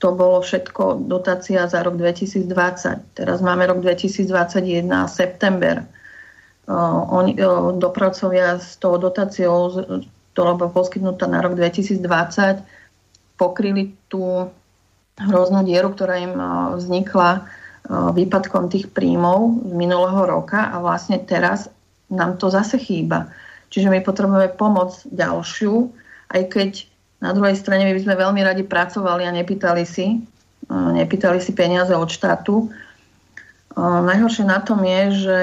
To 0.00 0.16
bolo 0.16 0.40
všetko 0.40 1.04
dotácia 1.04 1.68
za 1.68 1.84
rok 1.84 2.00
2020. 2.00 2.48
Teraz 3.20 3.38
máme 3.44 3.68
rok 3.68 3.84
2021 3.84 4.88
september. 5.12 5.84
Oni, 7.12 7.36
dopravcovia 7.76 8.56
s 8.56 8.80
tou 8.80 8.96
dotáciou, 8.96 9.84
ktorá 10.32 10.56
bola 10.56 10.72
poskytnutá 10.72 11.28
na 11.28 11.44
rok 11.44 11.52
2020, 11.52 12.00
pokryli 13.36 13.92
tú 14.08 14.48
hroznú 15.20 15.68
dieru, 15.68 15.92
ktorá 15.92 16.16
im 16.16 16.32
vznikla 16.80 17.44
výpadkom 17.90 18.72
tých 18.72 18.88
príjmov 18.88 19.68
z 19.68 19.72
minulého 19.76 20.22
roka 20.24 20.72
a 20.72 20.80
vlastne 20.80 21.20
teraz 21.20 21.68
nám 22.08 22.40
to 22.40 22.48
zase 22.48 22.80
chýba. 22.80 23.28
Čiže 23.68 23.92
my 23.92 24.00
potrebujeme 24.00 24.48
pomoc 24.56 25.04
ďalšiu, 25.10 25.92
aj 26.32 26.42
keď 26.48 26.70
na 27.20 27.30
druhej 27.36 27.56
strane 27.56 27.84
my 27.84 27.92
by 27.92 28.02
sme 28.02 28.16
veľmi 28.16 28.40
radi 28.40 28.64
pracovali 28.64 29.28
a 29.28 29.36
nepýtali 29.36 29.84
si, 29.84 30.24
nepýtali 30.72 31.38
si 31.40 31.52
peniaze 31.52 31.92
od 31.92 32.08
štátu. 32.08 32.72
Najhoršie 33.78 34.48
na 34.48 34.60
tom 34.64 34.80
je, 34.82 35.02
že 35.14 35.36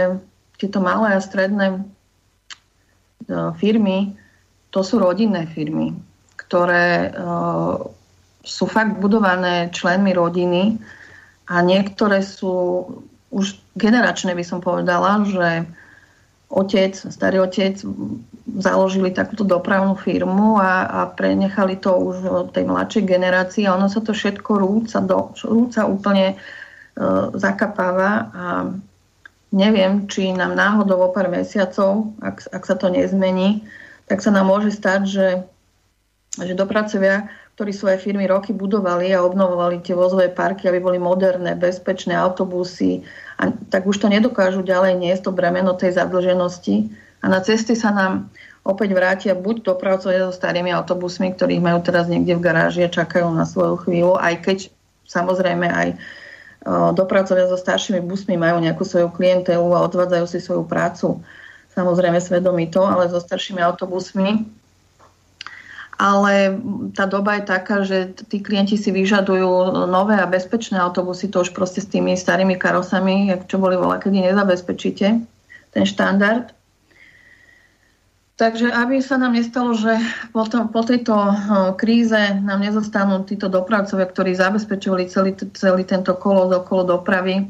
tieto 0.57 0.81
malé 0.81 1.13
a 1.13 1.21
stredné 1.21 1.85
firmy, 3.61 4.17
to 4.73 4.81
sú 4.81 4.97
rodinné 4.97 5.45
firmy, 5.53 5.93
ktoré 6.35 7.13
sú 8.41 8.65
fakt 8.65 8.97
budované 8.97 9.69
členmi 9.69 10.17
rodiny 10.17 10.81
a 11.47 11.61
niektoré 11.61 12.25
sú 12.25 12.83
už 13.27 13.59
generačné, 13.75 14.31
by 14.33 14.43
som 14.43 14.63
povedala, 14.63 15.27
že 15.27 15.67
otec, 16.47 16.95
starý 16.95 17.43
otec 17.43 17.75
založili 18.55 19.11
takúto 19.11 19.43
dopravnú 19.43 19.99
firmu 19.99 20.55
a, 20.55 20.87
a 20.87 20.99
prenechali 21.11 21.75
to 21.75 21.91
už 21.91 22.15
tej 22.55 22.63
mladšej 22.63 23.03
generácii 23.03 23.67
a 23.67 23.75
ono 23.75 23.91
sa 23.91 23.99
to 23.99 24.15
všetko 24.15 24.51
rúca, 24.55 25.03
do, 25.03 25.35
rúca 25.43 25.83
úplne 25.83 26.27
e, 26.31 26.35
zakapáva 27.35 28.11
a 28.31 28.45
neviem, 29.51 30.07
či 30.07 30.31
nám 30.31 30.55
náhodou 30.55 31.03
o 31.03 31.09
pár 31.11 31.27
mesiacov, 31.27 32.15
ak, 32.23 32.47
ak 32.47 32.63
sa 32.63 32.75
to 32.79 32.87
nezmení, 32.87 33.67
tak 34.07 34.23
sa 34.23 34.31
nám 34.31 34.47
môže 34.47 34.71
stať, 34.71 35.01
že, 35.03 35.27
že 36.39 36.53
dopracovia, 36.55 37.27
ktorí 37.59 37.75
svoje 37.75 37.99
firmy 37.99 38.31
roky 38.31 38.55
budovali 38.55 39.11
a 39.11 39.23
obnovovali 39.27 39.83
tie 39.83 39.91
vozové 39.91 40.31
parky, 40.31 40.71
aby 40.71 40.79
boli 40.79 40.99
moderné, 41.01 41.51
bezpečné 41.59 42.15
autobusy, 42.15 43.03
a 43.37 43.51
tak 43.69 43.83
už 43.83 43.99
to 43.99 44.07
nedokážu 44.07 44.63
ďalej 44.63 44.95
niesť 44.95 45.27
to 45.27 45.31
bremeno 45.35 45.75
tej 45.75 45.99
zadlženosti 45.99 47.06
a 47.21 47.25
na 47.27 47.39
cesty 47.41 47.73
sa 47.73 47.89
nám 47.89 48.29
opäť 48.67 48.93
vrátia 48.93 49.33
buď 49.33 49.63
dopravcovia 49.63 50.27
so 50.27 50.33
starými 50.35 50.75
autobusmi, 50.75 51.31
ktorých 51.33 51.63
majú 51.63 51.79
teraz 51.81 52.11
niekde 52.11 52.35
v 52.35 52.43
garáži 52.43 52.83
a 52.83 52.91
čakajú 52.91 53.31
na 53.31 53.47
svoju 53.47 53.79
chvíľu, 53.87 54.19
aj 54.19 54.43
keď 54.43 54.57
samozrejme 55.07 55.67
aj 55.71 55.89
dopravcovia 56.93 57.47
so 57.47 57.55
staršími 57.55 58.03
busmi 58.03 58.35
majú 58.35 58.59
nejakú 58.59 58.83
svoju 58.83 59.07
klientelu 59.15 59.63
a 59.71 59.87
odvádzajú 59.87 60.25
si 60.27 60.43
svoju 60.43 60.67
prácu 60.67 61.23
samozrejme 61.71 62.19
svedomito, 62.19 62.83
ale 62.83 63.07
so 63.07 63.23
staršími 63.23 63.63
autobusmi. 63.63 64.43
ale 65.97 66.53
tá 66.93 67.09
doba 67.09 67.41
je 67.41 67.43
taká, 67.49 67.81
že 67.81 68.13
tí 68.29 68.37
klienti 68.37 68.77
si 68.77 68.93
vyžadujú 68.93 69.85
nové 69.89 70.13
a 70.13 70.29
bezpečné 70.29 70.77
autobusy, 70.77 71.25
to 71.25 71.41
už 71.41 71.57
proste 71.57 71.81
s 71.81 71.89
tými 71.89 72.13
starými 72.13 72.53
karosami, 72.53 73.33
čo 73.49 73.57
boli 73.57 73.73
voľa, 73.73 73.97
kedy 74.05 74.29
nezabezpečíte 74.29 75.07
ten 75.73 75.83
štandard. 75.89 76.53
Takže 78.37 78.69
aby 78.69 79.01
sa 79.01 79.17
nám 79.17 79.33
nestalo, 79.33 79.73
že 79.73 79.97
po, 80.29 80.45
to, 80.45 80.69
po 80.69 80.85
tejto 80.85 81.13
kríze 81.73 82.37
nám 82.45 82.61
nezostanú 82.61 83.25
títo 83.25 83.49
dopravcovia, 83.49 84.05
ktorí 84.05 84.37
zabezpečovali 84.37 85.09
celý, 85.09 85.33
celý 85.57 85.81
tento 85.89 86.13
kolo 86.13 86.45
okolo 86.45 87.01
dopravy 87.01 87.49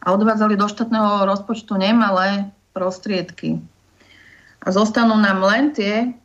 a 0.00 0.06
odvádzali 0.08 0.56
do 0.56 0.64
štátneho 0.64 1.28
rozpočtu 1.28 1.76
nemalé 1.76 2.48
prostriedky. 2.72 3.60
A 4.64 4.72
zostanú 4.72 5.20
nám 5.20 5.44
len 5.44 5.76
tie 5.76 6.16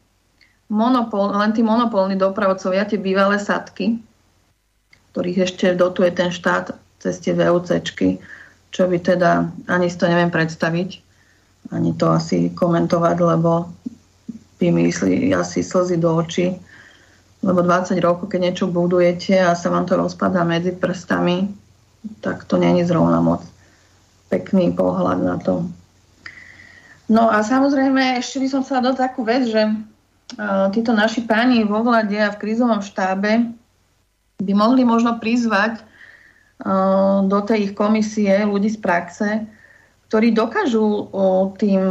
monopol, 0.71 1.35
len 1.35 1.51
tí 1.51 1.59
monopolní 1.59 2.15
dopravcovia, 2.15 2.87
tie 2.87 2.95
bývalé 2.95 3.35
sadky, 3.43 3.99
ktorých 5.11 5.51
ešte 5.51 5.75
dotuje 5.75 6.15
ten 6.15 6.31
štát 6.31 6.71
cez 7.03 7.19
tie 7.19 7.35
VUCčky, 7.35 8.23
čo 8.71 8.87
by 8.87 9.03
teda, 9.03 9.51
ani 9.67 9.91
si 9.91 9.99
to 9.99 10.07
neviem 10.07 10.31
predstaviť, 10.31 10.89
ani 11.75 11.91
to 11.99 12.07
asi 12.07 12.47
komentovať, 12.55 13.17
lebo 13.19 13.67
by 14.57 14.69
asi 15.37 15.61
slzy 15.61 16.01
do 16.01 16.17
očí, 16.17 16.57
lebo 17.45 17.61
20 17.61 17.93
rokov, 18.01 18.33
keď 18.33 18.49
niečo 18.49 18.65
budujete 18.65 19.37
a 19.37 19.53
sa 19.53 19.69
vám 19.69 19.85
to 19.85 19.93
rozpadá 19.95 20.41
medzi 20.41 20.73
prstami, 20.73 21.53
tak 22.25 22.49
to 22.49 22.57
není 22.57 22.81
zrovna 22.81 23.21
moc 23.21 23.45
pekný 24.27 24.73
pohľad 24.73 25.19
na 25.21 25.37
to. 25.39 25.69
No 27.07 27.31
a 27.31 27.39
samozrejme, 27.39 28.19
ešte 28.19 28.43
by 28.43 28.47
som 28.51 28.63
sa 28.65 28.83
dať 28.83 28.95
takú 28.99 29.23
vec, 29.23 29.47
že 29.47 29.63
títo 30.75 30.91
naši 30.91 31.23
páni 31.23 31.63
vo 31.63 31.79
vlade 31.85 32.19
a 32.19 32.35
v 32.35 32.41
krízovom 32.41 32.83
štábe 32.83 33.47
by 34.43 34.53
mohli 34.57 34.83
možno 34.83 35.15
prizvať 35.15 35.87
do 37.29 37.39
tej 37.47 37.71
ich 37.71 37.73
komisie 37.77 38.43
ľudí 38.43 38.73
z 38.73 38.79
praxe, 38.81 39.29
ktorí 40.07 40.31
dokážu 40.31 41.11
tým 41.59 41.83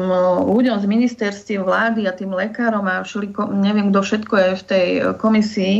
ľuďom 0.49 0.81
z 0.81 0.87
ministerstiev 0.89 1.69
vlády 1.69 2.09
a 2.09 2.17
tým 2.17 2.33
lekárom 2.33 2.89
a 2.89 3.05
všeliko, 3.05 3.53
neviem, 3.53 3.93
kto 3.93 4.01
všetko 4.01 4.35
je 4.35 4.51
v 4.57 4.65
tej 4.65 4.87
komisii, 5.21 5.77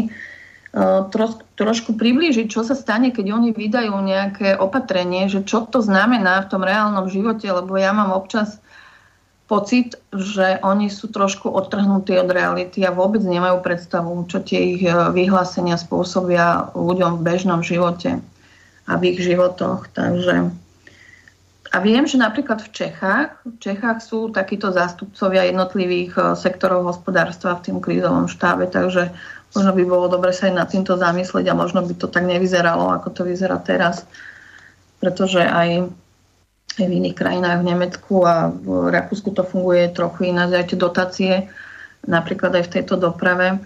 troš, 1.09 1.41
trošku 1.57 1.97
priblížiť, 1.97 2.47
čo 2.53 2.61
sa 2.61 2.77
stane, 2.77 3.09
keď 3.09 3.33
oni 3.33 3.57
vydajú 3.57 3.97
nejaké 3.97 4.61
opatrenie, 4.61 5.33
že 5.33 5.49
čo 5.49 5.65
to 5.65 5.81
znamená 5.81 6.45
v 6.45 6.51
tom 6.53 6.61
reálnom 6.61 7.09
živote, 7.09 7.49
lebo 7.49 7.73
ja 7.81 7.97
mám 7.97 8.13
občas 8.13 8.61
pocit, 9.49 9.97
že 10.13 10.61
oni 10.61 10.91
sú 10.93 11.09
trošku 11.09 11.49
odtrhnutí 11.49 12.13
od 12.19 12.29
reality 12.29 12.83
a 12.83 12.93
vôbec 12.93 13.23
nemajú 13.23 13.63
predstavu, 13.63 14.27
čo 14.27 14.43
tie 14.43 14.75
ich 14.75 14.83
e, 14.83 14.91
vyhlásenia 14.91 15.79
spôsobia 15.79 16.75
ľuďom 16.75 17.23
v 17.23 17.25
bežnom 17.25 17.63
živote 17.63 18.19
a 18.91 18.93
v 18.99 19.03
ich 19.15 19.23
životoch. 19.23 19.87
Takže 19.95 20.51
a 21.77 21.85
viem, 21.85 22.09
že 22.09 22.17
napríklad 22.17 22.65
v 22.65 22.73
Čechách, 22.73 23.37
v 23.45 23.57
Čechách 23.61 24.01
sú 24.01 24.33
takíto 24.33 24.73
zástupcovia 24.73 25.45
jednotlivých 25.45 26.13
e, 26.17 26.21
sektorov 26.33 26.89
hospodárstva 26.89 27.61
v 27.61 27.69
tým 27.69 27.79
krízovom 27.85 28.33
štábe, 28.33 28.65
takže 28.65 29.13
možno 29.53 29.77
by 29.77 29.85
bolo 29.85 30.09
dobre 30.09 30.33
sa 30.33 30.49
aj 30.49 30.55
nad 30.57 30.69
týmto 30.73 30.97
zamyslieť 30.97 31.53
a 31.53 31.59
možno 31.61 31.85
by 31.85 31.93
to 32.01 32.09
tak 32.09 32.25
nevyzeralo, 32.25 32.97
ako 32.97 33.13
to 33.13 33.23
vyzerá 33.29 33.61
teraz. 33.61 34.09
Pretože 35.05 35.45
aj 35.45 35.93
v 36.81 36.91
iných 36.97 37.13
krajinách, 37.13 37.61
v 37.61 37.69
Nemecku 37.69 38.25
a 38.25 38.49
v 38.49 38.89
Rakúsku 38.89 39.37
to 39.37 39.45
funguje 39.45 39.93
trochu 39.93 40.33
ináč, 40.33 40.57
aj 40.57 40.67
tie 40.73 40.79
dotácie, 40.81 41.33
napríklad 42.09 42.57
aj 42.57 42.73
v 42.73 42.73
tejto 42.81 42.97
doprave. 42.97 43.61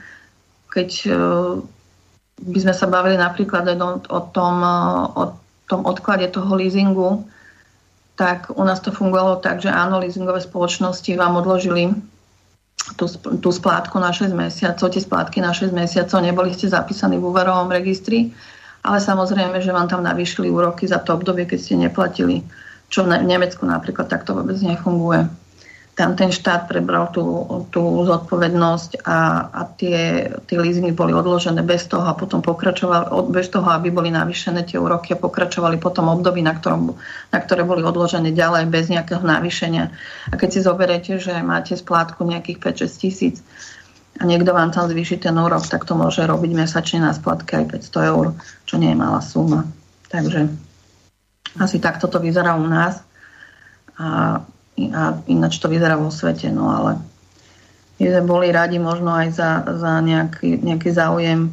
Keď 0.66 0.90
e, 1.06 1.10
by 2.42 2.58
sme 2.58 2.74
sa 2.74 2.90
bavili 2.90 3.14
napríklad 3.14 3.70
o 4.10 4.20
tom, 4.34 4.54
e, 4.66 4.74
o 5.14 5.24
tom 5.70 5.86
odklade 5.86 6.26
toho 6.34 6.58
leasingu, 6.58 7.22
tak 8.20 8.52
u 8.52 8.60
nás 8.68 8.84
to 8.84 8.92
fungovalo 8.92 9.40
tak, 9.40 9.64
že 9.64 9.72
áno, 9.72 9.96
leasingové 9.96 10.44
spoločnosti 10.44 11.08
vám 11.16 11.40
odložili 11.40 11.96
tú, 13.00 13.08
tú 13.40 13.48
splátku 13.48 13.96
na 13.96 14.12
6 14.12 14.36
mesiacov, 14.36 14.92
tie 14.92 15.00
splátky 15.00 15.40
na 15.40 15.56
6 15.56 15.72
mesiacov, 15.72 16.20
neboli 16.20 16.52
ste 16.52 16.68
zapísaní 16.68 17.16
v 17.16 17.32
úverovom 17.32 17.72
registri, 17.72 18.28
ale 18.84 19.00
samozrejme, 19.00 19.64
že 19.64 19.72
vám 19.72 19.88
tam 19.88 20.04
navýšili 20.04 20.52
úroky 20.52 20.84
za 20.84 21.00
to 21.00 21.16
obdobie, 21.16 21.48
keď 21.48 21.58
ste 21.64 21.74
neplatili 21.80 22.44
čo 22.90 23.06
v 23.06 23.14
Nemecku 23.22 23.62
napríklad 23.64 24.10
takto 24.10 24.34
vôbec 24.34 24.58
nefunguje. 24.58 25.30
Tam 26.00 26.16
ten 26.16 26.32
štát 26.32 26.64
prebral 26.64 27.12
tú, 27.12 27.44
tú 27.68 27.84
zodpovednosť 28.08 29.04
a, 29.04 29.52
a 29.52 29.60
tie, 29.68 30.32
tie 30.48 30.56
leasingy 30.56 30.96
boli 30.96 31.12
odložené 31.12 31.60
bez 31.60 31.84
toho 31.92 32.08
a 32.08 32.16
potom 32.16 32.40
pokračovali, 32.40 33.28
bez 33.28 33.52
toho, 33.52 33.68
aby 33.68 33.92
boli 33.92 34.08
navýšené 34.08 34.64
tie 34.64 34.80
úroky 34.80 35.12
a 35.12 35.20
pokračovali 35.20 35.76
potom 35.76 36.08
období, 36.08 36.40
na, 36.40 36.56
ktorom, 36.56 36.96
na 37.28 37.38
ktoré 37.44 37.68
boli 37.68 37.84
odložené 37.84 38.32
ďalej 38.32 38.72
bez 38.72 38.88
nejakého 38.88 39.20
navýšenia. 39.20 39.92
A 40.32 40.34
keď 40.40 40.48
si 40.48 40.60
zoberete, 40.64 41.20
že 41.20 41.36
máte 41.44 41.76
splátku 41.76 42.24
nejakých 42.24 42.80
5-6 42.88 43.02
tisíc 43.04 43.36
a 44.16 44.24
niekto 44.24 44.56
vám 44.56 44.72
tam 44.72 44.88
zvýši 44.88 45.20
ten 45.20 45.36
úrok, 45.36 45.68
tak 45.68 45.84
to 45.84 45.92
môže 46.00 46.24
robiť 46.24 46.52
mesačne 46.56 47.04
na 47.04 47.12
splatke 47.12 47.60
aj 47.60 47.76
500 47.76 48.08
eur, 48.08 48.32
čo 48.64 48.80
nie 48.80 48.88
je 48.88 48.96
malá 48.96 49.20
suma. 49.20 49.68
Takže 50.08 50.48
asi 51.60 51.76
takto 51.76 52.08
to 52.08 52.24
vyzerá 52.24 52.56
u 52.56 52.64
nás. 52.64 53.04
A, 54.00 54.40
a 54.88 55.20
ináč 55.28 55.60
to 55.60 55.68
vyzerá 55.68 56.00
vo 56.00 56.08
svete. 56.08 56.48
No 56.48 56.72
ale 56.72 56.96
my 58.00 58.04
sme 58.08 58.22
boli 58.24 58.48
radi 58.48 58.80
možno 58.80 59.12
aj 59.12 59.28
za, 59.36 59.50
za 59.76 60.00
nejaký, 60.00 60.64
nejaký 60.64 60.88
záujem 60.96 61.52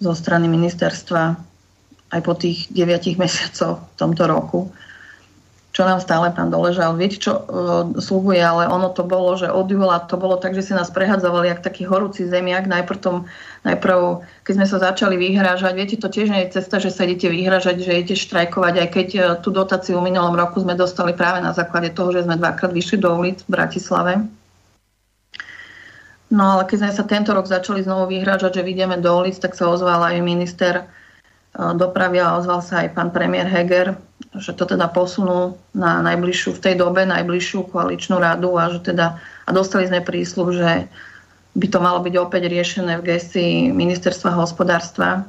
zo 0.00 0.16
strany 0.16 0.48
ministerstva 0.48 1.36
aj 2.08 2.20
po 2.24 2.32
tých 2.32 2.72
9 2.72 3.12
mesiacoch 3.22 3.84
v 3.84 3.94
tomto 4.00 4.24
roku 4.24 4.72
čo 5.78 5.86
nám 5.86 6.02
stále 6.02 6.34
pán 6.34 6.50
doležal. 6.50 6.98
Viete, 6.98 7.22
čo 7.22 7.38
uh, 7.38 7.94
slúbuje, 7.94 8.42
ale 8.42 8.66
ono 8.66 8.90
to 8.90 9.06
bolo, 9.06 9.38
že 9.38 9.46
od 9.46 9.70
júla 9.70 10.10
to 10.10 10.18
bolo 10.18 10.34
tak, 10.34 10.58
že 10.58 10.66
si 10.66 10.72
nás 10.74 10.90
prehadzovali 10.90 11.46
jak 11.46 11.62
taký 11.62 11.86
horúci 11.86 12.26
zemiak. 12.26 12.66
Najprv, 12.66 12.98
tom, 12.98 13.30
najprv, 13.62 14.26
keď 14.42 14.52
sme 14.58 14.66
sa 14.66 14.82
začali 14.90 15.14
vyhrážať, 15.14 15.78
viete, 15.78 15.94
to 15.94 16.10
tiež 16.10 16.34
nie 16.34 16.42
je 16.42 16.58
cesta, 16.58 16.82
že 16.82 16.90
sa 16.90 17.06
idete 17.06 17.30
vyhrážať, 17.30 17.78
že 17.78 17.94
idete 17.94 18.18
štrajkovať, 18.18 18.74
aj 18.74 18.88
keď 18.90 19.08
uh, 19.14 19.24
tú 19.38 19.54
dotáciu 19.54 20.02
v 20.02 20.10
minulom 20.10 20.34
roku 20.34 20.58
sme 20.58 20.74
dostali 20.74 21.14
práve 21.14 21.46
na 21.46 21.54
základe 21.54 21.94
toho, 21.94 22.10
že 22.10 22.26
sme 22.26 22.34
dvakrát 22.34 22.74
vyšli 22.74 22.98
do 22.98 23.14
ulic 23.14 23.46
v 23.46 23.52
Bratislave. 23.54 24.12
No 26.34 26.58
ale 26.58 26.66
keď 26.66 26.90
sme 26.90 26.90
sa 26.90 27.06
tento 27.06 27.30
rok 27.30 27.46
začali 27.46 27.86
znovu 27.86 28.18
vyhrážať, 28.18 28.58
že 28.58 28.66
vyjdeme 28.66 28.98
do 28.98 29.14
ulic, 29.14 29.38
tak 29.38 29.54
sa 29.54 29.70
ozval 29.70 30.10
aj 30.10 30.26
minister 30.26 30.90
dopravy 31.54 32.18
a 32.18 32.34
ozval 32.34 32.66
sa 32.66 32.82
aj 32.82 32.98
pán 32.98 33.14
premiér 33.14 33.46
Heger, 33.46 34.07
že 34.36 34.52
to 34.52 34.68
teda 34.68 34.92
posunú 34.92 35.56
na 35.72 36.04
najbližšiu, 36.04 36.52
v 36.52 36.62
tej 36.62 36.74
dobe 36.76 37.08
najbližšiu 37.08 37.72
koaličnú 37.72 38.20
radu 38.20 38.52
a 38.60 38.68
že 38.68 38.84
teda, 38.92 39.16
a 39.48 39.50
dostali 39.56 39.88
sme 39.88 40.04
prísľub, 40.04 40.52
že 40.52 40.88
by 41.56 41.66
to 41.72 41.78
malo 41.80 42.04
byť 42.04 42.14
opäť 42.20 42.42
riešené 42.52 43.00
v 43.00 43.06
gestii 43.16 43.72
ministerstva 43.72 44.36
hospodárstva, 44.36 45.24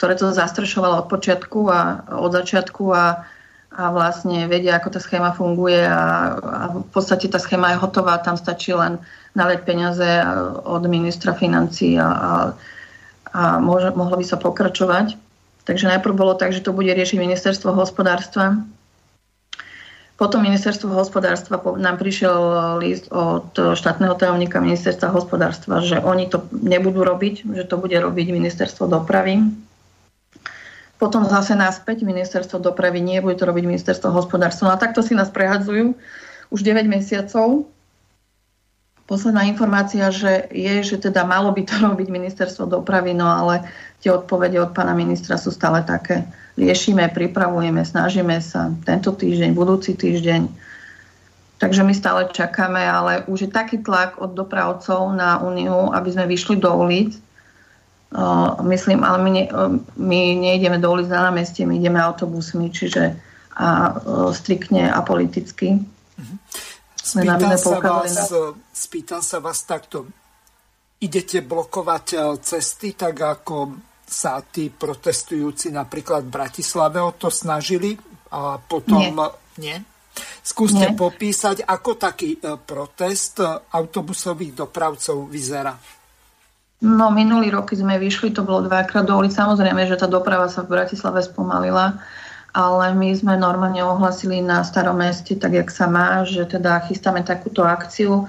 ktoré 0.00 0.16
to 0.16 0.32
zastrešovalo 0.32 1.04
od 1.04 1.06
počiatku 1.12 1.68
a 1.68 2.08
od 2.16 2.32
začiatku 2.32 2.84
a, 2.90 3.28
a 3.70 3.82
vlastne 3.92 4.48
vedia, 4.48 4.80
ako 4.80 4.96
tá 4.96 5.00
schéma 5.04 5.36
funguje 5.36 5.84
a, 5.84 6.34
a 6.40 6.62
v 6.80 6.88
podstate 6.90 7.28
tá 7.28 7.36
schéma 7.36 7.76
je 7.76 7.82
hotová, 7.84 8.18
tam 8.24 8.40
stačí 8.40 8.72
len 8.72 8.96
naleť 9.36 9.60
peniaze 9.62 10.10
od 10.64 10.82
ministra 10.88 11.36
financí 11.36 11.94
a, 12.00 12.08
a, 12.08 12.32
a 13.30 13.42
mohlo 13.60 14.16
by 14.16 14.24
sa 14.24 14.40
pokračovať. 14.40 15.29
Takže 15.64 15.90
najprv 15.90 16.14
bolo 16.16 16.34
tak, 16.34 16.56
že 16.56 16.64
to 16.64 16.72
bude 16.72 16.88
riešiť 16.88 17.20
ministerstvo 17.20 17.72
hospodárstva. 17.76 18.64
Potom 20.20 20.44
ministerstvo 20.44 20.92
hospodárstva 20.92 21.56
nám 21.80 21.96
prišiel 21.96 22.36
list 22.76 23.08
od 23.08 23.56
štátneho 23.56 24.12
tajomníka 24.20 24.60
ministerstva 24.60 25.08
hospodárstva, 25.08 25.80
že 25.80 25.96
oni 25.96 26.28
to 26.28 26.44
nebudú 26.52 27.00
robiť, 27.00 27.48
že 27.56 27.64
to 27.64 27.80
bude 27.80 27.96
robiť 27.96 28.28
ministerstvo 28.28 28.84
dopravy. 28.84 29.40
Potom 31.00 31.24
zase 31.24 31.56
naspäť 31.56 32.04
ministerstvo 32.04 32.60
dopravy 32.60 33.00
nie, 33.00 33.24
bude 33.24 33.40
to 33.40 33.48
robiť 33.48 33.64
ministerstvo 33.64 34.12
hospodárstva. 34.12 34.68
No 34.68 34.72
a 34.76 34.82
takto 34.82 35.00
si 35.00 35.16
nás 35.16 35.32
prehadzujú 35.32 35.96
už 36.52 36.60
9 36.60 36.84
mesiacov. 36.84 37.64
Posledná 39.08 39.48
informácia, 39.48 40.12
že 40.12 40.52
je, 40.52 40.84
že 40.84 41.00
teda 41.00 41.24
malo 41.24 41.48
by 41.56 41.64
to 41.64 41.80
robiť 41.96 42.12
ministerstvo 42.12 42.68
dopravy, 42.68 43.16
no 43.16 43.24
ale 43.24 43.64
tie 44.00 44.10
odpovede 44.10 44.56
od 44.60 44.72
pána 44.72 44.96
ministra 44.96 45.36
sú 45.36 45.52
stále 45.52 45.84
také. 45.84 46.24
Riešime, 46.56 47.12
pripravujeme, 47.12 47.84
snažíme 47.84 48.40
sa 48.40 48.72
tento 48.84 49.12
týždeň, 49.12 49.52
budúci 49.52 49.94
týždeň. 49.96 50.48
Takže 51.60 51.84
my 51.84 51.92
stále 51.92 52.24
čakáme, 52.32 52.80
ale 52.80 53.28
už 53.28 53.48
je 53.48 53.50
taký 53.52 53.84
tlak 53.84 54.16
od 54.16 54.32
dopravcov 54.32 55.12
na 55.12 55.44
Úniu, 55.44 55.92
aby 55.92 56.08
sme 56.08 56.24
vyšli 56.24 56.56
do 56.56 56.72
ulic. 56.72 57.20
Uh, 58.10 58.58
myslím, 58.66 59.06
ale 59.06 59.22
my, 59.22 59.30
ne, 59.30 59.44
my 59.94 60.20
nejdeme 60.34 60.82
do 60.82 60.90
ulic 60.90 61.06
na 61.06 61.30
námestie, 61.30 61.62
my 61.62 61.78
ideme 61.78 62.00
autobusmi, 62.02 62.72
čiže 62.72 63.14
a, 63.54 63.94
uh, 63.94 64.32
striktne 64.34 64.90
apoliticky. 64.90 65.78
Spýtam 66.98 67.54
sa, 67.54 67.78
vás, 67.78 68.12
na... 68.12 68.24
spýtam 68.74 69.20
sa 69.22 69.38
vás 69.38 69.62
takto 69.62 70.10
idete 71.00 71.40
blokovať 71.40 72.36
cesty, 72.44 72.92
tak 72.92 73.16
ako 73.16 73.72
sa 74.10 74.42
tí 74.42 74.68
protestujúci 74.68 75.70
napríklad 75.70 76.26
v 76.26 76.34
Bratislave 76.34 76.98
o 76.98 77.14
to 77.14 77.30
snažili 77.30 77.94
a 78.34 78.58
potom 78.58 78.98
nie. 78.98 79.70
nie? 79.70 79.76
Skúste 80.42 80.90
nie. 80.90 80.98
popísať, 80.98 81.62
ako 81.62 81.94
taký 81.94 82.36
e, 82.36 82.58
protest 82.58 83.38
autobusových 83.70 84.58
dopravcov 84.58 85.30
vyzerá. 85.30 85.78
No, 86.80 87.12
minulý 87.12 87.52
rok, 87.52 87.70
keď 87.70 87.84
sme 87.84 88.00
vyšli, 88.00 88.32
to 88.32 88.40
bolo 88.40 88.64
dvakrát 88.64 89.04
do 89.04 89.12
ulic. 89.12 89.36
Samozrejme, 89.36 89.84
že 89.84 90.00
tá 90.00 90.08
doprava 90.08 90.48
sa 90.48 90.64
v 90.64 90.80
Bratislave 90.80 91.20
spomalila, 91.20 92.00
ale 92.56 92.96
my 92.96 93.12
sme 93.12 93.36
normálne 93.36 93.84
ohlasili 93.84 94.40
na 94.40 94.64
starom 94.64 94.96
meste, 94.96 95.36
tak 95.36 95.52
jak 95.52 95.68
sa 95.68 95.86
má, 95.86 96.24
že 96.24 96.48
teda 96.48 96.80
chystáme 96.88 97.20
takúto 97.20 97.68
akciu. 97.68 98.24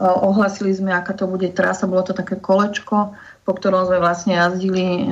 Ohlasili 0.00 0.72
sme, 0.72 0.96
aká 0.96 1.12
to 1.12 1.28
bude 1.28 1.52
trasa, 1.52 1.84
bolo 1.84 2.00
to 2.00 2.16
také 2.16 2.40
kolečko, 2.40 3.12
po 3.50 3.58
ktorom 3.58 3.90
sme 3.90 3.98
vlastne 3.98 4.38
jazdili 4.38 5.02
e, 5.02 5.04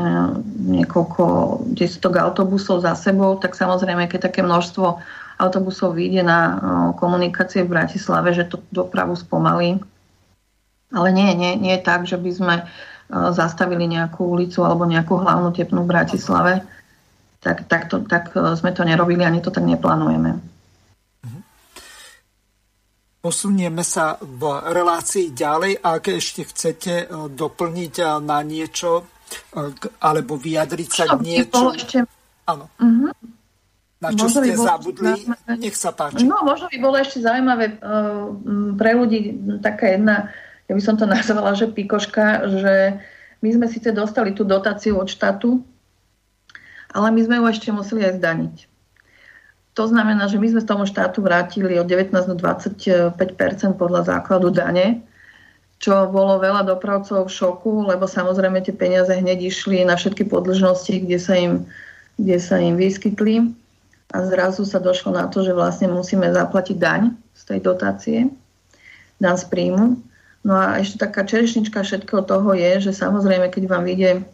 niekoľko 0.78 1.24
desiatok 1.74 2.22
autobusov 2.22 2.86
za 2.86 2.94
sebou, 2.94 3.34
tak 3.34 3.58
samozrejme, 3.58 4.06
keď 4.06 4.30
také 4.30 4.46
množstvo 4.46 5.02
autobusov 5.42 5.98
vyjde 5.98 6.22
na 6.22 6.38
e, 6.38 6.54
komunikácie 7.02 7.66
v 7.66 7.74
Bratislave, 7.74 8.30
že 8.30 8.46
to 8.46 8.62
dopravu 8.70 9.18
spomalí, 9.18 9.82
ale 10.94 11.08
nie, 11.10 11.34
nie, 11.34 11.58
nie 11.58 11.74
je 11.74 11.82
tak, 11.82 12.06
že 12.06 12.14
by 12.14 12.30
sme 12.30 12.54
e, 12.62 12.64
zastavili 13.34 13.90
nejakú 13.90 14.22
ulicu 14.22 14.62
alebo 14.62 14.86
nejakú 14.86 15.18
hlavnú 15.18 15.50
tepnú 15.50 15.82
v 15.82 15.90
Bratislave. 15.98 16.62
Tak, 17.42 17.66
tak, 17.66 17.90
to, 17.90 18.06
tak 18.06 18.30
sme 18.34 18.70
to 18.70 18.86
nerobili, 18.86 19.26
ani 19.26 19.42
to 19.42 19.50
tak 19.50 19.66
neplánujeme. 19.66 20.38
Posunieme 23.18 23.82
sa 23.82 24.14
v 24.22 24.42
relácii 24.70 25.34
ďalej. 25.34 25.82
Ak 25.82 26.06
ešte 26.06 26.46
chcete 26.46 26.94
e, 27.02 27.06
doplniť 27.34 27.94
na 28.22 28.38
niečo 28.46 29.10
alebo 30.00 30.40
vyjadriť 30.40 30.88
sa 30.88 31.04
k 31.04 31.20
niečo. 31.20 31.74
Áno. 32.48 32.64
Uh-huh. 32.80 33.12
Na 34.00 34.08
čo 34.14 34.30
možno 34.30 34.40
ste 34.40 34.54
zabudli? 34.56 35.12
Nech 35.60 35.76
sa 35.76 35.92
páči. 35.92 36.24
No, 36.24 36.40
možno 36.46 36.72
by 36.72 36.78
bolo 36.80 36.96
ešte 36.96 37.20
zaujímavé 37.20 37.76
uh, 37.82 38.32
pre 38.78 38.96
ľudí 38.96 39.36
taká 39.60 39.92
jedna 39.98 40.32
ja 40.68 40.76
by 40.76 40.82
som 40.84 41.00
to 41.00 41.08
nazvala, 41.16 41.56
že 41.56 41.72
pikoška, 41.72 42.46
že 42.46 42.74
my 43.40 43.48
sme 43.48 43.66
síce 43.66 43.90
dostali 43.90 44.36
tú 44.36 44.44
dotáciu 44.44 45.00
od 45.00 45.08
štátu, 45.08 45.64
ale 46.92 47.08
my 47.12 47.20
sme 47.24 47.36
ju 47.40 47.44
ešte 47.48 47.68
museli 47.72 48.04
aj 48.04 48.20
zdaniť. 48.20 48.56
To 49.78 49.86
znamená, 49.86 50.26
že 50.26 50.42
my 50.42 50.50
sme 50.50 50.58
z 50.58 50.66
tomu 50.66 50.90
štátu 50.90 51.22
vrátili 51.22 51.78
od 51.78 51.86
19 51.86 52.10
do 52.10 52.34
25% 52.34 53.14
podľa 53.78 54.10
základu 54.10 54.50
dane, 54.50 55.06
čo 55.78 56.10
bolo 56.10 56.42
veľa 56.42 56.66
dopravcov 56.66 57.30
v 57.30 57.34
šoku, 57.38 57.86
lebo 57.86 58.10
samozrejme 58.10 58.58
tie 58.58 58.74
peniaze 58.74 59.14
hneď 59.14 59.38
išli 59.46 59.86
na 59.86 59.94
všetky 59.94 60.26
podlžnosti, 60.26 60.90
kde 60.90 61.18
sa 61.22 61.38
im, 61.38 61.62
kde 62.18 62.42
sa 62.42 62.58
im 62.58 62.74
vyskytli. 62.74 63.54
A 64.10 64.26
zrazu 64.26 64.66
sa 64.66 64.82
došlo 64.82 65.14
na 65.14 65.30
to, 65.30 65.46
že 65.46 65.54
vlastne 65.54 65.86
musíme 65.94 66.26
zaplatiť 66.26 66.74
daň 66.74 67.14
z 67.38 67.42
tej 67.46 67.58
dotácie, 67.62 68.18
daň 69.22 69.36
z 69.38 69.46
príjmu. 69.46 69.94
No 70.42 70.58
a 70.58 70.82
ešte 70.82 71.06
taká 71.06 71.22
čerešnička 71.22 71.86
všetkého 71.86 72.26
toho 72.26 72.50
je, 72.50 72.90
že 72.90 72.98
samozrejme, 72.98 73.46
keď 73.46 73.62
vám 73.70 73.86
vyjde 73.86 74.26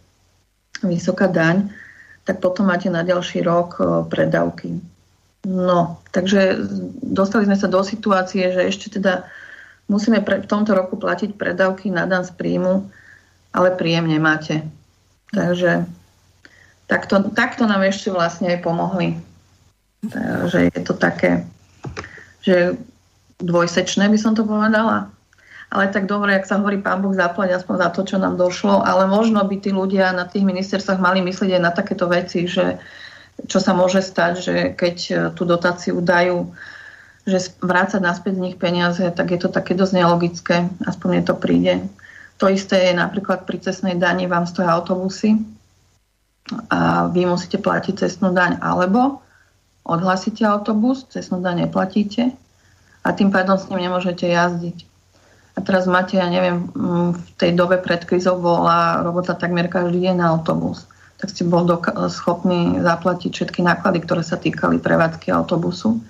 vysoká 0.80 1.28
daň, 1.28 1.68
tak 2.24 2.40
potom 2.40 2.72
máte 2.72 2.88
na 2.88 3.04
ďalší 3.04 3.44
rok 3.44 3.76
predávky. 4.08 4.93
No, 5.44 6.00
takže 6.08 6.56
dostali 7.04 7.44
sme 7.44 7.56
sa 7.56 7.68
do 7.68 7.84
situácie, 7.84 8.48
že 8.48 8.64
ešte 8.64 8.96
teda 8.96 9.28
musíme 9.92 10.24
pre, 10.24 10.40
v 10.40 10.48
tomto 10.48 10.72
roku 10.72 10.96
platiť 10.96 11.36
predávky 11.36 11.92
na 11.92 12.08
dan 12.08 12.24
z 12.24 12.32
príjmu, 12.32 12.88
ale 13.52 13.76
príjem 13.76 14.08
nemáte. 14.08 14.64
Takže 15.36 15.84
takto, 16.88 17.28
takto 17.36 17.68
nám 17.68 17.84
ešte 17.84 18.08
vlastne 18.08 18.56
aj 18.56 18.64
pomohli. 18.64 19.20
Takže 20.08 20.72
je 20.72 20.80
to 20.80 20.96
také, 20.96 21.44
že 22.40 22.80
dvojsečné 23.40 24.08
by 24.08 24.18
som 24.20 24.32
to 24.32 24.48
povedala 24.48 25.12
ale 25.74 25.90
tak 25.90 26.06
dobre, 26.06 26.38
ak 26.38 26.46
sa 26.46 26.62
hovorí, 26.62 26.78
pán 26.78 27.02
Boh 27.02 27.10
zaplať 27.10 27.58
aspoň 27.58 27.76
za 27.82 27.88
to, 27.90 28.00
čo 28.06 28.16
nám 28.22 28.38
došlo, 28.38 28.86
ale 28.86 29.10
možno 29.10 29.42
by 29.42 29.58
tí 29.58 29.74
ľudia 29.74 30.14
na 30.14 30.22
tých 30.22 30.46
ministerstvách 30.46 31.02
mali 31.02 31.18
myslieť 31.26 31.58
aj 31.58 31.62
na 31.62 31.72
takéto 31.74 32.06
veci, 32.06 32.46
že 32.46 32.78
čo 33.44 33.58
sa 33.58 33.74
môže 33.74 34.00
stať, 34.00 34.32
že 34.40 34.54
keď 34.72 34.96
e, 35.10 35.12
tú 35.34 35.42
dotáciu 35.44 35.98
dajú, 35.98 36.54
že 37.24 37.40
vrácať 37.58 38.00
naspäť 38.04 38.36
z 38.36 38.44
nich 38.50 38.56
peniaze, 38.60 39.00
tak 39.00 39.32
je 39.32 39.38
to 39.40 39.48
také 39.48 39.72
dosť 39.72 39.92
nelogické, 39.96 40.56
aspoň 40.84 41.08
mne 41.08 41.22
to 41.24 41.34
príde. 41.34 41.74
To 42.38 42.50
isté 42.50 42.90
je 42.90 42.92
napríklad 42.94 43.48
pri 43.48 43.62
cestnej 43.62 43.96
dani, 43.96 44.28
vám 44.28 44.44
stojí 44.44 44.68
autobusy 44.68 45.40
a 46.68 47.08
vy 47.08 47.24
musíte 47.24 47.56
platiť 47.56 48.04
cestnú 48.04 48.34
daň, 48.36 48.60
alebo 48.60 49.24
odhlasíte 49.88 50.44
autobus, 50.44 51.08
cestnú 51.08 51.40
daň 51.40 51.64
neplatíte 51.64 52.36
a 53.00 53.08
tým 53.16 53.32
pádom 53.32 53.56
s 53.56 53.68
ním 53.72 53.88
nemôžete 53.88 54.28
jazdiť. 54.28 54.84
A 55.54 55.62
teraz 55.62 55.86
máte, 55.86 56.18
ja 56.18 56.26
neviem, 56.26 56.66
v 57.14 57.28
tej 57.38 57.54
dobe 57.54 57.78
pred 57.78 58.02
krizou 58.02 58.42
bola 58.42 59.06
robota 59.06 59.38
takmer 59.38 59.70
každý 59.70 60.10
deň 60.10 60.16
na 60.18 60.34
autobus. 60.34 60.82
Tak 61.18 61.30
ste 61.30 61.46
bol 61.46 61.64
doka- 61.64 61.94
schopní 62.10 62.82
zaplatiť 62.82 63.30
všetky 63.30 63.60
náklady, 63.62 64.02
ktoré 64.02 64.22
sa 64.26 64.36
týkali 64.36 64.82
prevádzky 64.82 65.30
autobusu. 65.30 66.02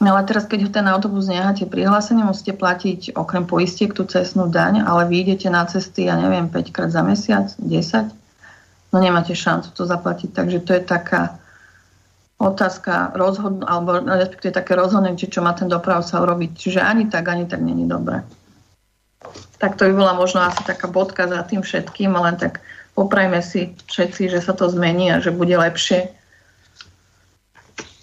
No 0.00 0.16
ale 0.16 0.24
teraz, 0.24 0.48
keď 0.48 0.72
ten 0.72 0.88
autobus 0.88 1.28
necháte 1.28 1.68
prihlásenie, 1.68 2.24
musíte 2.24 2.56
platiť 2.56 3.12
okrem 3.20 3.44
poistiek 3.44 3.92
tú 3.92 4.08
cestnú 4.08 4.48
daň, 4.48 4.80
ale 4.80 5.04
vy 5.04 5.28
idete 5.28 5.52
na 5.52 5.68
cesty, 5.68 6.08
ja 6.08 6.16
neviem, 6.16 6.48
5 6.48 6.72
krát 6.72 6.88
za 6.88 7.04
mesiac, 7.04 7.52
10, 7.60 8.08
no 8.90 8.96
nemáte 8.96 9.36
šancu 9.36 9.68
to 9.76 9.84
zaplatiť. 9.84 10.32
Takže 10.32 10.58
to 10.64 10.72
je 10.72 10.82
taká 10.88 11.36
otázka 12.40 13.12
rozhodnú, 13.12 13.68
alebo 13.68 14.00
respektíve 14.00 14.56
také 14.56 14.72
rozhodnutie, 14.72 15.28
čo 15.28 15.44
má 15.44 15.52
ten 15.52 15.68
dopravca 15.68 16.16
urobiť. 16.16 16.50
Čiže 16.56 16.80
ani 16.80 17.12
tak, 17.12 17.28
ani 17.28 17.44
tak 17.44 17.60
není 17.60 17.84
dobré. 17.84 18.24
Tak 19.60 19.76
to 19.76 19.84
by 19.84 19.92
bola 19.92 20.16
možno 20.16 20.40
asi 20.40 20.64
taká 20.64 20.88
bodka 20.88 21.28
za 21.28 21.44
tým 21.44 21.60
všetkým, 21.60 22.16
len 22.16 22.40
tak 22.40 22.64
poprajme 23.00 23.40
si 23.40 23.72
všetci, 23.88 24.28
že 24.28 24.44
sa 24.44 24.52
to 24.52 24.68
zmení 24.68 25.08
a 25.08 25.24
že 25.24 25.32
bude 25.32 25.56
lepšie. 25.56 26.12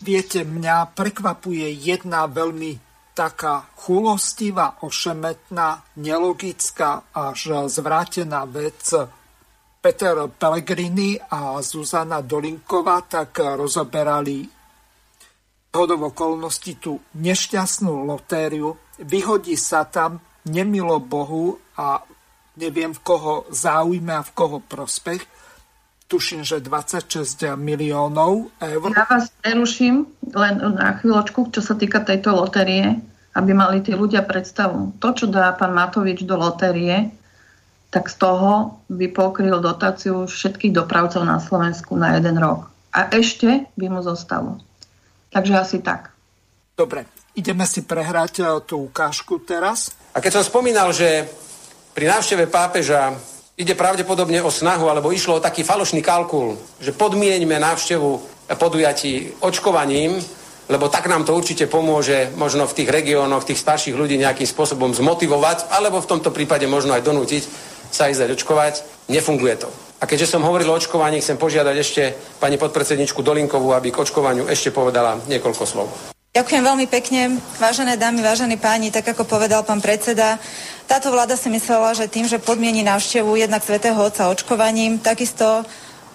Viete, 0.02 0.42
mňa 0.42 0.98
prekvapuje 0.98 1.70
jedna 1.70 2.26
veľmi 2.26 2.82
taká 3.14 3.70
chulostivá, 3.78 4.82
ošemetná, 4.82 5.86
nelogická 6.02 7.14
až 7.14 7.70
zvrátená 7.70 8.50
vec. 8.50 8.94
Peter 9.78 10.18
Pellegrini 10.34 11.22
a 11.22 11.62
Zuzana 11.62 12.26
Dolinková 12.26 13.06
tak 13.06 13.38
rozoberali 13.38 14.50
hodov 15.78 16.10
okolností 16.14 16.82
tú 16.82 16.98
nešťastnú 17.14 18.10
lotériu. 18.10 18.74
Vyhodí 18.98 19.54
sa 19.54 19.86
tam 19.86 20.18
nemilo 20.50 20.98
Bohu 20.98 21.58
a 21.78 22.02
neviem 22.58 22.92
v 22.92 23.02
koho 23.06 23.46
záujme 23.54 24.12
a 24.18 24.26
v 24.26 24.32
koho 24.34 24.58
prospech. 24.60 25.22
Tuším, 26.08 26.42
že 26.44 26.64
26 26.64 27.60
miliónov 27.60 28.50
eur. 28.64 28.90
Ja 28.96 29.06
vás 29.06 29.28
preruším 29.44 30.08
len 30.34 30.54
na 30.60 30.96
chvíľočku, 30.98 31.52
čo 31.52 31.60
sa 31.60 31.76
týka 31.76 32.00
tejto 32.02 32.32
lotérie, 32.32 32.98
aby 33.36 33.52
mali 33.52 33.84
tí 33.84 33.94
ľudia 33.94 34.24
predstavu. 34.24 34.98
To, 35.04 35.10
čo 35.12 35.28
dá 35.28 35.52
pán 35.54 35.76
Matovič 35.76 36.24
do 36.24 36.40
lotérie, 36.40 37.12
tak 37.92 38.08
z 38.08 38.16
toho 38.20 38.82
by 38.88 39.08
pokryl 39.12 39.60
dotáciu 39.60 40.28
všetkých 40.28 40.76
dopravcov 40.76 41.24
na 41.24 41.40
Slovensku 41.40 41.96
na 41.96 42.16
jeden 42.20 42.40
rok. 42.40 42.72
A 42.92 43.12
ešte 43.12 43.68
by 43.76 43.88
mu 43.92 44.00
zostalo. 44.02 44.60
Takže 45.32 45.54
asi 45.60 45.78
tak. 45.84 46.12
Dobre, 46.74 47.04
ideme 47.36 47.68
si 47.68 47.84
prehrať 47.84 48.34
e, 48.40 48.44
tú 48.64 48.90
ukážku 48.90 49.44
teraz. 49.44 49.92
A 50.16 50.22
keď 50.24 50.40
som 50.40 50.46
spomínal, 50.46 50.94
že 50.96 51.28
pri 51.98 52.14
návšteve 52.14 52.46
pápeža 52.54 53.18
ide 53.58 53.74
pravdepodobne 53.74 54.46
o 54.46 54.54
snahu, 54.54 54.86
alebo 54.86 55.10
išlo 55.10 55.42
o 55.42 55.44
taký 55.44 55.66
falošný 55.66 56.06
kalkul, 56.06 56.54
že 56.78 56.94
podmieňme 56.94 57.58
návštevu 57.58 58.22
podujatí 58.54 59.42
očkovaním, 59.42 60.22
lebo 60.70 60.94
tak 60.94 61.10
nám 61.10 61.26
to 61.26 61.34
určite 61.34 61.66
pomôže 61.66 62.30
možno 62.38 62.70
v 62.70 62.78
tých 62.78 62.94
regiónoch 62.94 63.50
tých 63.50 63.58
starších 63.58 63.98
ľudí 63.98 64.14
nejakým 64.22 64.46
spôsobom 64.46 64.94
zmotivovať, 64.94 65.74
alebo 65.74 65.98
v 65.98 66.06
tomto 66.06 66.30
prípade 66.30 66.70
možno 66.70 66.94
aj 66.94 67.02
donútiť 67.02 67.44
sa 67.90 68.14
ísť 68.14 68.30
očkovať. 68.38 69.10
Nefunguje 69.10 69.58
to. 69.58 69.70
A 69.98 70.06
keďže 70.06 70.38
som 70.38 70.46
hovoril 70.46 70.70
o 70.70 70.78
očkovaní, 70.78 71.18
chcem 71.18 71.42
požiadať 71.42 71.76
ešte 71.82 72.14
pani 72.38 72.62
podpredsedničku 72.62 73.26
Dolinkovú, 73.26 73.74
aby 73.74 73.90
k 73.90 74.06
očkovaniu 74.06 74.46
ešte 74.46 74.70
povedala 74.70 75.18
niekoľko 75.26 75.66
slov. 75.66 75.90
Ďakujem 76.38 76.62
veľmi 76.62 76.86
pekne, 76.86 77.42
vážené 77.58 77.98
dámy, 77.98 78.22
vážení 78.22 78.62
páni, 78.62 78.94
tak 78.94 79.10
ako 79.10 79.26
povedal 79.26 79.66
pán 79.66 79.82
predseda. 79.82 80.38
Táto 80.88 81.12
vláda 81.12 81.36
si 81.36 81.52
myslela, 81.52 81.92
že 81.92 82.08
tým, 82.08 82.32
že 82.32 82.40
podmieni 82.40 82.80
návštevu 82.80 83.36
jednak 83.36 83.60
Svetého 83.60 84.00
Otca 84.00 84.32
očkovaním, 84.32 85.04
takisto 85.04 85.68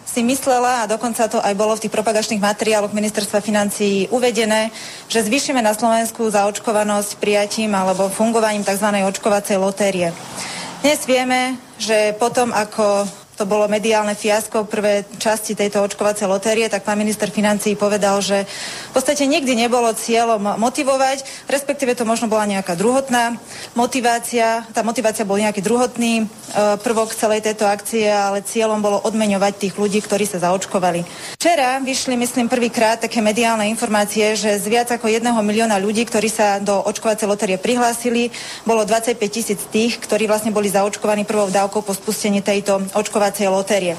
si 0.08 0.24
myslela, 0.24 0.82
a 0.82 0.88
dokonca 0.88 1.28
to 1.28 1.36
aj 1.44 1.52
bolo 1.52 1.76
v 1.76 1.86
tých 1.86 1.92
propagačných 1.92 2.40
materiáloch 2.40 2.96
ministerstva 2.96 3.44
financií 3.44 4.08
uvedené, 4.08 4.72
že 5.12 5.28
zvýšime 5.28 5.60
na 5.60 5.76
Slovensku 5.76 6.24
zaočkovanosť 6.24 7.20
prijatím 7.20 7.76
alebo 7.76 8.08
fungovaním 8.08 8.64
tzv. 8.64 8.88
očkovacej 9.12 9.60
lotérie. 9.60 10.08
Dnes 10.80 11.04
vieme, 11.04 11.60
že 11.76 12.16
potom, 12.16 12.50
ako 12.56 13.04
to 13.42 13.50
bolo 13.50 13.66
mediálne 13.66 14.14
fiasko 14.14 14.70
prvé 14.70 15.02
časti 15.18 15.58
tejto 15.58 15.82
očkovacej 15.82 16.30
lotérie, 16.30 16.70
tak 16.70 16.86
pán 16.86 16.94
minister 16.94 17.26
financí 17.26 17.74
povedal, 17.74 18.22
že 18.22 18.46
v 18.46 18.92
podstate 18.94 19.26
nikdy 19.26 19.58
nebolo 19.58 19.90
cieľom 19.90 20.62
motivovať, 20.62 21.26
respektíve 21.50 21.98
to 21.98 22.06
možno 22.06 22.30
bola 22.30 22.46
nejaká 22.46 22.78
druhotná 22.78 23.34
motivácia. 23.74 24.62
Tá 24.70 24.86
motivácia 24.86 25.26
bol 25.26 25.42
nejaký 25.42 25.58
druhotný 25.58 26.22
e, 26.22 26.24
prvok 26.86 27.18
celej 27.18 27.42
tejto 27.42 27.66
akcie, 27.66 28.06
ale 28.06 28.46
cieľom 28.46 28.78
bolo 28.78 29.02
odmeňovať 29.02 29.58
tých 29.58 29.74
ľudí, 29.74 29.98
ktorí 29.98 30.22
sa 30.22 30.38
zaočkovali. 30.38 31.02
Včera 31.34 31.82
vyšli, 31.82 32.14
myslím, 32.14 32.46
prvýkrát 32.46 33.02
také 33.02 33.18
mediálne 33.18 33.66
informácie, 33.66 34.38
že 34.38 34.54
z 34.54 34.66
viac 34.70 34.86
ako 34.94 35.10
jedného 35.10 35.42
milióna 35.42 35.82
ľudí, 35.82 36.06
ktorí 36.06 36.30
sa 36.30 36.62
do 36.62 36.78
očkovacej 36.78 37.26
lotérie 37.26 37.58
prihlásili, 37.58 38.30
bolo 38.62 38.86
25 38.86 39.18
tisíc 39.26 39.58
tých, 39.66 39.98
ktorí 39.98 40.30
vlastne 40.30 40.54
boli 40.54 40.70
zaočkovaní 40.70 41.26
prvou 41.26 41.50
dávkou 41.50 41.82
po 41.82 41.90
spustení 41.90 42.38
tejto 42.38 42.78
očkovacej 42.94 43.31
očkovacej 43.32 43.48
lotérie. 43.48 43.94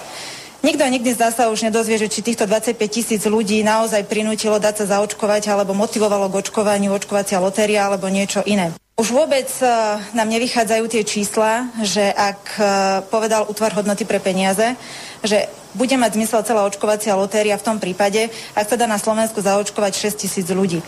Nikto 0.64 0.86
nikdy 0.88 1.10
zdá 1.12 1.28
sa 1.34 1.52
už 1.52 1.68
nedozvie, 1.68 2.00
že 2.00 2.08
či 2.08 2.24
týchto 2.24 2.48
25 2.48 2.80
tisíc 2.88 3.20
ľudí 3.28 3.66
naozaj 3.66 4.08
prinútilo 4.08 4.62
dať 4.62 4.86
sa 4.86 4.96
zaočkovať 4.96 5.52
alebo 5.52 5.76
motivovalo 5.76 6.32
k 6.32 6.40
očkovaniu 6.40 6.96
očkovacia 6.96 7.42
lotéria 7.42 7.90
alebo 7.90 8.08
niečo 8.08 8.46
iné. 8.48 8.72
Už 8.96 9.10
vôbec 9.12 9.50
uh, 9.60 9.98
nám 10.14 10.30
nevychádzajú 10.30 10.86
tie 10.88 11.04
čísla, 11.04 11.68
že 11.82 12.14
ak 12.14 12.42
uh, 12.56 12.66
povedal 13.10 13.50
útvar 13.50 13.74
hodnoty 13.74 14.06
pre 14.06 14.22
peniaze, 14.22 14.78
že 15.26 15.50
bude 15.74 15.98
mať 15.98 16.16
zmysel 16.16 16.46
celá 16.46 16.64
očkovacia 16.70 17.18
lotéria 17.18 17.58
v 17.58 17.66
tom 17.66 17.78
prípade, 17.82 18.30
ak 18.54 18.70
sa 18.70 18.78
dá 18.78 18.86
na 18.86 19.02
Slovensku 19.02 19.42
zaočkovať 19.42 20.14
6 20.14 20.24
tisíc 20.24 20.48
ľudí. 20.48 20.80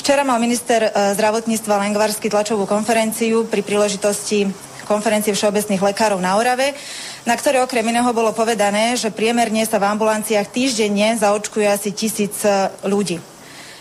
Včera 0.00 0.24
mal 0.26 0.40
minister 0.42 0.88
uh, 0.88 1.12
zdravotníctva 1.14 1.78
Lengvarsky 1.86 2.26
tlačovú 2.26 2.66
konferenciu 2.66 3.46
pri 3.46 3.60
príležitosti 3.62 4.71
konferencie 4.84 5.34
všeobecných 5.34 5.82
lekárov 5.82 6.18
na 6.18 6.34
Orave, 6.36 6.74
na 7.22 7.38
ktoré 7.38 7.62
okrem 7.62 7.86
iného 7.86 8.08
bolo 8.10 8.34
povedané, 8.34 8.98
že 8.98 9.14
priemerne 9.14 9.62
sa 9.62 9.78
v 9.78 9.88
ambulanciách 9.94 10.50
týždenne 10.50 11.14
zaočkuje 11.18 11.66
asi 11.66 11.90
tisíc 11.94 12.42
e, 12.42 12.70
ľudí. 12.86 13.22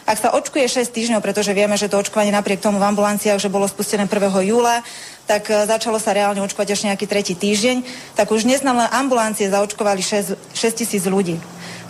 Ak 0.06 0.18
sa 0.18 0.34
očkuje 0.34 0.66
6 0.66 0.92
týždňov, 0.92 1.22
pretože 1.22 1.54
vieme, 1.54 1.78
že 1.78 1.86
to 1.88 2.02
očkovanie 2.02 2.34
napriek 2.34 2.60
tomu 2.60 2.82
v 2.82 2.90
ambulanciách, 2.90 3.38
že 3.38 3.54
bolo 3.54 3.70
spustené 3.70 4.10
1. 4.10 4.18
júla, 4.44 4.82
tak 5.30 5.48
e, 5.48 5.66
začalo 5.70 6.02
sa 6.02 6.12
reálne 6.12 6.42
očkovať 6.42 6.68
až 6.74 6.82
nejaký 6.90 7.06
tretí 7.06 7.34
týždeň, 7.38 7.86
tak 8.18 8.30
už 8.34 8.44
dnes 8.44 8.66
nám 8.66 8.82
len 8.82 8.90
ambulancie 8.90 9.48
zaočkovali 9.48 10.02
6, 10.02 10.36
6 10.58 10.80
tisíc 10.82 11.04
ľudí. 11.06 11.38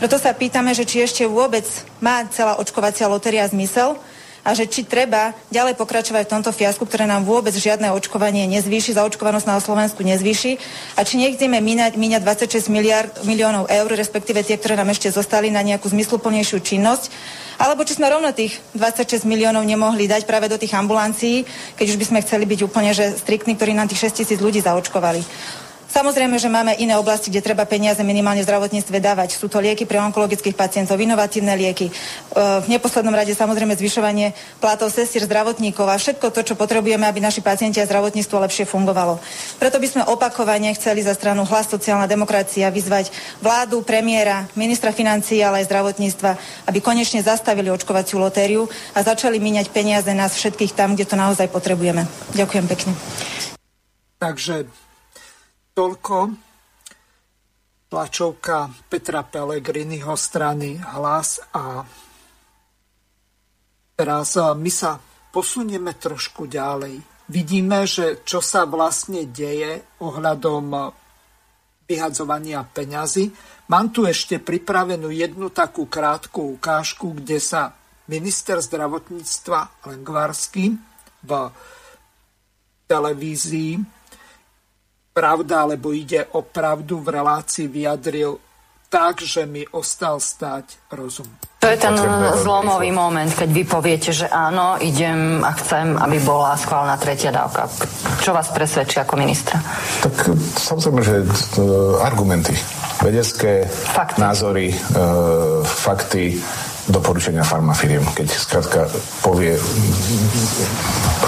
Preto 0.01 0.17
sa 0.17 0.33
pýtame, 0.33 0.73
že 0.73 0.81
či 0.81 1.05
ešte 1.05 1.29
vôbec 1.29 1.63
má 2.01 2.25
celá 2.33 2.57
očkovacia 2.57 3.05
lotéria 3.05 3.45
zmysel, 3.45 4.01
a 4.41 4.57
že 4.57 4.65
či 4.65 4.81
treba 4.85 5.37
ďalej 5.53 5.77
pokračovať 5.77 6.25
v 6.25 6.33
tomto 6.33 6.51
fiasku, 6.53 6.89
ktoré 6.89 7.05
nám 7.05 7.25
vôbec 7.25 7.53
žiadne 7.53 7.93
očkovanie 7.93 8.49
nezvýši, 8.49 8.97
zaočkovanosť 8.97 9.47
na 9.47 9.61
Slovensku 9.61 10.01
nezvýši 10.01 10.57
a 10.97 11.05
či 11.05 11.21
nechceme 11.21 11.61
míňať, 11.61 11.93
míňať 11.97 12.21
26 12.25 12.73
miliard, 12.73 13.11
miliónov 13.21 13.69
eur, 13.69 13.89
respektíve 13.93 14.41
tie, 14.41 14.57
ktoré 14.57 14.73
nám 14.73 14.89
ešte 14.89 15.13
zostali 15.13 15.53
na 15.53 15.61
nejakú 15.61 15.85
zmysluplnejšiu 15.89 16.57
činnosť, 16.57 17.13
alebo 17.61 17.85
či 17.85 18.01
sme 18.01 18.09
rovno 18.09 18.33
tých 18.33 18.57
26 18.73 19.29
miliónov 19.29 19.61
nemohli 19.61 20.09
dať 20.09 20.25
práve 20.25 20.49
do 20.49 20.57
tých 20.57 20.73
ambulancií, 20.73 21.45
keď 21.77 21.85
už 21.93 21.97
by 22.01 22.05
sme 22.09 22.23
chceli 22.25 22.45
byť 22.49 22.59
úplne 22.65 22.91
že 22.97 23.13
striktní, 23.13 23.53
ktorí 23.53 23.77
nám 23.77 23.85
tých 23.85 24.09
6 24.09 24.25
tisíc 24.25 24.39
ľudí 24.41 24.65
zaočkovali. 24.65 25.21
Samozrejme, 25.91 26.39
že 26.39 26.47
máme 26.47 26.71
iné 26.79 26.95
oblasti, 26.95 27.27
kde 27.27 27.43
treba 27.43 27.67
peniaze 27.67 27.99
minimálne 27.99 28.39
v 28.39 28.47
zdravotníctve 28.47 28.95
dávať. 29.03 29.35
Sú 29.35 29.51
to 29.51 29.59
lieky 29.59 29.83
pre 29.83 29.99
onkologických 29.99 30.55
pacientov, 30.55 30.95
inovatívne 30.95 31.51
lieky. 31.59 31.91
E, 31.91 31.93
v 32.63 32.67
neposlednom 32.71 33.11
rade 33.11 33.35
samozrejme 33.35 33.75
zvyšovanie 33.75 34.31
platov 34.63 34.87
sestier 34.95 35.27
zdravotníkov 35.27 35.83
a 35.91 35.99
všetko 35.99 36.31
to, 36.31 36.47
čo 36.47 36.55
potrebujeme, 36.55 37.03
aby 37.03 37.19
naši 37.19 37.43
pacienti 37.43 37.83
a 37.83 37.85
zdravotníctvo 37.91 38.39
lepšie 38.39 38.63
fungovalo. 38.71 39.19
Preto 39.59 39.83
by 39.83 39.87
sme 39.91 40.07
opakovane 40.07 40.71
chceli 40.79 41.03
za 41.03 41.11
stranu 41.11 41.43
Hlas 41.43 41.67
sociálna 41.67 42.07
demokracia 42.07 42.71
vyzvať 42.71 43.11
vládu, 43.43 43.83
premiéra, 43.83 44.47
ministra 44.55 44.95
financií, 44.95 45.43
ale 45.43 45.59
aj 45.59 45.67
zdravotníctva, 45.67 46.31
aby 46.71 46.79
konečne 46.79 47.19
zastavili 47.19 47.67
očkovaciu 47.67 48.15
lotériu 48.15 48.63
a 48.95 49.03
začali 49.03 49.43
míňať 49.43 49.67
peniaze 49.75 50.07
nás 50.15 50.39
všetkých 50.39 50.71
tam, 50.71 50.95
kde 50.95 51.03
to 51.03 51.19
naozaj 51.19 51.51
potrebujeme. 51.51 52.07
Ďakujem 52.31 52.65
pekne. 52.71 52.95
Takže 54.23 54.71
Toľko 55.71 56.17
tlačovka 57.87 58.67
Petra 58.91 59.23
Pellegriniho 59.23 60.15
strany 60.19 60.75
Hlas 60.75 61.39
a 61.55 61.79
teraz 63.95 64.35
my 64.35 64.71
sa 64.71 64.99
posunieme 65.31 65.95
trošku 65.95 66.47
ďalej. 66.51 66.99
Vidíme, 67.31 67.87
že 67.87 68.19
čo 68.27 68.43
sa 68.43 68.67
vlastne 68.67 69.31
deje 69.31 69.79
ohľadom 70.03 70.91
vyhadzovania 71.87 72.67
peňazí. 72.67 73.31
Mám 73.71 73.95
tu 73.95 74.03
ešte 74.03 74.43
pripravenú 74.43 75.07
jednu 75.07 75.55
takú 75.55 75.87
krátku 75.87 76.59
ukážku, 76.59 77.15
kde 77.15 77.39
sa 77.39 77.71
minister 78.11 78.59
zdravotníctva 78.59 79.87
Lengvarsky 79.87 80.75
v 81.23 81.31
televízii 82.91 84.00
pravda, 85.11 85.67
alebo 85.67 85.91
ide 85.91 86.25
o 86.35 86.41
pravdu 86.41 87.03
v 87.03 87.19
relácii 87.19 87.67
vyjadril 87.67 88.39
tak, 88.91 89.23
že 89.23 89.47
mi 89.47 89.63
ostal 89.71 90.19
stať 90.19 90.91
rozum. 90.91 91.27
To 91.63 91.67
je 91.71 91.79
ten 91.79 91.95
zlomový 92.43 92.91
moment, 92.91 93.31
keď 93.31 93.49
vy 93.53 93.63
poviete, 93.63 94.11
že 94.11 94.27
áno, 94.27 94.75
idem 94.83 95.39
a 95.47 95.55
chcem, 95.55 95.95
aby 95.95 96.19
bola 96.19 96.59
schválená 96.59 96.99
tretia 96.99 97.31
dávka. 97.31 97.71
Čo 98.19 98.35
vás 98.35 98.51
presvedčí 98.51 98.99
ako 98.99 99.15
ministra? 99.15 99.63
Tak 100.03 100.35
samozrejme, 100.59 100.99
že 101.07 101.23
e, 101.23 101.27
argumenty, 102.03 102.51
vedecké 102.99 103.63
fakty. 103.69 104.19
názory, 104.19 104.75
e, 104.75 104.77
fakty, 105.63 106.35
doporučenia 106.89 107.45
farmafiriem. 107.45 108.01
Keď 108.17 108.27
skrátka 108.31 108.89
povie 109.21 109.59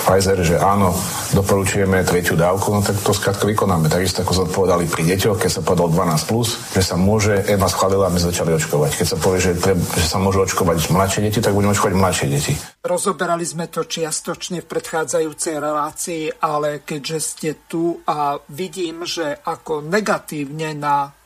Pfizer, 0.03 0.41
že 0.41 0.57
áno, 0.57 0.95
doporučujeme 1.37 2.01
tretiu 2.01 2.33
dávku, 2.33 2.73
no 2.73 2.81
tak 2.81 2.97
to 3.01 3.13
skrátka 3.13 3.45
vykonáme. 3.45 3.89
Takisto 3.89 4.25
ako 4.25 4.33
sme 4.33 4.47
povedali 4.49 4.83
pri 4.89 5.03
deťoch, 5.13 5.37
keď 5.37 5.51
sa 5.51 5.61
povedal 5.61 5.93
12+, 5.93 6.29
plus, 6.29 6.57
že 6.73 6.81
sa 6.81 6.95
môže, 6.97 7.45
EMA 7.45 7.69
schválila 7.69 8.09
a 8.09 8.13
my 8.13 8.19
začali 8.19 8.51
očkovať. 8.57 8.91
Keď 8.97 9.07
sa 9.07 9.17
povie, 9.21 9.39
že, 9.41 9.51
tre, 9.57 9.77
že 9.77 10.07
sa 10.09 10.17
môžu 10.17 10.41
očkovať 10.43 10.89
mladšie 10.89 11.21
deti, 11.29 11.39
tak 11.39 11.53
budeme 11.53 11.73
očkovať 11.73 11.93
mladšie 11.93 12.27
deti. 12.29 12.53
Rozoberali 12.83 13.45
sme 13.45 13.69
to 13.69 13.85
čiastočne 13.85 14.65
v 14.65 14.69
predchádzajúcej 14.69 15.55
relácii, 15.61 16.23
ale 16.41 16.83
keďže 16.83 17.17
ste 17.21 17.49
tu 17.69 18.01
a 18.03 18.35
vidím, 18.51 19.07
že 19.07 19.39
ako 19.45 19.85
negatívne 19.87 20.75
na 20.75 21.22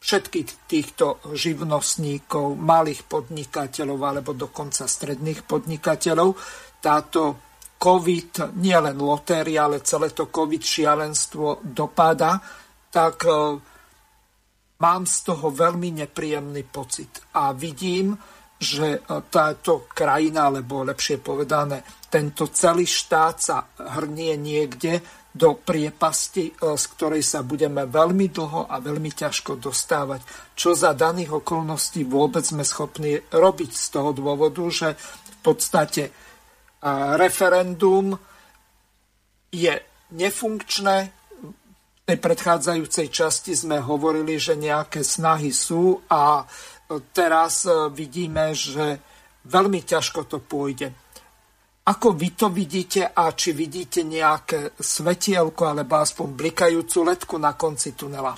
všetkých 0.00 0.48
týchto 0.64 1.20
živnostníkov, 1.36 2.56
malých 2.56 3.04
podnikateľov 3.04 4.00
alebo 4.00 4.32
dokonca 4.32 4.88
stredných 4.88 5.44
podnikateľov. 5.44 6.28
Táto 6.80 7.50
COVID, 7.80 8.56
nie 8.60 8.76
len 8.76 8.96
lotéria, 8.96 9.64
ale 9.64 9.84
celé 9.84 10.12
to 10.12 10.28
COVID 10.28 10.60
šialenstvo 10.60 11.64
dopada, 11.64 12.36
tak 12.92 13.24
e, 13.24 13.32
mám 14.84 15.02
z 15.08 15.16
toho 15.24 15.48
veľmi 15.48 16.04
nepríjemný 16.04 16.68
pocit. 16.68 17.32
A 17.40 17.56
vidím, 17.56 18.12
že 18.60 19.00
e, 19.00 19.00
táto 19.32 19.88
krajina, 19.88 20.52
alebo 20.52 20.84
lepšie 20.84 21.24
povedané, 21.24 21.80
tento 22.12 22.52
celý 22.52 22.84
štát 22.84 23.36
sa 23.40 23.64
hrnie 23.96 24.36
niekde, 24.36 25.00
do 25.30 25.54
priepasti, 25.54 26.50
e, 26.50 26.52
z 26.74 26.84
ktorej 26.96 27.22
sa 27.22 27.46
budeme 27.46 27.86
veľmi 27.86 28.26
dlho 28.34 28.66
a 28.66 28.82
veľmi 28.82 29.14
ťažko 29.14 29.62
dostávať. 29.62 30.26
Čo 30.58 30.74
za 30.74 30.90
daných 30.90 31.42
okolností 31.42 32.02
vôbec 32.02 32.42
sme 32.42 32.66
schopní 32.66 33.22
robiť 33.30 33.70
z 33.70 33.86
toho 33.94 34.10
dôvodu, 34.10 34.62
že 34.66 34.88
v 34.98 35.38
podstate 35.42 36.10
e, 36.10 36.12
referendum 37.14 38.18
je 39.54 39.74
nefunkčné. 40.10 40.96
V 41.38 42.02
tej 42.10 42.18
predchádzajúcej 42.18 43.06
časti 43.14 43.54
sme 43.54 43.78
hovorili, 43.78 44.34
že 44.34 44.58
nejaké 44.58 45.06
snahy 45.06 45.54
sú 45.54 46.02
a 46.10 46.42
e, 46.42 46.44
teraz 47.14 47.70
vidíme, 47.94 48.50
že 48.50 48.98
veľmi 49.46 49.86
ťažko 49.86 50.26
to 50.26 50.42
pôjde. 50.42 50.90
Ako 51.90 52.14
vy 52.14 52.38
to 52.38 52.54
vidíte 52.54 53.02
a 53.02 53.34
či 53.34 53.50
vidíte 53.50 54.06
nejaké 54.06 54.78
svetielko 54.78 55.74
alebo 55.74 55.98
aspoň 55.98 56.38
blikajúcu 56.38 56.98
letku 57.02 57.34
na 57.34 57.58
konci 57.58 57.98
tunela? 57.98 58.30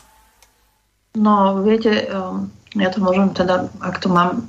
No, 1.21 1.61
viete, 1.61 2.09
um, 2.09 2.49
ja 2.73 2.89
to 2.89 3.05
môžem 3.05 3.37
teda, 3.37 3.69
ak 3.85 4.01
to 4.01 4.09
mám 4.09 4.41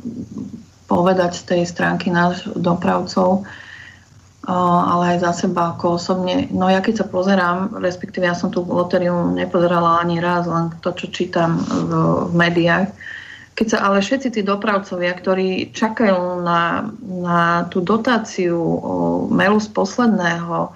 povedať 0.87 1.35
z 1.35 1.43
tej 1.43 1.61
stránky 1.67 2.07
náš 2.07 2.47
dopravcov, 2.55 3.43
uh, 3.43 4.81
ale 4.87 5.19
aj 5.19 5.27
za 5.27 5.31
seba 5.35 5.75
ako 5.75 5.99
osobne. 5.99 6.47
No 6.47 6.71
ja 6.71 6.79
keď 6.79 7.03
sa 7.03 7.05
pozerám, 7.11 7.83
respektíve 7.83 8.23
ja 8.23 8.39
som 8.39 8.55
tú 8.55 8.63
lotériu 8.63 9.35
nepozerala 9.35 9.99
ani 9.99 10.23
raz, 10.23 10.47
len 10.47 10.71
to, 10.79 10.95
čo 10.95 11.11
čítam 11.11 11.59
v, 11.59 11.91
v 12.31 12.33
médiách, 12.39 12.87
keď 13.53 13.67
sa 13.69 13.79
ale 13.85 14.01
všetci 14.01 14.33
tí 14.33 14.41
dopravcovia, 14.41 15.13
ktorí 15.13 15.73
čakajú 15.73 16.41
na, 16.41 16.89
na 17.05 17.69
tú 17.69 17.85
dotáciu 17.85 18.57
o 18.59 18.93
mailu 19.29 19.61
z 19.61 19.69
posledného, 19.69 20.73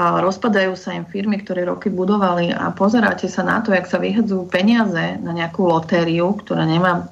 a 0.00 0.22
rozpadajú 0.22 0.78
sa 0.78 0.94
im 0.94 1.04
firmy, 1.04 1.42
ktoré 1.42 1.66
roky 1.66 1.90
budovali 1.90 2.54
a 2.54 2.70
pozeráte 2.72 3.26
sa 3.26 3.42
na 3.42 3.60
to, 3.60 3.74
jak 3.74 3.90
sa 3.90 3.98
vyhadzujú 3.98 4.46
peniaze 4.48 5.18
na 5.20 5.32
nejakú 5.34 5.66
lotériu, 5.66 6.30
ktorá 6.40 6.62
nemá 6.64 7.10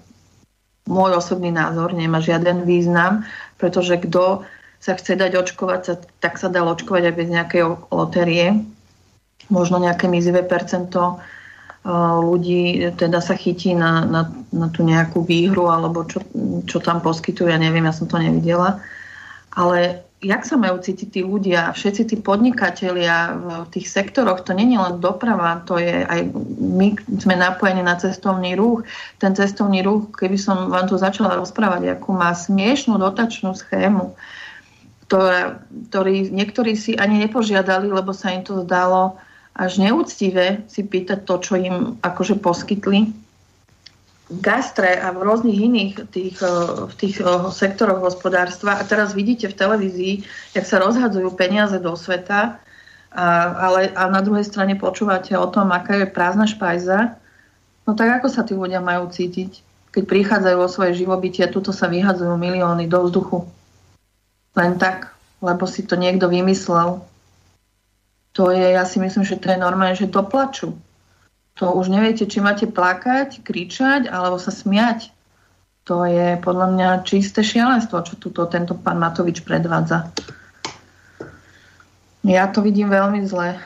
môj 0.89 1.21
osobný 1.21 1.53
názor, 1.53 1.93
nemá 1.93 2.23
žiaden 2.25 2.65
význam, 2.65 3.29
pretože 3.61 3.99
kto 4.01 4.47
sa 4.79 4.95
chce 4.95 5.19
dať 5.21 5.37
očkovať, 5.37 5.81
tak 6.23 6.41
sa 6.41 6.49
dá 6.49 6.65
očkovať 6.65 7.13
aj 7.13 7.15
bez 7.19 7.29
nejakej 7.29 7.63
lotérie. 7.93 8.63
Možno 9.53 9.83
nejaké 9.83 10.09
mizivé 10.09 10.47
percento 10.47 11.21
ľudí 11.87 12.91
teda 12.99 13.23
sa 13.23 13.39
chytí 13.39 13.73
na, 13.73 14.05
na, 14.05 14.23
na 14.51 14.67
tú 14.69 14.83
nejakú 14.83 15.23
výhru 15.25 15.71
alebo 15.71 16.05
čo, 16.05 16.21
čo 16.67 16.83
tam 16.83 17.01
poskytujú, 17.01 17.49
ja 17.49 17.57
neviem, 17.57 17.87
ja 17.87 17.95
som 17.95 18.11
to 18.11 18.19
nevidela. 18.19 18.83
Ale 19.55 20.05
jak 20.19 20.43
sa 20.43 20.59
majú 20.59 20.83
cítiť 20.83 21.09
tí 21.15 21.21
ľudia, 21.23 21.71
všetci 21.71 22.03
tí 22.11 22.17
podnikatelia 22.19 23.39
v 23.39 23.71
tých 23.71 23.87
sektoroch, 23.87 24.43
to 24.43 24.51
je 24.51 24.67
len 24.67 24.99
doprava, 24.99 25.63
to 25.63 25.79
je 25.79 26.03
aj, 26.03 26.21
my 26.59 26.99
sme 27.23 27.39
napojení 27.39 27.87
na 27.87 27.95
cestovný 27.95 28.59
ruch. 28.59 28.83
Ten 29.23 29.39
cestovný 29.39 29.87
ruch, 29.87 30.11
keby 30.19 30.35
som 30.35 30.75
vám 30.75 30.91
tu 30.91 30.99
začala 30.99 31.39
rozprávať, 31.39 31.95
akú 31.95 32.11
má 32.11 32.35
smiešnú 32.35 32.99
dotačnú 32.99 33.55
schému, 33.55 34.19
ktorá, 35.07 35.63
ktorý 35.89 36.35
niektorí 36.35 36.75
si 36.75 36.99
ani 36.99 37.23
nepožiadali, 37.23 37.87
lebo 37.87 38.11
sa 38.11 38.35
im 38.35 38.43
to 38.43 38.67
zdalo 38.67 39.23
až 39.59 39.83
neúctivé 39.83 40.63
si 40.71 40.87
pýtať 40.87 41.27
to, 41.27 41.35
čo 41.43 41.59
im 41.59 41.99
akože 41.99 42.39
poskytli 42.39 43.11
gastre 44.29 45.01
a 45.01 45.09
v 45.17 45.25
rôznych 45.25 45.57
iných 45.57 45.93
tých, 46.13 46.37
eh, 46.45 46.87
v 46.87 46.95
tých 46.95 47.17
eh, 47.19 47.27
sektoroch 47.51 48.01
hospodárstva. 48.05 48.79
A 48.79 48.87
teraz 48.87 49.17
vidíte 49.17 49.49
v 49.51 49.59
televízii, 49.59 50.15
jak 50.53 50.65
sa 50.69 50.79
rozhadzujú 50.79 51.33
peniaze 51.35 51.81
do 51.81 51.97
sveta, 51.97 52.61
a, 53.09 53.25
ale 53.57 53.89
a 53.97 54.05
na 54.13 54.21
druhej 54.21 54.45
strane 54.45 54.77
počúvate 54.77 55.33
o 55.33 55.49
tom, 55.49 55.73
aká 55.73 56.05
je 56.05 56.13
prázdna 56.13 56.45
špajza. 56.45 57.17
No 57.89 57.97
tak 57.97 58.21
ako 58.21 58.29
sa 58.29 58.45
tí 58.45 58.53
ľudia 58.53 58.85
majú 58.85 59.09
cítiť, 59.09 59.65
keď 59.97 60.05
prichádzajú 60.05 60.59
o 60.61 60.69
svoje 60.69 60.93
živobytie 61.01 61.49
a 61.49 61.53
tuto 61.53 61.73
sa 61.73 61.89
vyhadzujú 61.89 62.37
milióny 62.37 62.85
do 62.85 63.09
vzduchu. 63.09 63.49
Len 64.61 64.77
tak, 64.77 65.09
lebo 65.41 65.65
si 65.65 65.89
to 65.89 65.97
niekto 65.97 66.29
vymyslel. 66.29 67.01
To 68.39 68.55
je, 68.55 68.79
ja 68.79 68.87
si 68.87 69.03
myslím, 69.03 69.27
že 69.27 69.35
to 69.35 69.51
je 69.51 69.59
normálne, 69.59 69.99
že 69.99 70.07
doplačú 70.07 70.79
to 71.59 71.75
už 71.75 71.91
neviete, 71.91 72.23
či 72.31 72.39
máte 72.39 72.71
plakať, 72.71 73.43
kričať 73.43 74.07
alebo 74.07 74.39
sa 74.39 74.55
smiať. 74.55 75.11
To 75.91 76.07
je 76.07 76.39
podľa 76.39 76.67
mňa 76.71 76.89
čisté 77.03 77.43
šialenstvo, 77.43 78.07
čo 78.07 78.15
tuto 78.15 78.47
tento 78.47 78.79
pán 78.79 79.03
Matovič 79.03 79.43
predvádza. 79.43 80.15
Ja 82.23 82.47
to 82.47 82.63
vidím 82.63 82.95
veľmi 82.95 83.27
zle. 83.27 83.59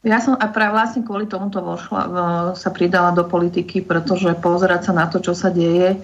Ja 0.00 0.18
som 0.18 0.34
aj 0.34 0.50
práve 0.50 0.72
vlastne 0.74 1.04
kvôli 1.06 1.28
tomuto 1.28 1.60
vošla, 1.60 2.56
sa 2.56 2.70
pridala 2.72 3.12
do 3.14 3.22
politiky, 3.22 3.84
pretože 3.84 4.32
pozerať 4.40 4.90
sa 4.90 4.92
na 4.96 5.06
to, 5.06 5.20
čo 5.20 5.36
sa 5.36 5.52
deje, 5.52 6.00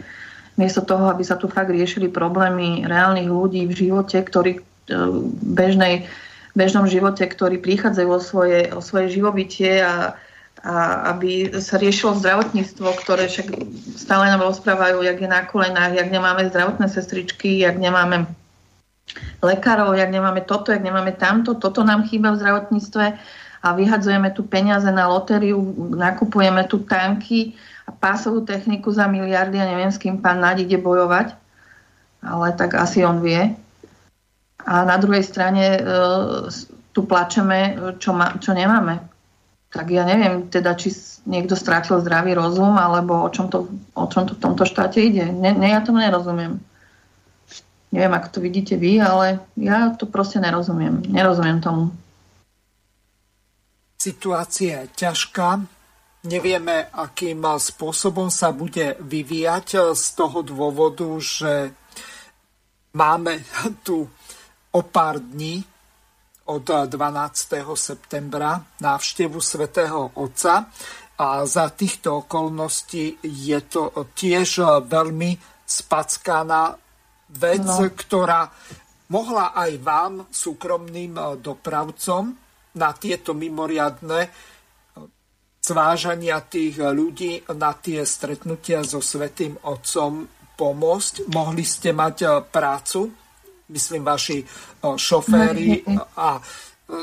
miesto 0.60 0.84
toho, 0.84 1.08
aby 1.08 1.24
sa 1.24 1.40
tu 1.40 1.48
fakt 1.48 1.72
riešili 1.72 2.12
problémy 2.12 2.84
reálnych 2.84 3.26
ľudí 3.26 3.64
v 3.64 3.74
živote, 3.74 4.20
ktorí 4.20 4.75
bežnej 5.42 6.06
bežnom 6.56 6.88
živote, 6.88 7.28
ktorí 7.28 7.60
prichádzajú 7.60 8.08
o 8.08 8.20
svoje, 8.20 8.60
o 8.72 8.80
svoje 8.80 9.12
živobytie 9.12 9.84
a, 9.84 10.16
a 10.64 10.74
aby 11.12 11.52
sa 11.60 11.76
riešilo 11.76 12.16
zdravotníctvo, 12.16 12.88
ktoré 12.96 13.28
však 13.28 13.52
stále 14.00 14.32
nám 14.32 14.48
rozprávajú, 14.48 15.04
jak 15.04 15.20
je 15.20 15.28
na 15.28 15.44
kolenách, 15.44 15.92
jak 15.92 16.08
nemáme 16.08 16.48
zdravotné 16.48 16.88
sestričky, 16.88 17.60
jak 17.60 17.76
nemáme 17.76 18.24
lekárov, 19.44 19.92
jak 19.94 20.08
nemáme 20.08 20.40
toto, 20.48 20.72
jak 20.72 20.82
nemáme 20.82 21.12
tamto, 21.12 21.54
toto 21.54 21.84
nám 21.84 22.08
chýba 22.08 22.32
v 22.32 22.40
zdravotníctve 22.40 23.04
a 23.62 23.68
vyhadzujeme 23.76 24.32
tu 24.32 24.48
peniaze 24.48 24.88
na 24.88 25.12
lotériu, 25.12 25.60
nakupujeme 25.92 26.64
tu 26.64 26.80
tanky 26.88 27.52
a 27.84 27.92
pásovú 27.92 28.42
techniku 28.42 28.90
za 28.90 29.06
miliardy 29.06 29.60
a 29.60 29.68
neviem, 29.68 29.92
s 29.92 30.00
kým 30.00 30.18
pán 30.18 30.40
Náď 30.40 30.66
ide 30.66 30.78
bojovať, 30.80 31.36
ale 32.24 32.56
tak 32.56 32.74
asi 32.74 33.04
on 33.04 33.20
vie 33.20 33.54
a 34.66 34.82
na 34.82 34.98
druhej 34.98 35.22
strane 35.22 35.78
e, 35.78 35.80
tu 36.90 37.06
plačeme, 37.06 37.78
čo, 38.02 38.10
ma, 38.10 38.34
čo 38.42 38.50
nemáme. 38.50 38.98
Tak 39.70 39.86
ja 39.94 40.02
neviem 40.02 40.50
teda, 40.50 40.74
či 40.74 40.90
niekto 41.22 41.54
strátil 41.54 42.02
zdravý 42.02 42.34
rozum, 42.34 42.74
alebo 42.74 43.22
o 43.22 43.30
čom 43.30 43.46
to, 43.46 43.70
o 43.94 44.06
čom 44.10 44.26
to 44.26 44.34
v 44.34 44.42
tomto 44.42 44.66
štáte 44.66 44.98
ide. 44.98 45.30
Ne, 45.30 45.54
ne, 45.54 45.70
ja 45.70 45.84
to 45.86 45.94
nerozumiem. 45.94 46.58
Neviem, 47.94 48.12
ako 48.18 48.28
to 48.28 48.38
vidíte 48.42 48.74
vy, 48.74 48.98
ale 48.98 49.38
ja 49.54 49.94
to 49.94 50.10
proste 50.10 50.42
nerozumiem. 50.42 51.06
Nerozumiem 51.06 51.62
tomu. 51.62 51.94
Situácia 53.96 54.86
je 54.86 55.06
ťažká. 55.06 55.62
Nevieme, 56.26 56.90
akým 56.90 57.38
spôsobom 57.44 58.34
sa 58.34 58.50
bude 58.50 58.98
vyvíjať 58.98 59.94
z 59.94 60.06
toho 60.18 60.42
dôvodu, 60.42 61.06
že 61.22 61.70
máme 62.96 63.38
tu 63.86 64.10
o 64.76 64.84
pár 64.84 65.16
dní 65.16 65.64
od 66.52 66.68
12. 66.68 66.92
septembra 67.72 68.60
návštevu 68.84 69.40
svätého 69.40 70.12
Otca 70.20 70.68
a 71.16 71.48
za 71.48 71.72
týchto 71.72 72.28
okolností 72.28 73.24
je 73.24 73.56
to 73.64 73.88
tiež 74.12 74.84
veľmi 74.84 75.32
spackaná 75.64 76.76
vec, 77.40 77.64
no. 77.64 77.88
ktorá 77.88 78.52
mohla 79.08 79.56
aj 79.56 79.72
vám, 79.80 80.14
súkromným 80.28 81.40
dopravcom, 81.40 82.36
na 82.76 82.92
tieto 82.92 83.32
mimoriadne 83.32 84.28
zvážania 85.64 86.44
tých 86.44 86.78
ľudí 86.78 87.48
na 87.56 87.72
tie 87.72 88.04
stretnutia 88.04 88.84
so 88.84 89.00
Svetým 89.00 89.56
Otcom 89.64 90.28
pomôcť. 90.54 91.32
Mohli 91.32 91.64
ste 91.64 91.96
mať 91.96 92.44
prácu 92.52 93.25
myslím 93.68 94.04
vaši 94.04 94.44
šoféry 94.82 95.82
a 96.28 96.38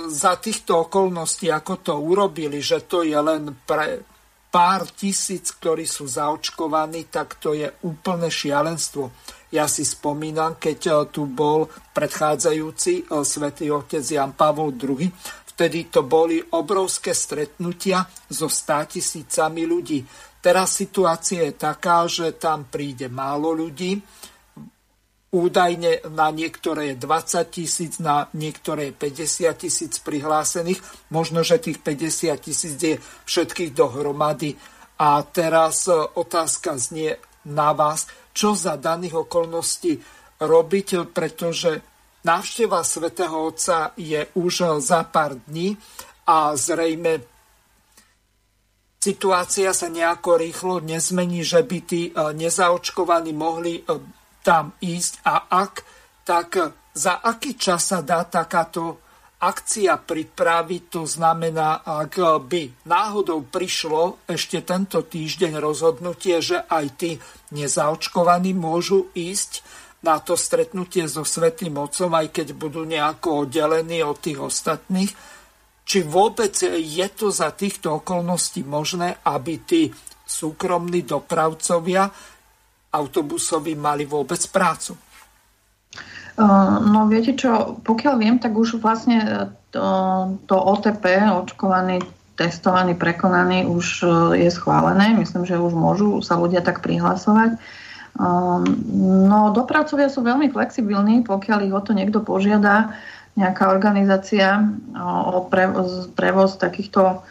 za 0.08 0.40
týchto 0.40 0.88
okolností, 0.88 1.52
ako 1.52 1.74
to 1.84 1.94
urobili, 2.00 2.64
že 2.64 2.88
to 2.88 3.04
je 3.04 3.20
len 3.20 3.52
pre 3.68 4.00
pár 4.48 4.86
tisíc, 4.94 5.50
ktorí 5.50 5.84
sú 5.84 6.06
zaočkovaní, 6.06 7.10
tak 7.10 7.42
to 7.42 7.58
je 7.58 7.68
úplne 7.84 8.30
šialenstvo. 8.30 9.12
Ja 9.50 9.66
si 9.66 9.82
spomínam, 9.82 10.62
keď 10.62 11.10
tu 11.10 11.26
bol 11.26 11.68
predchádzajúci 11.94 13.10
svätý 13.26 13.74
otec 13.74 14.06
Jan 14.06 14.38
Pavol 14.38 14.78
II, 14.78 15.10
vtedy 15.54 15.90
to 15.90 16.06
boli 16.06 16.42
obrovské 16.42 17.14
stretnutia 17.14 18.06
so 18.30 18.50
100 18.50 18.98
tisícami 18.98 19.66
ľudí. 19.66 20.06
Teraz 20.42 20.76
situácia 20.78 21.50
je 21.50 21.54
taká, 21.54 22.06
že 22.10 22.38
tam 22.38 22.70
príde 22.70 23.10
málo 23.10 23.54
ľudí, 23.54 24.02
údajne 25.34 26.06
na 26.14 26.30
niektoré 26.30 26.94
20 26.94 27.50
tisíc, 27.50 27.98
na 27.98 28.30
niektoré 28.38 28.94
50 28.94 29.50
tisíc 29.58 29.98
prihlásených. 29.98 30.78
Možno, 31.10 31.42
že 31.42 31.58
tých 31.58 31.82
50 31.82 32.38
tisíc 32.38 32.78
je 32.78 33.02
všetkých 33.02 33.74
dohromady. 33.74 34.54
A 35.02 35.26
teraz 35.26 35.90
e, 35.90 35.98
otázka 35.98 36.78
znie 36.78 37.18
na 37.50 37.74
vás, 37.74 38.06
čo 38.32 38.54
za 38.54 38.78
daných 38.78 39.26
okolností 39.26 39.98
robiť, 40.38 41.10
pretože 41.10 41.82
návšteva 42.22 42.86
svätého 42.86 43.34
Otca 43.34 43.92
je 43.98 44.30
už 44.38 44.80
za 44.86 45.02
pár 45.10 45.42
dní 45.50 45.76
a 46.30 46.54
zrejme 46.54 47.26
situácia 49.04 49.76
sa 49.76 49.92
nejako 49.92 50.40
rýchlo 50.40 50.80
nezmení, 50.80 51.44
že 51.44 51.60
by 51.66 51.78
tí 51.84 52.02
e, 52.08 52.12
nezaočkovaní 52.16 53.36
mohli 53.36 53.82
e, 53.82 54.23
tam 54.44 54.76
ísť 54.84 55.24
a 55.24 55.48
ak, 55.50 55.74
tak 56.28 56.76
za 56.94 57.24
aký 57.24 57.58
čas 57.58 57.90
sa 57.90 58.06
dá 58.06 58.28
takáto 58.28 59.02
akcia 59.44 60.00
pripraviť, 60.00 60.84
to 60.88 61.04
znamená, 61.04 61.84
ak 61.84 62.16
by 62.48 62.88
náhodou 62.88 63.44
prišlo 63.44 64.24
ešte 64.24 64.64
tento 64.64 65.04
týždeň 65.04 65.60
rozhodnutie, 65.60 66.40
že 66.40 66.64
aj 66.64 66.86
tí 66.96 67.12
nezaočkovaní 67.52 68.56
môžu 68.56 69.12
ísť 69.12 69.64
na 70.04 70.20
to 70.20 70.40
stretnutie 70.40 71.08
so 71.08 71.28
Svetým 71.28 71.76
Otcom, 71.80 72.12
aj 72.16 72.32
keď 72.32 72.48
budú 72.56 72.88
nejako 72.88 73.48
oddelení 73.48 74.04
od 74.04 74.20
tých 74.20 74.40
ostatných, 74.40 75.12
či 75.84 76.00
vôbec 76.08 76.56
je 76.64 77.08
to 77.12 77.28
za 77.28 77.52
týchto 77.52 78.00
okolností 78.00 78.64
možné, 78.64 79.20
aby 79.28 79.60
tí 79.64 79.92
súkromní 80.24 81.04
dopravcovia 81.04 82.08
autobusoví 82.94 83.74
mali 83.74 84.06
vôbec 84.06 84.40
prácu? 84.54 84.94
No 86.82 87.06
viete 87.06 87.38
čo, 87.38 87.78
pokiaľ 87.86 88.16
viem, 88.18 88.36
tak 88.42 88.58
už 88.58 88.82
vlastne 88.82 89.22
e, 89.22 89.30
to, 89.70 89.86
to 90.50 90.58
OTP, 90.58 91.30
očkovaný, 91.30 92.02
testovaný, 92.34 92.98
prekonaný, 92.98 93.70
už 93.70 93.86
e, 94.02 94.06
je 94.42 94.50
schválené. 94.50 95.14
Myslím, 95.14 95.46
že 95.46 95.62
už 95.62 95.78
môžu 95.78 96.26
sa 96.26 96.34
ľudia 96.34 96.66
tak 96.66 96.82
prihlasovať. 96.82 97.62
No, 98.14 99.50
dopravcovia 99.58 100.06
sú 100.06 100.22
veľmi 100.22 100.54
flexibilní, 100.54 101.26
pokiaľ 101.26 101.66
ich 101.66 101.74
o 101.74 101.82
to 101.82 101.98
niekto 101.98 102.22
požiada, 102.22 102.94
nejaká 103.34 103.74
organizácia 103.74 104.62
o 104.94 105.50
prevoz, 106.14 106.54
takýchto 106.62 107.26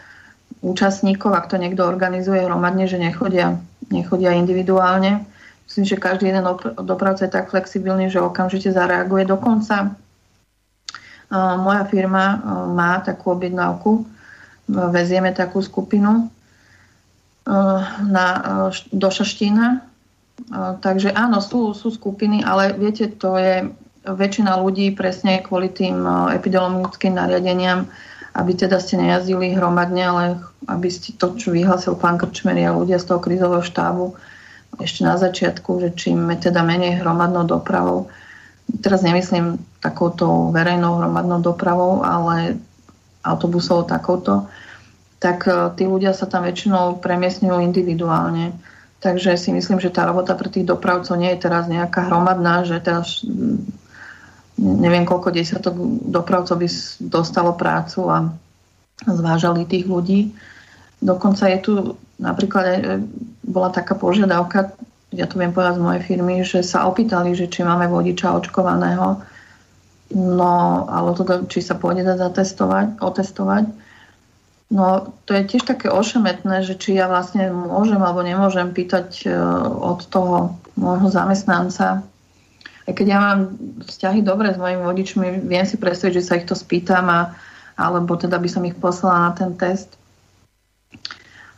účastníkov, 0.58 1.30
ak 1.38 1.46
to 1.46 1.56
niekto 1.58 1.86
organizuje 1.86 2.42
hromadne, 2.42 2.90
že 2.90 2.98
nechodia, 2.98 3.62
nechodia 3.94 4.34
individuálne. 4.34 5.22
Myslím, 5.66 5.84
že 5.84 5.96
každý 5.96 6.28
jeden 6.28 6.44
dopravca 6.84 7.24
je 7.24 7.32
tak 7.32 7.48
flexibilný, 7.48 8.12
že 8.12 8.20
okamžite 8.20 8.72
zareaguje. 8.72 9.24
Dokonca 9.24 9.96
moja 11.32 11.84
firma 11.88 12.44
má 12.76 13.00
takú 13.00 13.32
objednávku, 13.32 14.04
vezieme 14.68 15.32
takú 15.32 15.64
skupinu 15.64 16.28
na, 18.04 18.26
do 18.92 19.08
Šaštína. 19.08 19.80
Takže 20.84 21.12
áno, 21.16 21.40
sú, 21.40 21.72
sú 21.72 21.88
skupiny, 21.88 22.44
ale 22.44 22.76
viete, 22.76 23.08
to 23.08 23.40
je 23.40 23.64
väčšina 24.04 24.58
ľudí 24.58 24.92
presne 24.92 25.40
kvôli 25.40 25.70
tým 25.70 26.04
epidemiologickým 26.34 27.14
nariadeniam, 27.14 27.86
aby 28.34 28.52
teda 28.56 28.80
ste 28.82 28.98
nejazdili 28.98 29.54
hromadne, 29.54 30.02
ale 30.02 30.24
aby 30.66 30.88
ste 30.90 31.14
to, 31.16 31.36
čo 31.38 31.54
vyhlasil 31.54 31.94
pán 31.96 32.18
Krčmery 32.18 32.64
a 32.66 32.74
ľudia 32.74 32.98
z 32.98 33.08
toho 33.12 33.20
krizového 33.22 33.62
štábu, 33.62 34.16
ešte 34.80 35.04
na 35.04 35.20
začiatku, 35.20 35.80
že 35.80 35.88
čím 35.92 36.32
teda 36.40 36.64
menej 36.64 37.04
hromadnou 37.04 37.44
dopravou, 37.44 38.08
teraz 38.80 39.04
nemyslím 39.04 39.60
takouto 39.82 40.48
verejnou 40.54 40.96
hromadnou 41.02 41.44
dopravou, 41.44 42.00
ale 42.00 42.56
autobusov 43.20 43.90
takouto, 43.90 44.48
tak 45.22 45.46
e, 45.46 45.70
tí 45.76 45.84
ľudia 45.84 46.16
sa 46.16 46.26
tam 46.26 46.48
väčšinou 46.48 46.98
premiesňujú 46.98 47.58
individuálne. 47.62 48.56
Takže 49.02 49.34
si 49.34 49.50
myslím, 49.50 49.82
že 49.82 49.90
tá 49.90 50.06
robota 50.06 50.38
pre 50.38 50.46
tých 50.46 50.66
dopravcov 50.66 51.18
nie 51.18 51.34
je 51.34 51.42
teraz 51.42 51.66
nejaká 51.66 52.06
hromadná, 52.06 52.62
že 52.62 52.78
teraz 52.78 53.26
neviem 54.58 55.02
koľko 55.02 55.34
desiatok 55.34 55.74
dopravcov 56.06 56.62
by 56.62 56.68
dostalo 57.10 57.50
prácu 57.58 58.06
a 58.06 58.30
zvážali 59.02 59.66
tých 59.66 59.90
ľudí. 59.90 60.30
Dokonca 61.02 61.50
je 61.50 61.58
tu 61.58 61.72
napríklad 62.22 62.64
e, 62.66 62.80
bola 63.52 63.68
taká 63.68 63.92
požiadavka, 63.92 64.72
ja 65.12 65.28
to 65.28 65.36
viem 65.36 65.52
povedať 65.52 65.76
z 65.76 65.84
mojej 65.84 66.02
firmy, 66.08 66.36
že 66.40 66.64
sa 66.64 66.88
opýtali, 66.88 67.36
že 67.36 67.52
či 67.52 67.62
máme 67.62 67.84
vodiča 67.86 68.32
očkovaného, 68.32 69.20
no 70.16 70.52
ale 70.88 71.08
to, 71.12 71.24
či 71.52 71.60
sa 71.60 71.76
pôjde 71.76 72.08
dať 72.08 72.18
zatestovať, 72.32 72.86
otestovať. 72.98 73.64
No 74.72 75.12
to 75.28 75.36
je 75.36 75.44
tiež 75.44 75.68
také 75.68 75.92
ošemetné, 75.92 76.64
že 76.64 76.80
či 76.80 76.96
ja 76.96 77.04
vlastne 77.04 77.52
môžem 77.52 78.00
alebo 78.00 78.24
nemôžem 78.24 78.72
pýtať 78.72 79.28
e, 79.28 79.36
od 79.68 80.00
toho 80.08 80.56
môjho 80.80 81.12
zamestnanca. 81.12 82.00
Aj 82.88 82.92
keď 82.96 83.06
ja 83.06 83.18
mám 83.20 83.38
vzťahy 83.84 84.24
dobre 84.24 84.48
s 84.48 84.56
mojimi 84.56 84.80
vodičmi, 84.80 85.26
viem 85.44 85.68
si 85.68 85.76
predstaviť, 85.76 86.14
že 86.16 86.24
sa 86.24 86.40
ich 86.40 86.48
to 86.48 86.56
spýtam 86.56 87.04
a, 87.12 87.36
alebo 87.76 88.16
teda 88.16 88.40
by 88.40 88.48
som 88.48 88.64
ich 88.64 88.72
poslala 88.80 89.28
na 89.28 89.32
ten 89.36 89.52
test 89.60 89.92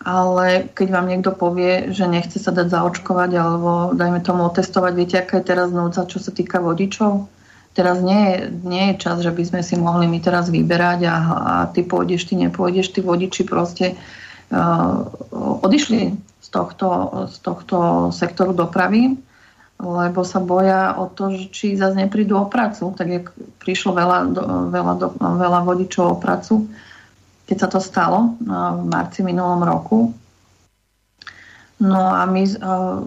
ale 0.05 0.69
keď 0.77 0.89
vám 0.93 1.07
niekto 1.09 1.33
povie, 1.33 1.89
že 1.89 2.05
nechce 2.05 2.37
sa 2.37 2.53
dať 2.53 2.69
zaočkovať 2.69 3.31
alebo 3.41 3.97
dajme 3.97 4.21
tomu 4.21 4.45
otestovať, 4.53 4.93
viete, 4.93 5.17
aká 5.17 5.41
je 5.41 5.49
teraz 5.49 5.73
núdza, 5.73 6.05
čo 6.05 6.21
sa 6.21 6.29
týka 6.29 6.61
vodičov? 6.61 7.25
Teraz 7.75 8.05
nie 8.05 8.21
je, 8.31 8.37
nie 8.63 8.85
je 8.93 9.01
čas, 9.01 9.19
že 9.25 9.33
by 9.33 9.43
sme 9.43 9.61
si 9.65 9.75
mohli 9.75 10.07
my 10.07 10.21
teraz 10.21 10.53
vyberať 10.53 11.01
a, 11.09 11.17
a 11.17 11.53
ty 11.73 11.83
pôjdeš, 11.83 12.31
ty 12.31 12.39
nepôjdeš, 12.39 12.95
tí 12.95 13.01
vodiči 13.03 13.43
proste 13.49 13.97
uh, 13.97 15.09
odišli 15.65 16.15
z 16.39 16.49
tohto, 16.53 16.89
z 17.33 17.37
tohto 17.41 17.77
sektoru 18.13 18.55
dopravy, 18.55 19.17
lebo 19.81 20.23
sa 20.23 20.39
boja 20.39 20.95
o 21.01 21.11
to, 21.11 21.35
že 21.35 21.51
či 21.51 21.67
zase 21.75 21.99
neprídu 21.99 22.39
o 22.39 22.47
prácu, 22.47 22.95
tak 22.95 23.09
jak 23.11 23.27
prišlo 23.59 23.97
veľa, 23.97 24.19
veľa, 24.71 24.95
veľa 25.19 25.61
vodičov 25.67 26.05
o 26.15 26.21
prácu, 26.21 26.71
keď 27.45 27.57
sa 27.61 27.69
to 27.69 27.81
stalo 27.81 28.41
v 28.41 28.85
marci 28.89 29.21
minulom 29.21 29.61
roku. 29.65 30.13
No 31.81 32.01
a 32.01 32.25
my 32.25 32.43
uh, 32.47 33.05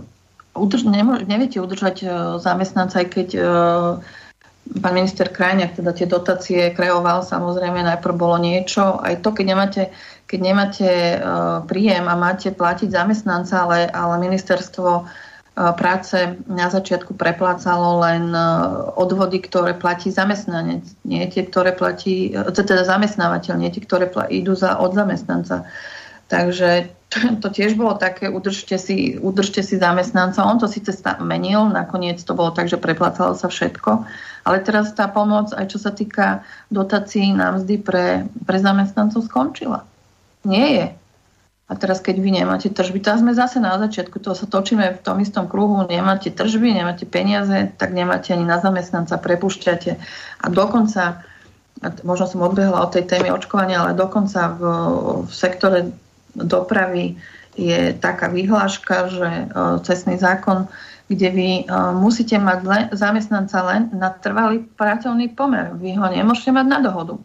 udrž, 0.53 0.85
neviete 1.25 1.57
udržať 1.57 1.95
uh, 2.03 2.11
zamestnanca, 2.37 3.01
aj 3.01 3.07
keď 3.09 3.29
uh, 3.39 4.03
pán 4.83 4.93
minister 4.93 5.31
Krajňák 5.31 5.79
teda 5.79 5.91
tie 5.95 6.05
dotácie 6.05 6.61
kreoval, 6.75 7.23
samozrejme 7.23 7.81
najprv 7.81 8.13
bolo 8.13 8.37
niečo, 8.37 8.99
aj 8.99 9.23
to, 9.23 9.31
keď 9.31 9.45
nemáte, 9.47 9.83
keď 10.27 10.39
nemáte 10.43 10.89
príjem 11.71 12.03
a 12.11 12.19
máte 12.19 12.51
platiť 12.51 12.91
zamestnanca, 12.91 13.63
ale, 13.63 13.87
ale 13.87 14.19
ministerstvo 14.19 15.07
práce 15.57 16.37
na 16.45 16.69
začiatku 16.69 17.17
preplácalo 17.17 18.05
len 18.05 18.29
odvody, 18.93 19.41
ktoré 19.41 19.73
platí 19.73 20.13
zamestnanec, 20.13 20.85
nie 21.01 21.25
tie, 21.33 21.49
ktoré 21.49 21.73
platí, 21.73 22.29
e, 22.29 22.45
teda 22.53 22.85
zamestnávateľ, 22.85 23.57
nie 23.57 23.73
tie, 23.73 23.81
ktoré 23.81 24.05
platí, 24.05 24.45
idú 24.45 24.53
za, 24.53 24.77
od 24.77 24.93
zamestnanca. 24.93 25.65
Takže 26.29 26.93
to 27.41 27.47
tiež 27.49 27.73
bolo 27.73 27.97
také, 27.97 28.29
udržte 28.29 28.77
si, 28.77 29.17
udržte 29.17 29.65
si 29.65 29.81
zamestnanca. 29.81 30.45
On 30.45 30.61
to 30.61 30.69
síce 30.69 30.93
menil, 31.25 31.73
nakoniec 31.73 32.21
to 32.21 32.37
bolo 32.37 32.53
tak, 32.53 32.69
že 32.69 32.77
preplácalo 32.77 33.33
sa 33.33 33.49
všetko, 33.49 34.05
ale 34.45 34.61
teraz 34.61 34.93
tá 34.93 35.09
pomoc, 35.09 35.57
aj 35.57 35.73
čo 35.73 35.81
sa 35.81 35.89
týka 35.89 36.45
dotácií 36.69 37.33
na 37.33 37.57
mzdy 37.57 37.81
pre, 37.81 38.29
pre 38.45 38.57
zamestnancov, 38.61 39.25
skončila. 39.25 39.89
Nie 40.45 40.67
je. 40.69 40.85
A 41.67 41.75
teraz, 41.75 41.99
keď 41.99 42.23
vy 42.23 42.31
nemáte 42.31 42.71
tržby, 42.71 43.03
teraz 43.03 43.19
sme 43.19 43.35
zase 43.35 43.59
na 43.59 43.75
začiatku, 43.75 44.23
toho 44.23 44.31
sa 44.31 44.47
točíme 44.47 44.87
v 44.87 45.03
tom 45.03 45.19
istom 45.19 45.51
kruhu, 45.51 45.83
nemáte 45.83 46.31
tržby, 46.31 46.71
nemáte 46.71 47.03
peniaze, 47.03 47.75
tak 47.75 47.91
nemáte 47.91 48.31
ani 48.31 48.47
na 48.47 48.63
zamestnanca, 48.63 49.19
prepušťate. 49.19 49.91
A 50.39 50.45
dokonca, 50.47 51.27
možno 52.07 52.25
som 52.31 52.47
odbehla 52.47 52.87
od 52.87 52.95
tej 52.95 53.11
témy 53.11 53.35
očkovania, 53.35 53.83
ale 53.83 53.99
dokonca 53.99 54.55
v, 54.55 54.61
v 55.27 55.31
sektore 55.35 55.91
dopravy 56.39 57.19
je 57.59 57.91
taká 57.99 58.31
vyhláška, 58.31 59.11
že 59.11 59.27
uh, 59.27 59.83
cestný 59.83 60.15
zákon, 60.15 60.71
kde 61.11 61.27
vy 61.35 61.49
uh, 61.67 61.91
musíte 61.91 62.39
mať 62.39 62.59
len, 62.63 62.83
zamestnanca 62.95 63.59
len 63.67 63.91
na 63.91 64.15
trvalý 64.15 64.63
pracovný 64.79 65.35
pomer. 65.35 65.75
Vy 65.75 65.99
ho 65.99 66.07
nemôžete 66.07 66.55
mať 66.55 66.65
na 66.69 66.79
dohodu 66.79 67.19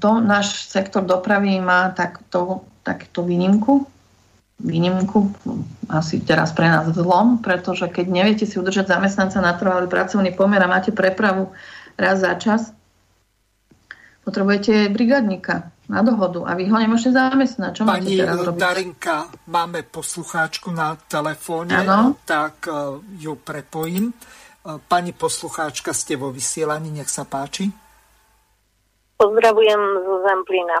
to 0.00 0.10
náš 0.24 0.72
sektor 0.72 1.04
dopravy 1.04 1.60
má 1.60 1.92
takto, 1.92 2.64
takto 2.80 3.20
výnimku, 3.20 3.84
výnimku, 4.58 5.28
asi 5.92 6.24
teraz 6.24 6.56
pre 6.56 6.66
nás 6.66 6.88
zlom, 6.90 7.38
pretože 7.44 7.86
keď 7.86 8.06
neviete 8.08 8.44
si 8.48 8.56
udržať 8.58 8.90
zamestnanca 8.90 9.38
na 9.38 9.52
trvalý 9.54 9.86
pracovný 9.86 10.32
pomer 10.32 10.58
a 10.64 10.72
máte 10.72 10.90
prepravu 10.90 11.52
raz 12.00 12.24
za 12.24 12.34
čas, 12.40 12.72
potrebujete 14.24 14.88
brigadníka 14.88 15.70
na 15.88 16.04
dohodu 16.04 16.44
a 16.44 16.52
vy 16.52 16.68
ho 16.68 16.76
nemôžete 16.76 17.16
zamestnať. 17.16 17.70
Čo 17.80 17.82
Pani 17.88 17.92
máte 17.92 18.12
teraz 18.20 18.38
robiť? 18.44 18.60
Darinka, 18.60 19.16
máme 19.48 19.80
poslucháčku 19.88 20.68
na 20.68 21.00
telefóne, 21.08 21.80
ano? 21.80 22.20
tak 22.28 22.68
uh, 22.68 23.00
ju 23.16 23.40
prepojím. 23.40 24.12
Uh, 24.12 24.76
pani 24.84 25.16
poslucháčka, 25.16 25.96
ste 25.96 26.20
vo 26.20 26.28
vysielaní, 26.28 26.92
nech 26.92 27.08
sa 27.08 27.24
páči. 27.24 27.72
Pozdravujem 29.18 29.82
zo 30.06 30.14
Zemplína, 30.22 30.78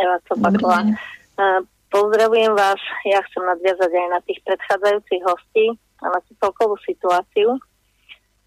Eva 0.00 0.16
Copaková. 0.24 0.88
Pozdravujem 1.92 2.56
vás, 2.56 2.80
ja 3.04 3.20
chcem 3.28 3.44
nadviazať 3.44 3.92
aj 3.92 4.08
na 4.08 4.20
tých 4.24 4.40
predchádzajúcich 4.40 5.22
hostí 5.28 5.66
a 6.00 6.08
na 6.08 6.18
tú 6.24 6.32
celkovú 6.40 6.80
situáciu, 6.80 7.60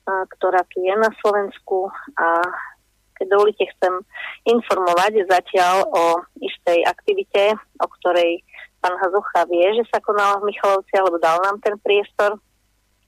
ktorá 0.10 0.66
tu 0.74 0.82
je 0.82 0.90
na 0.98 1.14
Slovensku. 1.22 1.86
A 2.18 2.42
keď 3.22 3.38
dovolíte, 3.38 3.70
chcem 3.78 4.02
informovať 4.50 5.30
zatiaľ 5.30 5.86
o 5.86 6.26
istej 6.42 6.82
aktivite, 6.90 7.62
o 7.78 7.88
ktorej 8.02 8.42
pán 8.82 8.98
Hazucha 8.98 9.46
vie, 9.54 9.70
že 9.78 9.86
sa 9.94 10.02
konala 10.02 10.42
v 10.42 10.50
Michalovci, 10.50 10.98
alebo 10.98 11.22
dal 11.22 11.38
nám 11.46 11.62
ten 11.62 11.78
priestor. 11.86 12.42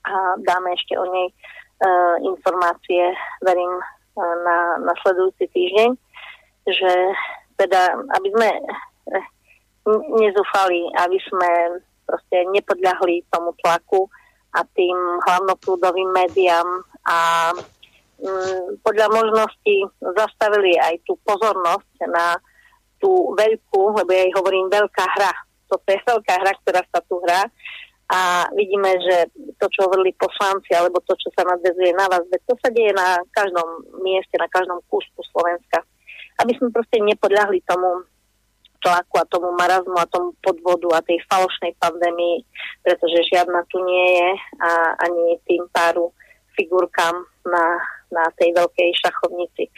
A 0.06 0.38
dáme 0.46 0.78
ešte 0.78 0.94
o 0.94 1.10
nej 1.10 1.34
uh, 1.34 2.22
informácie, 2.22 3.18
verím, 3.42 3.82
uh, 3.82 4.34
na 4.46 4.58
nasledujúci 4.94 5.50
týždeň 5.50 5.90
že 6.66 6.92
teda, 7.60 7.92
aby 8.16 8.28
sme 8.32 8.48
eh, 8.56 9.26
nezúfali, 10.16 10.80
aby 10.96 11.18
sme 11.28 11.50
proste 12.08 12.42
nepodľahli 12.50 13.24
tomu 13.30 13.54
tlaku 13.62 14.08
a 14.56 14.66
tým 14.74 14.96
hlavnoprúdovým 15.30 16.10
médiám 16.10 16.66
a 17.06 17.18
mm, 18.18 18.82
podľa 18.82 19.06
možností 19.14 19.86
zastavili 20.02 20.74
aj 20.74 20.98
tú 21.06 21.14
pozornosť 21.22 21.94
na 22.10 22.34
tú 22.98 23.32
veľkú, 23.38 23.96
lebo 23.96 24.10
ja 24.10 24.26
jej 24.26 24.34
hovorím 24.36 24.68
veľká 24.68 25.04
hra. 25.16 25.32
Toto 25.70 25.86
je 25.86 26.02
veľká 26.02 26.34
hra, 26.42 26.52
ktorá 26.60 26.82
sa 26.90 27.00
tu 27.06 27.16
hrá 27.22 27.46
a 28.10 28.50
vidíme, 28.58 28.90
že 29.06 29.30
to, 29.62 29.70
čo 29.70 29.86
hovorili 29.86 30.10
poslanci, 30.18 30.74
alebo 30.74 30.98
to, 31.06 31.14
čo 31.14 31.30
sa 31.30 31.46
nadvezuje 31.46 31.94
na 31.94 32.10
vás, 32.10 32.26
to 32.26 32.58
sa 32.58 32.68
deje 32.74 32.90
na 32.90 33.22
každom 33.30 33.86
mieste, 34.02 34.34
na 34.34 34.50
každom 34.50 34.82
kúsku 34.90 35.22
Slovenska 35.30 35.86
aby 36.50 36.58
sme 36.58 36.74
proste 36.74 36.98
nepodľahli 36.98 37.62
tomu 37.62 38.02
tlaku 38.82 39.22
a 39.22 39.28
tomu 39.30 39.54
marazmu 39.54 39.94
a 39.94 40.10
tomu 40.10 40.34
podvodu 40.42 40.98
a 40.98 41.06
tej 41.06 41.22
falošnej 41.30 41.78
pandémii, 41.78 42.42
pretože 42.82 43.30
žiadna 43.30 43.62
tu 43.70 43.78
nie 43.86 44.18
je 44.18 44.30
a 44.58 44.70
ani 45.06 45.38
tým 45.46 45.62
páru 45.70 46.10
figurkám 46.58 47.22
na 47.46 47.78
na 48.10 48.26
tej 48.36 48.50
veľkej 48.54 48.90
šachovnici, 48.98 49.70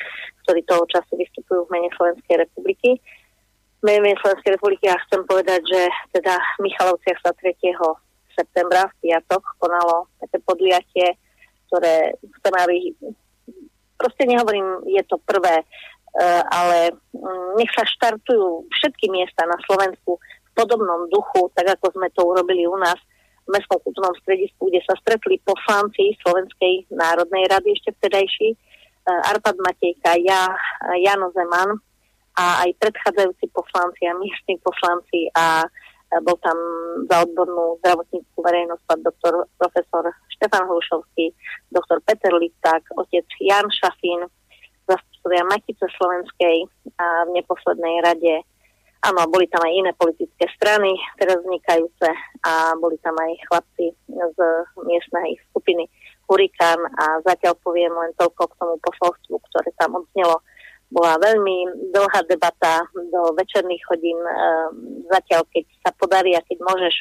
ktorí 0.45 0.65
toho 0.65 0.85
času 0.89 1.21
vystupujú 1.21 1.69
v 1.69 1.73
mene 1.73 1.89
Slovenskej 1.95 2.37
republiky. 2.41 2.99
V 3.81 3.83
mene 3.85 4.17
Slovenskej 4.25 4.57
republiky 4.57 4.89
ja 4.89 4.97
chcem 5.07 5.23
povedať, 5.29 5.61
že 5.69 5.83
teda 6.17 6.35
v 6.59 6.59
Michalovciach 6.65 7.19
sa 7.21 7.31
3. 7.37 7.53
septembra 8.33 8.89
v 8.89 8.95
piatok 9.05 9.43
konalo 9.61 10.09
také 10.25 10.41
podujatie, 10.43 11.07
ktoré 11.69 12.17
chceme, 12.41 12.59
aby 12.65 12.77
proste 14.01 14.25
nehovorím, 14.27 14.83
je 14.89 15.03
to 15.07 15.21
prvé, 15.23 15.63
ale 16.53 16.93
mm, 17.17 17.57
nech 17.57 17.73
sa 17.73 17.89
štartujú 17.89 18.69
všetky 18.69 19.09
miesta 19.09 19.49
na 19.49 19.57
Slovensku 19.65 20.21
v 20.21 20.51
podobnom 20.53 21.09
duchu, 21.09 21.49
tak 21.57 21.79
ako 21.79 21.97
sme 21.97 22.09
to 22.13 22.21
urobili 22.25 22.69
u 22.69 22.77
nás 22.77 23.01
v 23.49 23.59
Mestskom 23.59 23.81
kultúrnom 23.81 24.15
stredisku, 24.21 24.69
kde 24.69 24.85
sa 24.85 24.95
stretli 25.01 25.41
poslanci 25.43 26.15
Slovenskej 26.21 26.93
národnej 26.93 27.49
rady 27.49 27.75
ešte 27.75 27.97
vtedajší, 27.97 28.49
eh, 28.53 29.31
Arpad 29.33 29.57
Matejka, 29.59 30.21
ja, 30.21 30.53
Jano 31.01 31.33
Zeman 31.33 31.81
a 32.37 32.65
aj 32.65 32.71
predchádzajúci 32.81 33.49
poslanci 33.53 34.09
a 34.09 34.17
miestni 34.17 34.57
poslanci 34.61 35.29
a 35.37 35.65
bol 36.21 36.37
tam 36.45 36.59
za 37.09 37.25
odbornú 37.25 37.81
zdravotníckú 37.81 38.37
verejnosť 38.45 38.83
pán 38.85 39.01
doktor 39.01 39.49
profesor 39.57 40.05
Štefan 40.37 40.69
Hlušovský, 40.69 41.33
doktor 41.73 42.05
Peter 42.05 42.37
Lipták, 42.37 42.85
otec 43.01 43.25
Jan 43.41 43.65
Šafín, 43.73 44.29
zastupcovia 45.23 45.47
Matice 45.47 45.87
Slovenskej 45.99 46.57
a 46.99 47.07
v 47.27 47.31
neposlednej 47.39 48.03
rade 48.03 48.43
Áno, 49.03 49.27
boli 49.27 49.51
tam 49.51 49.67
aj 49.67 49.75
iné 49.75 49.91
politické 49.99 50.47
strany, 50.55 50.95
teraz 51.19 51.43
vznikajúce 51.43 52.07
a 52.47 52.71
boli 52.79 52.95
tam 53.03 53.19
aj 53.19 53.35
chlapci 53.51 53.91
z 54.07 54.39
miestnej 54.87 55.43
skupiny 55.51 55.91
Hurikán 56.31 56.79
a 57.03 57.19
zatiaľ 57.27 57.59
poviem 57.67 57.91
len 57.91 58.15
toľko 58.15 58.47
k 58.47 58.59
tomu 58.63 58.79
posolstvu, 58.79 59.43
ktoré 59.51 59.75
tam 59.75 59.99
odznelo. 59.99 60.39
Bola 60.95 61.19
veľmi 61.19 61.91
dlhá 61.91 62.23
debata 62.31 62.87
do 62.95 63.35
večerných 63.35 63.83
hodín. 63.91 64.23
Ehm, 64.23 65.03
zatiaľ, 65.11 65.51
keď 65.51 65.67
sa 65.83 65.91
podarí 65.99 66.39
a 66.39 66.47
keď 66.47 66.63
môžeš, 66.63 66.95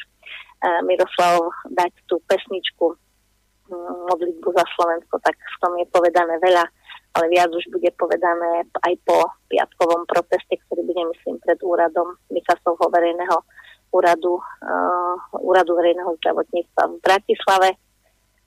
ehm, 0.66 0.82
Miroslav, 0.82 1.38
dať 1.70 1.94
tú 2.10 2.18
pesničku 2.26 2.98
hm, 3.70 4.10
modlitbu 4.10 4.48
za 4.58 4.66
Slovensko, 4.74 5.22
tak 5.22 5.38
v 5.38 5.56
tom 5.62 5.78
je 5.78 5.86
povedané 5.86 6.34
veľa 6.42 6.66
ale 7.12 7.28
viac 7.28 7.52
už 7.52 7.68
bude 7.68 7.92
povedané 8.00 8.64
aj 8.88 8.94
po 9.04 9.28
piatkovom 9.52 10.08
proteste, 10.08 10.56
ktorý 10.66 10.80
bude, 10.88 11.02
myslím, 11.12 11.36
pred 11.44 11.60
úradom 11.60 12.16
Mikasovho 12.32 12.88
verejného 12.88 13.36
úradu, 13.92 14.40
uh, 14.40 15.16
úradu 15.44 15.76
verejného 15.76 16.16
zdravotníctva 16.20 16.82
v 16.88 17.02
Bratislave. 17.04 17.70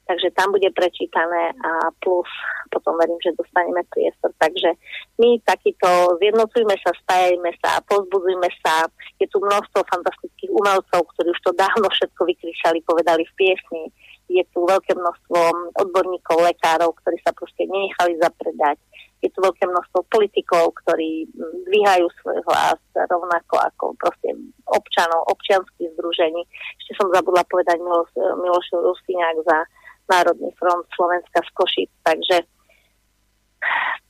Takže 0.05 0.37
tam 0.37 0.53
bude 0.53 0.69
prečítané 0.69 1.49
a 1.65 1.89
plus 1.97 2.29
potom 2.69 2.93
verím, 2.93 3.17
že 3.25 3.33
dostaneme 3.33 3.81
priestor. 3.89 4.29
Takže 4.37 4.77
my 5.17 5.41
takýto 5.41 6.21
zjednocujme 6.21 6.77
sa, 6.77 6.93
spájajme 6.93 7.49
sa, 7.57 7.81
pozbudzujme 7.89 8.49
sa. 8.61 8.85
Je 9.17 9.25
tu 9.25 9.41
množstvo 9.41 9.81
fantastických 9.81 10.53
umelcov, 10.53 11.09
ktorí 11.09 11.33
už 11.33 11.41
to 11.41 11.57
dávno 11.57 11.89
všetko 11.89 12.21
vykričali, 12.21 12.85
povedali 12.85 13.25
v 13.25 13.33
piesni 13.33 13.89
je 14.29 14.43
tu 14.51 14.65
veľké 14.65 14.97
množstvo 14.97 15.39
odborníkov, 15.77 16.41
lekárov, 16.41 16.97
ktorí 17.01 17.17
sa 17.21 17.31
proste 17.33 17.69
nenechali 17.69 18.17
zapredať. 18.17 18.77
Je 19.21 19.29
tu 19.33 19.41
veľké 19.41 19.65
množstvo 19.65 20.05
politikov, 20.09 20.73
ktorí 20.85 21.25
dvíhajú 21.65 22.05
svoj 22.21 22.39
hlas 22.45 22.77
rovnako 23.09 23.55
ako 23.57 23.85
proste 23.97 24.37
občanov, 24.69 25.25
občianských 25.33 25.93
združení. 25.97 26.45
Ešte 26.81 26.91
som 27.01 27.07
zabudla 27.09 27.41
povedať 27.49 27.81
Miloš, 27.81 28.11
Miloš 28.17 28.67
Rustiňák 28.73 29.37
za 29.45 29.57
Národný 30.05 30.53
front 30.61 30.85
Slovenska 30.93 31.41
z 31.41 31.49
Košic. 31.57 31.91
Takže 32.05 32.45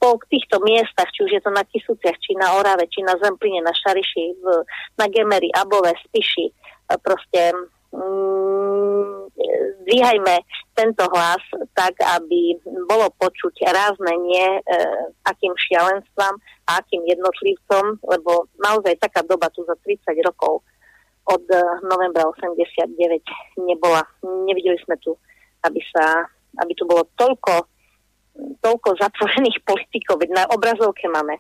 po 0.03 0.19
týchto 0.27 0.59
miestach, 0.67 1.07
či 1.15 1.23
už 1.23 1.31
je 1.31 1.41
to 1.43 1.51
na 1.55 1.63
Kisúciach, 1.63 2.19
či 2.19 2.35
na 2.35 2.59
Orave, 2.59 2.91
či 2.91 2.99
na 2.99 3.15
Zempline, 3.15 3.63
na 3.63 3.71
Šariši, 3.71 4.25
v, 4.43 4.45
na 4.99 5.07
Gemery, 5.07 5.47
Above, 5.55 5.95
Spiši, 6.03 6.51
proste 6.99 7.55
Mm, 7.55 7.74
zdvíhajme 9.85 10.35
tento 10.75 11.05
hlas 11.13 11.39
tak, 11.77 11.95
aby 12.19 12.57
bolo 12.89 13.07
počuť 13.15 13.69
rázne 13.69 14.11
nie 14.27 14.47
e, 14.57 14.61
akým 15.23 15.53
šialenstvám 15.55 16.35
a 16.67 16.81
akým 16.81 17.05
jednotlivcom, 17.05 18.01
lebo 18.03 18.49
naozaj 18.59 18.99
taká 18.99 19.23
doba 19.23 19.47
tu 19.53 19.63
za 19.63 19.77
30 19.85 20.19
rokov 20.25 20.65
od 21.29 21.43
e, 21.47 21.57
novembra 21.85 22.27
89 22.27 22.91
nebola. 23.63 24.03
Nevideli 24.25 24.75
sme 24.83 24.97
tu, 24.99 25.15
aby, 25.63 25.79
sa, 25.93 26.27
aby 26.59 26.73
tu 26.75 26.83
bolo 26.89 27.07
toľko, 27.15 27.53
toľko 28.59 28.89
zatvorených 28.99 29.63
politikov. 29.69 30.19
Na 30.33 30.49
obrazovke 30.51 31.07
máme 31.07 31.39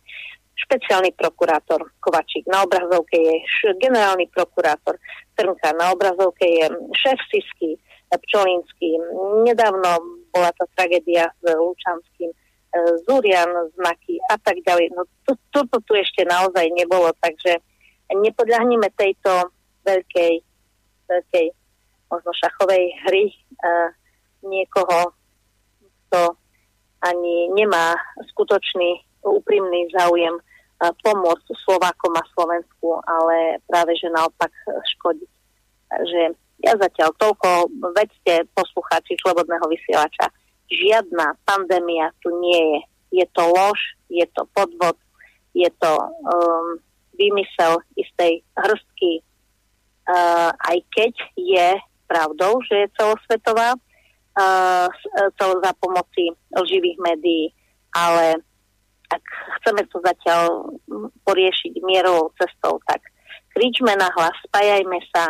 špeciálny 0.55 1.11
prokurátor 1.19 1.91
Kovačík, 1.99 2.47
na 2.47 2.63
obrazovke 2.63 3.19
je 3.19 3.35
generálny 3.83 4.31
prokurátor 4.31 4.95
Trnka, 5.35 5.75
na 5.75 5.91
obrazovke 5.91 6.47
je 6.47 6.65
šéf 6.95 7.19
Sisky, 7.31 7.75
Pčolínsky. 8.15 8.95
Nedávno 9.43 10.23
bola 10.31 10.51
tá 10.55 10.63
tragédia 10.75 11.27
s 11.27 11.43
Lučanským, 11.43 12.31
e, 12.31 12.37
Zurian, 13.03 13.51
znaky 13.75 14.15
a 14.31 14.39
tak 14.39 14.55
ďalej. 14.63 14.95
No 14.95 15.03
toto 15.51 15.77
tu 15.83 15.93
ešte 15.99 16.23
naozaj 16.23 16.71
nebolo, 16.71 17.11
takže 17.19 17.59
nepodľahneme 18.07 18.87
tejto 18.95 19.51
veľkej, 19.83 20.33
veľkej 21.11 21.45
možno 22.05 22.31
šachovej 22.37 22.85
hry 23.09 23.33
uh, 23.33 23.89
niekoho, 24.45 25.09
kto 26.05 26.37
ani 27.01 27.49
nemá 27.53 27.97
skutočný 28.33 29.01
úprimný 29.25 29.89
záujem 29.89 30.37
eh, 30.37 30.43
pomôcť 30.79 31.47
Slovákom 31.63 32.13
a 32.19 32.23
Slovensku, 32.35 32.99
ale 33.07 33.63
práve, 33.67 33.95
že 33.95 34.11
naopak 34.11 34.51
škodiť. 34.97 35.31
Takže 35.87 36.21
ja 36.63 36.73
zatiaľ 36.75 37.11
toľko, 37.19 37.71
vedzte 37.95 38.47
poslucháči 38.55 39.15
Slobodného 39.23 39.65
vysielača, 39.71 40.31
žiadna 40.67 41.37
pandémia 41.45 42.11
tu 42.19 42.31
nie 42.41 42.61
je. 42.75 42.79
Je 43.21 43.25
to 43.31 43.43
lož, 43.53 43.79
je 44.11 44.25
to 44.35 44.43
podvod, 44.51 44.97
je 45.55 45.69
to 45.79 45.93
um, 45.95 46.67
vymysel 47.15 47.79
istej 47.95 48.43
hrstky, 48.59 49.23
uh, 50.11 50.51
aj 50.51 50.77
keď 50.91 51.13
je 51.39 51.69
pravdou, 52.11 52.59
že 52.67 52.75
je 52.85 52.93
celosvetová, 52.99 53.79
uh, 53.79 54.87
za 55.39 55.71
pomoci 55.79 56.35
lživých 56.51 56.99
médií, 56.99 57.55
ale 57.95 58.43
ak 59.15 59.23
chceme 59.61 59.81
to 59.87 59.97
zatiaľ 60.03 60.75
poriešiť 61.23 61.73
mierovou 61.83 62.35
cestou, 62.35 62.79
tak 62.85 63.01
kričme 63.55 63.95
na 63.95 64.11
hlas, 64.11 64.35
spájajme 64.51 64.99
sa, 65.15 65.25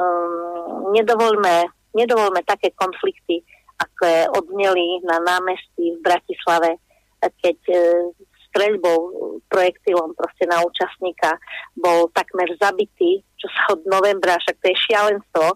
um, 0.00 0.92
nedovoľme, 0.96 1.68
nedovoľme 1.92 2.40
také 2.48 2.72
konflikty, 2.72 3.44
ako 3.80 4.36
odneli 4.40 5.00
na 5.04 5.20
námestí 5.20 5.96
v 5.96 6.04
Bratislave, 6.04 6.80
keď 7.20 7.58
uh, 7.68 8.08
streľbou, 8.50 8.98
projektilom 9.46 10.16
proste 10.18 10.44
na 10.50 10.58
účastníka 10.64 11.38
bol 11.78 12.10
takmer 12.16 12.50
zabitý, 12.58 13.22
čo 13.38 13.46
sa 13.46 13.78
od 13.78 13.86
novembra, 13.86 14.40
však 14.42 14.58
to 14.58 14.66
je 14.74 14.82
šialenstvo, 14.90 15.46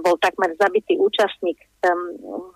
bol 0.00 0.14
takmer 0.22 0.56
zabitý 0.56 0.96
účastník 0.96 1.58
um, 1.84 2.48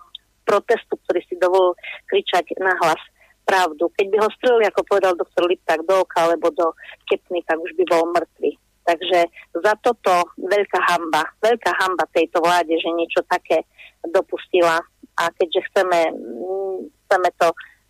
protestu, 0.47 0.95
ktorý 1.05 1.21
si 1.27 1.35
dovolil 1.37 1.75
kričať 2.07 2.55
na 2.63 2.73
hlas 2.81 3.01
pravdu. 3.47 3.87
Keď 3.95 4.05
by 4.11 4.17
ho 4.19 4.29
strelili, 4.35 4.67
ako 4.67 4.83
povedal 4.83 5.15
doktor 5.15 5.47
Lipták, 5.47 5.79
do 5.87 6.03
oka 6.03 6.27
alebo 6.27 6.51
do 6.51 6.75
kepny, 7.07 7.39
tak 7.47 7.55
už 7.63 7.71
by 7.79 7.83
bol 7.87 8.03
mŕtvy. 8.11 8.51
Takže 8.83 9.19
za 9.55 9.73
toto 9.83 10.31
veľká 10.35 10.79
hamba, 10.91 11.23
veľká 11.39 11.71
hamba 11.75 12.03
tejto 12.11 12.43
vláde, 12.43 12.75
že 12.75 12.91
niečo 12.91 13.23
také 13.27 13.63
dopustila. 14.03 14.79
A 15.19 15.23
keďže 15.35 15.63
chceme, 15.71 15.99
mm, 16.11 16.77
chceme 17.07 17.29
to 17.39 17.47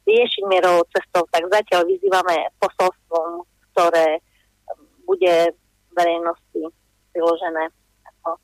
riešiť 0.07 0.43
mierovou 0.47 0.85
cestou, 0.93 1.25
tak 1.29 1.45
zatiaľ 1.51 1.85
vyzývame 1.85 2.49
posolstvom, 2.57 3.43
ktoré 3.73 4.23
bude 5.03 5.53
verejnosti 5.93 6.61
priložené 7.11 7.69
ako 8.05 8.37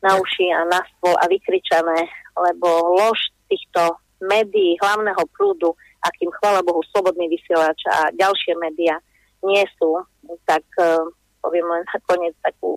na 0.00 0.12
uši 0.16 0.46
a 0.52 0.60
na 0.68 0.80
stôl 0.96 1.14
a 1.16 1.24
vykričané, 1.28 2.08
lebo 2.36 2.68
lož 2.98 3.32
týchto 3.48 4.00
médií 4.20 4.76
hlavného 4.80 5.22
prúdu 5.36 5.76
akým 6.08 6.30
chvála 6.40 6.62
Bohu 6.62 6.80
slobodný 6.94 7.26
vysielač 7.28 7.78
a 7.90 8.10
ďalšie 8.14 8.54
médiá 8.58 8.98
nie 9.44 9.62
sú, 9.78 10.00
tak 10.48 10.64
uh, 10.80 11.06
poviem 11.42 11.66
len 11.70 11.82
nakoniec 11.90 12.34
takú, 12.42 12.74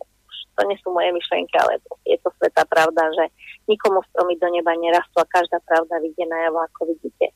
to 0.60 0.62
nie 0.68 0.78
sú 0.84 0.92
moje 0.92 1.10
myšlienky, 1.16 1.56
ale 1.56 1.80
je 2.04 2.20
to 2.20 2.30
svetá 2.36 2.68
pravda, 2.68 3.08
že 3.16 3.32
nikomu 3.72 4.04
stromy 4.12 4.36
do 4.36 4.52
neba 4.52 4.76
nerastú 4.76 5.24
a 5.24 5.32
každá 5.32 5.64
pravda 5.64 6.04
vidie 6.04 6.28
najavo, 6.28 6.60
ako 6.68 6.92
vidíte. 6.92 7.32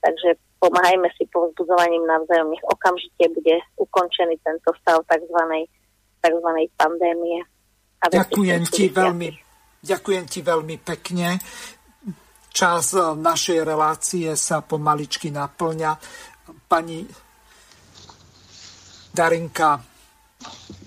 Takže 0.00 0.40
pomáhajme 0.64 1.08
si 1.16 1.28
povzbudzovaním 1.28 2.08
navzájom, 2.08 2.52
nech 2.52 2.64
okamžite 2.64 3.24
bude 3.36 3.60
ukončený 3.76 4.40
tento 4.40 4.72
stav 4.80 5.04
tzv. 5.04 5.38
tzv. 6.24 6.48
pandémie. 6.80 7.44
A 8.00 8.08
ďakujem 8.08 8.64
ti 8.68 8.88
veľmi, 8.88 9.28
ďakujem 9.84 10.24
ti 10.28 10.40
veľmi 10.40 10.76
pekne. 10.80 11.40
Čas 12.54 12.94
našej 13.18 13.66
relácie 13.66 14.30
sa 14.38 14.62
pomaličky 14.62 15.34
naplňa. 15.34 15.98
Pani 16.70 17.02
Darinka, 19.10 19.82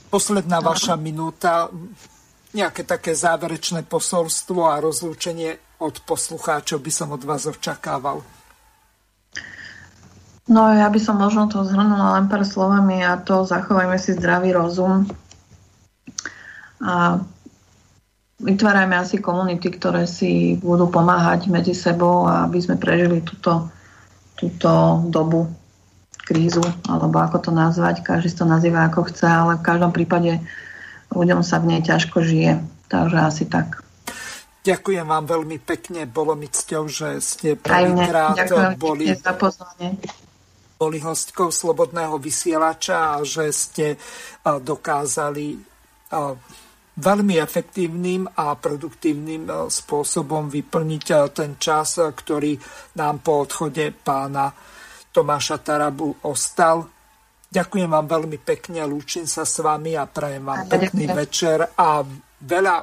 posledná 0.08 0.64
vaša 0.64 0.96
minúta, 0.96 1.68
nejaké 2.56 2.88
také 2.88 3.12
záverečné 3.12 3.84
posolstvo 3.84 4.72
a 4.72 4.80
rozlúčenie 4.80 5.80
od 5.84 6.00
poslucháčov 6.08 6.80
by 6.80 6.92
som 6.92 7.12
od 7.12 7.22
vás 7.28 7.44
očakával. 7.46 8.24
No 10.48 10.72
ja 10.72 10.88
by 10.88 11.00
som 11.04 11.20
možno 11.20 11.52
to 11.52 11.68
zhrnula 11.68 12.16
len 12.16 12.32
pár 12.32 12.48
slovami 12.48 13.04
a 13.04 13.20
to 13.20 13.44
zachovajme 13.44 14.00
si 14.00 14.16
zdravý 14.16 14.56
rozum 14.56 15.04
a 16.80 17.20
vytvárajme 18.38 18.96
asi 18.98 19.18
komunity, 19.18 19.74
ktoré 19.74 20.06
si 20.06 20.58
budú 20.62 20.90
pomáhať 20.94 21.50
medzi 21.50 21.74
sebou, 21.74 22.30
aby 22.30 22.62
sme 22.62 22.78
prežili 22.78 23.26
túto, 23.26 23.70
túto 24.38 25.02
dobu 25.10 25.50
krízu, 26.28 26.62
alebo 26.86 27.18
ako 27.24 27.50
to 27.50 27.52
nazvať, 27.56 28.04
každý 28.04 28.36
to 28.36 28.46
nazýva 28.46 28.92
ako 28.92 29.08
chce, 29.10 29.26
ale 29.26 29.58
v 29.58 29.66
každom 29.66 29.92
prípade 29.96 30.44
ľuďom 31.10 31.42
sa 31.42 31.58
v 31.64 31.72
nej 31.72 31.82
ťažko 31.82 32.20
žije. 32.22 32.62
Takže 32.92 33.18
asi 33.20 33.44
tak. 33.48 33.82
Ďakujem 34.68 35.08
vám 35.08 35.24
veľmi 35.24 35.64
pekne, 35.64 36.04
bolo 36.04 36.36
mi 36.36 36.52
cťou, 36.52 36.92
že 36.92 37.24
ste 37.24 37.56
prvýkrát 37.56 38.36
boli, 38.76 39.16
boli 40.76 40.98
hostkou 41.00 41.48
Slobodného 41.56 42.20
vysielača 42.20 43.16
a 43.16 43.24
že 43.24 43.48
ste 43.56 43.96
dokázali 44.44 45.56
veľmi 46.98 47.38
efektívnym 47.38 48.26
a 48.26 48.58
produktívnym 48.58 49.70
spôsobom 49.70 50.50
vyplniť 50.50 51.06
ten 51.30 51.62
čas, 51.62 52.02
ktorý 52.02 52.58
nám 52.98 53.22
po 53.22 53.46
odchode 53.46 53.94
pána 53.94 54.50
Tomáša 55.14 55.62
Tarabu 55.62 56.26
ostal. 56.26 56.90
Ďakujem 57.48 57.90
vám 57.90 58.08
veľmi 58.10 58.38
pekne, 58.42 58.84
lúčim 58.84 59.30
sa 59.30 59.46
s 59.48 59.62
vami 59.64 59.96
a 59.96 60.10
prajem 60.10 60.44
vám 60.44 60.68
pekný 60.68 61.06
večer 61.08 61.64
a 61.64 62.04
veľa 62.44 62.76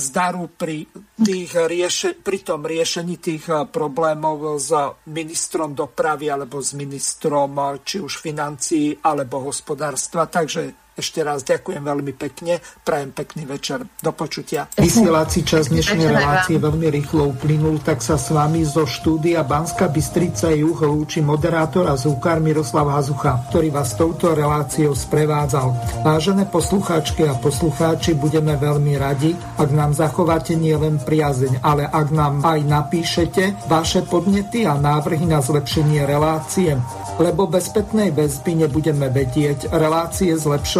zdaru 0.00 0.48
pri, 0.56 0.88
tých 1.20 1.50
rieše, 1.54 2.16
pri 2.16 2.40
tom 2.40 2.64
riešení 2.64 3.20
tých 3.20 3.48
problémov 3.68 4.56
s 4.56 4.72
ministrom 5.12 5.76
dopravy 5.76 6.32
alebo 6.32 6.60
s 6.60 6.72
ministrom 6.72 7.56
či 7.84 8.00
už 8.00 8.20
financií 8.20 8.96
alebo 8.96 9.44
hospodárstva. 9.44 10.24
Takže 10.28 10.89
ešte 10.98 11.24
raz 11.24 11.40
ďakujem 11.46 11.80
veľmi 11.80 12.12
pekne, 12.12 12.60
prajem 12.84 13.10
pekný 13.14 13.48
večer. 13.48 13.86
Do 14.02 14.12
počutia. 14.12 14.68
Vysielací 14.76 15.46
čas 15.46 15.72
dnešnej 15.72 16.12
relácie 16.12 16.60
veľmi 16.60 16.92
rýchlo 16.92 17.32
uplynul, 17.32 17.80
tak 17.80 18.04
sa 18.04 18.20
s 18.20 18.28
vami 18.28 18.66
zo 18.68 18.84
štúdia 18.84 19.40
Banska 19.46 19.88
Bystrica 19.88 20.52
Juh 20.52 20.76
lúči 20.76 21.24
moderátor 21.24 21.88
a 21.88 21.96
zúkar 21.96 22.42
Miroslav 22.44 22.92
Hazucha, 22.92 23.48
ktorý 23.48 23.72
vás 23.72 23.96
touto 23.96 24.36
reláciou 24.36 24.92
sprevádzal. 24.92 25.72
Vážené 26.04 26.44
poslucháčky 26.52 27.24
a 27.24 27.38
poslucháči, 27.38 28.12
budeme 28.18 28.58
veľmi 28.60 28.94
radi, 29.00 29.32
ak 29.56 29.70
nám 29.72 29.96
zachováte 29.96 30.58
nielen 30.58 31.00
priazeň, 31.00 31.64
ale 31.64 31.88
ak 31.88 32.06
nám 32.12 32.44
aj 32.44 32.60
napíšete 32.66 33.70
vaše 33.72 34.04
podnety 34.04 34.68
a 34.68 34.76
návrhy 34.76 35.24
na 35.24 35.40
zlepšenie 35.40 36.04
relácie, 36.04 36.76
lebo 37.16 37.48
bez 37.48 37.72
spätnej 37.72 38.12
väzby 38.12 38.66
nebudeme 38.66 39.08
vedieť 39.08 39.72
relácie 39.72 40.32
zlepšovať 40.36 40.79